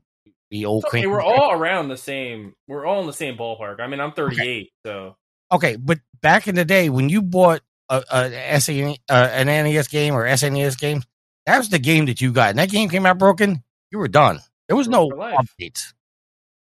[0.53, 2.55] Okay, we're all around the same.
[2.69, 3.81] We're all in the same ballpark.
[3.81, 5.17] I mean, I'm 38, so
[5.51, 9.89] okay, but back in the day when you bought a, a SNES, uh, an NES
[9.89, 11.03] game or SNES game,
[11.47, 13.63] that was the game that you got, and that game came out broken.
[13.91, 14.41] you were done.
[14.69, 15.93] There was no updates.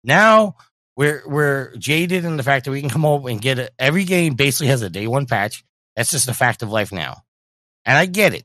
[0.05, 0.56] Now
[0.97, 3.73] we're we're jaded in the fact that we can come over and get it.
[3.78, 5.65] Every game basically has a day one patch.
[5.94, 7.23] That's just a fact of life now,
[7.85, 8.44] and I get it.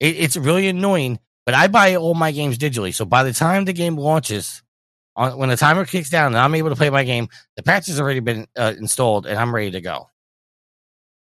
[0.00, 2.94] it it's really annoying, but I buy all my games digitally.
[2.94, 4.63] So by the time the game launches,
[5.16, 7.86] on, when the timer kicks down and I'm able to play my game, the patch
[7.86, 10.10] has already been uh, installed and I'm ready to go.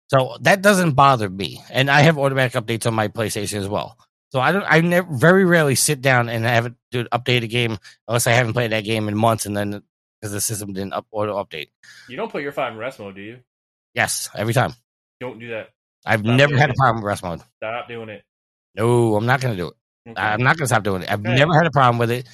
[0.08, 3.96] So that doesn't bother me, and I have automatic updates on my PlayStation as well.
[4.32, 4.64] So I don't.
[4.66, 7.78] I never, very rarely sit down and have it do update a game
[8.08, 9.82] unless I haven't played that game in months, and then
[10.20, 11.68] because the system didn't up, auto update.
[12.08, 13.38] You don't put your five in rest mode, do you?
[13.94, 14.74] Yes, every time.
[15.20, 15.70] Don't do that.
[16.04, 17.40] I've Stop never had a problem with rest mode.
[17.58, 18.24] Stop doing it.
[18.74, 19.74] No, I'm not going to do it.
[20.10, 20.20] Okay.
[20.20, 21.10] I'm not going to stop doing it.
[21.10, 21.34] I've Okay.
[21.36, 22.26] never had a problem with it.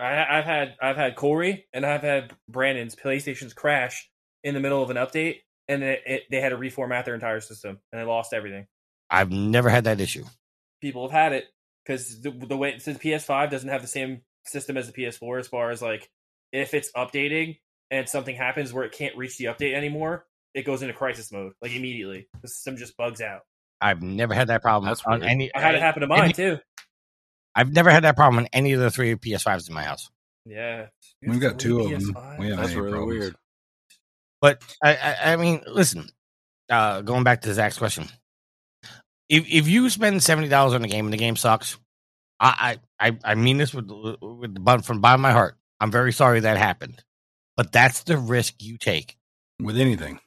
[0.00, 4.08] I, I've had I've had Corey and I've had Brandon's PlayStations crash
[4.42, 5.38] in the middle of an update,
[5.68, 8.66] and it, it, they had to reformat their entire system, and they lost everything.
[9.10, 10.24] I've never had that issue.
[10.80, 11.44] People have had it
[11.84, 15.48] because the, the way since PS5 doesn't have the same system as the PS4 as
[15.48, 16.10] far as like
[16.52, 17.58] if it's updating
[17.90, 21.52] and something happens where it can't reach the update anymore, it goes into crisis mode
[21.62, 22.28] like immediately.
[22.42, 23.40] The system just bugs out.
[23.80, 25.30] I've never had that problem That's on weird.
[25.30, 25.54] any.
[25.54, 26.58] I had it happen to mine too.
[27.54, 30.10] I've never had that problem on any of the three PS5s in my house.
[30.46, 30.86] Yeah,
[31.22, 32.00] We've got two of them.
[32.14, 32.38] PS5.
[32.38, 33.18] We have That's any really problems.
[33.20, 33.36] weird.
[34.40, 36.08] But I, I, I mean, listen.
[36.70, 38.08] Uh, going back to Zack's question,
[39.28, 41.78] if if you spend seventy dollars on a game and the game sucks,
[42.40, 45.32] I I, I- I mean this with with the bottom from the bottom of my
[45.32, 45.56] heart.
[45.80, 47.02] I'm very sorry that happened,
[47.56, 49.16] but that's the risk you take.
[49.60, 50.20] with anything.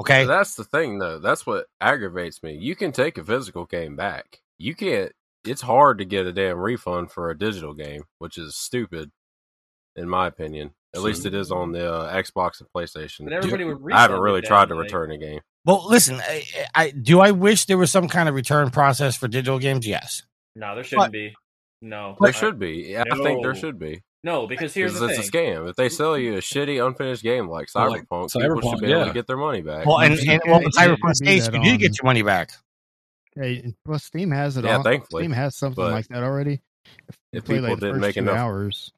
[0.00, 1.18] Okay, That's the thing, though.
[1.18, 2.54] That's what aggravates me.
[2.56, 4.40] You can take a physical game back.
[4.56, 5.10] You can't.
[5.50, 9.10] It's hard to get a damn refund for a digital game, which is stupid,
[9.96, 10.72] in my opinion.
[10.94, 13.24] At So- least it is on the uh, Xbox and PlayStation.
[13.24, 13.92] But everybody would.
[13.92, 15.40] I haven't really tried to like- return a game.
[15.64, 16.20] well, listen.
[16.20, 16.44] I,
[16.74, 17.20] I do.
[17.20, 19.86] I wish there was some kind of return process for digital games.
[19.86, 20.22] Yes,
[20.56, 21.34] No, there shouldn't be.
[21.82, 22.96] No, There I- should be.
[22.98, 24.02] I think there should be.
[24.24, 25.54] No, because here's Because the it's thing.
[25.54, 25.70] a scam.
[25.70, 28.92] If they sell you a shitty, unfinished game like Well, like Cyberpunk, people should be
[28.92, 29.86] able to get their money back.
[29.86, 31.94] well, and, You and can- well, you with can Cyberpunk do you did get on-
[31.94, 32.50] your money back.
[33.38, 34.84] Okay, and plus Steam has it Yeah, on.
[34.84, 36.60] thankfully, Steam has something but like that already.
[37.08, 38.92] If, if people like, didn't make enough- hours,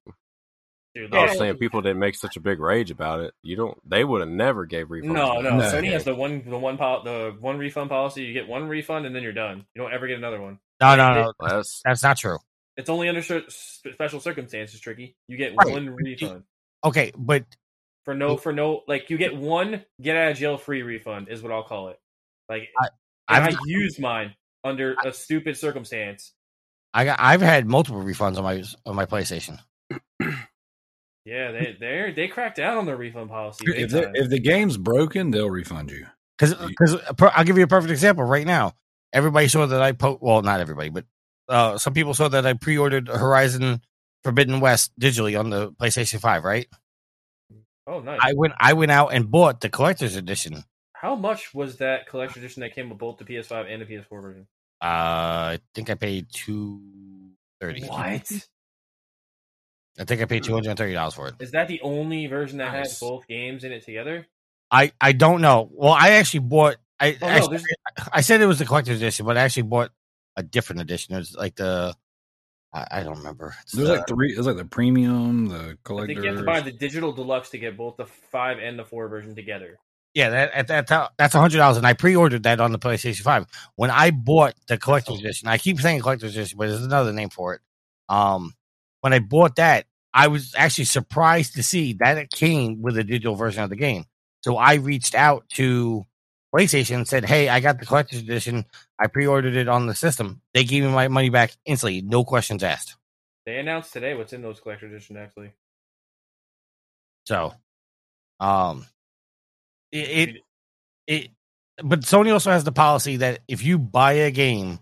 [0.95, 3.33] Dude, I was oh, saying people didn't make such a big rage about it.
[3.43, 3.79] You don't.
[3.89, 5.05] They would have never gave refunds.
[5.05, 5.57] No, no.
[5.57, 5.65] No.
[5.65, 8.25] Sony has the one, the one, pol- the one refund policy.
[8.25, 9.65] You get one refund and then you're done.
[9.75, 10.59] You don't ever get another one.
[10.81, 11.33] No, no, no.
[11.39, 12.39] That's That's not true.
[12.77, 14.81] It's only under special circumstances.
[14.81, 15.15] Tricky.
[15.29, 15.71] You get Right.
[15.71, 16.43] one refund
[16.83, 17.45] Okay, but
[18.05, 21.41] for no, for no, like you get one get out of jail free refund is
[21.41, 22.01] what I'll call it.
[22.49, 22.89] Like I-
[23.31, 24.35] and I, I've- used mine
[24.65, 26.33] under a stupid circumstance.
[26.93, 29.59] I got I've had multiple refunds on my on my PlayStation.
[31.27, 33.65] Yeah, they they they cracked down on the refund policy.
[33.69, 36.07] If, the- if the game's broken, they'll refund you.
[36.39, 38.75] Because because I'll give you a perfect example right now.
[39.13, 41.05] Everybody saw that I po- well not everybody, but
[41.49, 43.83] uh, some people saw that I pre-ordered Horizon
[44.25, 46.43] Forbidden West digitally on the PlayStation Five.
[46.43, 46.67] Right?
[47.87, 48.19] oh, nice.
[48.23, 50.65] I went I went out and bought the collector's edition.
[51.01, 54.21] How much was that collector edition that came with both the PS5 and the PS4
[54.23, 54.47] version?
[54.83, 56.81] Uh, I think I paid two
[57.61, 57.87] thirty.
[57.87, 58.31] What?
[59.99, 61.35] I think I paid two hundred and thirty dollars for it.
[61.41, 62.91] Is that the only version that Nice.
[62.91, 64.27] has both games in it together?
[64.71, 65.71] I I don't know.
[65.73, 66.77] Well, I actually bought.
[66.99, 69.91] I Oh, actually, there's- I said it was the collector's edition, but I actually bought
[70.37, 71.15] a different edition.
[71.15, 71.95] It was like the
[72.73, 73.55] I, I don't remember.
[73.63, 74.35] It's There's the- like three.
[74.35, 76.13] There's like the premium, the collector.
[76.13, 78.79] I think you have to buy the digital deluxe to get both the five and
[78.79, 79.79] the four version together.
[80.15, 82.79] Yeah, that, at that time, that's a hundred dollars, and I pre-ordered that on the
[82.79, 83.47] PlayStation Five.
[83.77, 87.29] When I bought the collector's edition, I keep saying collector's edition, but there's another name
[87.29, 87.61] for it.
[88.09, 88.55] Um,
[89.03, 93.05] when I bought that, I was actually surprised to see that it came with a
[93.05, 94.05] digital version of the game.
[94.43, 96.05] So I reached out to
[96.53, 98.65] PlayStation and said, "Hey, I got the collector's edition.
[98.99, 100.43] I pre-ordered it on the system.
[100.55, 102.97] They gave me my money back instantly, no questions asked."
[103.47, 105.17] They announced today what's in those collector's edition.
[105.17, 105.53] Actually,
[107.27, 107.55] So,
[108.41, 108.87] um,
[109.93, 109.99] it,
[110.29, 110.37] it,
[111.07, 111.31] it,
[111.83, 114.79] but Sony also has the policy that if you buy a game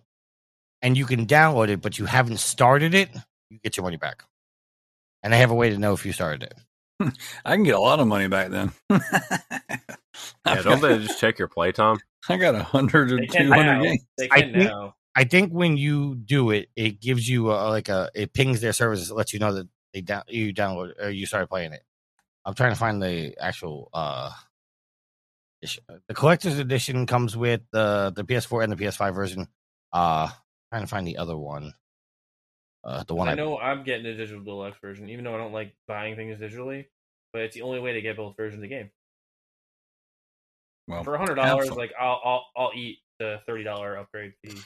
[0.83, 3.11] and you can download it, but you haven't started it,
[3.51, 4.25] you get your money back.
[5.23, 7.13] And they have a way to know if you started it.
[7.45, 8.73] I can get a lot of money back then.
[8.91, 10.63] yeah.
[10.63, 11.99] Don't they just check your playtime?
[12.29, 13.83] I got a hundred or they two can hundred now.
[13.83, 14.03] games.
[14.17, 14.73] They I can think-
[15.15, 18.73] I think when you do it, it gives you a, like a it pings their
[18.73, 21.83] services, it lets you know that they down you download or you started playing it.
[22.45, 24.48] I'm trying to find the actual uh issue.
[25.63, 29.49] The collector's edition comes with the the PS4 and the PS5 version.
[29.93, 30.29] Uh
[30.71, 31.75] trying to find the other one.
[32.85, 35.39] Uh the one I I, know I'm getting the digital deluxe version, even though I
[35.39, 36.87] don't like buying things digitally.
[37.33, 38.91] But it's the only way to get both versions of the game.
[40.87, 44.57] Well, For hundred dollars, like I'll I'll I'll eat the thirty dollar upgrade fee.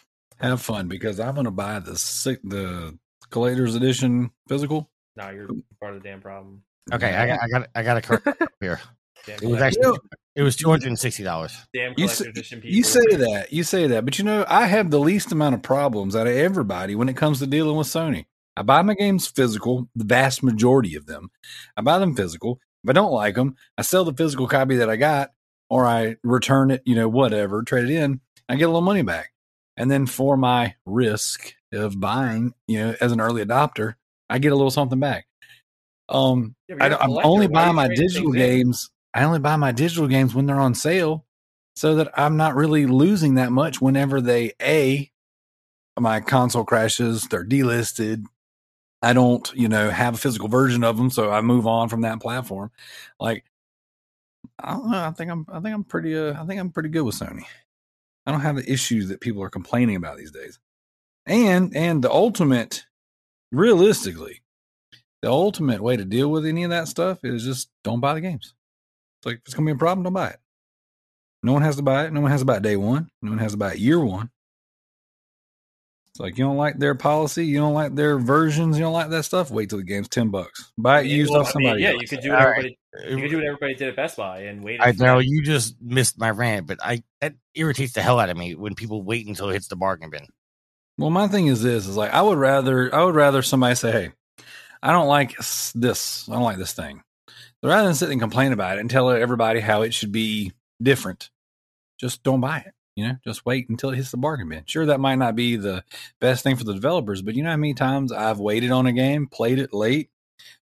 [0.40, 2.96] have fun because I'm going to buy the six, the
[3.30, 4.88] collector's edition physical.
[5.16, 5.48] Nah, you're
[5.80, 6.62] part of the damn problem.
[6.92, 8.80] Okay, I got, I got, I got a correct here.
[9.26, 9.98] Damn It was collector- actually,
[10.34, 11.56] it was two hundred and sixty dollars.
[11.74, 12.32] damn You say,
[12.64, 15.62] you say that, you say that, but you know, I have the least amount of
[15.62, 18.26] problems out of everybody when it comes to dealing with Sony.
[18.56, 21.30] I buy my games physical, the vast majority of them.
[21.76, 22.58] I buy them physical.
[22.84, 25.30] If I don't like them, I sell the physical copy that I got,
[25.70, 28.20] or I return it, you know, whatever, trade it in.
[28.48, 29.32] I get a little money back.
[29.76, 33.94] And then for my risk of buying, you know, as an early adopter,
[34.28, 35.26] I get a little something back.
[36.10, 38.50] Um, Yeah, I you're a don't, I'm only buying my digital things in?
[38.64, 38.90] games.
[39.14, 41.26] I only buy my digital games when they're on sale,
[41.76, 45.10] so that I'm not really losing that much whenever they a
[45.98, 48.24] my console crashes, they're delisted.
[49.02, 52.02] I don't, you know, have a physical version of them, so I move on from
[52.02, 52.70] that platform.
[53.18, 53.44] Like,
[54.58, 55.04] I don't know.
[55.04, 57.44] I think I'm, I think I'm pretty, uh, I think I'm pretty good with Sony.
[58.26, 60.58] I don't have the issues that people are complaining about these days.
[61.26, 62.84] And and the ultimate,
[63.50, 64.42] realistically,
[65.20, 68.20] the ultimate way to deal with any of that stuff is just don't buy the
[68.20, 68.54] games.
[69.22, 70.40] It's like if it's gonna be a problem, don't buy it.
[71.44, 72.12] No one has to buy it.
[72.12, 73.08] No one has to buy it day one.
[73.22, 74.30] No one has to buy it year one.
[76.10, 79.08] It's like you don't like their policy, you don't like their versions, you don't like
[79.10, 79.50] that stuff.
[79.50, 80.72] Wait till the game's ten bucks.
[80.76, 81.82] Buy it Yeah, used well, off I mean, somebody.
[81.84, 82.02] yeah, else.
[82.02, 82.58] you could do what All right.
[82.58, 82.78] everybody.
[83.08, 84.80] You could do what everybody did at Best Buy and wait.
[84.82, 88.36] I know you just missed my rant, but I that irritates the hell out of
[88.36, 90.26] me when people wait until it hits the bargain bin.
[90.98, 93.92] Well, my thing is this: is like I would rather I would rather somebody say,
[93.92, 94.12] "Hey,
[94.82, 95.34] I don't like
[95.74, 96.28] this.
[96.28, 97.02] I don't like this thing," So
[97.62, 100.52] rather than sit and complain about it and tell everybody how it should be
[100.82, 101.30] different.
[101.98, 102.72] Just don't buy it.
[102.96, 104.64] You know, just wait until it hits the bargain bin.
[104.66, 105.82] Sure, that might not be the
[106.20, 108.92] best thing for the developers, but you know how many times I've waited on a
[108.92, 110.10] game, played it late,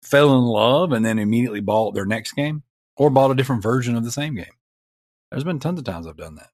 [0.02, 2.64] fell in love, and then immediately bought their next game
[2.96, 4.46] or bought a different version of the same game.
[5.30, 6.50] There's been tons of times I've done that.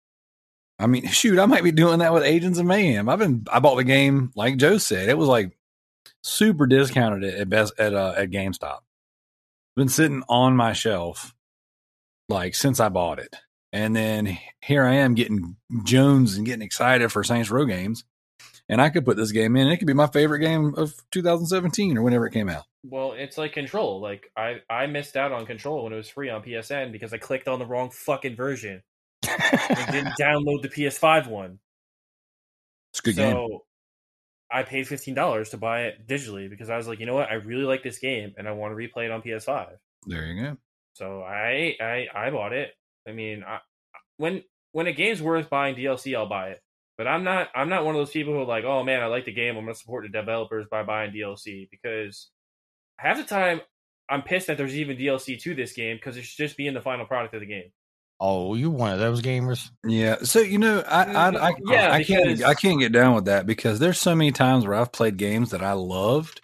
[0.78, 3.08] I mean, shoot, I might be doing that with Agents of Mayhem.
[3.08, 5.08] I've been, I bought the game like Joe said.
[5.08, 5.56] It was like
[6.22, 8.80] super discounted at best at uh, at GameStop.
[9.74, 11.34] Been sitting on my shelf
[12.28, 13.36] like since I bought it,
[13.72, 18.04] and then here I am getting Jones and getting excited for Saints Row games,
[18.68, 19.68] and I could put this game in.
[19.68, 22.64] It could be my favorite game of 2017 or whenever it came out.
[22.84, 24.00] Well, it's like Control.
[24.00, 27.18] Like I, I missed out on Control when it was free on PSN because I
[27.18, 28.82] clicked on the wrong fucking version
[29.28, 31.58] and didn't download the PS5 one.
[32.92, 33.58] It's a good so game.
[34.52, 37.30] I paid fifteen dollars to buy it digitally because I was like, you know what,
[37.30, 39.76] I really like this game and I want to replay it on PS5.
[40.06, 40.56] There you go.
[40.94, 42.70] So I, I, I bought it.
[43.08, 43.58] I mean, I,
[44.16, 44.42] when
[44.72, 46.60] when a game's worth buying DLC, I'll buy it.
[46.98, 49.06] But I'm not, I'm not one of those people who are like, oh man, I
[49.06, 49.56] like the game.
[49.56, 52.30] I'm gonna support the developers by buying DLC because
[52.98, 53.60] half the time
[54.08, 56.74] I'm pissed that there's even DLC to this game because it should just be in
[56.74, 57.72] the final product of the game.
[58.24, 59.68] Oh, you one of those gamers?
[59.84, 60.18] Yeah.
[60.22, 63.46] So you know, I I, I, Yeah, I can't I can't get down with that
[63.46, 66.40] because there's so many times where I've played games that I loved,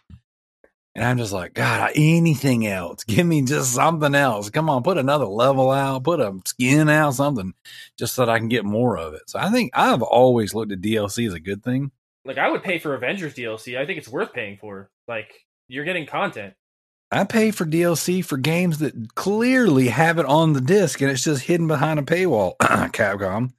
[0.96, 3.04] and I'm just like, God, anything else?
[3.04, 4.50] Give me just something else.
[4.50, 7.54] Come on, put another level out, put a skin out, something,
[7.96, 9.30] just so that I can get more of it.
[9.30, 11.92] So I think I've always looked at DLC as a good thing.
[12.24, 13.78] Like I would pay for Avengers DLC.
[13.78, 14.90] I think it's worth paying for.
[15.06, 16.54] Like you're getting content.
[17.10, 21.24] I pay for DLC for games that clearly have it on the disc and it's
[21.24, 22.56] just hidden behind a paywall.
[22.60, 23.52] Capcom.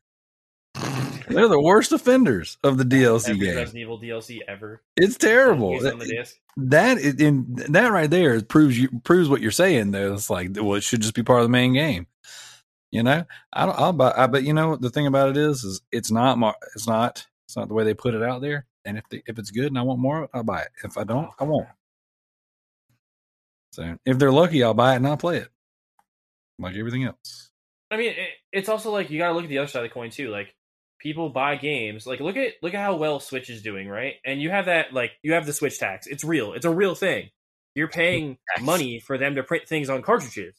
[1.28, 3.56] They're the worst offenders of the DLC Every game.
[3.56, 4.82] Resident Evil DLC ever.
[4.96, 5.74] It's terrible.
[5.74, 6.36] Used on the disc.
[6.58, 10.14] that in that right there proves you proves what you're saying though.
[10.14, 12.08] It's like well, it should just be part of the main game.
[12.92, 13.78] You know, I don't.
[13.80, 14.14] I'll buy.
[14.18, 16.40] I, but you know, the thing about it is, is it's not.
[16.40, 17.28] mar- It's not.
[17.48, 18.66] It's not the way they put it out there.
[18.84, 20.70] And if if it's good and I want more, I'll buy it.
[20.84, 21.68] If I don't, I won't.
[23.72, 25.50] So if they're lucky, I'll buy it and I'll play it,
[26.58, 27.52] like everything else.
[27.92, 29.90] I mean, it, it's also like you got to look at the other side of
[29.90, 30.30] the coin too.
[30.30, 30.56] Like
[31.00, 32.06] people buy games.
[32.06, 34.16] Like look at look at how well Switch is doing, right?
[34.26, 36.08] And you have that like you have the Switch tax.
[36.08, 36.54] It's real.
[36.54, 37.30] It's a real thing.
[37.76, 38.66] You're paying Yes.
[38.66, 40.56] money for them to print things on cartridges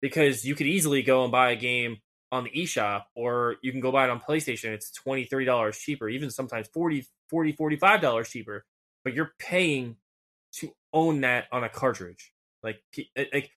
[0.00, 1.98] because you could easily go and buy a game
[2.32, 4.70] on the eShop or you can go buy it on PlayStation.
[4.70, 8.64] It's 20 $30 cheaper, even sometimes 40 40 $45 cheaper.
[9.04, 9.96] But you're paying
[10.56, 12.32] to own that on a cartridge.
[12.62, 12.82] Like
[13.32, 13.50] like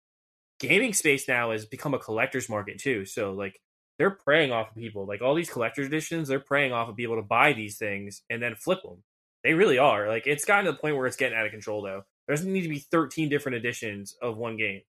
[0.60, 3.06] gaming space now has become a collector's market too.
[3.06, 3.60] So like
[3.98, 5.06] they're preying off of people.
[5.06, 8.42] Like all these collector's editions, they're preying off of people to buy these things and
[8.42, 9.04] then flip them.
[9.44, 10.08] They really are.
[10.08, 12.04] Like it's gotten to the point where it's getting out of control though.
[12.28, 14.82] There doesn't need to be 13 different editions of one game.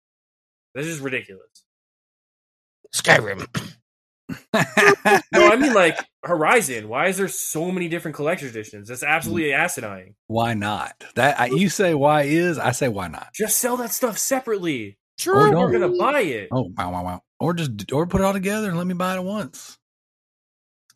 [0.74, 1.64] This is ridiculous.
[2.94, 3.46] Skyrim.
[5.32, 6.88] No, I mean like Horizon.
[6.88, 8.88] Why is there so many different collector's editions?
[8.88, 9.08] That's mm.
[9.08, 10.14] absolutely asinine.
[10.28, 11.04] why not?
[11.16, 12.58] That I, you say why is?
[12.58, 13.28] I say why not?
[13.34, 14.98] Just sell that stuff separately.
[15.18, 15.36] Sure.
[15.36, 16.48] Or We're gonna buy it.
[16.52, 17.22] Oh wow wow wow!
[17.40, 19.78] Or just or put it all together and let me buy it at once.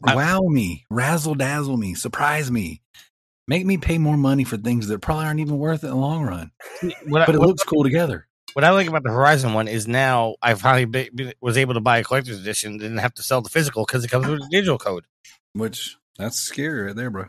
[0.04, 2.82] I- wow me, razzle dazzle me, surprise me.
[3.48, 5.98] Make me pay more money for things that probably aren't even worth it in the
[5.98, 6.50] long run.
[7.06, 8.27] What, But it what, looks cool together.
[8.58, 11.74] What I like about the Horizon one is now I finally be, be- was able
[11.74, 12.76] to buy a collector's edition.
[12.76, 15.04] Didn't have to sell the physical because it comes with a digital code.
[15.52, 17.26] Which that's scary right there, bro.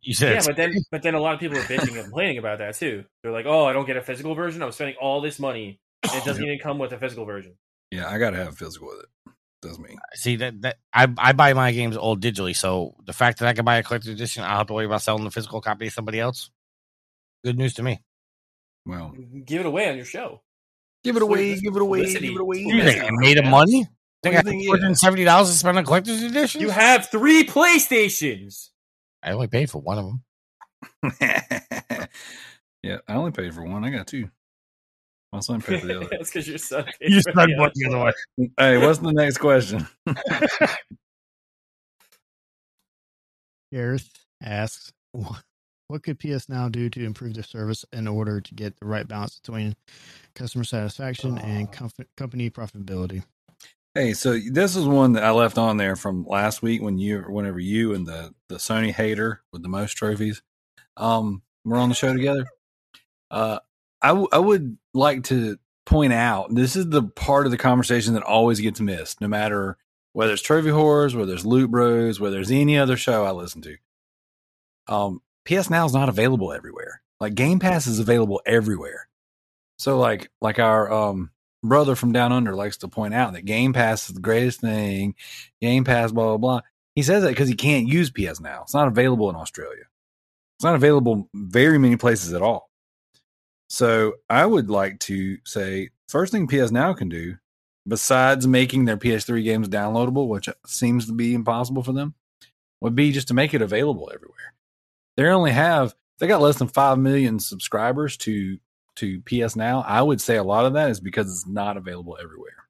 [0.00, 2.38] You said Yeah, but then but then a lot of people are bitching and complaining
[2.38, 3.04] about that too.
[3.22, 4.62] They're like, "Oh, I don't get a physical version.
[4.62, 5.78] I'm spending all this money.
[6.02, 7.58] And it doesn't even come with a physical version."
[7.90, 9.32] Yeah, I gotta have physical with it.
[9.60, 9.98] Does me.
[10.14, 13.52] see that that I I buy my games all digitally, so the fact that I
[13.52, 15.84] can buy a collector's edition, I don't have to worry about selling the physical copy
[15.84, 16.50] to somebody else.
[17.44, 18.00] Good news to me.
[18.86, 19.40] Well, mm-hmm.
[19.42, 20.42] Give it away on your show.
[21.04, 22.26] give it away, give it away, Publicity.
[22.28, 22.58] give it away.
[22.58, 23.50] You think I made of Yeah.
[23.50, 23.86] money?
[24.22, 24.68] Think I you think, think yeah.
[24.68, 26.60] four hundred seventy dollars to spend on collector's edition?
[26.60, 28.68] You have three PlayStations.
[29.22, 30.22] I only paid for one of them.
[32.82, 33.84] yeah, I only paid for one.
[33.84, 34.28] I got two.
[35.32, 36.08] My son paid for the other.
[36.10, 36.84] That's because your son.
[37.00, 38.12] paid You for said the what other the other one.
[38.36, 38.50] one.
[38.58, 39.86] hey, what's the next question?
[43.72, 44.10] Gareth
[44.42, 45.38] asks, "Wh-
[45.92, 49.06] "What could PS Now do to improve their service in order to get the right
[49.06, 49.76] balance between
[50.34, 53.24] customer satisfaction and comf- company profitability?"
[53.94, 57.20] Hey, so this is one that I left on there from last week when you,
[57.28, 60.40] whenever you and the the Sony hater with the most trophies,
[60.96, 62.46] um, we're on the show together.
[63.30, 63.58] Uh,
[64.00, 68.14] I w- I would like to point out this is the part of the conversation
[68.14, 69.76] that always gets missed, no matter
[70.14, 73.60] whether it's Trophy Whores, whether it's Loot Bros, whether it's any other show I listen
[73.60, 73.76] to.
[74.88, 77.02] Um, PS Now is not available everywhere.
[77.20, 79.08] Like Game Pass is available everywhere.
[79.78, 81.30] So like like our um
[81.62, 85.14] brother from down under likes to point out that Game Pass is the greatest thing.
[85.60, 86.60] Game Pass, blah blah blah.
[86.94, 88.62] He says that because he can't use PS Now.
[88.62, 89.84] It's not available in Australia.
[90.58, 92.70] It's not available very many places at all.
[93.68, 97.36] So I would like to say first thing PS Now can do,
[97.88, 102.14] besides making their PS3 games downloadable, which seems to be impossible for them,
[102.80, 104.54] would be just to make it available everywhere.
[105.16, 108.58] They only have they got less than five million subscribers to
[108.96, 109.82] to PS Now.
[109.86, 112.66] I would say a lot of that is because it's not available everywhere.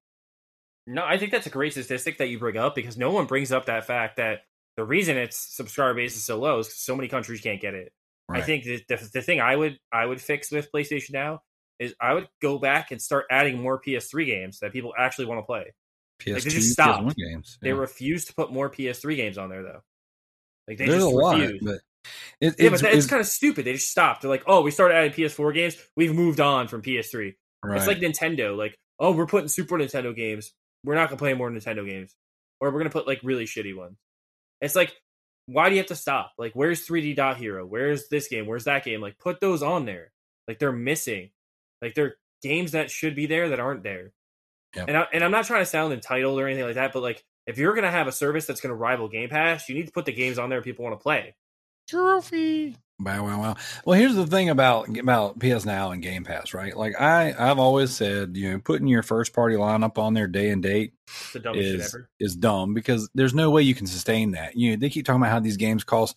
[0.86, 3.52] No, I think that's a great statistic that you bring up because no one brings
[3.52, 4.40] up that fact that
[4.77, 7.93] the reason its subscriber base is so low is so many countries can't get it.
[8.31, 11.43] I think the, the the thing I would I would fix with PlayStation Now
[11.78, 15.40] is I would go back and start adding more PS3 games that people actually want
[15.40, 15.74] to play.
[16.20, 17.02] PS2, like, they just stopped.
[17.09, 17.59] PS1 games.
[17.60, 19.82] They refuse to put more PS3 games on there though.
[20.66, 21.62] Like they There's a just lot, refuse.
[21.62, 21.81] but
[22.40, 23.64] it, yeah, it's, but that's it's kind of stupid.
[23.64, 24.22] They just stopped.
[24.22, 25.76] They're like, oh, we started adding PS4 games.
[25.96, 27.34] We've moved on from PS3.
[27.64, 27.76] right.
[27.76, 28.56] It's like Nintendo.
[28.56, 30.52] Like, oh, we're putting Super Nintendo games.
[30.84, 32.14] We're not gonna play more Nintendo games,
[32.60, 33.96] or we're gonna put like really shitty ones.
[34.60, 34.94] It's like,
[35.46, 36.32] why do you have to stop?
[36.38, 37.66] Like, where's 3D Dot Hero?
[37.66, 38.46] Where's this game?
[38.46, 39.00] Where's that game?
[39.00, 40.12] Like, put those on there.
[40.48, 41.30] Like, they're missing.
[41.80, 44.12] Like, they're games that should be there that aren't there.
[44.76, 44.88] Yep.
[44.88, 47.22] And I, and I'm not trying to sound entitled or anything like that, but like,
[47.46, 50.04] if you're gonna have a service that's gonna rival Game Pass, you need to put
[50.04, 51.34] the games on there people want to play.
[51.93, 52.74] Trophy.
[52.98, 53.56] Wow, wow, wow.
[53.85, 56.74] Well, here's the thing about about PS Now and Game Pass, right?
[56.74, 60.48] Like I, I've always said, you know, putting your first party lineup on there day
[60.48, 60.94] and date
[61.35, 62.09] the is ever.
[62.19, 64.56] is dumb because there's no way you can sustain that.
[64.56, 66.16] You know, they keep talking about how these games cost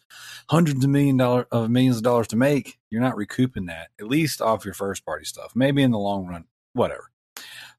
[0.49, 2.79] hundreds of million dollar of millions of dollars to make.
[2.89, 5.51] You're not recouping that at least off your first party stuff.
[5.55, 7.11] Maybe in the long run, whatever.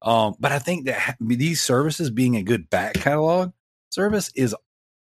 [0.03, 3.53] Um, but I think that these services being a good back catalog
[3.89, 4.55] service is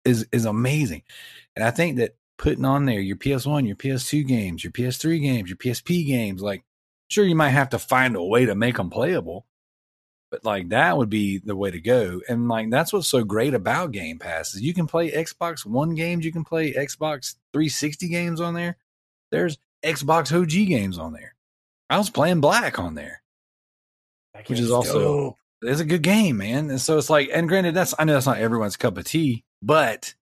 [0.06, 1.04] is is amazing,
[1.58, 5.50] and I think that putting on there your PS1, your PS2 games, your PS3 games,
[5.50, 6.64] your PSP games, like
[7.10, 9.46] sure you might have to find a way to make them playable,
[10.32, 12.22] but like that would be the way to go.
[12.28, 15.94] And like that's what's so great about Game Pass is you can play Xbox One
[15.94, 18.78] games, you can play Xbox 360 games on there.
[19.32, 21.36] There's Xbox OG games on there.
[21.90, 23.22] I was playing Black on there.
[24.48, 25.36] Which is also- dope.
[25.62, 26.70] It's a good game, man.
[26.70, 29.44] And so it's like, and granted, that's I know that's not everyone's cup of tea,
[29.62, 30.16] but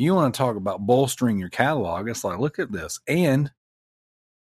[0.00, 2.08] you want to talk about bolstering your catalog.
[2.08, 3.50] It's like, look at this, and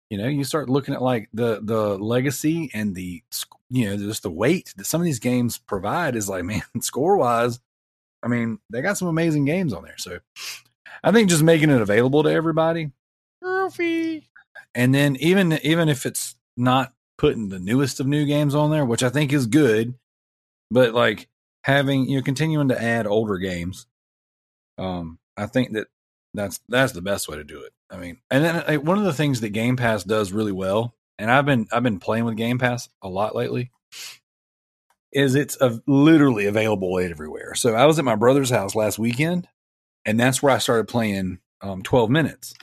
[0.09, 3.23] you know, you start looking at like the the legacy and the
[3.70, 7.16] you know just the weight that some of these games provide is like, man, score
[7.16, 7.61] wise,
[8.23, 9.99] I mean, they got some amazing games on there.
[9.99, 10.20] So
[11.03, 12.93] I think just making it available to everybody,
[13.43, 14.29] Trophy.
[14.74, 18.85] and then even even if it's not putting the newest of new games on there,
[18.85, 19.95] which I think is good,
[20.70, 21.29] but like
[21.65, 23.87] having you know continuing to add older games,
[24.79, 25.89] um, I think that
[26.35, 27.73] that's that's the best way to do it.
[27.91, 30.95] I mean, and then like, one of the things that Game Pass does really well,
[31.19, 33.71] and I've been I've been playing with Game Pass a lot lately,
[35.13, 37.55] is it's uh literally available everywhere.
[37.55, 39.49] So I was at my brother's house last weekend,
[40.05, 42.55] and that's where I started playing um, 12 minutes.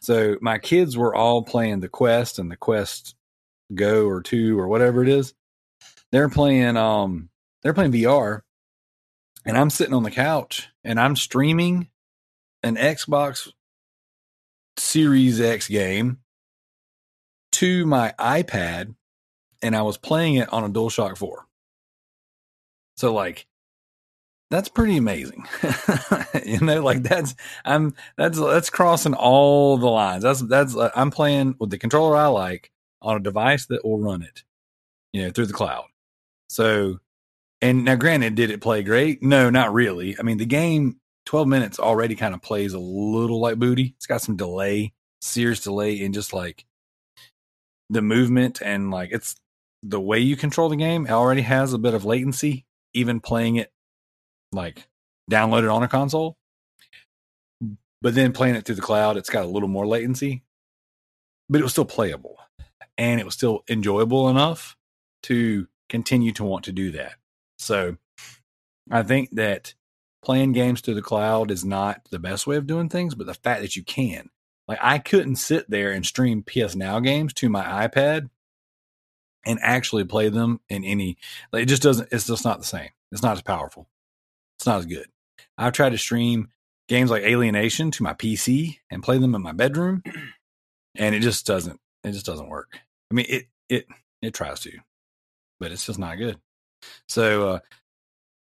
[0.00, 3.14] So my kids were all playing the Quest and the Quest
[3.74, 5.34] Go or two or whatever it is.
[6.12, 7.28] They're playing um
[7.62, 8.40] they're playing VR
[9.44, 11.88] and I'm sitting on the couch and I'm streaming
[12.62, 13.50] an Xbox
[14.76, 16.18] Series X game
[17.52, 18.94] to my iPad
[19.62, 21.46] and I was playing it on a DualShock 4.
[22.96, 23.46] So like
[24.50, 25.44] that's pretty amazing.
[26.44, 30.22] you know, like that's I'm that's that's crossing all the lines.
[30.22, 32.72] That's that's uh, I'm playing with the controller I like
[33.02, 34.44] on a device that will run it,
[35.12, 35.84] you know, through the cloud.
[36.48, 36.98] So,
[37.60, 39.22] and now granted, did it play great?
[39.22, 40.16] No, not really.
[40.18, 40.98] I mean, the game
[41.28, 43.92] 12 minutes already kind of plays a little like booty.
[43.98, 46.64] It's got some delay, serious delay in just like
[47.90, 49.36] the movement and like it's
[49.82, 52.64] the way you control the game already has a bit of latency,
[52.94, 53.70] even playing it
[54.52, 54.88] like
[55.30, 56.38] downloaded on a console.
[58.00, 60.44] But then playing it through the cloud, it's got a little more latency,
[61.50, 62.38] but it was still playable
[62.96, 64.78] and it was still enjoyable enough
[65.24, 67.16] to continue to want to do that.
[67.58, 67.98] So
[68.90, 69.74] I think that
[70.22, 73.34] playing games through the cloud is not the best way of doing things, but the
[73.34, 74.30] fact that you can.
[74.66, 78.28] Like I couldn't sit there and stream PS Now games to my iPad
[79.46, 81.16] and actually play them in any
[81.52, 82.90] like it just doesn't it's just not the same.
[83.10, 83.88] It's not as powerful.
[84.58, 85.06] It's not as good.
[85.56, 86.50] I've tried to stream
[86.88, 90.02] games like Alienation to my PC and play them in my bedroom
[90.96, 92.78] and it just doesn't it just doesn't work.
[93.10, 93.86] I mean it it
[94.20, 94.72] it tries to,
[95.58, 96.38] but it's just not good.
[97.08, 97.58] So uh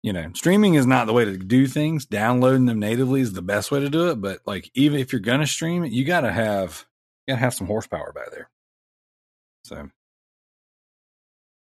[0.06, 2.06] you know, streaming is not the way to do things.
[2.06, 4.20] Downloading them natively is the best way to do it.
[4.20, 6.86] But like, even if you're gonna stream it, you gotta have
[7.26, 8.48] you gotta have some horsepower back there.
[9.64, 9.90] So,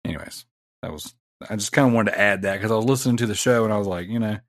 [0.04, 0.44] anyways,
[0.82, 1.14] that was
[1.48, 3.62] I just kind of wanted to add that because I was listening to the show
[3.62, 4.40] and I was like, you know,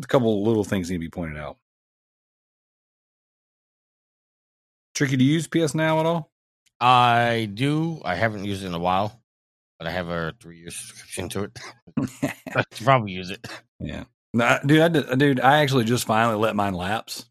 [0.00, 1.56] a couple little things need to be pointed out.
[4.94, 6.30] Tricky to use PS Now at all?
[6.80, 8.00] I do.
[8.04, 9.20] I haven't used it in a while,
[9.78, 11.58] but I have a three year subscription to it.
[12.56, 13.46] I should probably use it.
[13.80, 17.26] Yeah, no, dude, I did, dude, I actually just finally let mine lapse,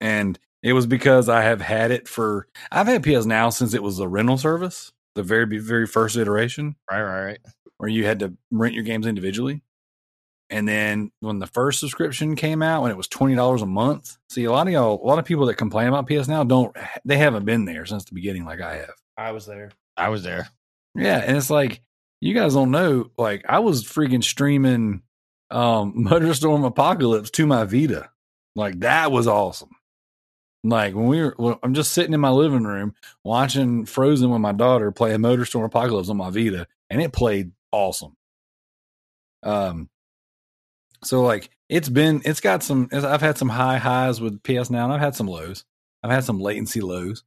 [0.00, 3.82] and it was because I have had it for I've had PS Now since it
[3.82, 7.38] was a rental service, the very very first iteration Right, right, right.
[7.78, 9.62] where you had to rent your games individually.
[10.50, 14.16] And then when the first subscription came out, when it was twenty dollars a month,
[14.30, 16.74] see a lot of y'all, a lot of people that complain about PS Now don't,
[17.04, 18.94] they haven't been there since the beginning, like I have.
[19.16, 19.70] I was there.
[19.96, 20.48] I was there.
[20.94, 21.82] Yeah, and it's like
[22.20, 23.10] you guys don't know.
[23.16, 25.02] Like I was freaking streaming
[25.50, 28.10] um Motorstorm Apocalypse to my Vita.
[28.56, 29.70] Like that was awesome.
[30.64, 34.52] Like when we were, I'm just sitting in my living room watching Frozen with my
[34.52, 38.16] daughter playing Motorstorm Apocalypse on my Vita, and it played awesome.
[39.44, 39.88] Um,
[41.04, 42.88] so like it's been, it's got some.
[42.92, 45.64] I've had some high highs with PS Now, and I've had some lows.
[46.02, 47.22] I've had some latency lows,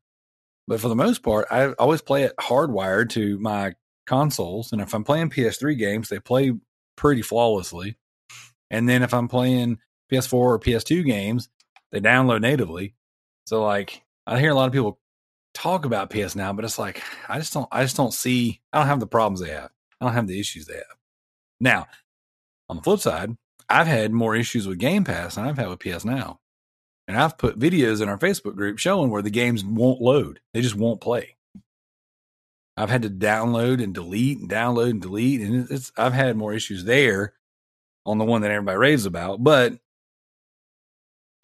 [0.68, 3.76] but for the most part, I always play it hardwired to my
[4.06, 4.72] consoles.
[4.72, 6.54] And if I'm playing PS3 games, they play
[6.96, 7.98] pretty flawlessly.
[8.70, 9.80] And then if I'm playing
[10.12, 11.50] PS4 or PS2 games,
[11.92, 12.96] they download natively.
[13.46, 15.00] So like I hear a lot of people
[15.54, 18.80] talk about PS now, but it's like I just don't I just don't see I
[18.80, 19.72] don't have the problems they have.
[20.00, 20.98] I don't have the issues they have.
[21.60, 21.88] Now,
[22.70, 23.36] on the flip side,
[23.70, 26.41] I've had more issues with Game Pass than I've had with PS Now.
[27.12, 30.40] And I've put videos in our Facebook group showing where the games won't load.
[30.54, 31.36] They just won't play.
[32.78, 36.54] I've had to download and delete and download and delete, and it's I've had more
[36.54, 37.34] issues there
[38.06, 39.44] on the one that everybody raves about.
[39.44, 39.74] But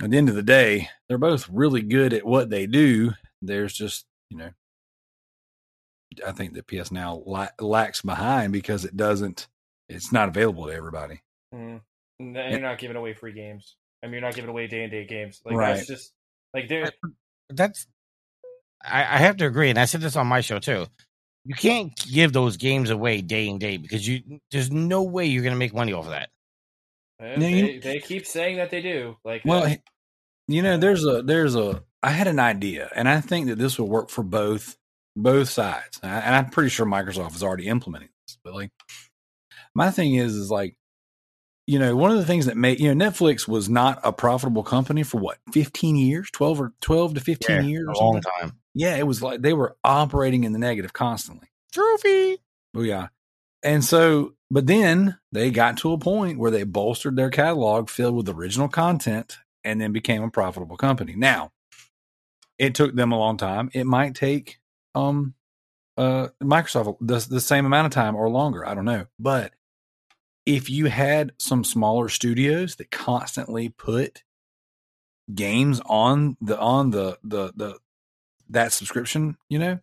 [0.02, 3.12] at the end of the day, they're both really good at what they do.
[3.42, 4.52] There's just you know,
[6.26, 9.50] I think that PS Now la- lacks behind because it doesn't.
[9.90, 11.24] It's not available to everybody.
[11.54, 11.82] Mm.
[12.20, 13.76] And you're not giving away free games.
[14.04, 15.42] I mean, you're not giving away day and day games.
[15.46, 15.76] Like Right.
[15.76, 16.14] that's just
[16.54, 16.92] like there.
[17.50, 17.88] That's
[18.84, 20.86] I, I have to agree, and I said this on my show too.
[21.46, 25.44] You can't give those games away day and day because you there's no way you're
[25.44, 26.30] gonna make money off of that.
[27.20, 29.18] No, you- they, they keep saying that they do.
[29.26, 29.76] Like Well, uh,
[30.48, 33.80] you know, there's a there's a I had an idea, and I think that this
[33.80, 34.78] will work for both
[35.16, 38.38] both sides, and, I, and I'm pretty sure Microsoft is already implementing this.
[38.44, 38.72] But like,
[39.74, 40.77] my thing is, is like,
[41.68, 44.64] you know, one of the things that made you know Netflix was not a profitable
[44.64, 48.54] company for what 15 years, 12 or 12 to 15 Yeah, years, a long time.
[48.74, 51.50] Yeah, it was like they were operating in the negative constantly.
[51.72, 52.38] Trophy.
[52.76, 53.08] Oh yeah.
[53.64, 58.16] And so, but then they got to a point where they bolstered their catalog filled
[58.16, 61.16] with original content and then became a profitable company.
[61.18, 61.52] Now,
[62.58, 63.70] it took them a long time.
[63.74, 64.60] It might take
[64.96, 65.34] um
[65.98, 68.66] uh Microsoft the, the same amount of time or longer.
[68.66, 69.08] I don't know.
[69.20, 69.54] But
[70.48, 74.24] if you had some smaller studios that constantly put
[75.36, 77.78] games on the on the the the
[78.50, 79.80] that subscription, you know,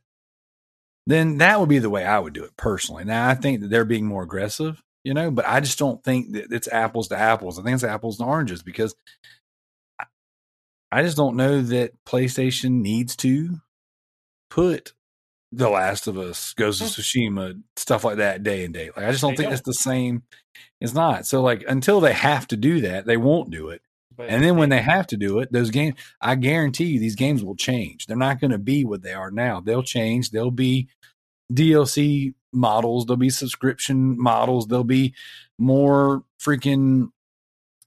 [1.07, 3.05] then that would be the way I would do it personally.
[3.05, 6.33] Now I think that they're being more aggressive, you know, but I just don't think
[6.33, 7.59] that it's apples to apples.
[7.59, 8.95] I think it's apples to oranges because
[10.01, 10.07] I,
[10.91, 13.59] I just don't know that PlayStation needs to
[14.49, 14.95] put
[15.57, 17.31] The Last of Us, Ghost of mm.
[17.31, 18.91] Tsushima, stuff like that day and day.
[18.97, 19.53] Like I just don't They think don't.
[19.55, 20.23] it's the same.
[20.81, 21.27] It's not.
[21.27, 23.83] So like until they have to do that, they won't do it.
[24.17, 27.17] But And then when they have to do it, those games, I guarantee you, these
[27.17, 28.07] games will change.
[28.07, 29.61] They're not going to be what they are now.
[29.61, 30.31] They'll change.
[30.31, 30.89] They'll be
[31.53, 33.07] DLC models.
[33.07, 34.69] There'll be subscription models.
[34.69, 35.15] There'll be
[35.59, 37.11] more freaking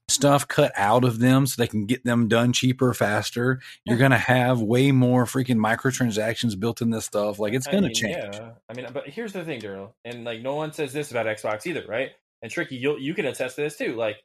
[0.08, 3.60] stuff cut out of them so they can get them done cheaper, faster.
[3.84, 7.38] You're going to have way more freaking microtransactions built in this stuff.
[7.38, 8.16] Like it's I going to change.
[8.34, 11.26] Yeah, I mean, but here's the thing, Darrell, and like no one says this about
[11.26, 12.10] Xbox either, right?
[12.42, 13.94] And Tricky, you you can attest to this too.
[13.96, 14.16] Like,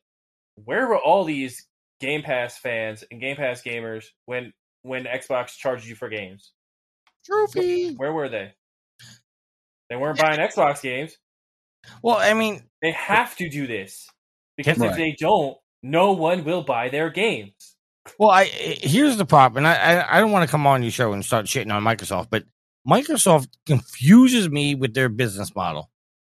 [0.64, 1.68] where were all these
[1.99, 4.53] Game Pass fans and Game Pass gamers when
[4.84, 6.51] when Xbox charged you for games?
[7.26, 7.93] Trophy.
[7.95, 8.53] Where were they?
[9.89, 11.18] They weren't buying Xbox games.
[12.01, 14.10] Well, I mean, They have to do this
[14.57, 14.91] because Right.
[14.91, 17.76] if they don't, no one will buy their games.
[18.18, 20.91] Well, I here's the problem, and I I, I don't want to come on your
[20.91, 22.43] show and start shitting on Microsoft, but
[22.88, 25.89] Microsoft confuses me with their business model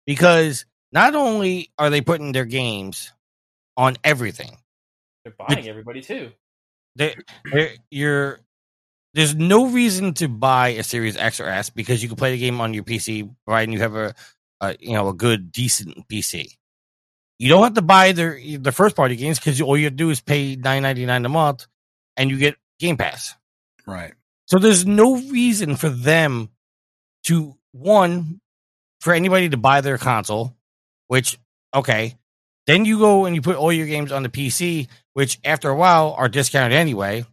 [0.06, 3.12] because not only are they putting their games
[3.78, 4.58] on everything,
[5.24, 6.32] They're buying everybody too.
[6.96, 7.16] they
[7.52, 8.40] they're, you're
[9.16, 12.38] there's no reason to buy a Series X or S because you can play the
[12.40, 13.64] game on your PC, right?
[13.64, 14.14] And you have a,
[14.62, 16.48] a you know a good decent PC.
[17.38, 20.22] You don't have to buy the the first party games because all you do is
[20.22, 21.68] pay nine ninety nine a month,
[22.16, 23.36] and you get Game Pass.
[23.86, 24.14] Right.
[24.48, 26.50] So there's no reason for them
[27.26, 28.40] to one
[29.02, 30.56] for anybody to buy their console,
[31.08, 31.38] which
[31.74, 32.16] okay.
[32.68, 35.76] Then you go and you put all your games on the PC, which after a
[35.76, 37.26] while are discounted anyway.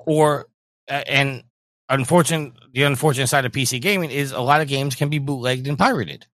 [0.00, 0.46] Or
[0.88, 1.44] and
[1.88, 5.66] unfortunate the unfortunate side of PC gaming is a lot of games can be bootlegged
[5.66, 6.26] and pirated.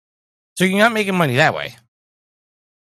[0.58, 1.76] So you're not making money that way.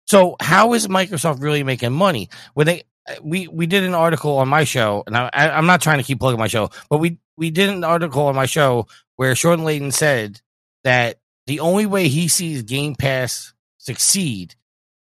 [0.06, 2.84] So how is Microsoft really making money when they
[3.22, 6.20] we we did an article on my show, and I, I'm not trying to keep
[6.20, 8.86] plugging my show, but we we did an article on my show
[9.16, 10.40] where Shawn Layden said
[10.84, 14.54] that the only way he sees Game Pass succeed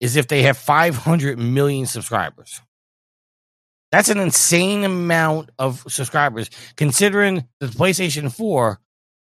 [0.01, 2.61] is if they have 500 million subscribers.
[3.93, 8.81] That's an insane amount of subscribers, considering the PlayStation 4,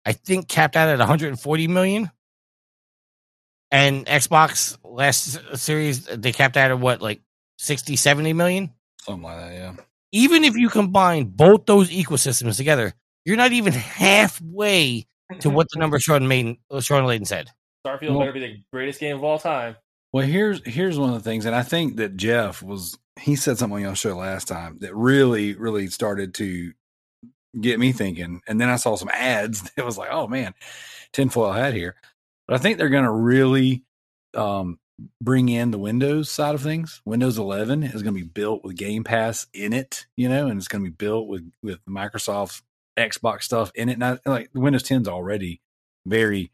[0.05, 2.09] I think, capped out at 140 million.
[3.73, 7.21] And Xbox last series, they capped out at what, like
[7.57, 8.71] 60, 70 million?
[9.01, 9.53] Something like that.
[9.53, 9.73] Yeah.
[10.11, 12.93] even if you combine both those ecosystems together,
[13.25, 15.07] you're not even halfway
[15.39, 17.49] to what the number Sean Maiden, uh, Shawn Layden said.
[17.85, 19.75] Starfield Well- better be the greatest game of all time.
[20.13, 23.57] Well, here's here's one of the things, and I think that Jeff was he said
[23.57, 26.71] something on your show last time that really really started to
[27.59, 30.53] get me thinking, and then I saw some ads that was like, oh man,
[31.13, 31.95] tinfoil hat here.
[32.48, 33.84] But I think they're going to really
[34.36, 34.80] um,
[35.22, 37.02] bring in the Windows side of things.
[37.06, 40.57] Windows 11 is going to be built with Game Pass in it, you know, and
[40.57, 42.61] it's going to be built with with Microsoft
[42.98, 43.98] Xbox stuff in it.
[43.98, 45.61] Not like Windows 10 is already
[46.06, 46.52] very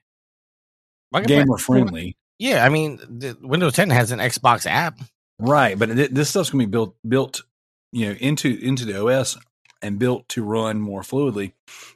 [1.25, 2.15] gamer friendly.
[2.37, 4.99] Yeah, I mean, the Windows 10 has an Xbox app.
[5.39, 7.41] Right, but th- this stuff's going to be built built,
[7.91, 9.37] you know, into into the OS
[9.81, 11.53] and built to run more fluidly.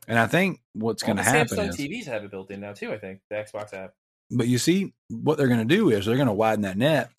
[0.08, 2.74] And I think what's going to happen Samsung is, TVs have it built in now
[2.74, 2.92] too.
[2.92, 3.94] I think the Xbox app.
[4.32, 7.10] but you see, what they're going to do is they're going to widen that net.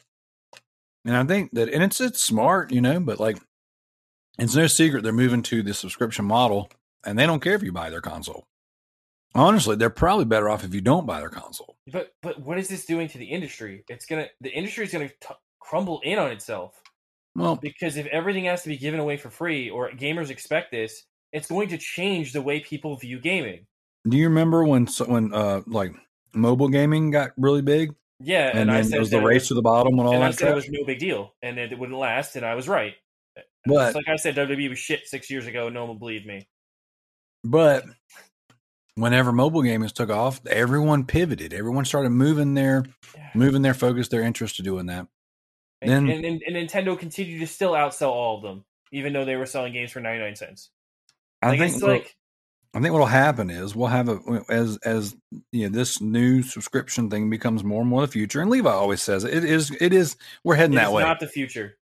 [1.05, 3.39] And I think that, and it's it's smart, you know, but like,
[4.39, 6.71] it's no secret they're moving to the subscription model,
[7.05, 8.47] and they don't care if you buy their console.
[9.35, 11.77] Honestly, they're probably better off if you don't buy their console.
[11.93, 13.85] But but what is this doing to the industry?
[13.89, 16.81] It's gonna the industry is gonna t- crumble in on itself
[17.37, 21.05] Well, because if everything has to be given away for free or gamers expect this,
[21.33, 23.67] it's going to change the way people view gaming.
[24.09, 25.95] do you remember when when uh like
[26.33, 29.49] mobile gaming got really big, Yeah, and, and, I said there was the race was-
[29.49, 31.59] to the bottom and all and I that said it was no big deal and
[31.59, 32.95] it wouldn't last, and I was right.
[33.67, 35.71] But Just like I said, WWE was shit six years ago.
[35.71, 36.47] No one will believe me.
[37.43, 37.85] But
[38.95, 41.53] whenever mobile gaming took off, everyone pivoted.
[41.53, 42.85] Everyone started moving their
[43.35, 45.07] moving their focus, their interest to doing that.
[45.85, 49.25] And, Then- and, and, and Nintendo continued to still outsell all of them, even though
[49.25, 50.71] they were selling games for ninety nine cents.
[51.43, 52.17] I Like, think it's what- like
[52.77, 55.15] I think what'll happen is we'll have a as as
[55.53, 58.41] you know this new subscription thing becomes more and more the future.
[58.41, 61.05] And Levi always says it, it is it is we're heading that way.
[61.05, 61.77] not the future.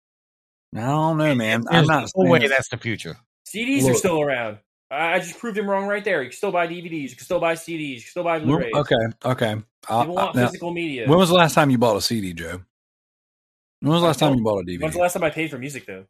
[0.76, 1.64] I don't know, man.
[1.69, 3.15] I'm not no way that's the future.
[3.48, 4.57] CDs are still around.
[4.90, 6.22] I I just proved him wrong right there.
[6.23, 7.10] You can still buy DVDs.
[7.11, 7.90] You can still buy CDs.
[7.95, 8.73] You can still buy Blu-rays.
[8.76, 9.56] Okay, okay.
[9.90, 11.07] I- People want now, physical media.
[11.07, 12.61] when was the last time you bought a CD, Joe?
[13.82, 14.82] When was the last time you bought a DVD?
[14.82, 16.06] When's the last time I paid for music though?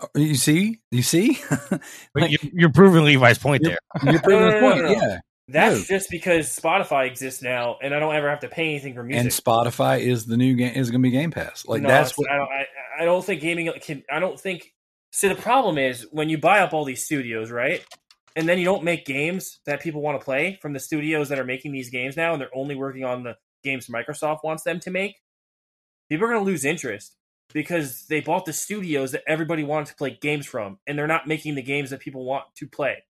[0.00, 1.38] Oh, you see, you see,
[2.14, 4.12] Like, you, you're proving Levi's point You're- there.
[4.12, 4.84] you're proving No, the no, no, point.
[4.84, 5.00] no, no.
[5.08, 5.18] Yeah,
[5.48, 5.96] That's No.
[5.96, 9.22] just because Spotify exists now, and I don't ever have to pay anything for music.
[9.22, 11.66] and Spotify is the new game is going to be Game Pass.
[11.66, 12.48] Like No, that's what I don't.
[12.48, 12.66] I,
[13.00, 14.04] I don't think gaming can.
[14.10, 14.72] I don't think
[15.10, 17.82] See, the problem is when you buy up all these studios, right?
[18.36, 21.38] And then you don't make games that people want to play from the studios that
[21.40, 23.34] are making these games now, and they're only working on the
[23.64, 25.16] games Microsoft wants them to make.
[26.08, 27.14] People are going to lose interest
[27.52, 31.26] because they bought the studios that everybody wanted to play games from, and they're not
[31.26, 33.04] making the games that people want to play.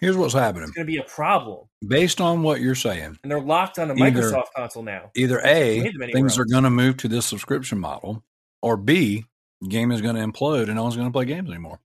[0.00, 0.64] Here's what's happening.
[0.64, 3.90] It's going to be a problem, Based on what you're saying, and they're locked on
[3.90, 5.10] a Either- Microsoft console now.
[5.16, 8.22] either A, made them anywhere things are going to move to this subscription model,
[8.62, 9.24] or B,
[9.66, 11.80] game is going to implode and no one's going to play games anymore.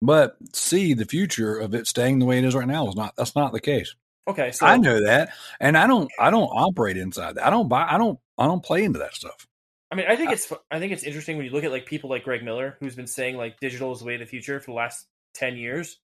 [0.00, 3.14] But C, the future of it staying the way it is right now is not.
[3.16, 3.94] That's not the case.
[4.28, 6.10] Okay, so I know that, and I don't.
[6.18, 7.46] I don't operate inside that.
[7.46, 7.86] I don't buy.
[7.90, 8.18] I don't.
[8.38, 9.46] I don't play into that stuff.
[9.90, 12.10] I mean, I think it's I think it's interesting when you look at like people
[12.10, 14.70] like Greg Miller, who's been saying like digital is the way of the future for
[14.70, 15.98] the last ten years,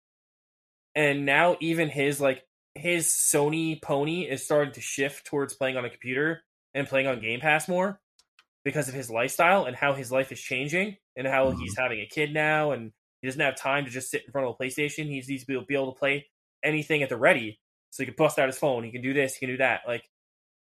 [0.95, 2.43] and now even his like
[2.73, 6.43] his Sony pony is starting to shift towards playing on a computer
[6.73, 8.01] and playing on Game Pass more
[8.63, 11.59] because of his lifestyle and how his life is changing and how Mhm.
[11.59, 12.91] he's having a kid now and
[13.21, 15.05] he doesn't have time to just sit in front of a PlayStation.
[15.05, 16.27] He needs to be be able to play
[16.63, 17.59] anything at the ready,
[17.91, 18.83] so he can bust out his phone.
[18.83, 19.35] He can do this.
[19.35, 19.81] He can do that.
[19.87, 20.09] Like,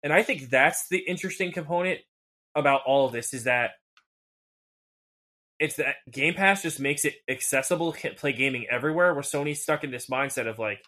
[0.02, 2.00] and I think that's the interesting component
[2.54, 3.72] about all of this is that
[5.60, 9.14] it's that Game Pass just makes it accessible to play gaming everywhere.
[9.14, 10.82] Where Sony's stuck in this mindset of like,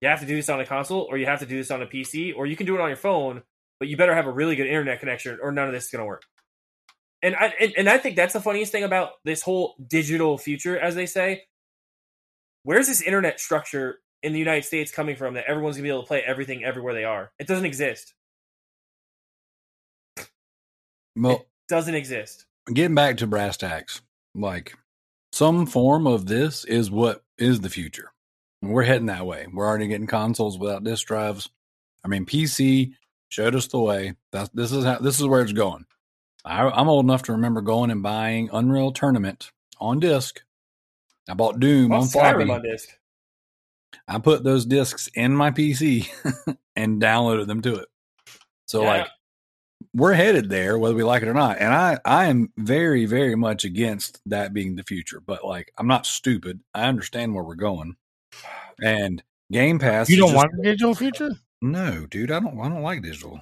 [0.00, 1.82] you have to do this on a console, or you have to do this on
[1.82, 3.42] a PC, or you can do it on your phone,
[3.78, 6.04] but you better have a really good internet connection, or none of this is to
[6.04, 6.22] work.
[7.22, 10.78] And I and, and I think that's the funniest thing about this whole digital future,
[10.78, 11.44] as they say.
[12.64, 16.02] Where's this internet structure in the United States coming from that everyone's gonna be able
[16.02, 17.32] to play everything everywhere they are?
[17.38, 18.14] It doesn't exist.
[21.16, 22.46] Well, Doesn't exist.
[22.72, 24.00] getting back to brass tacks,
[24.34, 24.74] like
[25.32, 28.12] some form of this is what is the future.
[28.62, 29.46] We're heading that way.
[29.52, 31.48] We're already getting consoles without disk drives.
[32.04, 32.92] I mean, PC
[33.28, 34.14] showed us the way.
[34.30, 35.84] That's this is how this is where it's going.
[36.44, 40.42] I, I'm old enough to remember going and buying Unreal Tournament on disc.
[41.28, 42.48] I bought Doom Well, on floppy.
[42.50, 42.88] On disc.
[44.08, 46.08] I put those discs in my PC
[46.76, 47.88] and downloaded them to it.
[48.66, 48.88] So Yeah.
[48.88, 49.08] like
[49.94, 51.58] we're headed there whether we like it or not.
[51.58, 55.86] And I I am very very much against that being the future, but like I'm
[55.86, 56.60] not stupid.
[56.74, 57.96] I understand where we're going.
[58.82, 61.30] And Game Pass You don't just- want a digital future?
[61.60, 63.40] No, dude, I don't I don't like digital.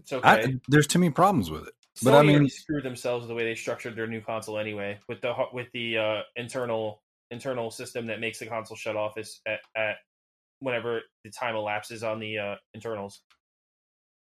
[0.00, 0.28] It's okay.
[0.28, 1.74] I, there's too many problems with it.
[2.02, 4.98] But Sony I mean already screwed themselves the way they structured their new console anyway,
[5.08, 9.40] with the with the uh, internal internal system that makes the console shut off is
[9.46, 9.96] at, at
[10.60, 13.20] whenever the time elapses on the uh, internals.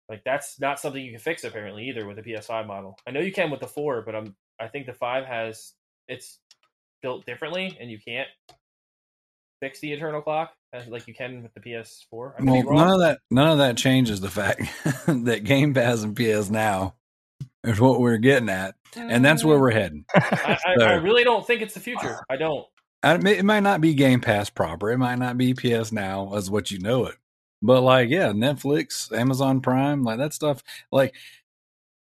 [0.08, 2.98] Like that's not something you can fix apparently either with the PS5 model.
[3.06, 5.72] I know you can with the four, but I'm I think the five has
[6.08, 6.38] it's
[7.02, 8.28] built differently, and you can't
[9.60, 12.34] fix the eternal clock as like you can with the PS4.
[12.34, 14.62] I could well, none of that none of that changes the fact
[15.06, 16.94] that Game Pass and PS now
[17.64, 20.04] is what we're getting at, and that's where we're heading.
[20.14, 20.58] Mm.
[20.66, 22.20] I, I, I really don't think it's the future.
[22.30, 22.64] I don't.
[23.02, 24.90] I mean, it might not be Game Pass proper.
[24.90, 27.16] It might not be PS Now as what you know it.
[27.62, 30.62] But like, yeah, Netflix, Amazon Prime, like that stuff,
[30.92, 31.14] like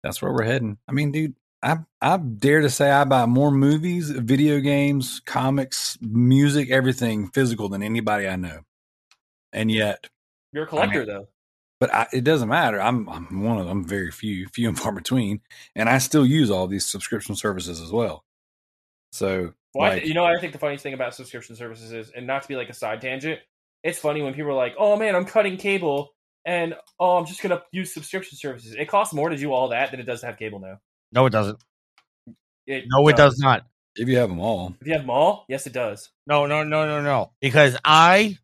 [0.03, 0.77] that's where we're heading.
[0.87, 5.97] I mean, dude, I I dare to say I buy more movies, video games, comics,
[6.01, 8.61] music, everything physical than anybody I know.
[9.53, 10.09] And yet,
[10.51, 11.27] You're a collector though.
[11.79, 12.81] but I, it doesn't matter.
[12.81, 15.41] I'm I'm one of them, very few, few and far between,
[15.75, 18.25] and I still use all these subscription services as well.
[19.11, 21.91] So, Well, I like, th- you know, I think the funniest thing about subscription services
[21.93, 23.39] is, and not to be like a side tangent,
[23.83, 26.13] it's funny when people are like, "Oh man, I'm cutting cable,
[26.45, 29.91] and oh, I'm just gonna use subscription services." It costs more to do all that
[29.91, 30.79] than it does to have cable now.
[31.11, 31.59] No, it doesn't.
[32.65, 33.65] It No, it does not.
[33.95, 36.09] if you have them all, If you have them all, yes, it does.
[36.25, 37.31] No, no, no, no, no.
[37.41, 38.37] Because I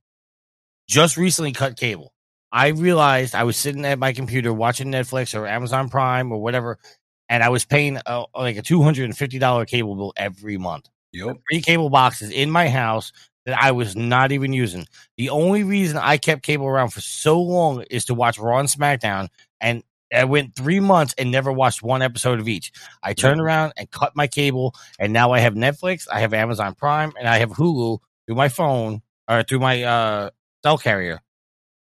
[0.87, 2.13] just recently cut cable.
[2.51, 6.79] I realized I was sitting at my computer watching Netflix or Amazon Prime or whatever,
[7.29, 10.57] and I was paying uh, like a two hundred and fifty dollar cable bill every
[10.57, 10.89] month.
[11.13, 11.37] yep.
[11.49, 13.11] Three cable boxes in my house
[13.49, 14.85] that I was not even using.
[15.17, 18.69] The only reason I kept cable around for so long is to watch Raw and
[18.69, 22.71] SmackDown, and I went three months and never watched one episode of each.
[23.03, 26.75] I turned around and cut my cable, and now I have Netflix, I have Amazon
[26.75, 30.29] Prime, and I have Hulu through my phone or through my uh,
[30.63, 31.21] cell carrier,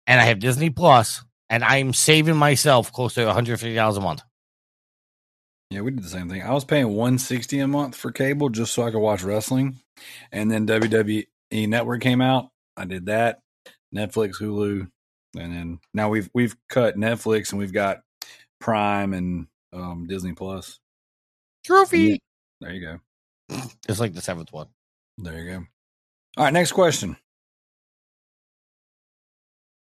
[0.07, 3.97] and I have Disney Plus, and I'm saving myself close to one hundred fifty dollars
[3.97, 4.21] a month.
[5.69, 6.41] Yeah, we did the same thing.
[6.43, 9.79] I was paying 160 a month for cable just so I could watch wrestling.
[10.31, 12.49] And then WWE Network came out.
[12.75, 13.39] I did that.
[13.95, 14.87] Netflix, Hulu,
[15.37, 18.01] and then now we've we've cut Netflix and we've got
[18.59, 20.79] Prime and um, Disney Plus.
[21.65, 22.19] Trophy,
[22.61, 22.99] There you go.
[23.87, 24.67] It's like the seventh one.
[25.17, 25.65] There you go.
[26.37, 27.17] All right, next question.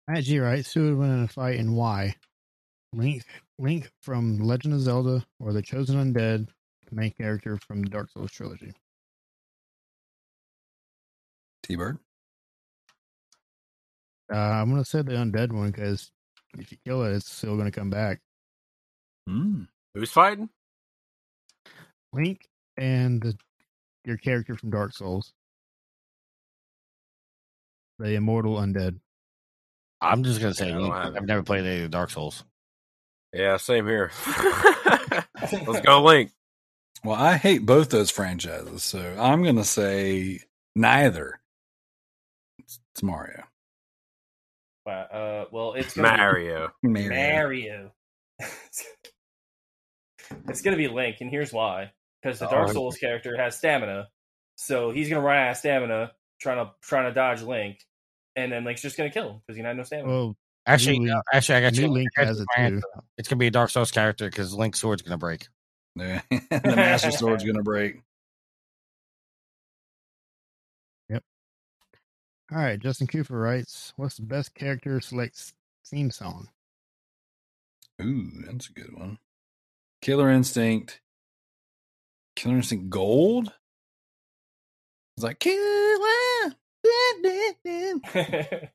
[0.10, 0.66] At G, right?
[0.68, 2.16] Who would win in a fight and why?
[2.94, 3.24] Link,
[3.58, 6.48] Link from Legend of Zelda or the Chosen Undead,
[6.90, 8.74] the main character from the Dark Souls trilogy.
[11.64, 11.98] TByrd.
[14.34, 16.12] Uh, I'm gonna say the undead one because
[16.58, 18.20] if you kill it, it's still gonna come back.
[19.30, 19.68] Mm.
[19.94, 20.50] Who's fighting?
[22.14, 23.38] Link and the,
[24.06, 25.34] your character from Dark Souls,
[28.00, 29.00] the immortal undead.
[30.02, 31.16] I'm just gonna say I've.
[31.16, 32.44] I've never played any of the Dark Souls.
[33.34, 34.12] Yeah, same here.
[35.42, 36.32] Let's go, Link.
[37.04, 40.40] Well, I hate both those franchises, so I'm going to say
[40.76, 41.40] neither.
[42.94, 43.44] It's, it's Mario.
[44.86, 46.70] Wow, Uh, well, it's Mario.
[46.82, 47.10] Be Mario.
[47.34, 47.92] Mario.
[50.48, 51.92] it's gonna be Link, and here's why:
[52.22, 52.74] because the Dark Oh.
[52.74, 54.10] Souls character has stamina,
[54.58, 56.12] so he's gonna run out of stamina
[56.42, 57.80] trying to trying to dodge Link,
[58.36, 60.10] and then Link's just gonna kill him because he had no stamina.
[60.10, 61.88] Well, Actually, New uh, Link- actually, I got New you.
[61.90, 62.82] Link I got has you it too.
[63.18, 65.48] It's gonna be a Dark Souls character because Link's sword's gonna break.
[65.96, 66.22] Yeah.
[66.32, 68.02] the Master Sword's going to break.
[72.54, 72.80] All right.
[72.80, 75.54] Justin Cooper writes, "What's the best character select
[75.86, 76.50] theme song?"
[78.02, 79.18] Ooh, that's a good one.
[80.02, 81.00] Killer Instinct.
[82.36, 83.54] Killer Instinct Gold?
[85.18, 86.54] It's like Killer.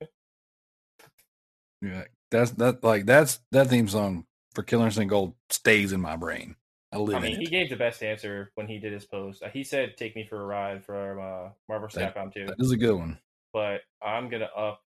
[1.81, 6.17] Yeah, that's that like that's that theme song for Killer Instinct Gold stays in my
[6.17, 6.55] brain.
[6.91, 7.51] I live I mean, in he it.
[7.51, 9.41] gave the best answer when he did his post.
[9.43, 12.47] Uh, He said, "Take me for a ride" from uh, Marvel That- Capcom 2.
[12.47, 13.17] That is a good one.
[13.53, 14.81] But I'm gonna up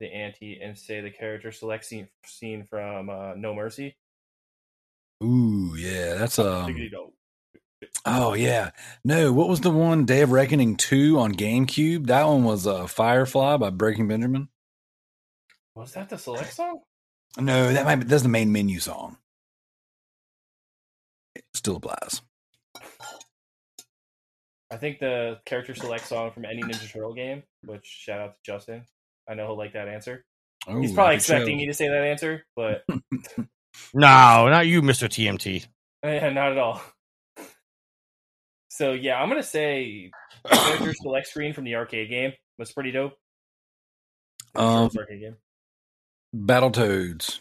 [0.00, 3.96] the ante and say the character select scene, scene from uh, No Mercy.
[5.22, 6.74] Ooh, yeah, that's um.
[8.04, 8.70] Oh yeah,
[9.04, 9.32] no.
[9.32, 12.06] What was the one Day of Reckoning two on GameCube?
[12.06, 14.48] That one was uh, Firefly by Breaking Benjamin.
[15.74, 16.80] Was that the select song?
[17.38, 19.18] No, that might be that's the main menu song.
[21.34, 22.22] It still applies.
[24.70, 28.52] I think the character select song from any Ninja Turtle game, which shout out to
[28.52, 28.84] Justin.
[29.28, 30.24] I know he'll like that answer.
[30.68, 32.84] Oh, He's probably expecting me to say that answer, but
[33.94, 35.66] No, not you, Mister TMT.
[36.02, 36.82] eh, not at all.
[38.68, 40.10] So yeah, I'm gonna say
[40.46, 43.14] character select screen from the arcade game was pretty dope.
[44.54, 45.36] Um, arcade game.
[46.34, 47.40] Battletoads.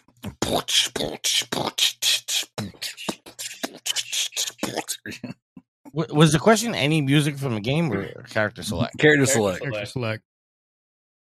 [5.93, 8.97] W- was the question any music from the game or character select?
[8.97, 9.61] Character Character select.
[9.61, 10.23] Character select.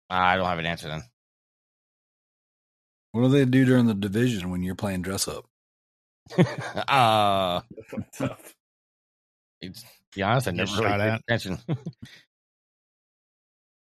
[0.09, 1.03] Ah, I don't have an answer then.
[3.11, 5.45] What do they do during the division when you're playing dress up?
[6.87, 7.61] uh,
[8.17, 8.53] Tough.
[9.61, 11.57] it's, to be honest, I never really shot paid attention.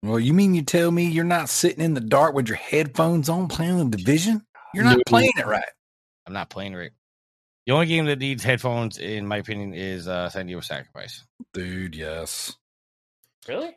[0.02, 3.31] Well, you mean you tell me you're not sitting in the dark with your headphones
[3.31, 4.44] on playing the division?
[4.74, 5.02] You're not No.
[5.06, 5.65] playing it right.
[6.27, 6.90] I'm not playing right.
[7.66, 11.24] The only game that needs headphones, in my opinion, is uh, Senua's Sacrifice.
[11.54, 12.54] Dude, yes.
[13.48, 13.76] Really?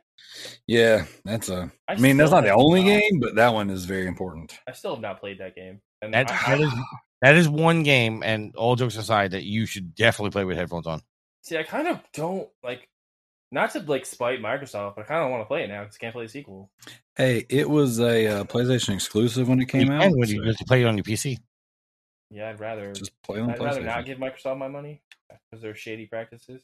[0.68, 3.70] Yeah, that's a I I mean, that's not the only not- game, but that one
[3.70, 4.58] is very important.
[4.68, 5.80] I still have not played that game.
[6.02, 6.74] And That, I, that is
[7.22, 10.86] that is one game, and all jokes aside, that you should definitely play with headphones
[10.86, 11.02] on.
[11.42, 12.88] see, I kind of don't like.
[13.52, 15.96] Not to like spite Microsoft, but I kind of want to play it now because
[15.96, 16.70] I can't play the sequel.
[17.16, 20.02] Hey, it was a uh, PlayStation exclusive when it came you out.
[20.02, 21.38] can when you so just play it on your PC.
[22.30, 22.94] Yeah, I'd rather.
[22.94, 26.64] just play on I'd rather not give Microsoft my money because they're shady practices.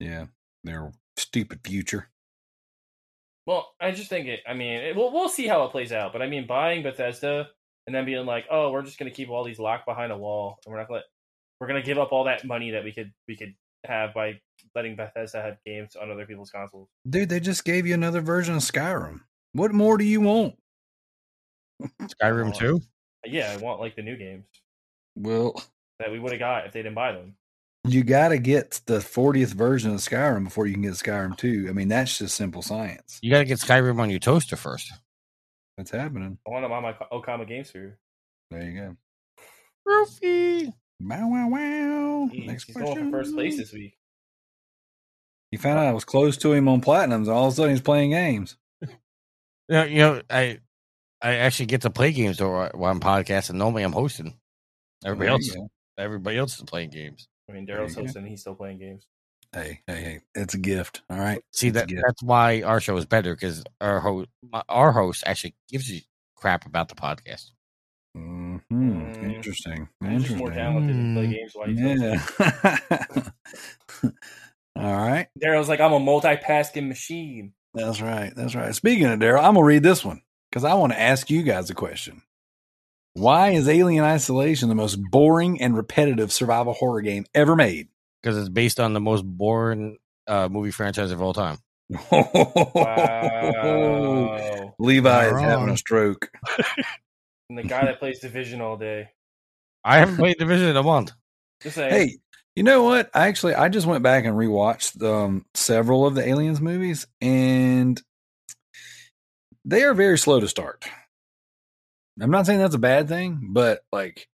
[0.00, 0.26] Yeah,
[0.64, 2.08] their stupid future.
[3.46, 4.40] Well, I just think it.
[4.46, 6.12] I mean, it, we'll we'll see how it plays out.
[6.12, 7.48] But I mean, buying Bethesda
[7.86, 10.58] and then being like, oh, we're just gonna keep all these locked behind a wall,
[10.64, 11.02] and we're not gonna
[11.60, 13.54] we're gonna give up all that money that we could we could
[13.84, 14.40] have by
[14.74, 16.88] letting Bethesda have games on other people's consoles.
[17.08, 19.20] Dude, they just gave you another version of Skyrim.
[19.52, 20.56] What more do you want?
[22.02, 22.80] Skyrim two.
[23.26, 24.44] Yeah, I want like the new games
[25.16, 25.60] Well,
[25.98, 27.34] that we would have got if they didn't buy them.
[27.86, 31.66] you got to get the 40th version of Skyrim before you can get Skyrim 2.
[31.68, 33.18] I mean, that's just simple science.
[33.22, 34.92] You got to get Skyrim on your toaster first.
[35.76, 36.38] That's happening.
[36.46, 37.98] I want them on my Okama Game Sphere.
[38.50, 38.96] There you go.
[39.86, 40.72] Roofy.
[41.00, 42.28] Wow, wow, wow.
[42.32, 43.94] He's, Next he's going for first place this week.
[45.50, 47.14] He found out I was close to him on platinums.
[47.26, 48.56] And all of a sudden, he's playing games.
[49.70, 50.60] You know, you know, I
[51.20, 53.54] I actually get to play games though while I'm podcasting.
[53.54, 54.34] Normally, I'm hosting.
[55.04, 55.70] Everybody else, you go.
[55.98, 57.28] everybody else is playing games.
[57.48, 58.06] I mean, There Darrell's you go.
[58.06, 59.06] hosting; he's still playing games.
[59.52, 60.20] Hey, hey, hey.
[60.34, 61.02] It's a gift.
[61.08, 61.42] All right.
[61.52, 64.28] See It's that that's why our show is better because our host,
[64.68, 66.00] our host actually gives you
[66.36, 67.50] crap about the podcast.
[68.14, 69.22] hmm Mm.
[69.36, 69.88] Interesting.
[70.02, 70.54] I'm just more Interesting.
[70.54, 71.32] talented to play Hmm.
[71.32, 73.22] games while he's.
[74.02, 74.10] Yeah.
[74.76, 75.28] All right.
[75.38, 77.52] Darrell's like, I'm a multitasking machine.
[77.74, 78.32] That's right.
[78.36, 78.74] That's right.
[78.74, 81.70] Speaking of Darrell, I'm gonna read this one because I want to ask you guys
[81.70, 82.22] a question.
[83.14, 87.88] Why is Alien Isolation the most boring and repetitive survival horror game ever made?
[88.22, 91.58] because it's based on the most boring uh, movie franchise of all time.
[92.10, 92.34] Wow.
[94.78, 96.30] Levi is Not having a stroke.
[97.50, 99.08] And the guy that plays Division all day.
[99.82, 101.12] I haven't played Division in a month.
[101.62, 101.78] Just.
[101.78, 102.18] Hey,
[102.54, 103.08] you know what?
[103.14, 107.98] I actually I just went back and rewatched um, several of the Aliens movies, and
[109.68, 110.86] they are very slow to start.
[112.20, 114.28] I'm not saying that's a bad thing, but like,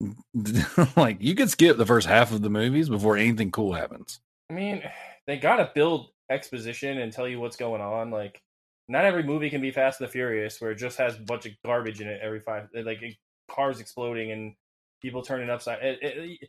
[0.96, 4.20] like you could skip the first half of the movies before anything cool happens.
[4.50, 4.82] I mean,
[5.26, 8.10] they gotta build exposition and tell you what's going on.
[8.10, 8.40] Like,
[8.86, 11.46] not every movie can be Fast and the Furious, where it just has a bunch
[11.46, 13.12] of garbage in it every five, eh, like eh,
[13.50, 14.54] cars exploding and
[15.02, 15.82] people turning upside.
[15.82, 16.48] It, it,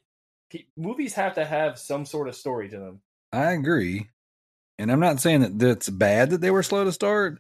[0.52, 3.02] it, movies have to have some sort of story to them.
[3.32, 4.10] I agree,
[4.80, 7.38] and I'm not saying that that's bad that they were slow to start,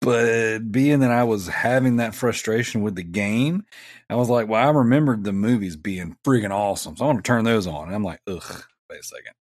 [0.00, 3.64] but being that I was having that frustration with the game,
[4.10, 7.28] I was like, well, I remembered the movies being freaking awesome, so I want to
[7.28, 7.86] turn those on.
[7.86, 9.34] And I'm like, ugh, wait a second,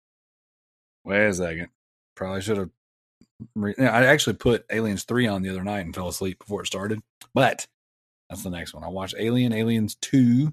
[1.03, 1.69] wait a second,
[2.15, 2.69] probably should have.
[3.55, 6.67] Re- I actually put Aliens three on the other night and fell asleep before it
[6.67, 7.01] started,
[7.33, 7.65] but
[8.29, 8.83] that's the next one.
[8.83, 10.51] I watched Alien, Aliens two.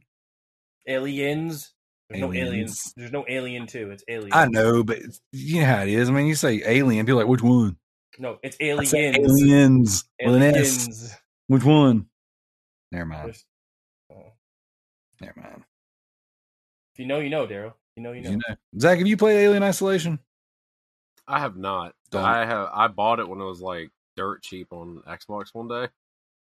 [0.87, 1.73] Aliens.
[2.11, 2.49] There's no aliens.
[2.51, 2.95] Aliens.
[2.97, 3.91] There's no alien too.
[3.93, 4.33] It's aliens.
[4.35, 4.99] I know, but
[5.33, 6.09] you know how it is.
[6.11, 7.77] I mean, you say Alien, people are like, which one?
[8.19, 8.93] No, it's I aliens.
[8.95, 10.57] aliens with an S.
[10.57, 11.17] Aliens.
[11.47, 12.07] Which one?
[12.93, 13.25] Never mind.
[13.27, 13.45] There's-
[14.13, 14.33] oh.
[15.21, 15.65] Never mind.
[16.95, 17.77] If you know, you know, Darrell.
[17.97, 18.31] You know, you know.
[18.31, 18.55] You know.
[18.79, 20.19] Zack, have you played Alien Isolation?
[21.29, 21.95] I have not.
[22.11, 22.25] Don't.
[22.25, 22.69] I have.
[22.75, 25.89] I bought it when it was like dirt cheap on Xbox one day.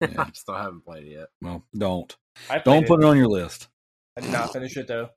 [0.02, 0.22] Yeah.
[0.22, 1.28] I still haven't played it yet.
[1.40, 2.12] Well, don't.
[2.64, 3.68] Don't put it on your list.
[4.16, 5.10] I did not finish it though.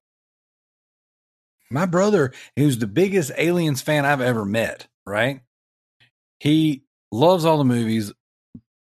[1.70, 5.42] My brother, who's the biggest Aliens fan I've ever met, right?
[6.40, 8.14] He loves all the movies,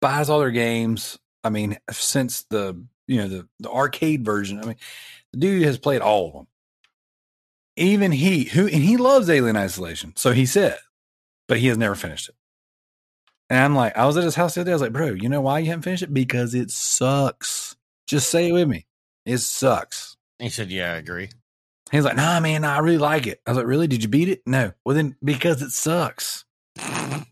[0.02, 1.18] buys all their games.
[1.44, 4.60] I mean, since the you know the the arcade version.
[4.60, 4.76] I mean,
[5.32, 6.48] the dude has played all of them.
[7.76, 10.78] Even he who and he loves Alien Isolation, so he said,
[11.48, 12.36] but he has never finished it.
[13.50, 14.72] And I'm like, I was at his house the other day.
[14.72, 16.14] I was like, bro, you know why you haven't finished it?
[16.14, 17.76] Because it sucks.
[18.08, 18.86] Just say it with me.
[19.26, 20.18] It sucks.
[20.40, 21.30] He said, "Yeah, I agree."
[21.92, 23.42] He's like, nah, man, I really like it.
[23.46, 23.88] I was like, really?
[23.88, 24.42] Did you beat it?
[24.48, 24.72] No.
[24.86, 26.46] Well, then because it sucks.
[26.80, 27.26] I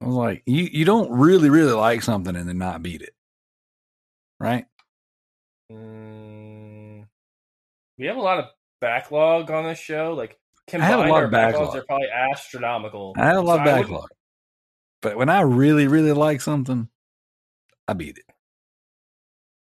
[0.00, 3.14] was like, you you don't really really like something and then not beat it,
[4.40, 4.64] right?
[5.70, 7.06] Mm,
[7.98, 8.46] we have a lot of
[8.80, 10.14] backlog on this show.
[10.14, 11.76] Like combined, have a lot our of backlogs backlog.
[11.76, 13.14] are probably astronomical.
[13.16, 14.08] I have a lot of So wouldn't- backlog,
[15.02, 16.88] but when I really really like something,
[17.86, 18.24] I beat it.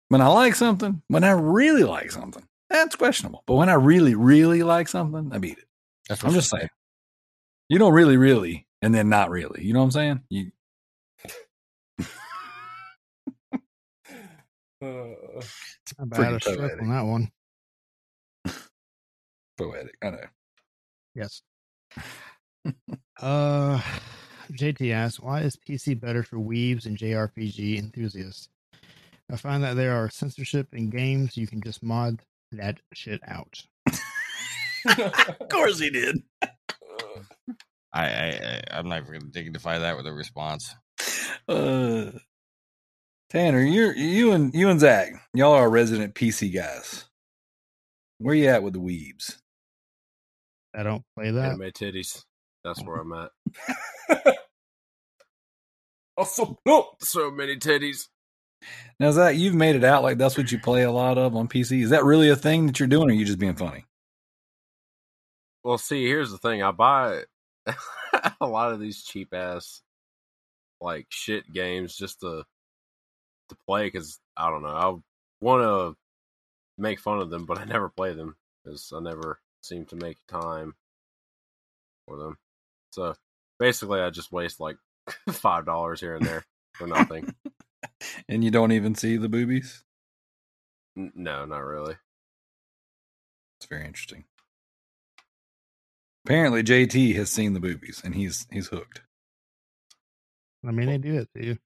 [0.08, 3.42] When I like something, when I really like something, that's questionable.
[3.46, 5.64] But when I really really like something, I beat it.
[6.08, 6.68] That's what I'm just saying.
[7.68, 9.64] You don't really really and then not really.
[9.64, 10.20] You know what I'm saying?
[10.28, 10.50] You
[14.82, 16.82] Uh, It's not bad a stroke poetic.
[16.82, 17.30] on that one.
[19.56, 19.96] poetic.
[20.02, 20.18] I know.
[21.14, 21.40] Yes.
[23.20, 23.80] uh,
[24.52, 28.50] JT asks, why is PC better for weebs and JRPG enthusiasts?
[29.32, 31.36] I find that there are censorship in games.
[31.38, 32.20] You can just mod
[32.52, 33.62] that shit out.
[34.88, 36.22] Of course he did.
[37.92, 40.72] I, I, I I'm not going to dignify that with a response.
[41.48, 42.12] Uh,
[43.30, 47.06] Tanner, you're you and you and Zack, y'all are resident PC guys.
[48.18, 49.36] Where you at with the weebs?
[50.74, 51.52] I don't play that.
[51.52, 52.22] Anime titties.
[52.62, 53.30] That's where I'm at.
[56.16, 56.90] also, no.
[57.00, 58.06] So many titties.
[58.98, 61.48] Now, Zack, you've made it out like that's what you play a lot of on
[61.48, 61.82] PC.
[61.82, 63.84] Is that really a thing that you're doing, or are you just being funny?
[65.62, 66.62] Well, see, here's the thing.
[66.62, 67.24] I buy
[68.40, 69.82] a lot of these cheap ass
[70.80, 72.44] like shit games just to
[73.48, 74.68] to play because I don't know.
[74.68, 74.94] I
[75.44, 75.96] want to
[76.78, 80.18] make fun of them, but I never play them because I never seem to make
[80.28, 80.74] time
[82.06, 82.38] for them.
[82.90, 83.14] So
[83.58, 84.76] basically, I just waste like
[85.30, 87.34] five dollars here and there for nothing.
[88.28, 89.82] And you don't even see the boobies?
[90.94, 91.96] No, not really.
[93.58, 94.24] It's very interesting.
[96.24, 99.02] Apparently, JT has seen the boobies, and he's he's hooked.
[100.66, 101.58] I mean, they do it to you.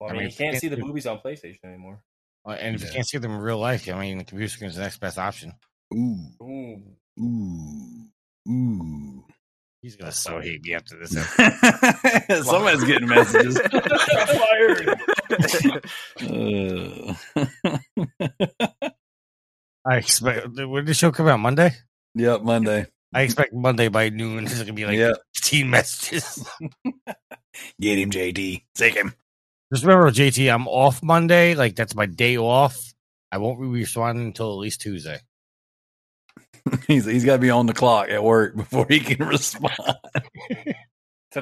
[0.00, 2.00] Well, I I mean, mean, you can't can't see the do- boobies on PlayStation anymore.
[2.46, 2.86] Uh, And if Yeah.
[2.88, 4.98] you can't see them in real life, I mean, the computer screen is the next
[4.98, 5.52] best option.
[5.92, 6.82] Ooh, Ooh.
[7.20, 8.08] ooh,
[8.48, 9.24] ooh.
[9.82, 11.14] He's gonna so hate me after this.
[11.38, 12.44] episode.
[12.44, 13.58] Somebody's getting messages.
[13.70, 15.00] Fired.
[19.86, 21.72] I expect when did the show come out Monday.
[22.14, 22.86] yep, Monday.
[23.14, 24.44] I expect Monday by noon.
[24.44, 25.12] There's gonna be like Yeah.
[25.36, 26.46] 15 messages.
[27.80, 28.64] Get him, JD.
[28.74, 29.14] Take him.
[29.72, 31.54] Just remember, JT, I'm off Monday.
[31.54, 32.76] Like that's my day off.
[33.32, 35.18] I won't be responding until at least Tuesday.
[36.86, 39.74] he's he's got to be on the clock at work before he can respond.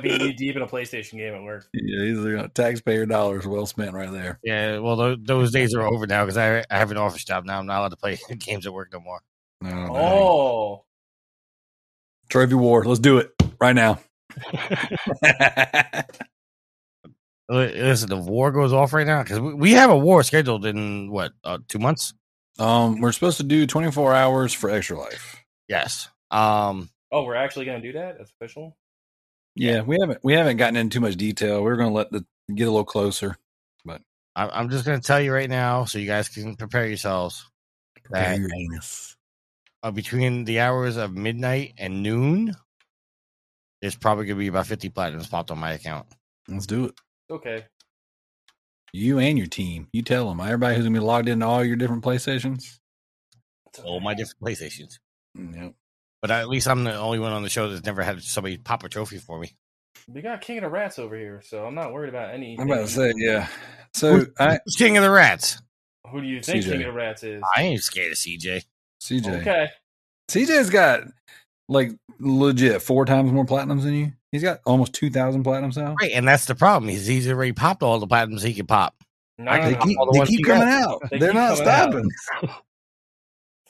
[0.03, 1.69] To be knee deep in a PlayStation game at work.
[1.75, 4.39] yeah, these are taxpayer dollars well spent right there.
[4.43, 7.45] Yeah, well, those, those days are over now because I, I have an office job
[7.45, 7.59] now.
[7.59, 9.21] I'm not allowed to play games at work no more.
[9.61, 9.97] No, no.
[9.97, 10.85] Oh,
[12.29, 12.85] Trophy war.
[12.85, 14.01] Let's do it right now.
[17.49, 21.11] Listen, the war goes off right now because we, we have a war scheduled in
[21.11, 22.13] what uh, two months?
[22.59, 25.37] um, we're supposed to do 24 hours for extra life.
[25.69, 26.09] Yes.
[26.31, 26.91] Um.
[27.13, 28.19] oh, we're actually gonna do that.
[28.19, 28.77] That's official.
[29.57, 31.63] Yeah, we haven't we haven't gotten into too much detail.
[31.63, 32.25] We're going to let the
[32.55, 33.37] get a little closer.
[34.37, 37.49] I, I'm just going to tell you right now, so you guys can prepare yourselves.
[38.11, 39.17] That Your anus.
[39.83, 42.55] uh, between the hours of midnight and noon,
[43.81, 46.07] there's probably going to be about 50 platinums popped on my account.
[46.47, 46.95] Let's do it.
[47.31, 47.65] Okay.
[48.93, 49.89] You and your team.
[49.93, 50.39] You tell them.
[50.39, 52.79] Everybody who's going to be logged into all your different PlayStations.
[53.85, 54.99] All my different PlayStations.
[55.35, 55.75] Yep.
[56.23, 58.83] But at least I'm the only one on the show that's never had somebody pop
[58.85, 59.53] a trophy for me.
[60.09, 62.57] We got King of the Rats over here, so I'm not worried about any.
[62.59, 63.49] I'm about to say, yeah.
[63.95, 65.61] So I King of the Rats?
[66.11, 66.71] Who do you think CJ.
[66.71, 67.43] King of the Rats is?
[67.57, 68.65] I ain't scared of CJ.
[69.03, 69.41] CJ.
[69.41, 69.69] Okay.
[70.31, 71.03] CJ's got
[71.69, 74.13] like legit four times more platinums than you.
[74.33, 75.95] He's got almost two thousand platinums now.
[76.01, 76.91] Right, and that's the problem.
[76.91, 78.95] Is he's already popped all the platinums he could pop.
[79.39, 79.79] No, I no, They no.
[79.85, 81.03] keep, the they keep coming out.
[81.11, 82.11] They They're not coming out.
[82.43, 82.51] stopping.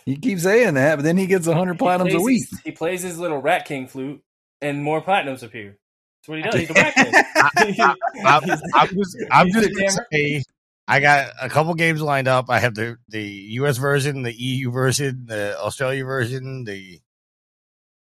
[0.06, 2.46] He keeps saying that, but then he gets hundred He platinums a week.
[2.48, 4.22] his- he plays his little Rat King flute,
[4.62, 5.76] and more platinums appear.
[6.22, 6.54] That's what he does.
[6.60, 7.14] He's a Rat King.
[8.24, 8.42] I'm,
[8.74, 10.42] I'm just, I'm just gonna say,
[10.88, 12.46] I got a couple games lined up.
[12.48, 13.76] I have the the U.S.
[13.78, 16.64] version, the EU version, the Australia version.
[16.64, 17.00] The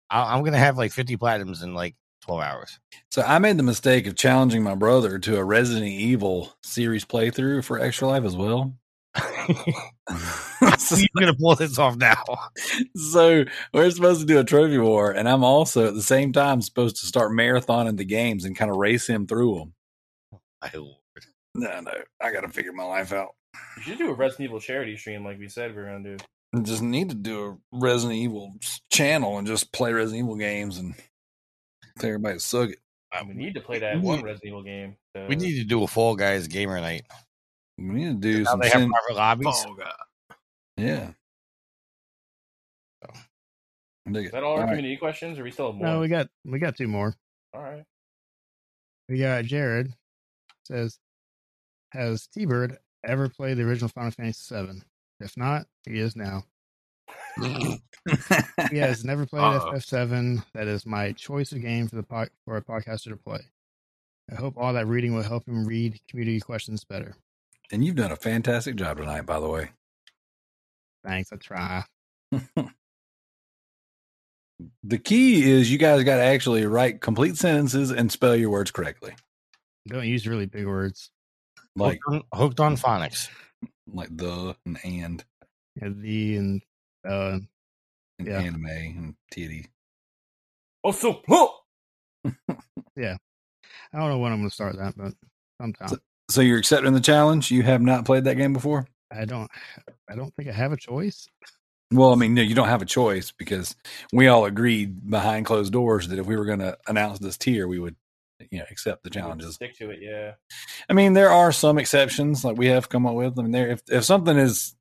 [0.09, 2.79] I, I'm gonna have like 50 platinums in like 12 hours.
[3.11, 7.63] So I made the mistake of challenging my brother to a Resident Evil series playthrough
[7.63, 8.73] for Extra Life as well.
[10.77, 12.23] So, You're gonna pull this off now.
[12.95, 16.61] so we're supposed to do a trophy war, and I'm also at the same time
[16.61, 19.73] supposed to start marathoning the games and kind of race him through them.
[20.61, 20.95] My lord.
[21.55, 23.35] No, no, I got to figure my life out.
[23.77, 26.23] You should do a Resident Evil charity stream like we said we are gonna do.
[26.55, 28.55] I just need to do a Resident Evil
[28.91, 30.95] channel and just play Resident Evil games and
[31.99, 32.79] tell everybody to suck it.
[33.27, 34.95] We need to play that We one need- Resident Evil game.
[35.13, 37.03] The- We need to do a Fall Guys gamer night.
[37.77, 38.59] We need to do Now some.
[38.59, 39.65] they have private lobbies.
[39.67, 39.93] Oh god.
[40.77, 41.11] yeah.
[44.05, 44.67] I dig that all our All right.
[44.69, 45.87] community questions, or we still have more?
[45.87, 47.15] No, we got we got two more.
[47.53, 47.83] all right.
[49.09, 49.93] We got Jared
[50.65, 50.99] says,
[51.91, 54.81] "Has TByrd ever played the original Final Fantasy VII?
[55.19, 56.43] If not, he is now.
[58.69, 59.71] He has never played Uh-oh.
[59.75, 60.43] FF7.
[60.53, 63.39] That is my choice of game for the pod, for a podcaster to play.
[64.29, 67.15] I hope all that reading will help him read community questions better.
[67.73, 69.71] And you've done a fantastic job tonight, by the way.
[71.03, 71.33] Thanks.
[71.33, 71.83] I try.
[74.83, 78.71] The key is you guys got to actually write complete sentences and spell your words
[78.71, 79.13] correctly.
[79.87, 81.09] Don't use really big words.
[81.75, 83.29] Like hooked, on, hooked on phonics.
[83.87, 85.25] like the and and
[85.75, 86.61] Yeah, the and
[87.05, 87.39] uh,
[88.19, 88.39] and Yeah.
[88.39, 89.67] anime and titty.
[90.83, 91.59] Oh, so oh!
[92.25, 93.17] I
[93.91, 95.13] don't know when I'm going to start that, but
[95.59, 95.89] sometime.
[95.89, 95.97] So
[96.41, 97.51] you're accepting the challenge?
[97.51, 98.87] You have not played that game before?
[99.11, 99.49] I don't.
[100.09, 101.27] I don't think I have a choice.
[101.91, 103.75] Well, I mean, no, you don't have a choice because
[104.11, 107.67] we all agreed behind closed doors that if we were going to announce this tier,
[107.67, 107.95] we would,
[108.49, 109.55] you know, accept the challenges.
[109.55, 110.33] Stick to it, yeah.
[110.89, 113.37] I mean, there are some exceptions like we have come up with.
[113.37, 114.75] I mean, there if if something is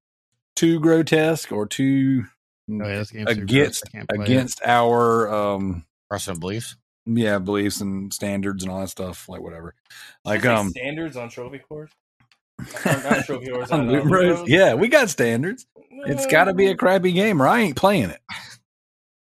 [0.57, 2.25] too grotesque or too
[2.71, 4.29] Oh, yeah, game's too against I can't play it.
[4.29, 6.77] against our um Personal beliefs.
[7.07, 9.75] Yeah beliefs and standards and all that stuff, like whatever,
[10.25, 11.91] like Did you say um standards on Trophy Whores.
[12.87, 13.73] Or not Trophy Whores.
[13.73, 14.49] on on, Loot Loot Bros, Bros?
[14.49, 15.67] yeah, we got standards.
[16.05, 18.21] It's got to be a crappy game, or I ain't playing it.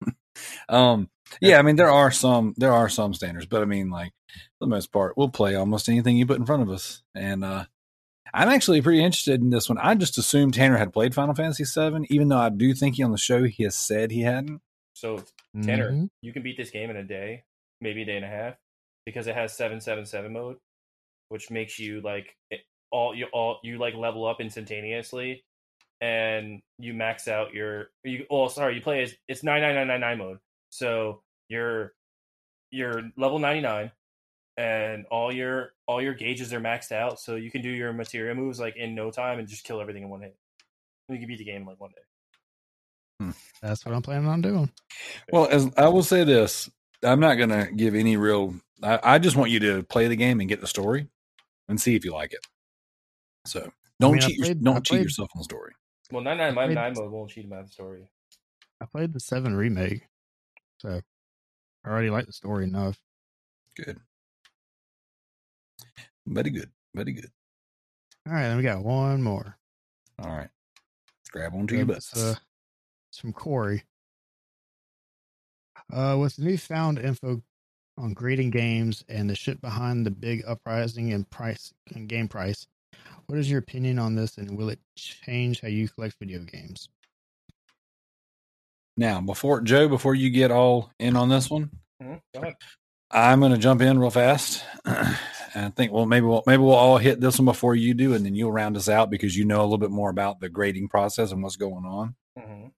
[0.68, 1.08] um,
[1.40, 4.12] yeah, I mean there are some there are some standards, but I mean like
[4.58, 7.02] for the most part, we'll play almost anything you put in front of us.
[7.14, 7.64] And uh
[8.34, 9.78] I'm actually pretty interested in this one.
[9.78, 13.02] I just assumed Tanner had played Final Fantasy VII, even though I do think he
[13.02, 14.60] on the show he has said he hadn't.
[14.94, 15.22] So
[15.62, 16.10] Tanner, Mhm.
[16.20, 17.44] you can beat this game in a day,
[17.80, 18.54] maybe a day and a half,
[19.04, 20.56] because it has seven seven seven mode,
[21.28, 25.44] which makes you like it, all you all you like level up instantaneously,
[26.00, 28.26] and you max out your you.
[28.30, 30.38] Oh, sorry, you play as it's nine nine nine nine nine mode.
[30.70, 31.92] So you're
[32.70, 33.92] you're level ninety nine,
[34.56, 38.34] and all your all your gauges are maxed out, so you can do your materia
[38.34, 40.36] moves like in no time and just kill everything in one hit.
[41.08, 42.02] You can beat the game in like one day.
[43.20, 43.30] Hmm.
[43.62, 44.70] That's what I'm planning on doing.
[45.32, 46.68] Well, as I will say this,
[47.04, 48.54] I'm not gonna give any real.
[48.82, 51.08] I, I just want you to play the game and get the story,
[51.68, 52.46] and see if you like it.
[53.46, 54.36] So don't mean, I cheat.
[54.38, 55.72] your- played- don't I cheat played- yourself on the story.
[56.12, 58.08] Well, nine nine mode won't cheat about the story.
[58.80, 60.06] I played the seven remake,
[60.78, 61.00] so
[61.84, 63.00] I already like the story enough.
[63.76, 63.98] Good.
[66.26, 66.70] Very good.
[66.94, 67.30] Very good.
[68.26, 69.56] All right, then we got one more.
[70.18, 70.48] All right.
[71.20, 72.16] Let's grab onto your butts.
[72.16, 72.34] uh,
[73.08, 73.84] it's from Corey.
[75.92, 77.40] Uh, with the newfound info
[77.98, 82.66] on grading games and the shit behind the big uprising in price and game price,
[83.26, 86.88] what is your opinion on this, and will it change how you collect video games?
[88.98, 91.70] now, before Joe, before you get all in on this one,
[92.02, 92.54] Mhm,
[93.10, 94.64] I'm going to jump in real fast.
[94.86, 95.16] and
[95.54, 98.24] I think, well, maybe we'll maybe we'll all hit this one before you do, and
[98.24, 100.88] then you'll round us out because you know a little bit more about the grading
[100.88, 102.16] process and what's going on.
[102.38, 102.72] Mhm.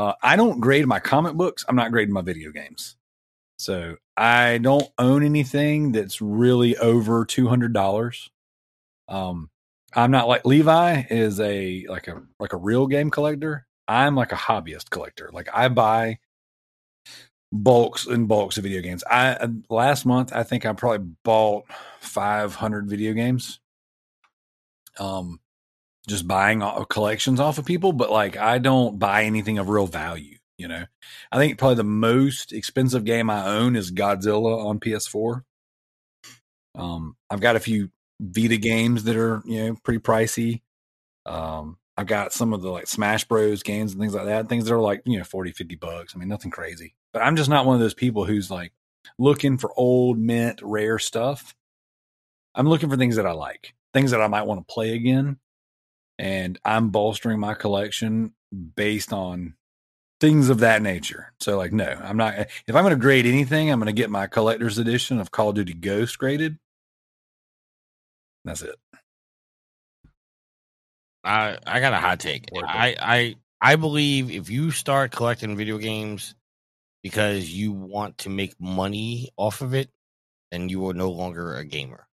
[0.00, 1.62] Uh, I don't grade my comic books.
[1.68, 2.96] I'm not grading my video games.
[3.58, 8.30] So I don't own anything that's really over two hundred dollars.
[9.08, 9.50] Um,
[9.92, 13.66] I'm not like Levi is a like a like a real game collector.
[13.88, 15.28] I'm like a hobbyist collector.
[15.34, 16.18] Like I buy
[17.52, 19.04] bulks and bulks of video games.
[19.04, 21.66] I uh, last month I think I probably bought
[22.00, 23.60] 500 video games.
[24.98, 25.40] Um,
[26.08, 29.86] just buying all- collections off of people, but like I don't buy anything of real
[29.86, 30.36] value.
[30.58, 30.84] You know,
[31.32, 35.42] I think probably the most expensive game I own is Godzilla on PS4.
[36.74, 40.60] Um, I've got a few Vita games that are you know pretty pricey.
[41.24, 44.66] Um, I've got some of the like Smash Bros games and things like that, things
[44.66, 46.12] that are like you know 40, 50 bucks.
[46.14, 46.94] I mean, nothing crazy.
[47.12, 48.72] But I'm just not one of those people who's like
[49.18, 51.54] looking for old mint rare stuff.
[52.54, 55.38] I'm looking for things that I like, things that I might want to play again
[56.20, 58.34] and I'm bolstering my collection
[58.76, 59.54] based on
[60.20, 61.32] things of that nature.
[61.40, 62.34] So, like, no, I'm not.
[62.38, 65.48] If I'm going to grade anything, I'm going to get my collector's edition of Call
[65.48, 66.58] of Duty Ghost graded.
[68.44, 68.76] That's it.
[71.24, 72.48] I I got a hot take.
[72.54, 76.34] I I I believe if you start collecting video games
[77.02, 79.88] because you want to make money off of it,
[80.50, 82.06] then you are no longer a gamer.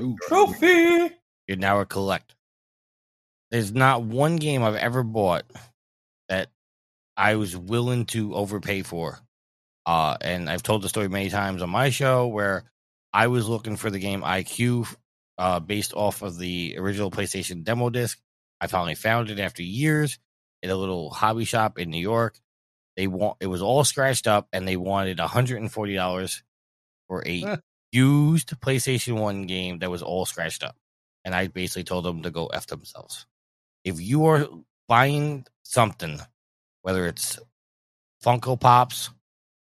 [0.00, 0.16] Ooh.
[0.28, 1.10] Trophy.
[1.46, 2.34] You're now a collector.
[3.50, 5.44] There's not one game I've ever bought
[6.28, 6.50] that
[7.16, 9.18] I was willing to overpay for.
[9.86, 12.64] Uh, and I've told the story many times on my show where
[13.12, 14.94] I was looking for the game IQ
[15.38, 18.18] uh, based off of the original PlayStation demo disc.
[18.60, 20.18] I finally found it after years
[20.62, 22.38] in a little hobby shop in New York.
[22.96, 26.42] They want it was all scratched up, and they wanted $140
[27.08, 27.56] for a Huh.
[27.92, 30.76] used PlayStation One game that was all scratched up.
[31.24, 33.26] And I basically told them to go f themselves.
[33.88, 34.46] If you are
[34.86, 36.20] buying something,
[36.82, 37.38] whether it's
[38.22, 39.08] Funko Pops,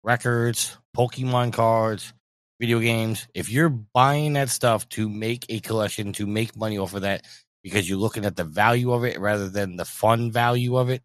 [0.03, 2.13] records, Pokemon cards,
[2.61, 6.93] video games, if you're buying that stuff to make a collection, to make money off
[6.93, 7.25] of that,
[7.63, 11.01] because you're looking at the value of it rather than the fun value of it,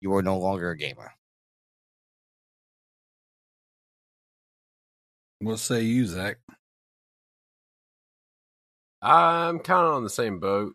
[0.00, 1.12] you are no longer a gamer.
[5.38, 6.38] What say you, Zack?
[9.00, 10.74] I'm kind of on the same boat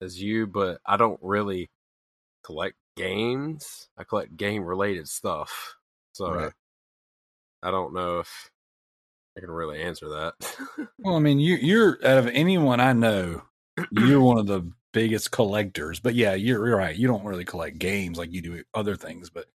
[0.00, 1.70] as you, but I don't really
[2.44, 3.88] collect games.
[3.96, 5.76] I collect game related stuff.
[6.12, 6.52] So Right.
[7.62, 8.50] I don't know if
[9.36, 10.88] I can really answer that.
[11.00, 13.42] Well, I mean, you, you're out of anyone I know,
[13.92, 16.00] you're one of the biggest collectors.
[16.00, 16.96] But yeah, you're, you're right.
[16.96, 19.30] You don't really collect games like you do other things.
[19.30, 19.46] But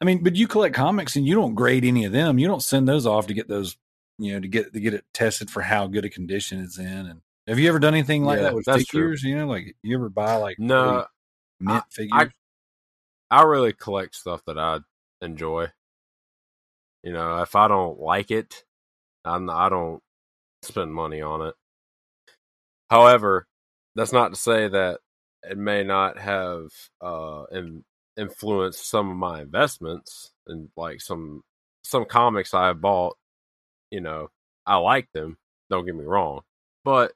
[0.00, 2.38] I mean, but you collect comics and you don't grade any of them.
[2.38, 3.76] You don't send those off to get those,
[4.18, 6.86] you know, to get to get it tested for how good a condition it's in.
[6.86, 9.02] And have you ever done anything like Yeah, that with that's true.
[9.02, 9.22] figures?
[9.22, 11.06] You know, like you ever buy like no,
[11.60, 12.32] mint I- figures?
[13.30, 14.78] I really collect stuff that I
[15.20, 15.68] enjoy.
[17.02, 18.64] You know, if I don't like it,
[19.24, 20.02] I'm, I don't
[20.62, 21.54] spend money on it.
[22.90, 23.46] However,
[23.94, 25.00] that's not to say that
[25.42, 26.68] it may not have
[27.00, 27.84] uh, in,
[28.16, 31.42] influenced some of my investments and like some
[31.82, 33.16] some comics I have bought.
[33.90, 34.28] You know,
[34.66, 35.36] I like them.
[35.70, 36.42] Don't get me wrong,
[36.84, 37.12] but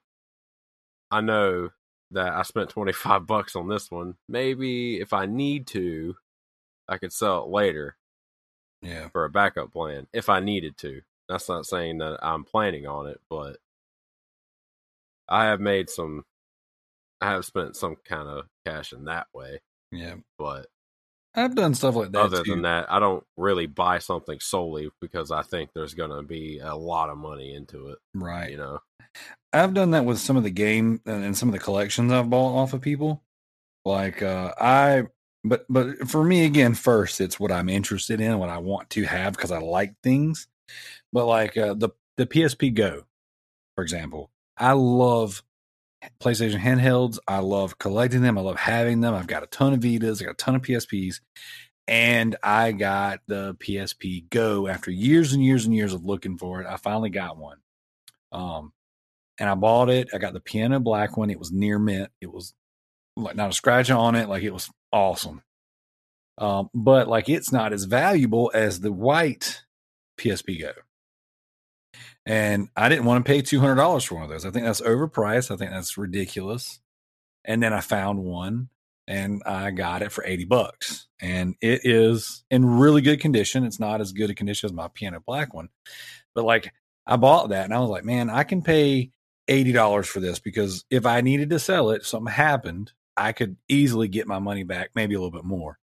[1.10, 1.70] I know
[2.12, 4.16] that I spent 25 bucks on this one.
[4.28, 6.16] Maybe if I need to,
[6.88, 7.96] I could sell it later
[8.82, 9.08] yeah.
[9.08, 11.02] for a backup plan if I needed to.
[11.28, 13.58] That's not saying that I'm planning on it, but
[15.28, 16.24] I have made some,
[17.20, 19.60] I have spent some kind of cash in that way.
[19.92, 20.16] Yeah.
[20.38, 20.66] But
[21.34, 22.20] I've done stuff like that.
[22.20, 22.52] other too.
[22.52, 26.58] than that, I don't really buy something solely because I think there's going to be
[26.58, 27.98] a lot of money into it.
[28.14, 28.50] right.
[28.50, 28.80] You know,
[29.52, 32.30] I've done that with some of the game and and some of the collections I've
[32.30, 33.22] bought off of people.
[33.84, 35.04] Like uh I
[35.44, 39.04] but but for me again first it's what I'm interested in, what I want to
[39.04, 40.48] have because I like things.
[41.12, 43.04] But like uh the the PSP Go,
[43.74, 45.42] for example, I love
[46.20, 47.18] PlayStation handhelds.
[47.28, 48.38] I love collecting them.
[48.38, 49.14] I love having them.
[49.14, 51.20] I've got a ton of Vitas, I got a ton of PSPs.
[51.88, 56.60] and I got the PSP Go after years and years and years of looking for
[56.60, 56.66] it.
[56.66, 57.58] I finally got one.
[58.32, 58.72] Um,
[59.38, 60.08] and I bought it.
[60.14, 61.30] I got the piano black one.
[61.30, 62.10] It was near mint.
[62.20, 62.54] It was
[63.16, 64.28] like not a scratch on it.
[64.28, 65.42] Like it was awesome.
[66.38, 69.62] Um, but like it's not as valuable as the white
[70.18, 70.72] PSP Go.
[72.26, 74.44] And I didn't want to pay two hundred dollars for one of those.
[74.44, 75.50] I think that's overpriced.
[75.50, 76.80] I think that's ridiculous.
[77.44, 78.68] And then I found one
[79.10, 81.08] and I got it for 80 bucks.
[81.20, 83.64] And it is in really good condition.
[83.64, 85.68] It's not as good a condition as my piano black one.
[86.32, 86.72] But like
[87.06, 89.10] I bought that and I was like, man, I can pay
[89.48, 94.06] $80 for this because if I needed to sell it, something happened, I could easily
[94.06, 95.79] get my money back, maybe a little bit more.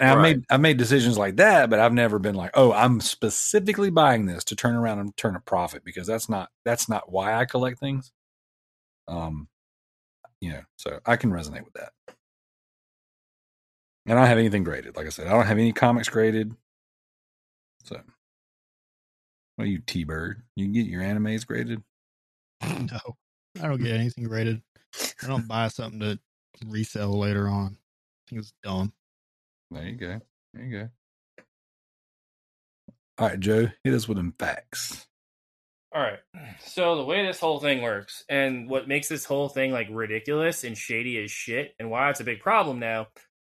[0.00, 0.22] And I Right.
[0.36, 4.26] made I made decisions like that, but I've never been like, oh, I'm specifically buying
[4.26, 7.44] this to turn around and turn a profit because that's not that's not why I
[7.46, 8.12] collect things.
[9.08, 9.48] Um,
[10.40, 11.92] you know, so I can resonate with that.
[14.06, 14.96] And I don't have anything graded.
[14.96, 16.54] Like I said, I don't have any comics graded.
[17.84, 18.00] So,
[19.56, 20.42] what are you, T Bird?
[20.56, 21.82] You can get your animes graded?
[22.92, 22.98] No,
[23.62, 24.62] I don't get anything graded.
[25.22, 26.18] I don't buy something to
[26.66, 27.76] resell later on.
[27.76, 28.92] I think it's dumb.
[29.70, 30.20] There you go.
[30.54, 30.88] There you go.
[33.18, 35.06] All right, Joe, hit us with them facts.
[35.94, 36.20] All right.
[36.60, 40.64] So the way this whole thing works, and what makes this whole thing like ridiculous
[40.64, 43.08] and shady as shit, and why it's a big problem now,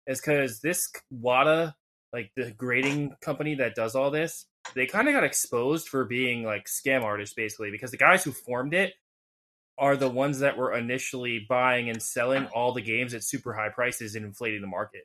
[0.07, 1.75] is because this Wata,
[2.13, 6.45] like the grading company that does all this, they kind of got exposed for being
[6.45, 8.95] like scam artists, basically, because the guys who formed it
[9.77, 13.69] are the ones that were initially buying and selling all the games at super high
[13.69, 15.03] prices and inflating the market.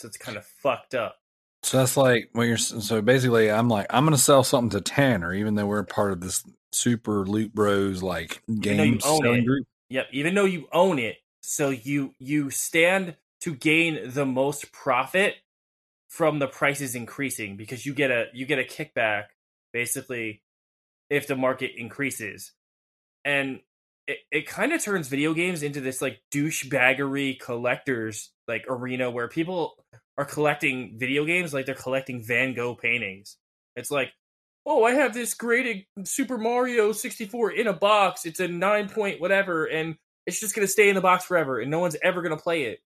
[0.00, 1.16] So it's kind of fucked up.
[1.62, 5.34] So that's like when you're so basically, I'm like, I'm to sell something to Tanner,
[5.34, 9.46] even though we're part of this super loot bros like game selling it.
[9.46, 9.66] group.
[9.90, 15.34] Yep, even though you own it, so you you stand to gain the most profit
[16.08, 19.24] from the prices increasing because you get a you get a kickback
[19.72, 20.42] basically
[21.10, 22.52] if the market increases.
[23.22, 23.60] And
[24.10, 29.28] it, it kind of turns video games into this like douchebaggery collectors like arena where
[29.28, 29.74] people
[30.18, 33.36] are collecting video games like they're collecting Van Gogh paintings.
[33.76, 34.10] It's like,
[34.66, 38.26] oh, I have this great Super Mario 64 in a box.
[38.26, 39.94] It's a nine point whatever, and
[40.26, 42.80] it's just gonna stay in the box forever, and no one's ever gonna play it.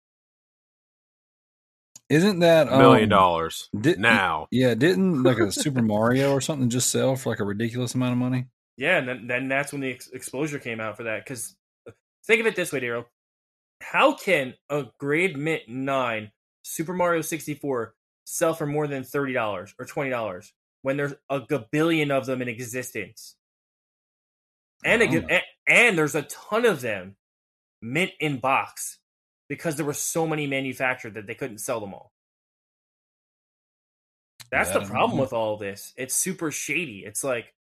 [2.09, 4.48] Isn't that A million um, dollars did- now.
[4.50, 8.14] Yeah, didn't like a Super Mario or something just sell for like a ridiculous amount
[8.14, 8.48] of money?
[8.77, 11.24] Yeah, and then, then that's when the ex- exposure came out for that.
[11.24, 11.56] Because
[11.88, 11.91] uh,
[12.25, 13.06] think of it this way, Darrell.
[13.82, 16.32] How can a grade mint 9
[16.64, 17.93] Super Mario 64
[18.25, 20.51] sell for more than $30 or $20
[20.83, 23.35] when there's a gabillion of them in existence?
[24.83, 27.16] And, a, I a- and there's a ton of them
[27.82, 29.00] mint in box
[29.50, 32.11] because there were so many manufactured that they couldn't sell them all.
[34.51, 35.24] That's Yeah, the problem know.
[35.24, 35.93] with all this.
[35.98, 37.03] It's super shady.
[37.06, 37.53] It's like,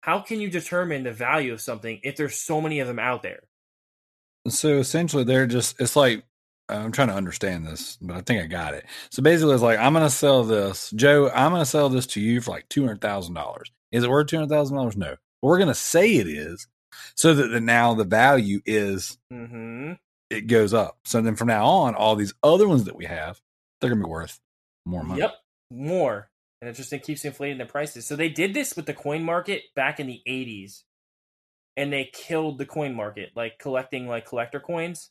[0.00, 3.22] how can you determine the value of something if there's so many of them out
[3.22, 3.40] there?
[4.48, 6.24] So essentially, they're just, it's like,
[6.68, 8.86] I'm trying to understand this, but I think I got it.
[9.10, 12.06] So basically, it's like, I'm going to sell this, Joe, I'm going to sell this
[12.08, 13.62] to you for like $200,000.
[13.92, 14.96] Is it worth $200,000?
[14.96, 15.10] No.
[15.10, 16.66] But we're going to say it is
[17.16, 19.94] so that the, now the value is, Mm-hmm.
[20.30, 20.98] it goes up.
[21.04, 23.40] So then from now on, all these other ones that we have,
[23.80, 24.38] they're going to be worth
[24.86, 25.20] more money.
[25.20, 25.34] Yep,
[25.72, 26.29] more.
[26.60, 28.06] And it just it keeps inflating the prices.
[28.06, 30.82] So they did this with the coin market back in the 80s.
[31.76, 35.10] And they killed the coin market, like collecting like collector coins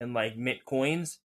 [0.00, 1.20] and like mint coins.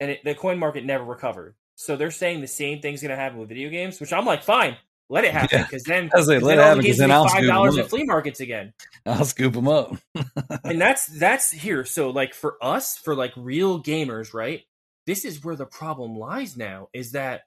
[0.00, 1.54] And it, the coin market never recovered.
[1.76, 4.42] So they're saying the same thing's going to happen with video games, which I'm like,
[4.42, 4.76] fine,
[5.08, 5.64] let it happen Yeah.
[5.64, 7.28] because then, I was like, 'cause let then it happen the 'cause games then I'll
[7.28, 8.72] five dollars at flea markets again.
[9.06, 9.96] I'll scoop them up.
[10.64, 14.62] and that's that's here so like for us for like real gamers right
[15.06, 17.42] this is where the problem lies now is that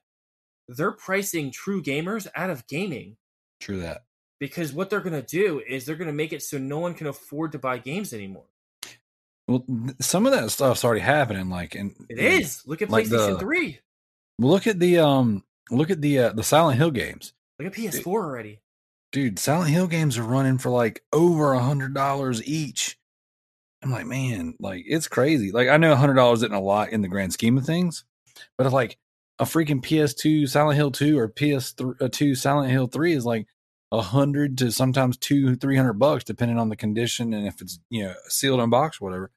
[0.68, 3.16] they're pricing true gamers out of gaming
[3.60, 4.02] True that.
[4.40, 6.94] because what they're going to do is they're going to make it so no one
[6.94, 8.46] can afford to buy games anymore
[9.48, 9.64] Well,
[10.00, 11.48] some of that stuff's already happening.
[11.48, 13.78] Like, and it is look at Like playstation the- 3
[14.38, 17.32] Look at the um, look at the uh, the Silent Hill games.
[17.58, 18.60] look at ps4 already
[19.12, 22.98] dude, Silent Hill games are running for like over a hundred dollars each.
[23.82, 25.52] I'm like, man, like it's crazy.
[25.52, 28.04] Like I know a hundred dollars isn't a lot in the grand scheme of things,
[28.58, 28.98] but if like
[29.38, 33.46] a freaking PS2 Silent Hill 2 or PS2 uh, Silent Hill 3 is like
[33.92, 37.78] a hundred to sometimes two, three hundred bucks, depending on the condition and if it's
[37.88, 39.30] you know sealed in box or whatever.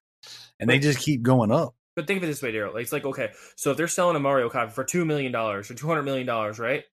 [0.60, 1.76] And they just keep going up.
[1.96, 4.20] but think of it this way Darrell it's like okay so if they're selling a
[4.20, 6.84] mario copy for $2 million or $200 million right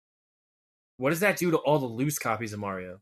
[0.99, 3.01] what does that do to all the loose copies of mario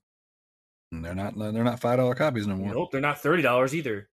[0.95, 2.73] mm, they're not they're not five dollar copies no more.
[2.73, 4.09] Nope, they're not thirty dollars either.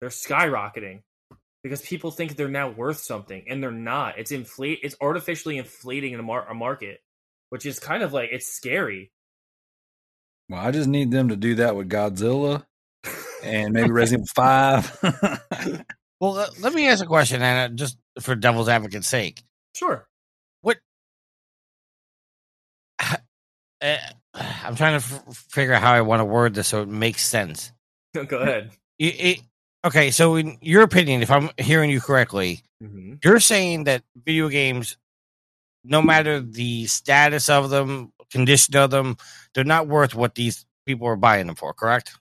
[0.00, 1.02] They're skyrocketing
[1.66, 4.20] because people think they're now worth something and they're not.
[4.20, 4.78] It's inflate.
[4.84, 7.00] It's artificially inflating a, mar- a market,
[7.50, 9.10] which is kind of like it's scary.
[10.48, 12.64] Well, I just need them to do that with Godzilla
[13.42, 15.84] and maybe Resident Evil Five.
[16.18, 19.42] Well, let, let me ask a question, Anna, just for devil's advocate's sake.
[19.74, 20.08] Sure.
[20.62, 20.78] What?
[22.98, 23.16] Uh,
[24.32, 27.26] I'm trying to f- figure out how I want to word this so it makes
[27.26, 27.70] sense.
[28.14, 28.70] Go ahead.
[28.98, 29.40] It, it,
[29.86, 34.48] okay, so in your opinion, if I'm hearing you correctly, hmm you're saying that video
[34.48, 34.96] games,
[35.84, 39.16] no matter the status of them, condition of them,
[39.54, 42.18] they're not worth what these people are buying them for, correct?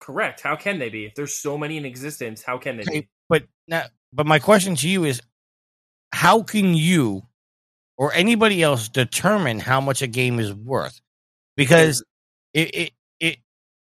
[0.00, 0.40] Correct.
[0.40, 1.04] How can they be?
[1.06, 3.08] If there's so many in existence, how can they Okay, be?
[3.28, 5.20] but now, but my question to you is,
[6.12, 7.22] how can you
[7.98, 11.00] or anybody else determine how much a game is worth?
[11.56, 12.02] Because
[12.54, 13.38] it it, it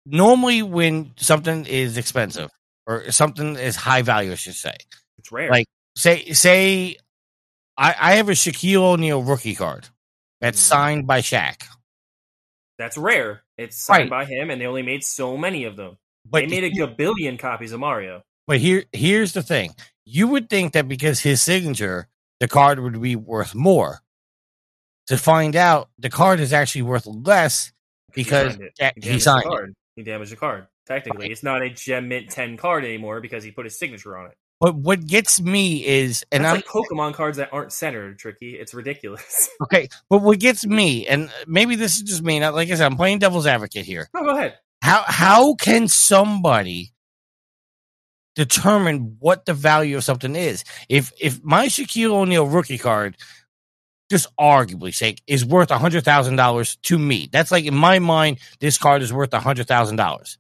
[0.07, 2.51] normally when something is expensive
[2.87, 4.75] or something is high value, I should say.
[5.19, 5.51] It's rare.
[5.51, 5.67] Like
[5.97, 6.97] say say
[7.77, 9.89] I, I have a Shaquille O'Neal rookie card
[10.41, 10.65] that's Mhm.
[10.69, 11.65] signed by Shaq.
[12.79, 13.43] That's rare.
[13.59, 14.25] It's signed Right.
[14.25, 15.97] by him, and they only made so many of them.
[16.25, 18.23] But they made a billion copies of Mario.
[18.47, 19.75] But here, here's the thing:
[20.05, 22.09] you would think that because his signature,
[22.41, 24.01] the card would be worth more.
[25.07, 27.73] To find out, the card is actually worth less
[28.13, 28.93] because signed it.
[29.05, 29.75] He he signed it.
[29.95, 30.67] He damaged the card.
[30.87, 34.27] Technically, it's not a Gem Mint 10 card anymore because he put his signature on
[34.27, 34.37] it.
[34.61, 38.55] But what gets me is, and That's I'm like Pokemon cards that aren't centered, Tricky.
[38.55, 39.51] It's ridiculous.
[39.63, 39.89] okay.
[40.09, 42.39] But what gets me, and maybe this is just me.
[42.41, 44.09] Not like I said, I'm playing devil's advocate here.
[44.15, 44.59] no, go ahead.
[44.81, 46.93] How how can somebody
[48.35, 50.65] determine what the value of something is?
[50.89, 53.17] If if my Shaquille O'Neal rookie card,
[54.11, 57.99] just arguably sake, is worth a hundred thousand dollars to me, that's like in my
[57.99, 60.39] mind, this card is worth a hundred thousand dollars.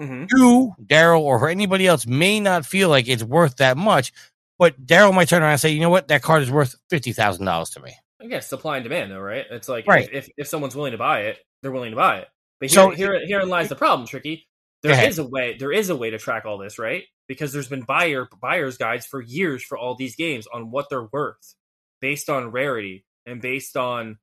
[0.00, 4.12] Hmm You, Darrell, or anybody else may not feel like it's worth that much,
[4.58, 7.12] but Darrell might turn around and say, you know what, that card is worth fifty
[7.12, 7.94] thousand dollars to me.
[8.20, 9.44] Again, supply and demand, though, right?
[9.50, 10.08] It's like Right.
[10.12, 12.28] if, if if someone's willing to buy it, they're willing to buy it.
[12.60, 14.46] But here, So- here, herein lies the problem, Tricky.
[14.82, 15.08] Go There ahead.
[15.10, 15.56] is a way.
[15.58, 17.04] There is a way to track all this, right?
[17.28, 21.08] Because there's been buyer buyers guides for years for all these games on what they're
[21.12, 21.54] worth,
[22.00, 24.18] based on rarity and based on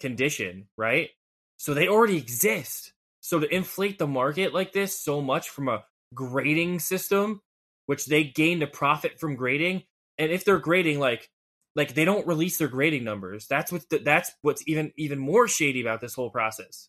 [0.00, 1.10] condition, right?
[1.56, 2.91] So they already exist.
[3.22, 7.40] So to inflate the market like this so much from a grading system,
[7.86, 9.84] which they gain a profit from grading,
[10.18, 11.30] and if they're grading like
[11.76, 15.46] like they don't release their grading numbers, that's what the, that's what's even even more
[15.46, 16.88] shady about this whole process.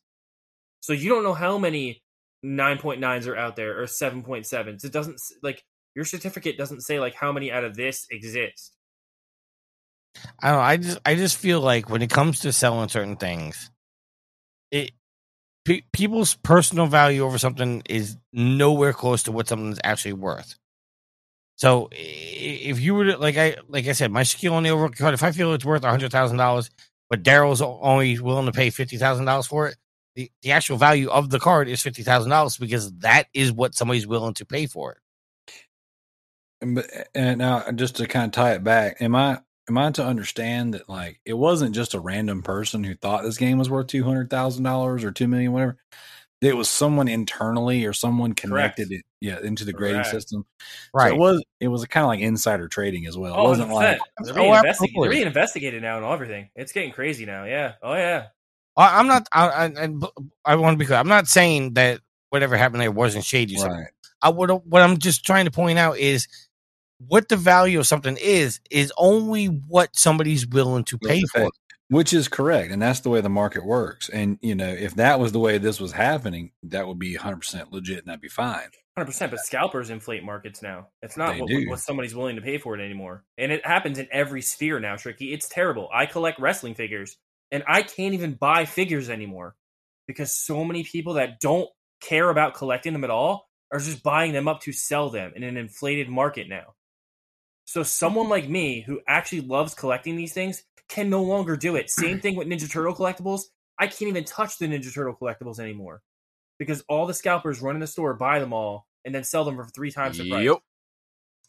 [0.81, 2.01] So you don't know how many
[2.43, 4.83] 9.9s are out there or 7.7s.
[4.83, 5.63] It doesn't like
[5.95, 8.73] your certificate doesn't say like how many out of this exist.
[10.41, 10.63] I don't know.
[10.63, 13.69] I just I just feel like when it comes to selling certain things,
[14.71, 14.93] it
[15.65, 20.55] pe- people's personal value over something is nowhere close to what something's actually worth.
[21.55, 25.13] So if you were to like I like I said, my Shaquille O'Neal rookie card,
[25.13, 26.69] if I feel it's worth hundred thousand dollars,
[27.09, 29.77] but Darrell's only willing to pay fifty thousand dollars for it,
[30.15, 33.75] the, the actual value of the card is fifty thousand dollars because that is what
[33.75, 34.97] somebody's willing to pay for it.
[36.61, 36.83] And,
[37.13, 40.73] and now just to kind of tie it back, am I am I to understand
[40.73, 44.03] that like it wasn't just a random person who thought this game was worth two
[44.03, 45.77] hundred thousand dollars or two million, whatever.
[46.41, 50.11] It was someone internally or someone connected it, yeah, into the grading Correct.
[50.11, 50.45] system.
[50.59, 51.13] So Right.
[51.13, 53.33] it was it was kind of like insider trading as well.
[53.37, 53.73] Oh, it wasn't 100%.
[53.73, 54.69] like they're Oh, being, investigated.
[54.69, 55.07] absolutely.
[55.07, 56.49] they're being investigated now and everything.
[56.55, 57.45] It's getting crazy now.
[57.45, 57.73] Yeah.
[57.81, 58.25] Oh yeah.
[58.75, 59.27] I, I'm not.
[59.31, 59.89] I, I,
[60.43, 60.97] I want to be clear.
[60.99, 62.01] I'm not saying that
[62.31, 63.55] whatever happened there wasn't shady.
[63.61, 63.87] or right.
[64.21, 64.49] I would.
[64.49, 66.27] What I'm just trying to point out is
[67.07, 71.49] what the value of something is is only what somebody's willing to pay for.
[71.89, 74.09] Which is correct, and that's the way the market works.
[74.09, 77.37] And you know, if that was the way this was happening, that would be 100
[77.37, 78.69] percent legit, and that'd be fine.
[78.97, 80.87] Hundred percent, but scalpers inflate markets now.
[81.01, 84.07] It's not what, what somebody's willing to pay for it anymore, and it happens in
[84.11, 84.95] every sphere now.
[84.95, 85.89] Tricky, it's terrible.
[85.93, 87.17] I collect wrestling figures,
[87.51, 89.55] and I can't even buy figures anymore
[90.07, 91.69] because so many people that don't
[92.01, 95.43] care about collecting them at all are just buying them up to sell them in
[95.43, 96.75] an inflated market now.
[97.73, 101.89] So someone like me who actually loves collecting these things can no longer do it.
[101.89, 103.45] Same thing with Ninja Turtle collectibles.
[103.79, 106.03] I can't even touch the Ninja Turtle collectibles anymore
[106.59, 109.55] because all the scalpers run in the store, buy them all, and then sell them
[109.55, 110.45] for three times the price.
[110.45, 110.57] Yep.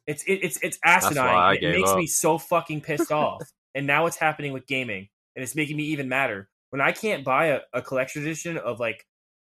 [0.06, 1.58] It's it, it's it's asinine.
[1.60, 1.98] It makes up.
[1.98, 3.42] me so fucking pissed off.
[3.74, 7.22] And now it's happening with gaming, and it's making me even madder when I can't
[7.22, 9.04] buy a, a collection edition of like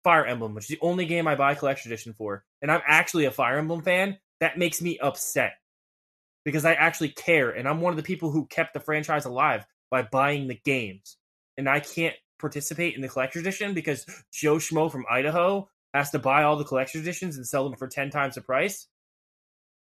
[0.04, 3.26] Fire Emblem, which is the only game I buy collection edition for, and I'm actually
[3.26, 4.16] a Fire Emblem fan.
[4.40, 5.52] That makes me upset
[6.44, 9.64] because I actually care, and I'm one of the people who kept the franchise alive
[9.90, 11.16] by buying the games,
[11.56, 16.18] and I can't participate in the collector's edition because Joe Schmo from Idaho has to
[16.18, 18.88] buy all the collector's editions and sell them for ten times the price.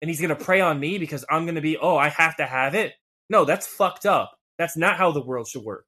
[0.02, 2.76] and he's gonna prey on me because I'm gonna be oh I have to have
[2.76, 2.94] it.
[3.30, 4.38] No, that's fucked up.
[4.60, 5.86] That's not how the world should work.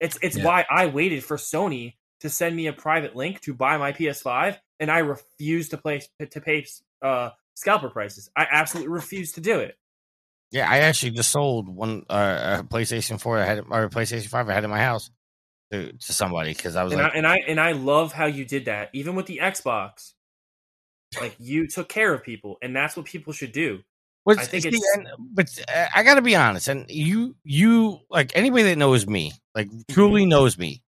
[0.00, 0.44] It's it's Yeah.
[0.44, 4.58] why I waited for Sony to send me a private link to buy my PS5,
[4.80, 6.66] and I refused to play to pay
[7.02, 8.30] uh, scalper prices.
[8.36, 9.76] I absolutely refuse to do it.
[10.52, 13.38] Yeah, I actually just sold one uh, a PlayStation Four.
[13.38, 14.48] I had or a PlayStation Five.
[14.48, 15.10] I had in my house
[15.72, 18.26] to to somebody because I was and like, I, and I and I love how
[18.26, 18.90] you did that.
[18.92, 20.12] Even with the Xbox,
[21.20, 23.80] like you took care of people, and that's what people should do.
[24.24, 27.36] But, I think see, it's- and- but uh, I got to be honest, and you,
[27.44, 30.82] you like anybody that knows me, like truly knows me,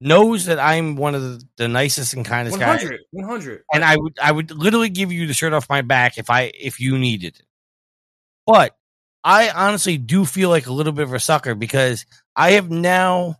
[0.00, 3.64] knows that I'm one of the, the nicest and kindest guys, 100, 100.
[3.72, 6.52] and I would, I would literally give you the shirt off my back if I,
[6.54, 7.46] if you needed it.
[8.46, 8.76] But
[9.24, 13.36] I honestly do feel like a little bit of a sucker because I have now,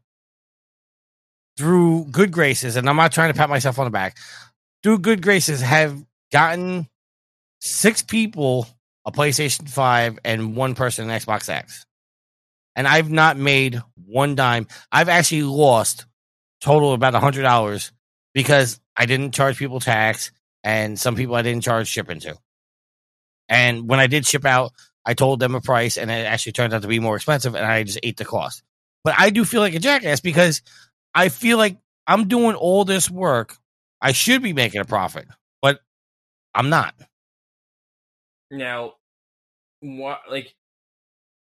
[1.57, 4.17] through good graces, and I'm not trying to pat myself on the back,
[4.83, 6.89] through good graces, have gotten
[7.61, 8.67] six people
[9.05, 11.87] a PlayStation 5 and one person an Xbox X.
[12.77, 14.69] And I've not made one dime.
[14.93, 16.05] I've actually lost
[16.61, 17.93] total about a hundred dollars
[18.35, 20.33] because I didn't charge people tax
[20.65, 22.37] and some people I didn't charge shipping to.
[23.49, 24.73] And when I did ship out,
[25.05, 27.65] I told them a price and it actually turned out to be more expensive and
[27.65, 28.63] I just ate the cost.
[29.05, 30.63] But I do feel like a jackass because
[31.15, 33.57] I feel like I'm doing all this work.
[34.01, 35.27] I should be making a profit,
[35.63, 35.81] but
[36.55, 36.95] I'm not.
[38.51, 38.95] Now,
[39.81, 40.55] what like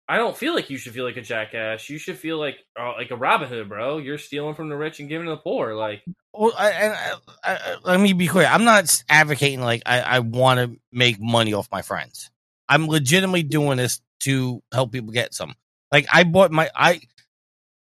[0.10, 1.88] I don't feel like you should feel like a jackass.
[1.88, 4.00] You should feel like uh, like a Robin Hood, bro.
[4.00, 5.76] You're stealing from the rich and giving to the poor.
[5.76, 6.02] Like
[6.34, 8.48] Well, I, and I, I, let me be clear.
[8.48, 12.32] I'm not advocating like I, I want to make money off my friends.
[12.68, 15.54] I'm legitimately doing this to help people get some.
[15.92, 17.02] Like I bought my I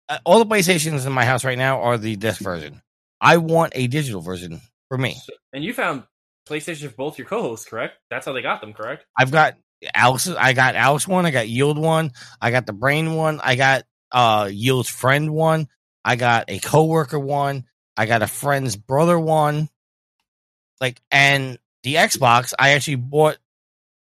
[0.09, 2.81] uh, all the PlayStations in my house right now are the disc version.
[3.21, 5.15] I want a digital version for me.
[5.53, 6.03] and you found
[6.45, 7.99] PlayStation for both your co-hosts, correct?
[8.09, 9.05] That's how they got them, correct?
[9.17, 9.55] I've got
[9.93, 10.27] Alex.
[10.27, 11.25] I got Alex one.
[11.25, 12.11] I got Neil one.
[12.41, 13.39] I got the Brain one.
[13.43, 15.67] I got uh Neil's friend one.
[16.03, 17.65] I got a coworker one.
[17.95, 19.69] I got a friend's brother one.
[20.79, 23.37] Like and the Xbox, I actually bought.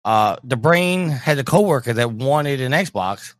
[0.04, 3.36] Uh, the Brain had a coworker that wanted an Xbox.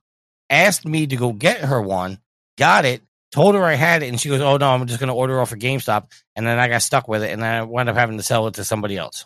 [0.50, 2.20] Asked me to go get her one.
[2.58, 3.02] Got it.
[3.32, 5.42] Told her I had it, and she goes, "Oh no, I'm just going to order
[5.42, 7.96] off of GameStop." And then I got stuck with it, and then I wound up
[7.96, 9.26] having to sell it to somebody else.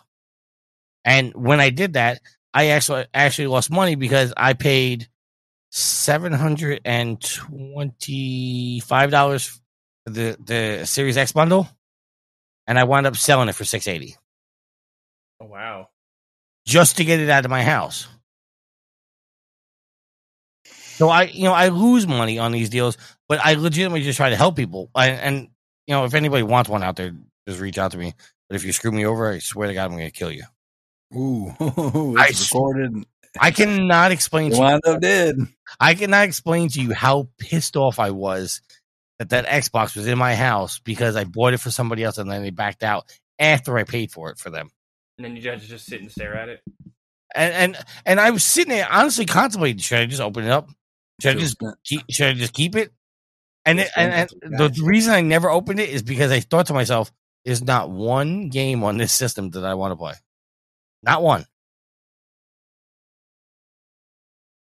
[1.04, 2.20] And when I did that,
[2.54, 5.08] I actually actually lost money because I paid
[5.70, 9.46] seven hundred and twenty five dollars
[10.04, 11.68] for the the Series X bundle,
[12.66, 14.16] and I wound up selling it for six eighty
[15.40, 15.88] Oh wow.
[16.66, 18.08] just to get it out of my house.
[20.64, 22.98] So I, you know, I lose money on these deals,
[23.28, 24.90] but I legitimately just try to help people.
[24.94, 25.48] I, and
[25.86, 27.12] you know, if anybody wants one out there,
[27.48, 28.14] just reach out to me.
[28.48, 30.44] But if you screw me over, I swear to God, I'm going to kill you.
[31.14, 33.04] Ooh, I it's s- recorded.
[33.38, 35.36] I cannot explain You to you up dead.
[35.78, 38.60] I cannot explain to you how pissed off I was
[39.18, 42.30] that that Xbox was in my house because I bought it for somebody else and
[42.30, 43.06] then they backed out
[43.38, 44.70] after I paid for it for them.
[45.18, 46.60] And then you had to just sit and stare at it.
[47.34, 50.68] And and and I was sitting there honestly contemplating: should I just open it up?
[51.20, 52.92] Should I just keep, should I just keep it?
[53.66, 56.74] And it, and, and the reason I never opened it is because I thought to
[56.74, 57.12] myself,
[57.44, 60.14] "There's not one game on this system that I want to play,
[61.02, 61.46] not one."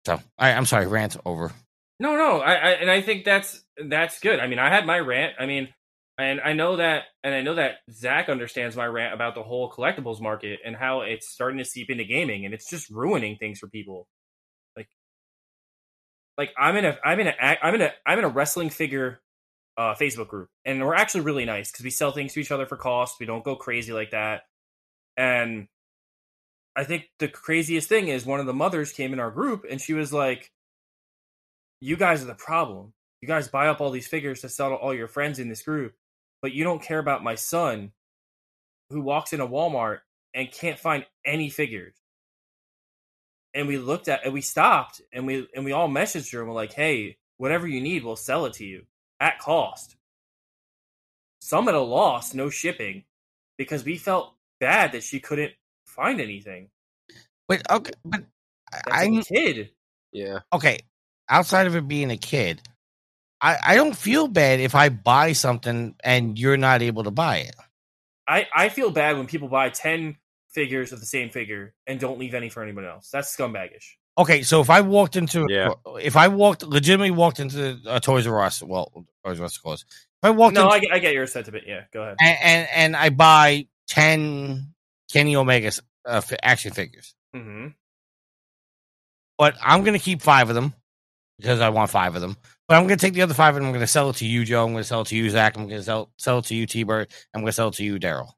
[0.05, 1.51] So I, I'm sorry, rant over.
[1.99, 4.39] No, no, I, I and I think that's that's good.
[4.39, 5.33] I mean, I had my rant.
[5.39, 5.69] I mean,
[6.17, 9.71] and I know that, and I know that Zack understands my rant about the whole
[9.71, 13.59] collectibles market and how it's starting to seep into gaming, and it's just ruining things
[13.59, 14.07] for people.
[14.77, 14.87] Like,
[16.37, 19.19] like I'm in a, I'm in a, I'm in a, I'm in a wrestling figure
[19.77, 22.65] uh, Facebook group, and we're actually really nice because we sell things to each other
[22.65, 23.15] for cost.
[23.19, 24.43] We don't go crazy like that,
[25.17, 25.67] and
[26.75, 29.79] I think the craziest thing is one of the mothers came in our group and
[29.79, 30.51] she was like,
[31.79, 32.93] You guys are the problem.
[33.21, 35.63] You guys buy up all these figures to sell to all your friends in this
[35.63, 35.93] group,
[36.41, 37.91] but you don't care about my son
[38.89, 39.99] who walks into Walmart
[40.33, 41.95] and can't find any figures.
[43.53, 46.49] And we looked at and we stopped and we and we all messaged her and
[46.49, 48.83] we're like, Hey, whatever you need, we'll sell it to you
[49.19, 49.95] at cost.
[51.39, 53.03] Some at a loss, no shipping,
[53.57, 55.53] because we felt bad that she couldn't
[55.95, 56.69] find anything.
[57.47, 58.23] But okay, but
[58.71, 59.71] That's I'm a kid.
[60.11, 60.39] Yeah.
[60.53, 60.79] okay.
[61.29, 62.61] Outside of it being a kid,
[63.41, 67.37] I I don't feel bad if I buy something and you're not able to buy
[67.37, 67.55] it.
[68.27, 70.17] I, I feel bad when people buy 10
[70.49, 73.09] figures of the same figure and don't leave any for anyone else.
[73.11, 73.85] That's scumbagish.
[74.17, 75.73] Okay, so if I walked into Yeah.
[76.01, 78.91] if I walked legitimately walked into a Toys R Us, well,
[79.25, 79.85] Toys R Us is closed.
[79.89, 81.65] If I walked No, into I, get- I get your sentiment.
[81.67, 82.15] Yeah, go ahead.
[82.21, 84.73] and, and and I buy ten
[85.11, 85.71] Kenny Omega
[86.05, 87.13] uh, action figures.
[87.33, 87.67] hmm
[89.37, 90.73] But I'm going to keep five of them
[91.39, 92.37] because I want five of them.
[92.67, 94.25] But I'm going to take the other five and I'm going to sell it to
[94.25, 94.63] you, Joe.
[94.65, 95.55] I'm going to sell it to you, Zack.
[95.57, 97.07] I'm going to sell, sell it to you, TByrd.
[97.33, 98.35] I'm going to sell it to you, Darrell.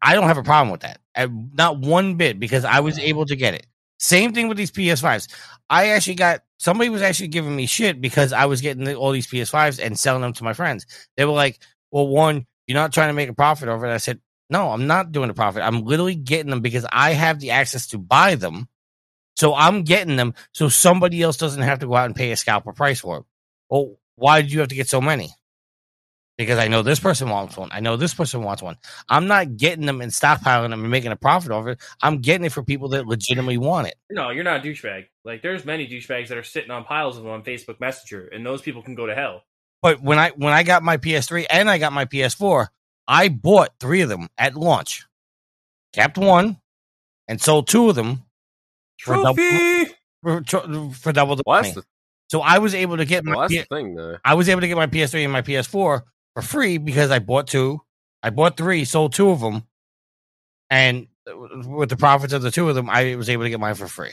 [0.00, 1.00] I don't have a problem with that.
[1.16, 3.66] Uh, Not one bit because I was able to get it.
[3.98, 5.28] Same thing with these PS5s.
[5.70, 9.12] I actually got somebody was actually giving me shit because I was getting the- all
[9.12, 10.86] these PS5s and selling them to my friends.
[11.16, 11.60] They were like,
[11.92, 14.86] "Well, one, you're not trying to make a profit over it." I said, "No, I'm
[14.86, 15.62] not doing a profit.
[15.62, 18.68] I'm literally getting them because I have the access to buy them.
[19.36, 22.36] So I'm getting them so somebody else doesn't have to go out and pay a
[22.36, 23.26] scalper price for them."
[23.70, 25.34] Well, why did you have to get so many?
[26.38, 27.68] Because I know this person wants one.
[27.72, 28.76] I know this person wants one.
[29.08, 31.80] I'm not getting them and stockpiling them and making a profit over it.
[32.00, 33.94] I'm getting it for people that legitimately want it.
[34.10, 35.06] No, you're not a douchebag.
[35.24, 38.44] Like there's many douchebags that are sitting on piles of them on Facebook Messenger, and
[38.46, 39.42] those people can go to hell.
[39.82, 42.68] But when I when I got my PS3 and I got my PS4,
[43.08, 45.06] I bought three of them at launch,
[45.92, 46.58] kept one,
[47.28, 48.22] and sold two of them
[49.00, 49.34] for double,
[50.22, 50.42] for,
[50.92, 51.74] for double the Well, money.
[51.74, 51.82] the,
[52.30, 54.18] so I was able to get my well, P- thing, though.
[54.24, 56.02] I was able to get my PS3 and my PS4
[56.34, 57.80] for free because I bought two.
[58.22, 59.64] I bought three, sold two of them,
[60.70, 61.08] and
[61.66, 63.88] with the profits of the two of them, I was able to get mine for
[63.88, 64.12] free.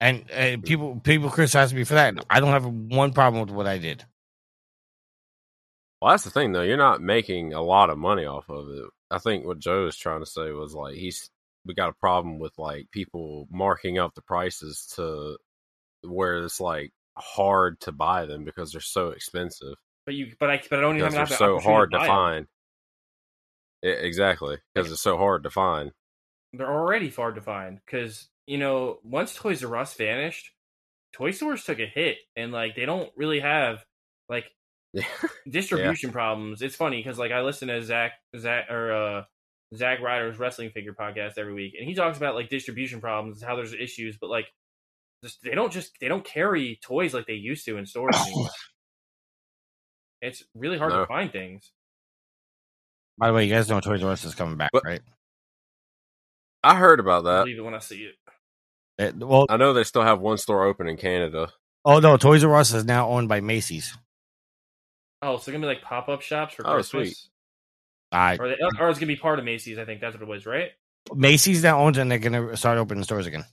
[0.00, 2.14] And uh, people people criticize me for that.
[2.28, 4.04] I don't have one problem with what I did.
[6.00, 6.62] Well, that's the thing, though.
[6.62, 8.84] You're not making a lot of money off of it.
[9.10, 11.30] I think what Joe was trying to say was like he's
[11.64, 15.36] we got a problem with like people marking up the prices to
[16.02, 19.74] where it's like hard to buy them because they're so expensive
[20.06, 22.06] But you, but I, but I don't even have they're so hard to 'em.
[22.06, 22.46] find.
[23.82, 25.92] Yeah, exactly, because it's so hard to find.
[26.52, 30.52] They're already hard to find because you know once Toys R Us vanished,
[31.12, 33.84] toy stores took a hit, and like they don't really have
[34.28, 34.46] like
[35.22, 35.28] Yeah.
[35.48, 36.62] distribution problems.
[36.62, 39.22] It's funny because like I listen to Zack Zack or uh
[39.74, 43.56] Zack Ryder's wrestling figure podcast every week, and he talks about like distribution problems, how
[43.56, 44.46] there's issues, but like
[45.24, 48.48] just, they don't just they don't carry toys like they used to in stores anymore.
[50.22, 51.00] It's really hard No.
[51.00, 51.70] to find things.
[53.18, 55.00] By the way, you guys know Toys R Us is coming back, But- right?
[56.62, 57.38] I heard about I that.
[57.44, 58.14] believe it when I see it.
[58.98, 61.48] Uh, well, I know they still have one store open in Canada.
[61.84, 63.96] oh no, Toys R Us is now owned by Macy's.
[65.22, 67.16] Oh, so they're gonna be like pop up shops for Oh, Christmas, sweet.
[68.12, 69.78] I or, they, or it's gonna be part of Macy's.
[69.78, 70.70] I think that's what it was, right?
[71.14, 73.44] Macy's now owns it and they're gonna start opening stores again.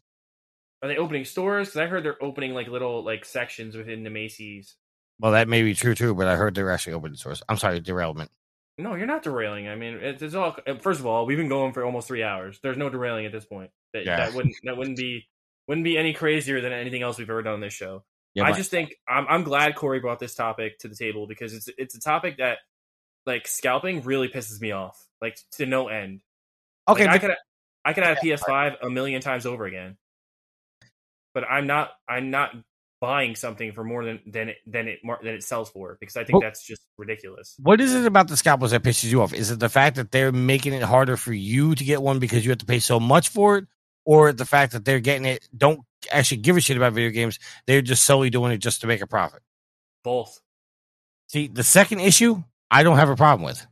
[0.82, 1.70] Are they opening stores?
[1.70, 4.76] Because I heard they're opening like little like sections within the Macy's.
[5.20, 7.42] Well, that may be true too, but I heard they're actually opening stores.
[7.48, 8.32] I'm sorry, derailment.
[8.78, 9.68] No, you're not derailing.
[9.70, 10.58] I mean, it's, it's all.
[10.82, 12.60] First of all, we've been going for almost three hours.
[12.64, 13.70] There's no derailing at this point.
[13.94, 14.18] That, Yeah.
[14.18, 15.28] that wouldn't that wouldn't be
[15.68, 18.04] wouldn't be any crazier than anything else we've ever done on this show.
[18.36, 21.54] Yeah, I just think I'm I'm glad Corey brought this topic to the table because
[21.54, 22.58] it's it's a topic that
[23.26, 26.22] like scalping really pisses me off, like to no end.
[26.88, 27.06] okay.
[27.06, 27.38] Like, I but- could
[27.86, 29.98] I could have PS5 a million times over again,
[31.34, 32.52] but I'm not I'm not
[33.02, 36.24] buying something for more than than it than it than it sells for because I
[36.24, 37.56] think Well- that's just ridiculous.
[37.60, 39.34] what is it about the scalpers that pisses you off?
[39.34, 42.46] Is it the fact that they're making it harder for you to get one because
[42.46, 43.66] you have to pay so much for it,
[44.06, 47.40] or the fact that they're getting it don't actually give a shit about video games?
[47.68, 49.42] They're just solely doing it just to make a profit.
[50.04, 50.42] Both.
[51.28, 53.66] See, the second issue, I don't have a problem with.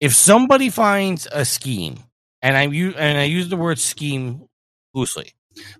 [0.00, 1.98] If somebody finds a scheme,
[2.42, 4.48] and I use and I use the word scheme
[4.94, 5.32] loosely,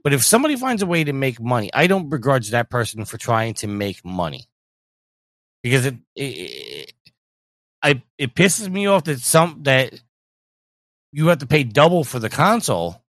[0.04, 3.16] but if somebody finds a way to make money, I don't begrudge that person for
[3.16, 4.46] trying to make money
[5.62, 6.92] because it it, it,
[7.82, 9.98] I, it pisses me off that some that
[11.12, 13.02] you have to pay double for the console.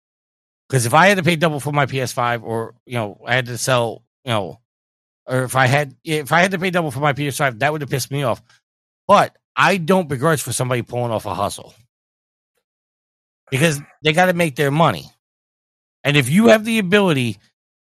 [0.68, 3.46] Because if I had to pay double for my PS5, or you know, I had
[3.46, 4.60] to sell, you know,
[5.26, 7.80] or if I had if I had to pay double for my PS5, that would
[7.80, 8.42] have pissed me off.
[9.06, 11.74] But I don't begrudge for somebody pulling off a hustle
[13.50, 15.10] because they got to make their money.
[16.04, 17.38] And if you have the ability,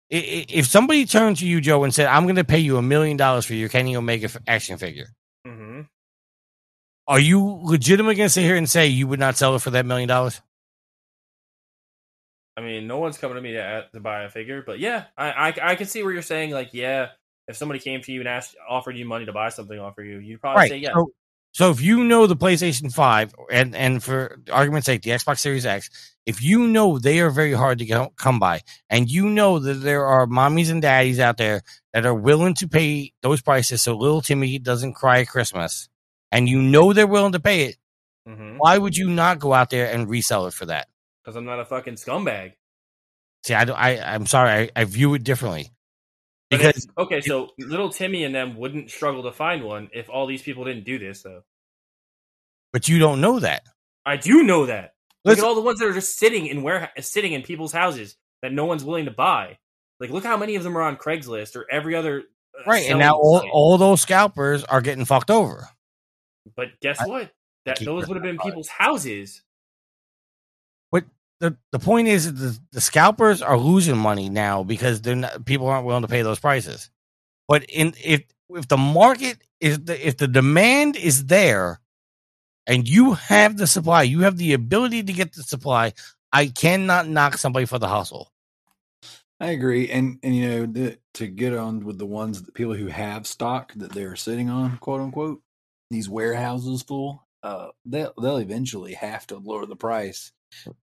[0.09, 3.17] if somebody turned to you, Joe, and said, "I'm going to pay you a million
[3.17, 5.09] dollars for your Kenny Omega action figure,"
[5.45, 5.83] hmm
[7.11, 9.71] are you legitimately going to sit here and say you would not sell it for
[9.71, 10.41] that million dollars?
[12.61, 15.31] I mean, no one's coming to me to, to buy a figure, but yeah, I,
[15.31, 17.09] I I can see where you're saying like, yeah,
[17.49, 20.05] if somebody came to you and asked offered you money to buy something off of
[20.05, 20.91] you, you'd probably say yeah.
[20.95, 21.13] So,
[21.53, 25.67] so if you know the PlayStation 5 and and for argument's sake, the Xbox Series
[25.67, 29.59] X, if you know they are very hard to get, come by, and you know
[29.59, 33.83] that there are mommies and daddies out there that are willing to pay those prices
[33.83, 35.89] so little Timmy doesn't cry at Christmas,
[36.31, 37.77] and you know they're willing to pay it,
[38.27, 40.89] hmm why would you not go out there and resell it for that?
[41.25, 42.53] Because I'm not a fucking scumbag.
[43.45, 45.71] See, I, don't- I I'm sorry, I, I view it differently
[46.51, 50.43] because okay, so little Timmy and them wouldn't struggle to find one if all these
[50.43, 51.43] people didn't do this, though.
[52.73, 53.63] But you don't know that.
[54.05, 54.95] I do know that.
[55.25, 57.73] Look Listen- at all the ones that are just sitting in where sitting in people's
[57.73, 59.59] houses that no one's willing to buy.
[60.01, 62.21] Like, look how many of them are on Craigslist or every other.
[62.59, 62.89] uh, Right.
[62.89, 65.69] And now all, all those scalpers are getting fucked over.
[66.57, 67.31] But guess I- what?
[67.67, 68.41] That those would have been it.
[68.41, 69.43] people's houses.
[71.41, 75.45] The the point is that the, the scalpers are losing money now because they're not,
[75.47, 76.91] people aren't willing to pay those prices.
[77.49, 81.81] But in if if the market is the, if the demand is there
[82.67, 85.95] and you have the supply, you have the ability to get the supply,
[86.33, 88.31] I cannot knock somebody for the hustle.
[89.41, 92.75] I agree, and and you know the, to get on with the ones the people
[92.75, 95.41] who have stock that they're sitting on, quote unquote,
[95.91, 97.27] these warehouses full.
[97.43, 100.31] Uh, they'll they'll eventually have to lower the price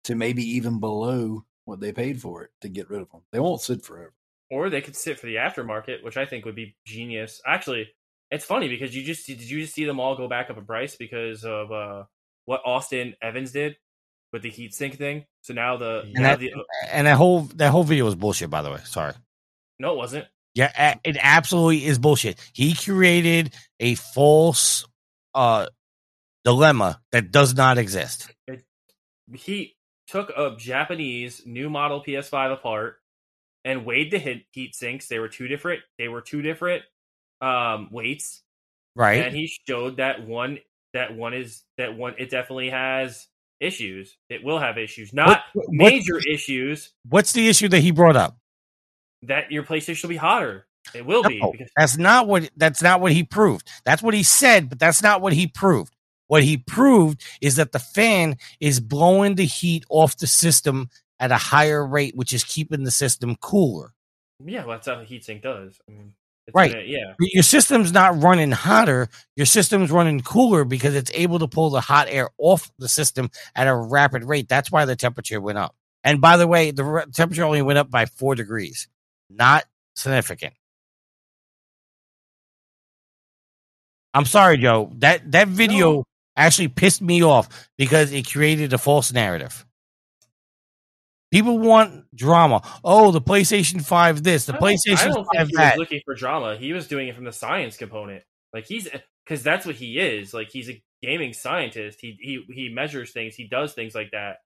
[0.05, 3.23] to maybe even below what they paid for it to get rid of them.
[3.33, 4.13] They won't sit forever.
[4.51, 7.41] or they could sit for the aftermarket, which I think would be genius.
[7.47, 7.89] Actually,
[8.31, 10.65] it's funny because you just did you just see them all go back up in
[10.67, 12.05] price because of uh,
[12.45, 13.77] what Austin Evans did
[14.33, 15.25] with the heat sink thing.
[15.43, 16.53] So now the, And now that- the
[16.91, 18.51] And that whole that whole video was bullshit.
[18.51, 19.15] By the way, sorry.
[19.79, 20.27] no, it wasn't.
[20.55, 22.39] Yeah, it absolutely is bullshit.
[22.53, 24.87] He created a false
[25.35, 25.67] uh
[26.45, 28.31] dilemma that does not exist.
[29.35, 29.74] He
[30.07, 32.97] took a Japanese new model PS5 apart
[33.65, 35.09] and weighed the heat, heat sinks.
[35.09, 35.81] They were two different.
[35.99, 36.83] They were two different
[37.41, 38.43] um, weights,
[38.97, 39.25] Right?
[39.25, 40.59] and he showed that one
[40.93, 42.15] that one is that one.
[42.19, 43.27] It definitely has
[43.61, 44.17] issues.
[44.29, 46.93] It will have issues, not What- what- major issues.
[47.09, 48.37] What's the issue that he brought up?
[49.23, 50.67] that your PlayStation will be hotter.
[50.95, 53.67] It will be because that's not what that's not what he proved.
[53.87, 55.94] That's what he said, but that's not what he proved.
[56.29, 60.89] What he proved is that the fan is blowing the heat off the system
[61.21, 63.93] at a higher rate, which is keeping the system cooler.
[64.45, 65.81] yeah, well, that's how a heatsink does.
[65.89, 66.13] I mean,
[66.47, 66.73] it's Right.
[66.73, 67.15] gonna- yeah.
[67.21, 71.81] Your system's not running hotter, your system's running cooler because it's able to pull the
[71.81, 74.49] hot air off the system at a rapid rate.
[74.49, 75.75] That's why the temperature went up.
[76.03, 78.89] And by the way, the re- temperature only went up by 4 degrees.
[79.31, 80.53] Not significant.
[84.13, 84.91] I'm sorry, Joe.
[84.97, 86.05] That that video No.
[86.37, 89.65] Actually pissed me off because it created a false narrative.
[91.31, 92.63] People want drama.
[92.85, 95.75] Oh, the PlayStation 5 this, the don't- I PlayStation don't 5 think he that.
[95.75, 96.57] was looking for drama.
[96.57, 98.23] He was doing it from the science component.
[98.53, 98.89] Like he's
[99.25, 100.33] because that's what he is.
[100.33, 101.99] Like he's a gaming scientist.
[102.01, 103.35] He he he measures things.
[103.35, 104.37] He does things like that.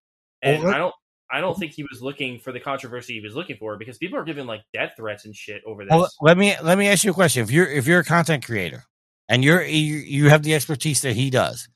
[0.41, 0.94] And I don't
[1.31, 4.18] I don't think he was looking for the controversy he was looking for because people
[4.18, 5.91] are giving like death threats and shit over this.
[5.92, 7.42] Well, let me let me ask you a question.
[7.42, 8.84] If you're if you're a content creator
[9.28, 11.68] and you're you, you have the expertise that he does,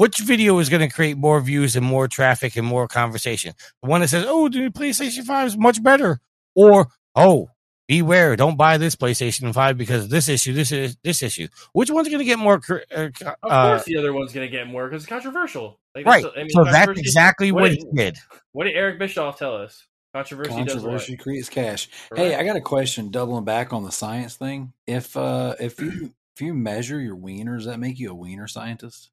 [0.00, 3.52] which video is going to create more views and more traffic and more conversation?
[3.82, 6.20] The one that says, "Oh, the PlayStation Five is much better,"
[6.54, 7.50] or "Oh,
[7.86, 11.90] beware, don't buy this PlayStation Five because of this issue, this is this issue." Which
[11.90, 12.62] one's going to get more?
[12.70, 15.78] Uh, of uh, course, the other one's gonna get more because it's controversial.
[15.94, 16.22] Like, right.
[16.22, 18.16] that's- I mean, so that's exactly what, what he did.
[18.52, 19.86] What did Eric Bischoff tell us?
[20.14, 21.90] Controversy, Controversy does creates cash.
[22.08, 22.18] what?
[22.18, 23.10] Hey, I got a question.
[23.10, 24.72] Doubling back on the science thing.
[24.86, 28.48] If uh, if you if you measure your wiener, does that make you a wiener
[28.48, 29.10] scientist?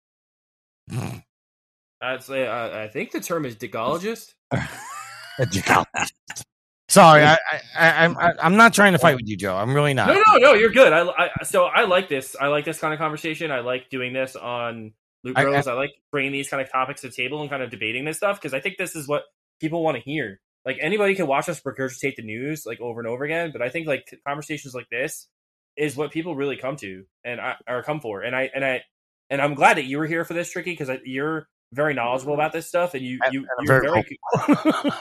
[2.01, 4.33] I'd say I, I think the term is digologist.
[6.89, 7.37] Sorry, I, I,
[7.77, 9.57] I, I'm I, I'm not trying to fight with you, Joe.
[9.57, 10.07] I'm really not.
[10.07, 10.93] No, no, no, you're good.
[10.93, 12.35] I, I so I like this.
[12.39, 13.51] I like this kind of conversation.
[13.51, 14.93] I like doing this on
[15.23, 15.67] Loot I- Bros.
[15.67, 18.17] I, like bringing these kind of topics to the table and kind of debating this
[18.17, 19.23] stuff because I think this is what
[19.59, 20.39] people want to hear.
[20.65, 23.69] Like anybody can watch us regurgitate the news like over and over again, but I
[23.69, 25.27] think like conversations like this
[25.75, 28.21] is what people really come to and I, or come for.
[28.21, 28.83] And I and I
[29.29, 32.53] and I'm glad that you were here for this, Tricky, because you're very knowledgeable about
[32.53, 34.17] this stuff and you you I'm you're very very
[34.63, 34.93] good,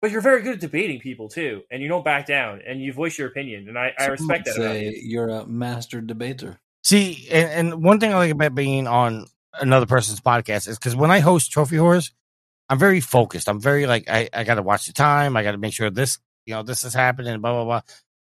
[0.00, 2.92] but you're very good at debating people too, and you don't back down and you
[2.92, 4.56] voice your opinion, and I, I respect that.
[4.56, 4.92] About you.
[5.02, 6.58] you're a master debater.
[6.84, 9.26] See, and, and one thing I like about being on
[9.60, 12.12] another person's podcast is because when I host Trophy Whores,
[12.68, 13.48] I'm very focused.
[13.48, 15.36] I'm very like I, I got to watch the time.
[15.36, 17.40] I got to make sure this you know this is happening.
[17.40, 17.80] Blah blah blah.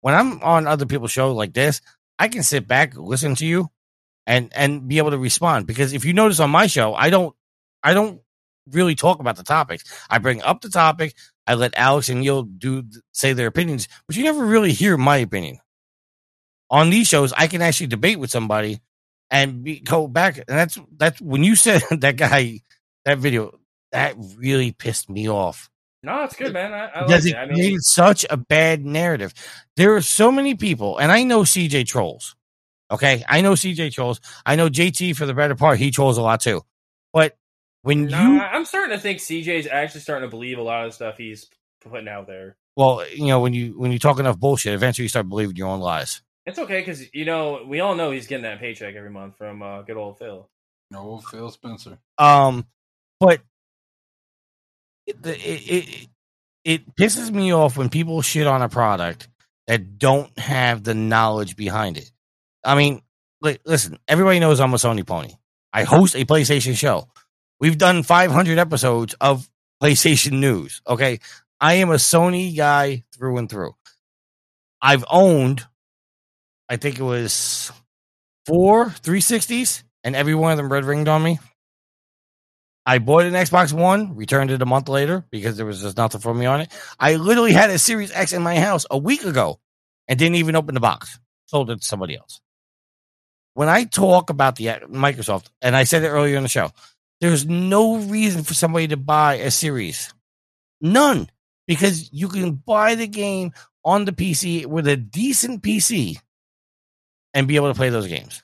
[0.02, 1.82] When I'm on other people's show like this,
[2.20, 3.70] I can sit back, listen to you,
[4.28, 5.68] and and be able to respond.
[5.68, 7.36] Because if you notice on my show, I don't
[7.84, 8.22] I don't
[8.72, 9.84] really talk about the topics.
[10.10, 11.16] I bring up the topic.
[11.48, 15.18] I let Alex and Neil do say their opinions, but you never really hear my
[15.18, 15.60] opinion.
[16.72, 18.82] On these shows, I can actually debate with somebody
[19.30, 20.38] and be, go back.
[20.38, 22.62] And that's that's when you said that guy
[23.06, 23.60] that video
[23.92, 25.70] that really pissed me off
[26.04, 26.74] No, it's good, man.
[26.74, 27.28] I, I like it.
[27.28, 29.34] it I mean, such a bad narrative.
[29.76, 32.36] There are so many people, and I know CJ trolls.
[32.96, 34.22] Okay, I know CJ trolls.
[34.46, 35.80] I know JT for the better part.
[35.80, 36.62] He trolls a lot too.
[37.12, 37.38] But
[37.82, 40.92] when no, you I'm starting to think CJ's actually starting to believe a lot of
[40.92, 41.48] the stuff he's
[41.82, 42.56] putting out there.
[42.78, 45.68] well, you know, when you when you talk enough bullshit, eventually you start believing your
[45.68, 46.22] own lies.
[46.46, 49.62] It's okay because you know we all know he's getting that paycheck every month from
[49.62, 50.50] uh, good old Phil.
[50.90, 51.98] No, Phil Spencer.
[52.18, 52.66] Um,
[53.20, 53.42] but
[55.06, 56.08] it, it it
[56.64, 59.28] it pisses me off when people shit on a product
[59.68, 62.12] that don't have the knowledge behind it.
[62.66, 63.02] I mean,
[63.42, 65.34] li- listen, everybody knows I'm a Sony pony.
[65.72, 67.08] I host a PlayStation show.
[67.60, 69.50] We've done 500 episodes of
[69.82, 70.82] PlayStation news.
[70.88, 71.20] Okay,
[71.62, 73.76] I am a Sony guy through and through.
[74.82, 75.66] I've owned,
[76.70, 77.72] I think it was
[78.46, 81.40] four 360s, and every one of them red ringed on me.
[82.86, 86.22] I bought an Xbox One, returned it a month later because there was just nothing
[86.22, 86.72] for me on it.
[87.00, 89.60] I literally had a Series X in my house a week ago
[90.08, 91.20] and didn't even open the box.
[91.48, 92.42] Sold it to somebody else.
[93.56, 96.72] When I talk about the uh, Microsoft, and I said it earlier in the show,
[97.22, 100.14] there's no reason for somebody to buy a series.
[100.82, 101.30] None.
[101.66, 103.54] Because you can buy the game
[103.84, 106.20] on the PC with a decent PC
[107.34, 108.44] and be able to play those games.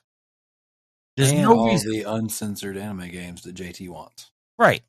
[1.16, 1.92] There's and no all reason.
[1.92, 4.30] the uncensored anime games that JT wants.
[4.58, 4.82] Right.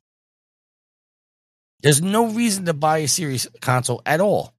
[1.82, 4.53] There's no reason to buy a series console at all.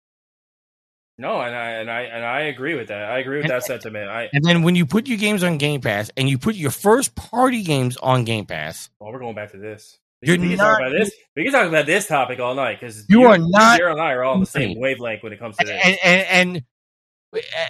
[1.18, 3.04] No, and I and I and I agree with that.
[3.10, 4.10] I agree with that sentiment.
[4.10, 6.72] I And then when you put your games on Game Pass and you put your
[6.72, 9.98] first party games on Game Pass, well, we're going back to this.
[10.22, 11.12] We, You're we can not- talk about this.
[11.36, 14.12] We can talk about this topic all night because You are not- Zero and I
[14.12, 16.00] are all on the same wavelength when it comes to and, this.
[16.04, 16.22] and,
[16.54, 16.64] and,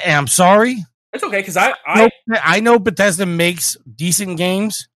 [0.06, 0.78] and I'm sorry,
[1.14, 4.88] it's okay because I I know, I I know Bethesda makes decent games,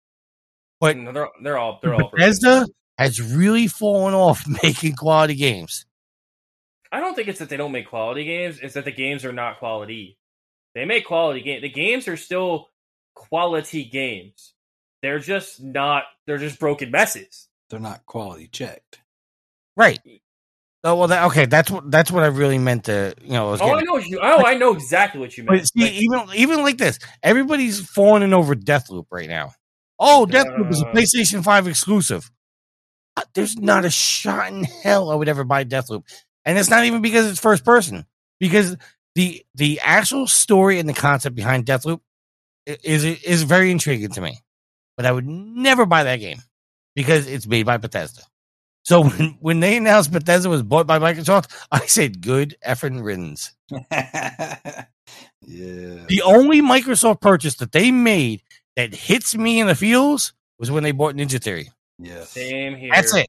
[0.79, 2.65] but no, they're they're all they're all Bethesda
[2.97, 5.85] has really fallen off making quality games.
[6.91, 8.59] I don't think it's that they don't make quality games.
[8.61, 10.17] It's that the games are not quality.
[10.75, 11.61] They make quality games.
[11.61, 12.69] The games are still
[13.15, 14.53] quality games.
[15.01, 16.03] They're just not.
[16.25, 17.47] They're just broken messes.
[17.69, 18.99] They're not quality checked.
[19.77, 19.99] Right.
[20.83, 21.45] Oh well, that, okay.
[21.45, 23.13] That's what that's what I really meant to.
[23.21, 24.19] You know, I was Oh, I know what you.
[24.23, 25.67] Oh, I know exactly what you But meant.
[25.67, 29.51] see, Like, even even like this, everybody's fawning over Deathloop right now.
[29.99, 30.93] Oh, Deathloop is a Uh.
[30.93, 32.31] PlayStation Five exclusive.
[33.17, 36.03] Uh, There's not a shot in hell I would ever buy Deathloop,
[36.49, 38.07] and it's not even because it's first person.
[38.39, 38.75] Because
[39.13, 41.99] the the actual story and the concept behind Deathloop
[42.65, 44.39] is is very intriguing to me.
[44.97, 46.39] But I would never buy that game
[46.95, 48.23] because it's made by Bethesda.
[48.83, 53.53] So when, when they announced Bethesda was bought by Microsoft, I said, "Good effing riddance."
[53.69, 54.85] yeah.
[55.45, 58.41] The only Microsoft purchase that they made
[58.75, 61.69] that hits me in the feels was when they bought Ninja Theory.
[61.99, 62.31] Yes.
[62.31, 62.89] same here.
[62.91, 63.27] That's it.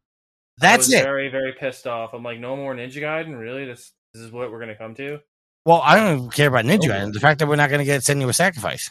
[0.61, 1.03] That's it.
[1.03, 2.13] Very very pissed off.
[2.13, 3.39] I'm like, no more Ninja Gaiden.
[3.39, 3.65] Really?
[3.65, 5.21] This this is what we're gonna come to.
[5.65, 6.93] Well, I don't even care about Ninja Oh.
[6.93, 7.13] Gaiden.
[7.13, 8.91] The fact that we're not going to get Senua's Sacrifice.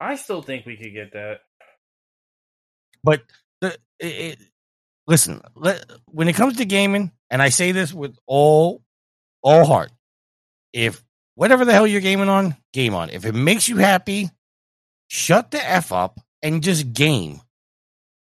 [0.00, 1.40] I still think we could get that.
[3.04, 3.22] But
[3.60, 4.38] the, it, it,
[5.06, 8.82] listen, let, when it comes to gaming, and I say this with all
[9.42, 9.92] all heart,
[10.72, 11.02] if
[11.36, 13.10] whatever the hell you're gaming on, game on.
[13.10, 14.30] If it makes you happy,
[15.08, 17.40] shut the f up and just game.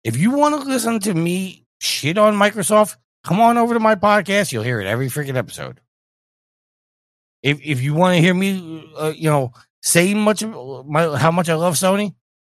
[0.03, 3.95] If you want to listen to me shit on Microsoft, come on over to my
[3.95, 4.53] podcast.
[4.53, 5.81] You'll hear it every freaking episode.
[7.43, 11.31] If if you want to hear me, uh, you know, say much of my, how
[11.31, 12.15] much I love Sony,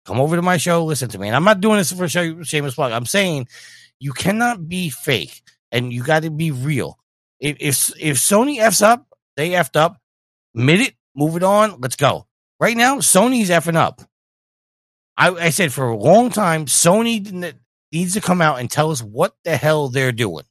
[0.06, 1.28] come over to my show, listen to me.
[1.28, 2.92] And I'm not doing this for show, shameless plug.
[2.92, 3.48] I'm saying
[4.00, 7.00] you cannot be fake and you got to be real.
[7.40, 9.98] If, if if Sony f's up, they effed up.
[10.56, 11.82] Admit it, move it on.
[11.82, 12.28] Let's go.
[12.60, 14.02] Right now, Sony's effing up.
[15.18, 17.56] I, I said for a long time, Sony didn't-
[17.92, 20.46] needs to come out and tell us what the hell they're doing.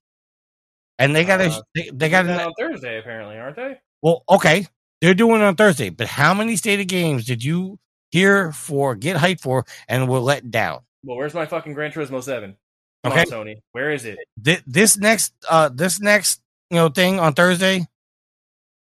[0.98, 3.78] And they got to, Uh, they, they got to, on Thursday apparently, aren't they?
[4.02, 4.66] well, okay,
[5.00, 7.78] they're doing it on Thursday, but how many state of games did you
[8.10, 10.80] hear for, get hyped for, and were let down?
[11.02, 12.56] Well, where's my fucking Gran Turismo Seven?
[13.02, 13.20] Come Okay.
[13.22, 13.56] on, Sony.
[13.72, 14.18] Where is it?
[14.42, 16.40] Thi- this next, uh, this next,
[16.70, 17.86] you know, thing on Thursday,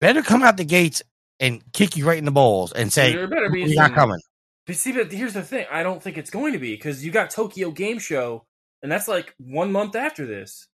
[0.01, 1.02] better come out the gates
[1.39, 4.19] and kick you right in the balls and say, there better be "You're not coming."
[4.70, 5.66] But see, but here's the thing.
[5.68, 8.44] I don't think it's going to be because you got Tokyo Game Show,
[8.84, 10.68] and that's like one month after this.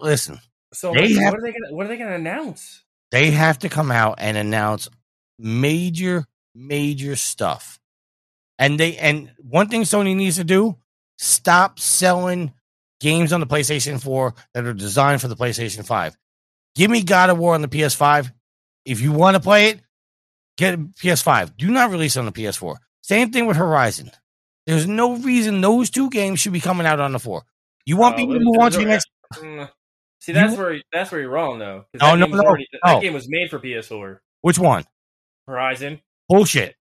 [0.00, 0.38] Listen,
[0.72, 2.84] So like, have- what are they gonna what are they gonna announce?
[3.10, 4.88] they have to come out and announce
[5.38, 7.78] major, major stuff.
[8.58, 10.78] And they and one thing Sony needs to do:
[11.18, 12.54] stop selling
[13.00, 16.16] games on the PlayStation 4 that are designed for the PlayStation 5.
[16.76, 18.32] Give me God of War on the PS5.
[18.86, 19.80] If you want to play it,
[20.58, 21.56] get a PS5.
[21.56, 22.76] Do not release on the PS4.
[23.00, 24.10] Same thing with Horizon.
[24.66, 27.42] There's no reason those two games should be coming out on the 4.
[27.86, 29.70] You want Oh, people to move on to your next Mm.
[30.20, 31.84] See, that's You- where that's where you're wrong though.
[32.00, 32.94] Oh, no, no, already- no.
[32.94, 34.20] That game was made for PS4.
[34.42, 34.84] which one?
[35.46, 36.00] Horizon.
[36.28, 36.76] Bullshit.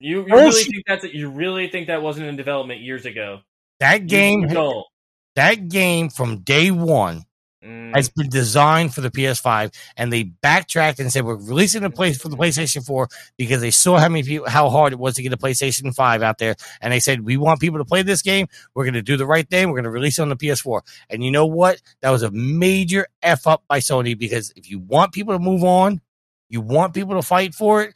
[0.00, 0.42] You, you Bullshit.
[0.54, 3.40] really think that's you really think that wasn't in development years ago?
[3.80, 4.48] That game
[5.36, 7.24] that game from day one
[7.64, 11.90] Mm, has been designed for the PS5, and they backtracked and said we're releasing the
[11.90, 15.14] place for the PlayStation 4 because they saw how many people how hard it was
[15.14, 18.02] to get a PlayStation 5 out there, and they said we want people to play
[18.02, 18.48] this game.
[18.74, 19.68] We're going to do the right thing.
[19.68, 20.80] We're going to release it on the PS4.
[21.08, 21.80] And you know what?
[22.00, 25.62] That was a major f up by Sony because if you want people to move
[25.62, 26.00] on,
[26.48, 27.94] you want people to fight for it,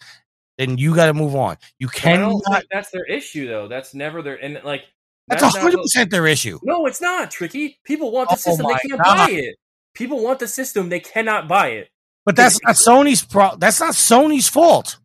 [0.58, 1.56] then you got to move on.
[1.78, 2.40] You cannot.
[2.70, 3.66] that's their issue though.
[3.66, 4.84] That's never their and like
[5.28, 6.58] That's not hundred percent their issue.
[6.62, 7.78] No, it's not tricky.
[7.84, 8.66] People want the Oh system.
[8.66, 9.16] They can't God.
[9.26, 9.56] buy it.
[9.94, 10.88] People want the system.
[10.88, 11.88] They cannot buy it.
[12.24, 13.56] But that's not Sony's pro.
[13.56, 14.98] That's not Sony's fault.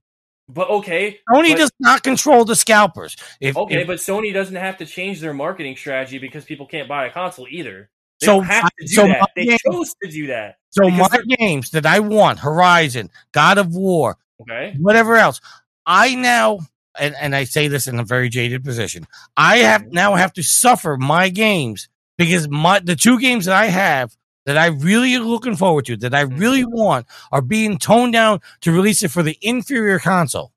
[0.49, 3.15] But okay, Sony But- does not control the scalpers.
[3.39, 6.89] If, okay, if- but Sony doesn't have to change their marketing strategy because people can't
[6.89, 7.89] buy a console either.
[8.19, 9.29] They So have to do so that.
[9.35, 10.57] They game- chose to do that.
[10.71, 11.07] so my
[11.39, 14.75] games that I want, Horizon, God of War, Okay.
[14.79, 15.39] whatever else,
[15.85, 16.59] I now
[16.99, 19.07] and, and I say this in a very jaded position.
[19.37, 19.93] I have mm-hmm.
[19.93, 24.57] now have to suffer my games because my the two games that I have that
[24.57, 26.77] I really am looking forward to, that I really mm-hmm.
[26.77, 30.51] want, are being toned down to release it for the inferior console.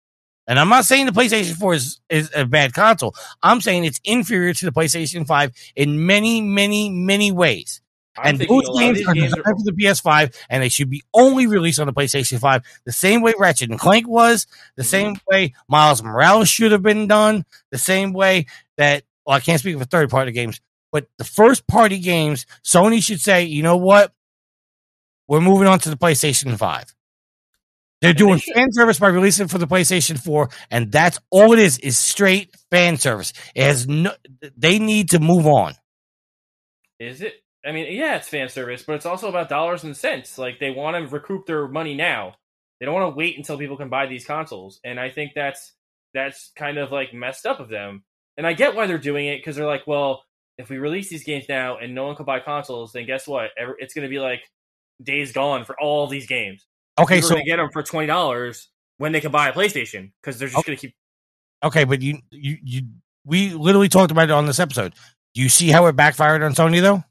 [0.46, 3.14] And I'm not saying the PlayStation 4 is, is a bad console.
[3.42, 7.80] I'm saying it's inferior to the PlayStation 5 in many, many, many ways.
[8.16, 10.62] I'm and those a lot of games are games designed are for the PS5, and
[10.62, 14.06] they should be only released on the PlayStation 5, the same way Ratchet and Clank
[14.08, 14.86] was, the Mhm.
[14.86, 19.58] same way Miles Morales should have been done, the same way that, well, I can't
[19.60, 20.60] speak for third party games,
[20.92, 24.12] but the first party games, Sony should say, you know what?
[25.26, 26.94] We're moving on to the PlayStation 5.
[28.00, 31.52] They're And doing they fan service by releasing for the PlayStation 4, and that's all
[31.54, 33.32] it is, is straight fan service.
[33.54, 34.12] It has no,
[34.56, 35.74] they need to move on.
[37.00, 37.43] Is it?
[37.66, 40.38] I mean, yeah, it's fan service, but it's also about dollars and cents.
[40.38, 42.34] Like they want to recoup their money now.
[42.78, 45.72] They don't want to wait until people can buy these consoles, and I think that's
[46.12, 48.04] that's kind of like messed up of them.
[48.36, 50.24] And I get why they're doing it because they're like, well,
[50.58, 53.50] if we release these games now and no one can buy consoles, then guess what?
[53.78, 54.42] It's going to be like
[55.02, 56.66] days gone for all these games.
[56.98, 58.68] Okay, People so get them for twenty dollars
[58.98, 60.94] when they can buy a PlayStation because they're just going to keep.
[61.62, 62.82] Okay, but you you you
[63.24, 64.94] we literally talked about it on this episode.
[65.34, 67.02] Do you see how it backfired on Sony though?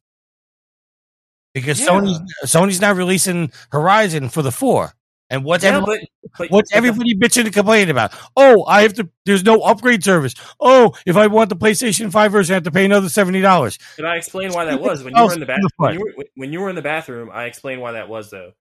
[1.54, 1.88] Because Yeah.
[1.88, 4.94] Sony's Sony's now releasing Horizon for the four.
[5.30, 8.14] And what's Yeah, everybody, but, but what's but the- bitching and complaining about?
[8.36, 10.36] Oh, I have to there's no upgrade service.
[10.60, 13.80] Oh, if I want the PlayStation 5 version, I have to pay another seventy dollars.
[13.96, 15.70] Did I explain why that was when you were in the bathroom?
[15.78, 18.52] When you were, when you were in the bathroom, I explained why that was though.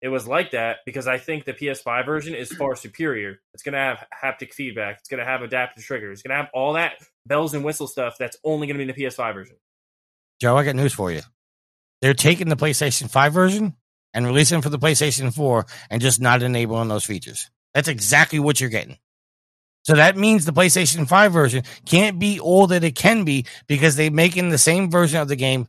[0.00, 3.38] It was like that because I think the PS5 version is far superior.
[3.54, 4.98] It's going to have haptic feedback.
[4.98, 6.14] It's going to have adaptive triggers.
[6.20, 6.94] It's going to have all that
[7.26, 9.56] bells and whistle stuff that's only going to be in the PS5 version.
[10.40, 11.20] Joe, I got news for you.
[12.02, 13.74] They're taking the PlayStation 5 version
[14.12, 17.50] and releasing it for the PlayStation 4 and just not enabling those features.
[17.72, 18.98] That's exactly what you're getting.
[19.84, 23.96] So that means the PlayStation 5 version can't be all that it can be because
[23.96, 25.68] they're making the same version of the game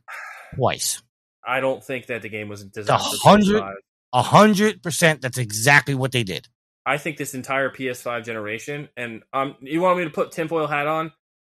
[0.54, 1.02] twice.
[1.46, 3.72] I don't think that the game was designed The for hundred- PS5.
[4.16, 5.22] A hundred percent.
[5.22, 6.46] That's exactly what they did.
[6.86, 10.86] I think this entire PS5 generation, and um, you want me to put tinfoil hat
[10.86, 11.10] on?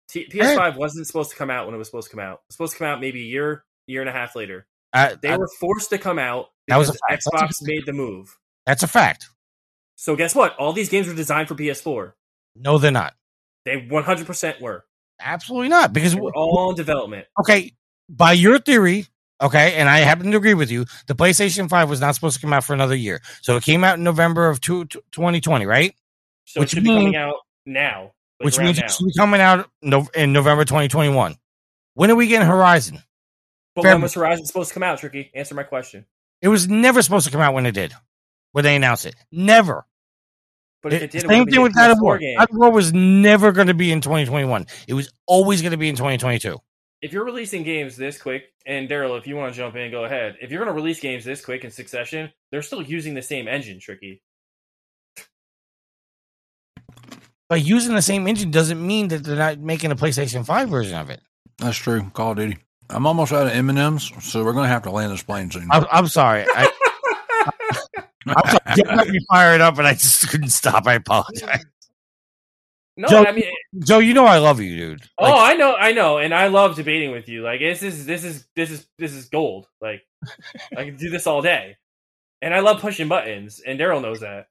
[0.08, 2.34] T- PS5 wasn't supposed to come out when it was supposed to come out.
[2.34, 4.66] It was supposed to come out maybe a year, year and a half later.
[4.92, 7.02] Uh, They uh, were forced to come out That was a fact.
[7.10, 8.36] That's a Xbox made the move.
[8.66, 9.28] that's a fact.
[9.96, 10.56] So guess what?
[10.56, 12.12] All these games were designed for PS4.
[12.56, 13.14] No, they're not.
[13.64, 14.84] They 100% were.
[15.20, 15.92] Absolutely not.
[15.92, 17.26] Because They were all in development.
[17.40, 17.72] okay,
[18.08, 19.06] by your theory,
[19.40, 22.40] okay, and I happen to agree with you, the PlayStation 5 was not supposed to
[22.42, 23.20] come out for another year.
[23.42, 25.94] So it came out in November of two, 2020, right?
[26.44, 28.10] So Which it should be coming out now.
[28.40, 28.86] like Which means now.
[28.86, 29.70] it should be coming out
[30.14, 31.36] in November 2021.
[31.94, 33.00] When are we getting Horizon?
[33.74, 35.30] But Fair- when was Horizon supposed to come out, Tricky?
[35.34, 36.04] Answer my question.
[36.42, 37.92] It was never supposed to come out when it did,
[38.52, 39.14] when they announced it.
[39.30, 39.86] Never.
[40.82, 42.18] But if It- it did, same would thing with God of War.
[42.18, 42.36] game.
[42.36, 44.66] God of War was never going to be in 2021.
[44.88, 46.58] It was always going to be in 2022.
[47.00, 50.04] If you're releasing games this quick, and Darrell, if you want to jump in, go
[50.04, 50.36] ahead.
[50.40, 53.48] If you're going to release games this quick in succession, they're still using the same
[53.48, 54.22] engine, Tricky.
[57.48, 60.96] But using the same engine doesn't mean that they're not making a PlayStation 5 version
[60.96, 61.20] of it.
[61.58, 62.08] That's true.
[62.14, 62.58] Call of Duty.
[62.92, 65.50] I'm almost out of M and M's, so we're gonna have to land this plane
[65.50, 65.68] soon.
[65.70, 66.44] I'm, I'm sorry.
[66.48, 66.70] I,
[68.26, 68.58] I'm sorry.
[68.76, 70.86] You got me fired up, and I just couldn't stop.
[70.86, 71.64] I apologize.
[72.96, 73.44] No, Joe- I mean,
[73.84, 75.02] Joe, you know I love you, dude.
[75.18, 77.42] oh, Like, I know, I know, and I love debating with you.
[77.42, 79.66] Like this is this is this is this is gold.
[79.80, 80.02] Like
[80.76, 81.76] I can do this all day,
[82.40, 84.46] and I love pushing buttons, and Darrell knows that.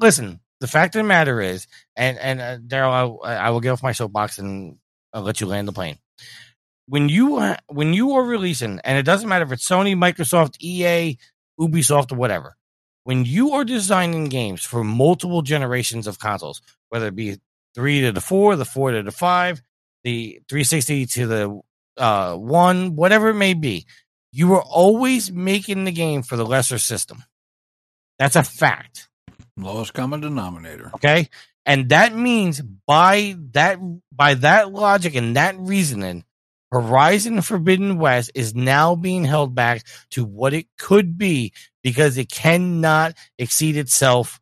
[0.00, 3.70] listen, the fact of the matter is, and and uh, Darrell, I, I will get
[3.70, 4.78] off my soapbox and
[5.12, 5.98] I'll let you land the plane.
[6.86, 10.56] When you uh, when you are releasing, and it doesn't matter if it's Sony, Microsoft,
[10.60, 11.16] EA,
[11.58, 12.56] Ubisoft, or whatever,
[13.04, 17.38] when you are designing games for multiple generations of consoles, whether it be
[17.74, 19.62] three to the four, the four to the five,
[20.04, 21.60] the 360 to the
[21.96, 23.86] uh, one, whatever it may be,
[24.32, 27.22] You are always making the game for the lesser system.
[28.18, 29.08] That's a fact.
[29.56, 30.90] Lowest common denominator.
[30.94, 31.28] Okay.
[31.66, 33.78] And that means by that
[34.10, 36.24] by that logic and that reasoning,
[36.72, 41.52] Horizon Forbidden West is now being held back to what it could be
[41.82, 44.40] because it cannot exceed itself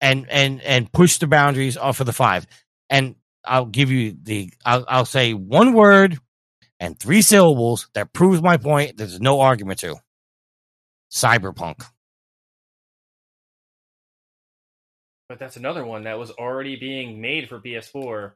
[0.00, 2.48] and and and push the boundaries off of the five.
[2.90, 6.18] And I'll give you the I'll, I'll say one word
[6.80, 8.96] and three syllables that proves my point.
[8.96, 9.94] There's no argument to.
[11.12, 11.86] Cyberpunk.
[15.28, 18.32] But that's another one that was already being made for PS4.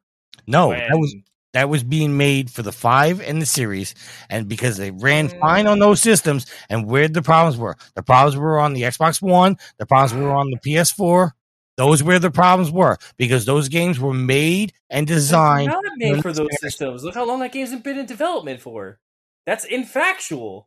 [0.46, 1.16] No, that was
[1.58, 3.92] that was being made for the five and the series,
[4.30, 5.40] and because they ran mm.
[5.40, 9.20] fine on those systems, and where the problems were, the problems were on the Xbox
[9.20, 11.32] One, the problems were on the PS4.
[11.76, 15.68] Those where the problems were because those games were made and designed.
[15.72, 16.60] not made for those finished.
[16.60, 17.02] systems.
[17.02, 19.00] Look how long that game's been in development for.
[19.44, 20.66] That's infactual.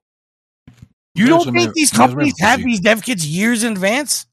[1.15, 4.25] You don't some- think these companies have these dev kits years in advance?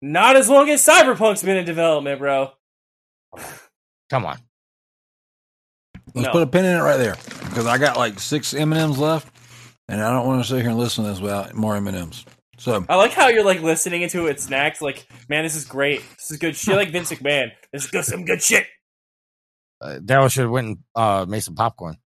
[0.00, 2.52] Not as long as Cyberpunk's been in development, bro.
[4.10, 4.38] Come on.
[6.16, 6.32] Let's No.
[6.32, 7.14] put a pin in it right there
[7.44, 9.32] because I got like six M and M's left,
[9.88, 11.96] and I don't want to sit here and listen to this without more M and
[11.96, 12.24] M's.
[12.58, 14.80] So I like how you're like listening into it snacks.
[14.80, 16.02] Like, man, this is great.
[16.16, 16.74] This is good shit.
[16.74, 17.50] Like Vince McMahon.
[17.70, 18.66] This is good, some good shit.
[19.80, 21.96] Uh, Darrell should have went and uh, made some popcorn.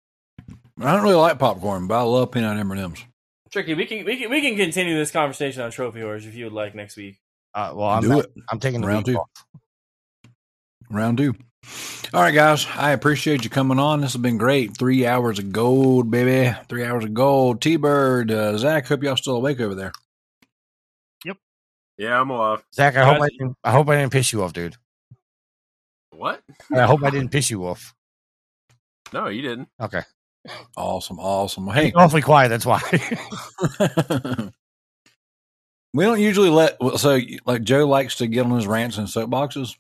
[0.81, 3.05] I don't really like popcorn, but I love peanut M and M's.
[3.53, 3.75] Tricky.
[3.75, 6.53] We can we can we can continue this conversation on Trophy Whores if you would
[6.53, 7.21] like next week.
[7.55, 8.33] Uh, well, I'm Do not, it.
[8.51, 9.19] I'm taking the Round two.
[9.19, 9.29] off.
[10.91, 11.35] Round two.
[12.13, 12.67] All right, guys.
[12.75, 14.01] I appreciate you coming on.
[14.01, 14.77] This has been great.
[14.77, 16.57] Three hours of gold, baby.
[16.69, 17.61] Three hours of gold.
[17.61, 18.89] TByrd, uh, Zack.
[18.89, 19.93] Hope y'all still awake over there.
[21.25, 21.37] Yep.
[21.99, 22.65] Yeah, I'm alive.
[22.75, 24.77] Zack, I hope I didn't, I hope I didn't piss you off, dude.
[26.11, 26.43] What?
[26.75, 27.95] I hope I didn't piss you off.
[29.13, 29.69] No, you didn't.
[29.81, 30.03] Okay.
[30.77, 31.69] Awesome, awesome.
[31.69, 32.49] Hey, Awfully quiet.
[32.49, 32.81] That's why.
[35.95, 39.77] we don't usually let so like Joe likes to get on his rants and soapboxes.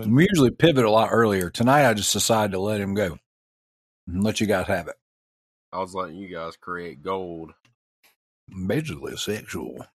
[0.00, 1.50] And we usually pivot a lot earlier.
[1.50, 3.18] Tonight, I just decided to let him go
[4.06, 4.96] and let you guys have it.
[5.72, 7.52] I was letting you guys create gold.
[8.66, 9.86] Basically, sexual.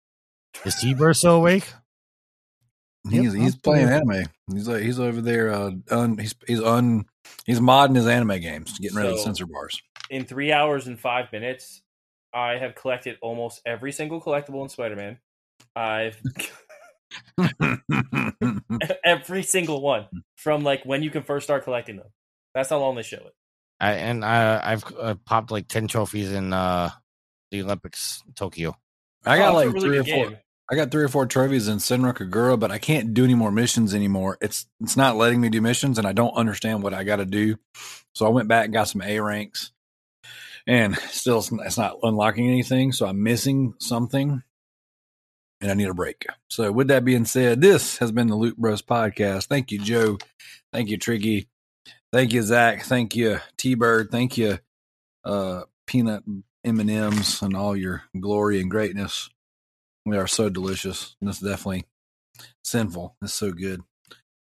[0.65, 1.71] Is TByrd still awake?
[3.09, 3.95] Yep, He's I'm he's playing here.
[3.95, 4.25] anime.
[4.51, 5.51] He's like he's over there.
[5.53, 7.05] Uh, un, he's he's un
[7.45, 9.81] he's modding his anime games, getting rid of the censor bars.
[10.09, 11.81] In three hours and five minutes,
[12.33, 15.19] I have collected almost every single collectible in Spider Man.
[15.75, 16.19] I've
[19.03, 22.07] every single one from like when you can first start collecting them.
[22.53, 23.33] That's how long they show it.
[23.79, 26.89] I, and I, I've uh, popped like ten trophies in uh,
[27.51, 28.75] the Olympics, Tokyo.
[29.25, 30.39] I got Oh, like really three or good four.
[30.69, 33.51] I got three or four trophies in Senran Kagura, but I can't do any more
[33.51, 34.37] missions anymore.
[34.41, 37.25] It's it's not letting me do missions, and I don't understand what I got to
[37.25, 37.57] do.
[38.15, 39.71] So I went back and got some A ranks,
[40.65, 42.91] and still it's it's not unlocking anything.
[42.91, 44.43] So I'm missing something,
[45.61, 46.25] and I need a break.
[46.49, 49.47] So with that being said, this has been the Loot Bros podcast.
[49.47, 50.17] Thank you, Joe.
[50.71, 51.47] Thank you, Tricky.
[52.13, 52.83] Thank you, Zack.
[52.83, 54.11] Thank you, TByrd.
[54.11, 54.59] Thank you,
[55.25, 56.23] uh, Peanut
[56.63, 59.29] M and M's, and all your glory and greatness.
[60.05, 61.15] We are so delicious.
[61.21, 61.85] This is definitely
[62.63, 63.15] sinful.
[63.21, 63.81] It's so good.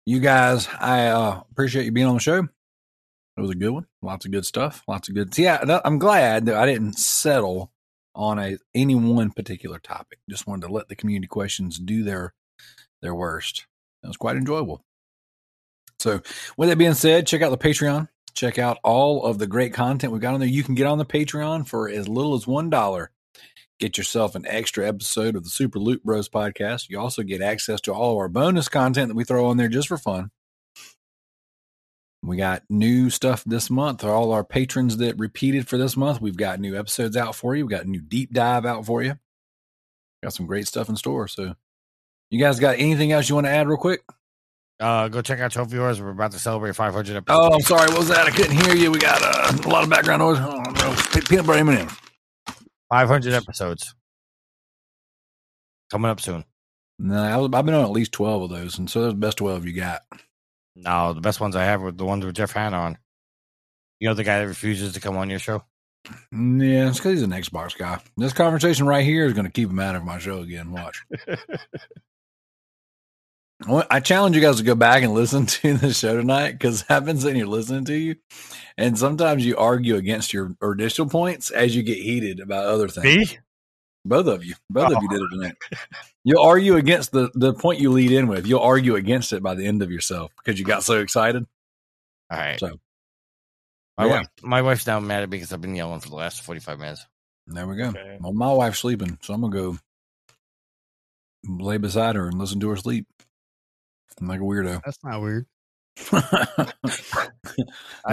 [0.04, 2.38] You guys, I uh, appreciate you being on the show.
[2.38, 3.86] It was a good one.
[4.02, 4.82] Lots of good stuff.
[4.88, 5.36] Lots of good.
[5.38, 7.70] Yeah, I'm glad that I didn't settle
[8.18, 10.18] on a any one particular topic.
[10.28, 12.34] Just wanted to let the community questions do their
[13.00, 13.66] their worst.
[14.02, 14.82] It was quite enjoyable.
[15.98, 16.20] So,
[16.56, 18.08] with that being said, check out the Patreon.
[18.34, 20.48] Check out all of the great content we've got on there.
[20.48, 23.10] You can get on the Patreon for as little as one dollar
[23.78, 26.88] get yourself an extra episode of the Super Loot Bros podcast.
[26.88, 29.68] You also get access to all of our bonus content that we throw on there
[29.68, 30.30] just for fun.
[32.28, 34.04] We got new stuff this month.
[34.04, 37.64] All our patrons that repeated for this month, we've got new episodes out for you.
[37.64, 39.18] We've got a new deep dive out for you.
[40.22, 41.26] Got some great stuff in store.
[41.26, 41.54] So,
[42.30, 44.02] you guys got anything else you want to add real quick?
[44.78, 46.00] Uh, go check out Trophy Whores.
[46.00, 47.24] We're about to celebrate 500 episodes.
[47.28, 47.88] Oh, I'm sorry.
[47.88, 48.26] What was that?
[48.26, 48.90] I couldn't hear you.
[48.90, 50.38] We got uh, a lot of background noise.
[50.38, 51.20] Oh, no.
[51.22, 51.88] Peanut butter M&M.
[52.90, 53.94] 500 episodes
[55.90, 56.44] coming up soon.
[56.98, 58.78] No, was, I've been on at least 12 of those.
[58.78, 60.02] And so those are the best 12 you got.
[60.80, 62.98] No, the best ones I have were the ones with Jeff Hanna on.
[64.00, 65.64] You know the guy that refuses to come on your show.
[66.32, 68.00] Yeah, it's because he's an Xbox guy.
[68.16, 70.70] This conversation right here is going to keep him out of my show again.
[70.70, 71.04] Watch.
[73.90, 77.04] I challenge you guys to go back and listen to the show tonight because I've
[77.04, 78.16] been sitting here listening to you,
[78.76, 83.32] and sometimes you argue against your initial points as you get heated about other things.
[83.32, 83.38] Me?
[84.04, 85.56] Both of you, both of you did it tonight.
[86.24, 88.46] You'll argue against the the point you lead in with.
[88.46, 91.46] You'll argue against it by the end of yourself because you got so excited.
[92.30, 92.60] All right.
[92.60, 92.78] So,
[93.96, 94.12] my, yeah.
[94.12, 96.78] wife, my wife's now mad at me because I've been yelling for the last 45
[96.78, 97.06] minutes.
[97.46, 97.88] There we go.
[97.88, 98.18] Okay.
[98.20, 99.78] Well, my wife's sleeping, so I'm gonna go
[101.44, 103.06] lay beside her and listen to her sleep.
[104.20, 104.82] I'm like a weirdo.
[104.84, 105.46] That's not weird.
[106.12, 106.70] I'm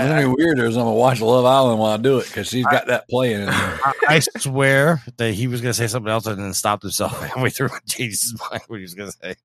[0.08, 2.66] gonna be weirder is I'm gonna watch Love Island while I do it because she's
[2.66, 3.56] got that playing in there.
[3.56, 7.20] I, I swear that he was going to say something else and then stopped himself
[7.22, 9.36] halfway through and changed his mind what he was going to say.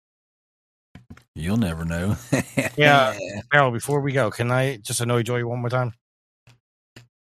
[1.35, 2.17] You'll never know.
[2.77, 3.17] Yeah.
[3.53, 5.95] Carol, before we go, can I just annoy Joey one more time?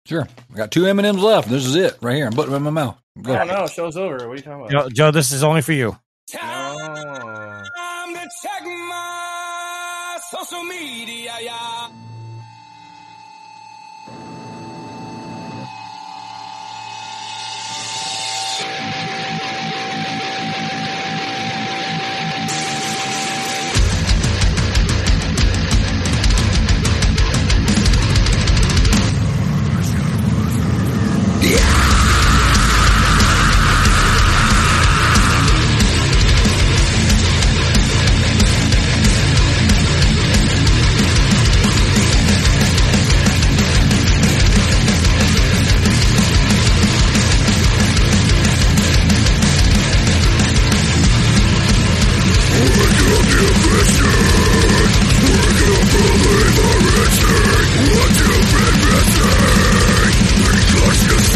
[0.08, 0.28] sure.
[0.54, 1.50] I got two M and M's left.
[1.50, 2.28] This is it right here.
[2.28, 3.02] I'm putting them in my mouth.
[3.22, 3.40] Go.
[3.40, 4.16] Oh no, show's over.
[4.16, 4.72] What are you talking about?
[4.72, 5.98] Joe, Joe, this is only for you.
[6.36, 7.45] No.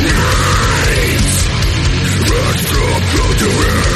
[0.00, 1.48] Raise!
[2.30, 3.00] Rush from
[3.38, 3.87] the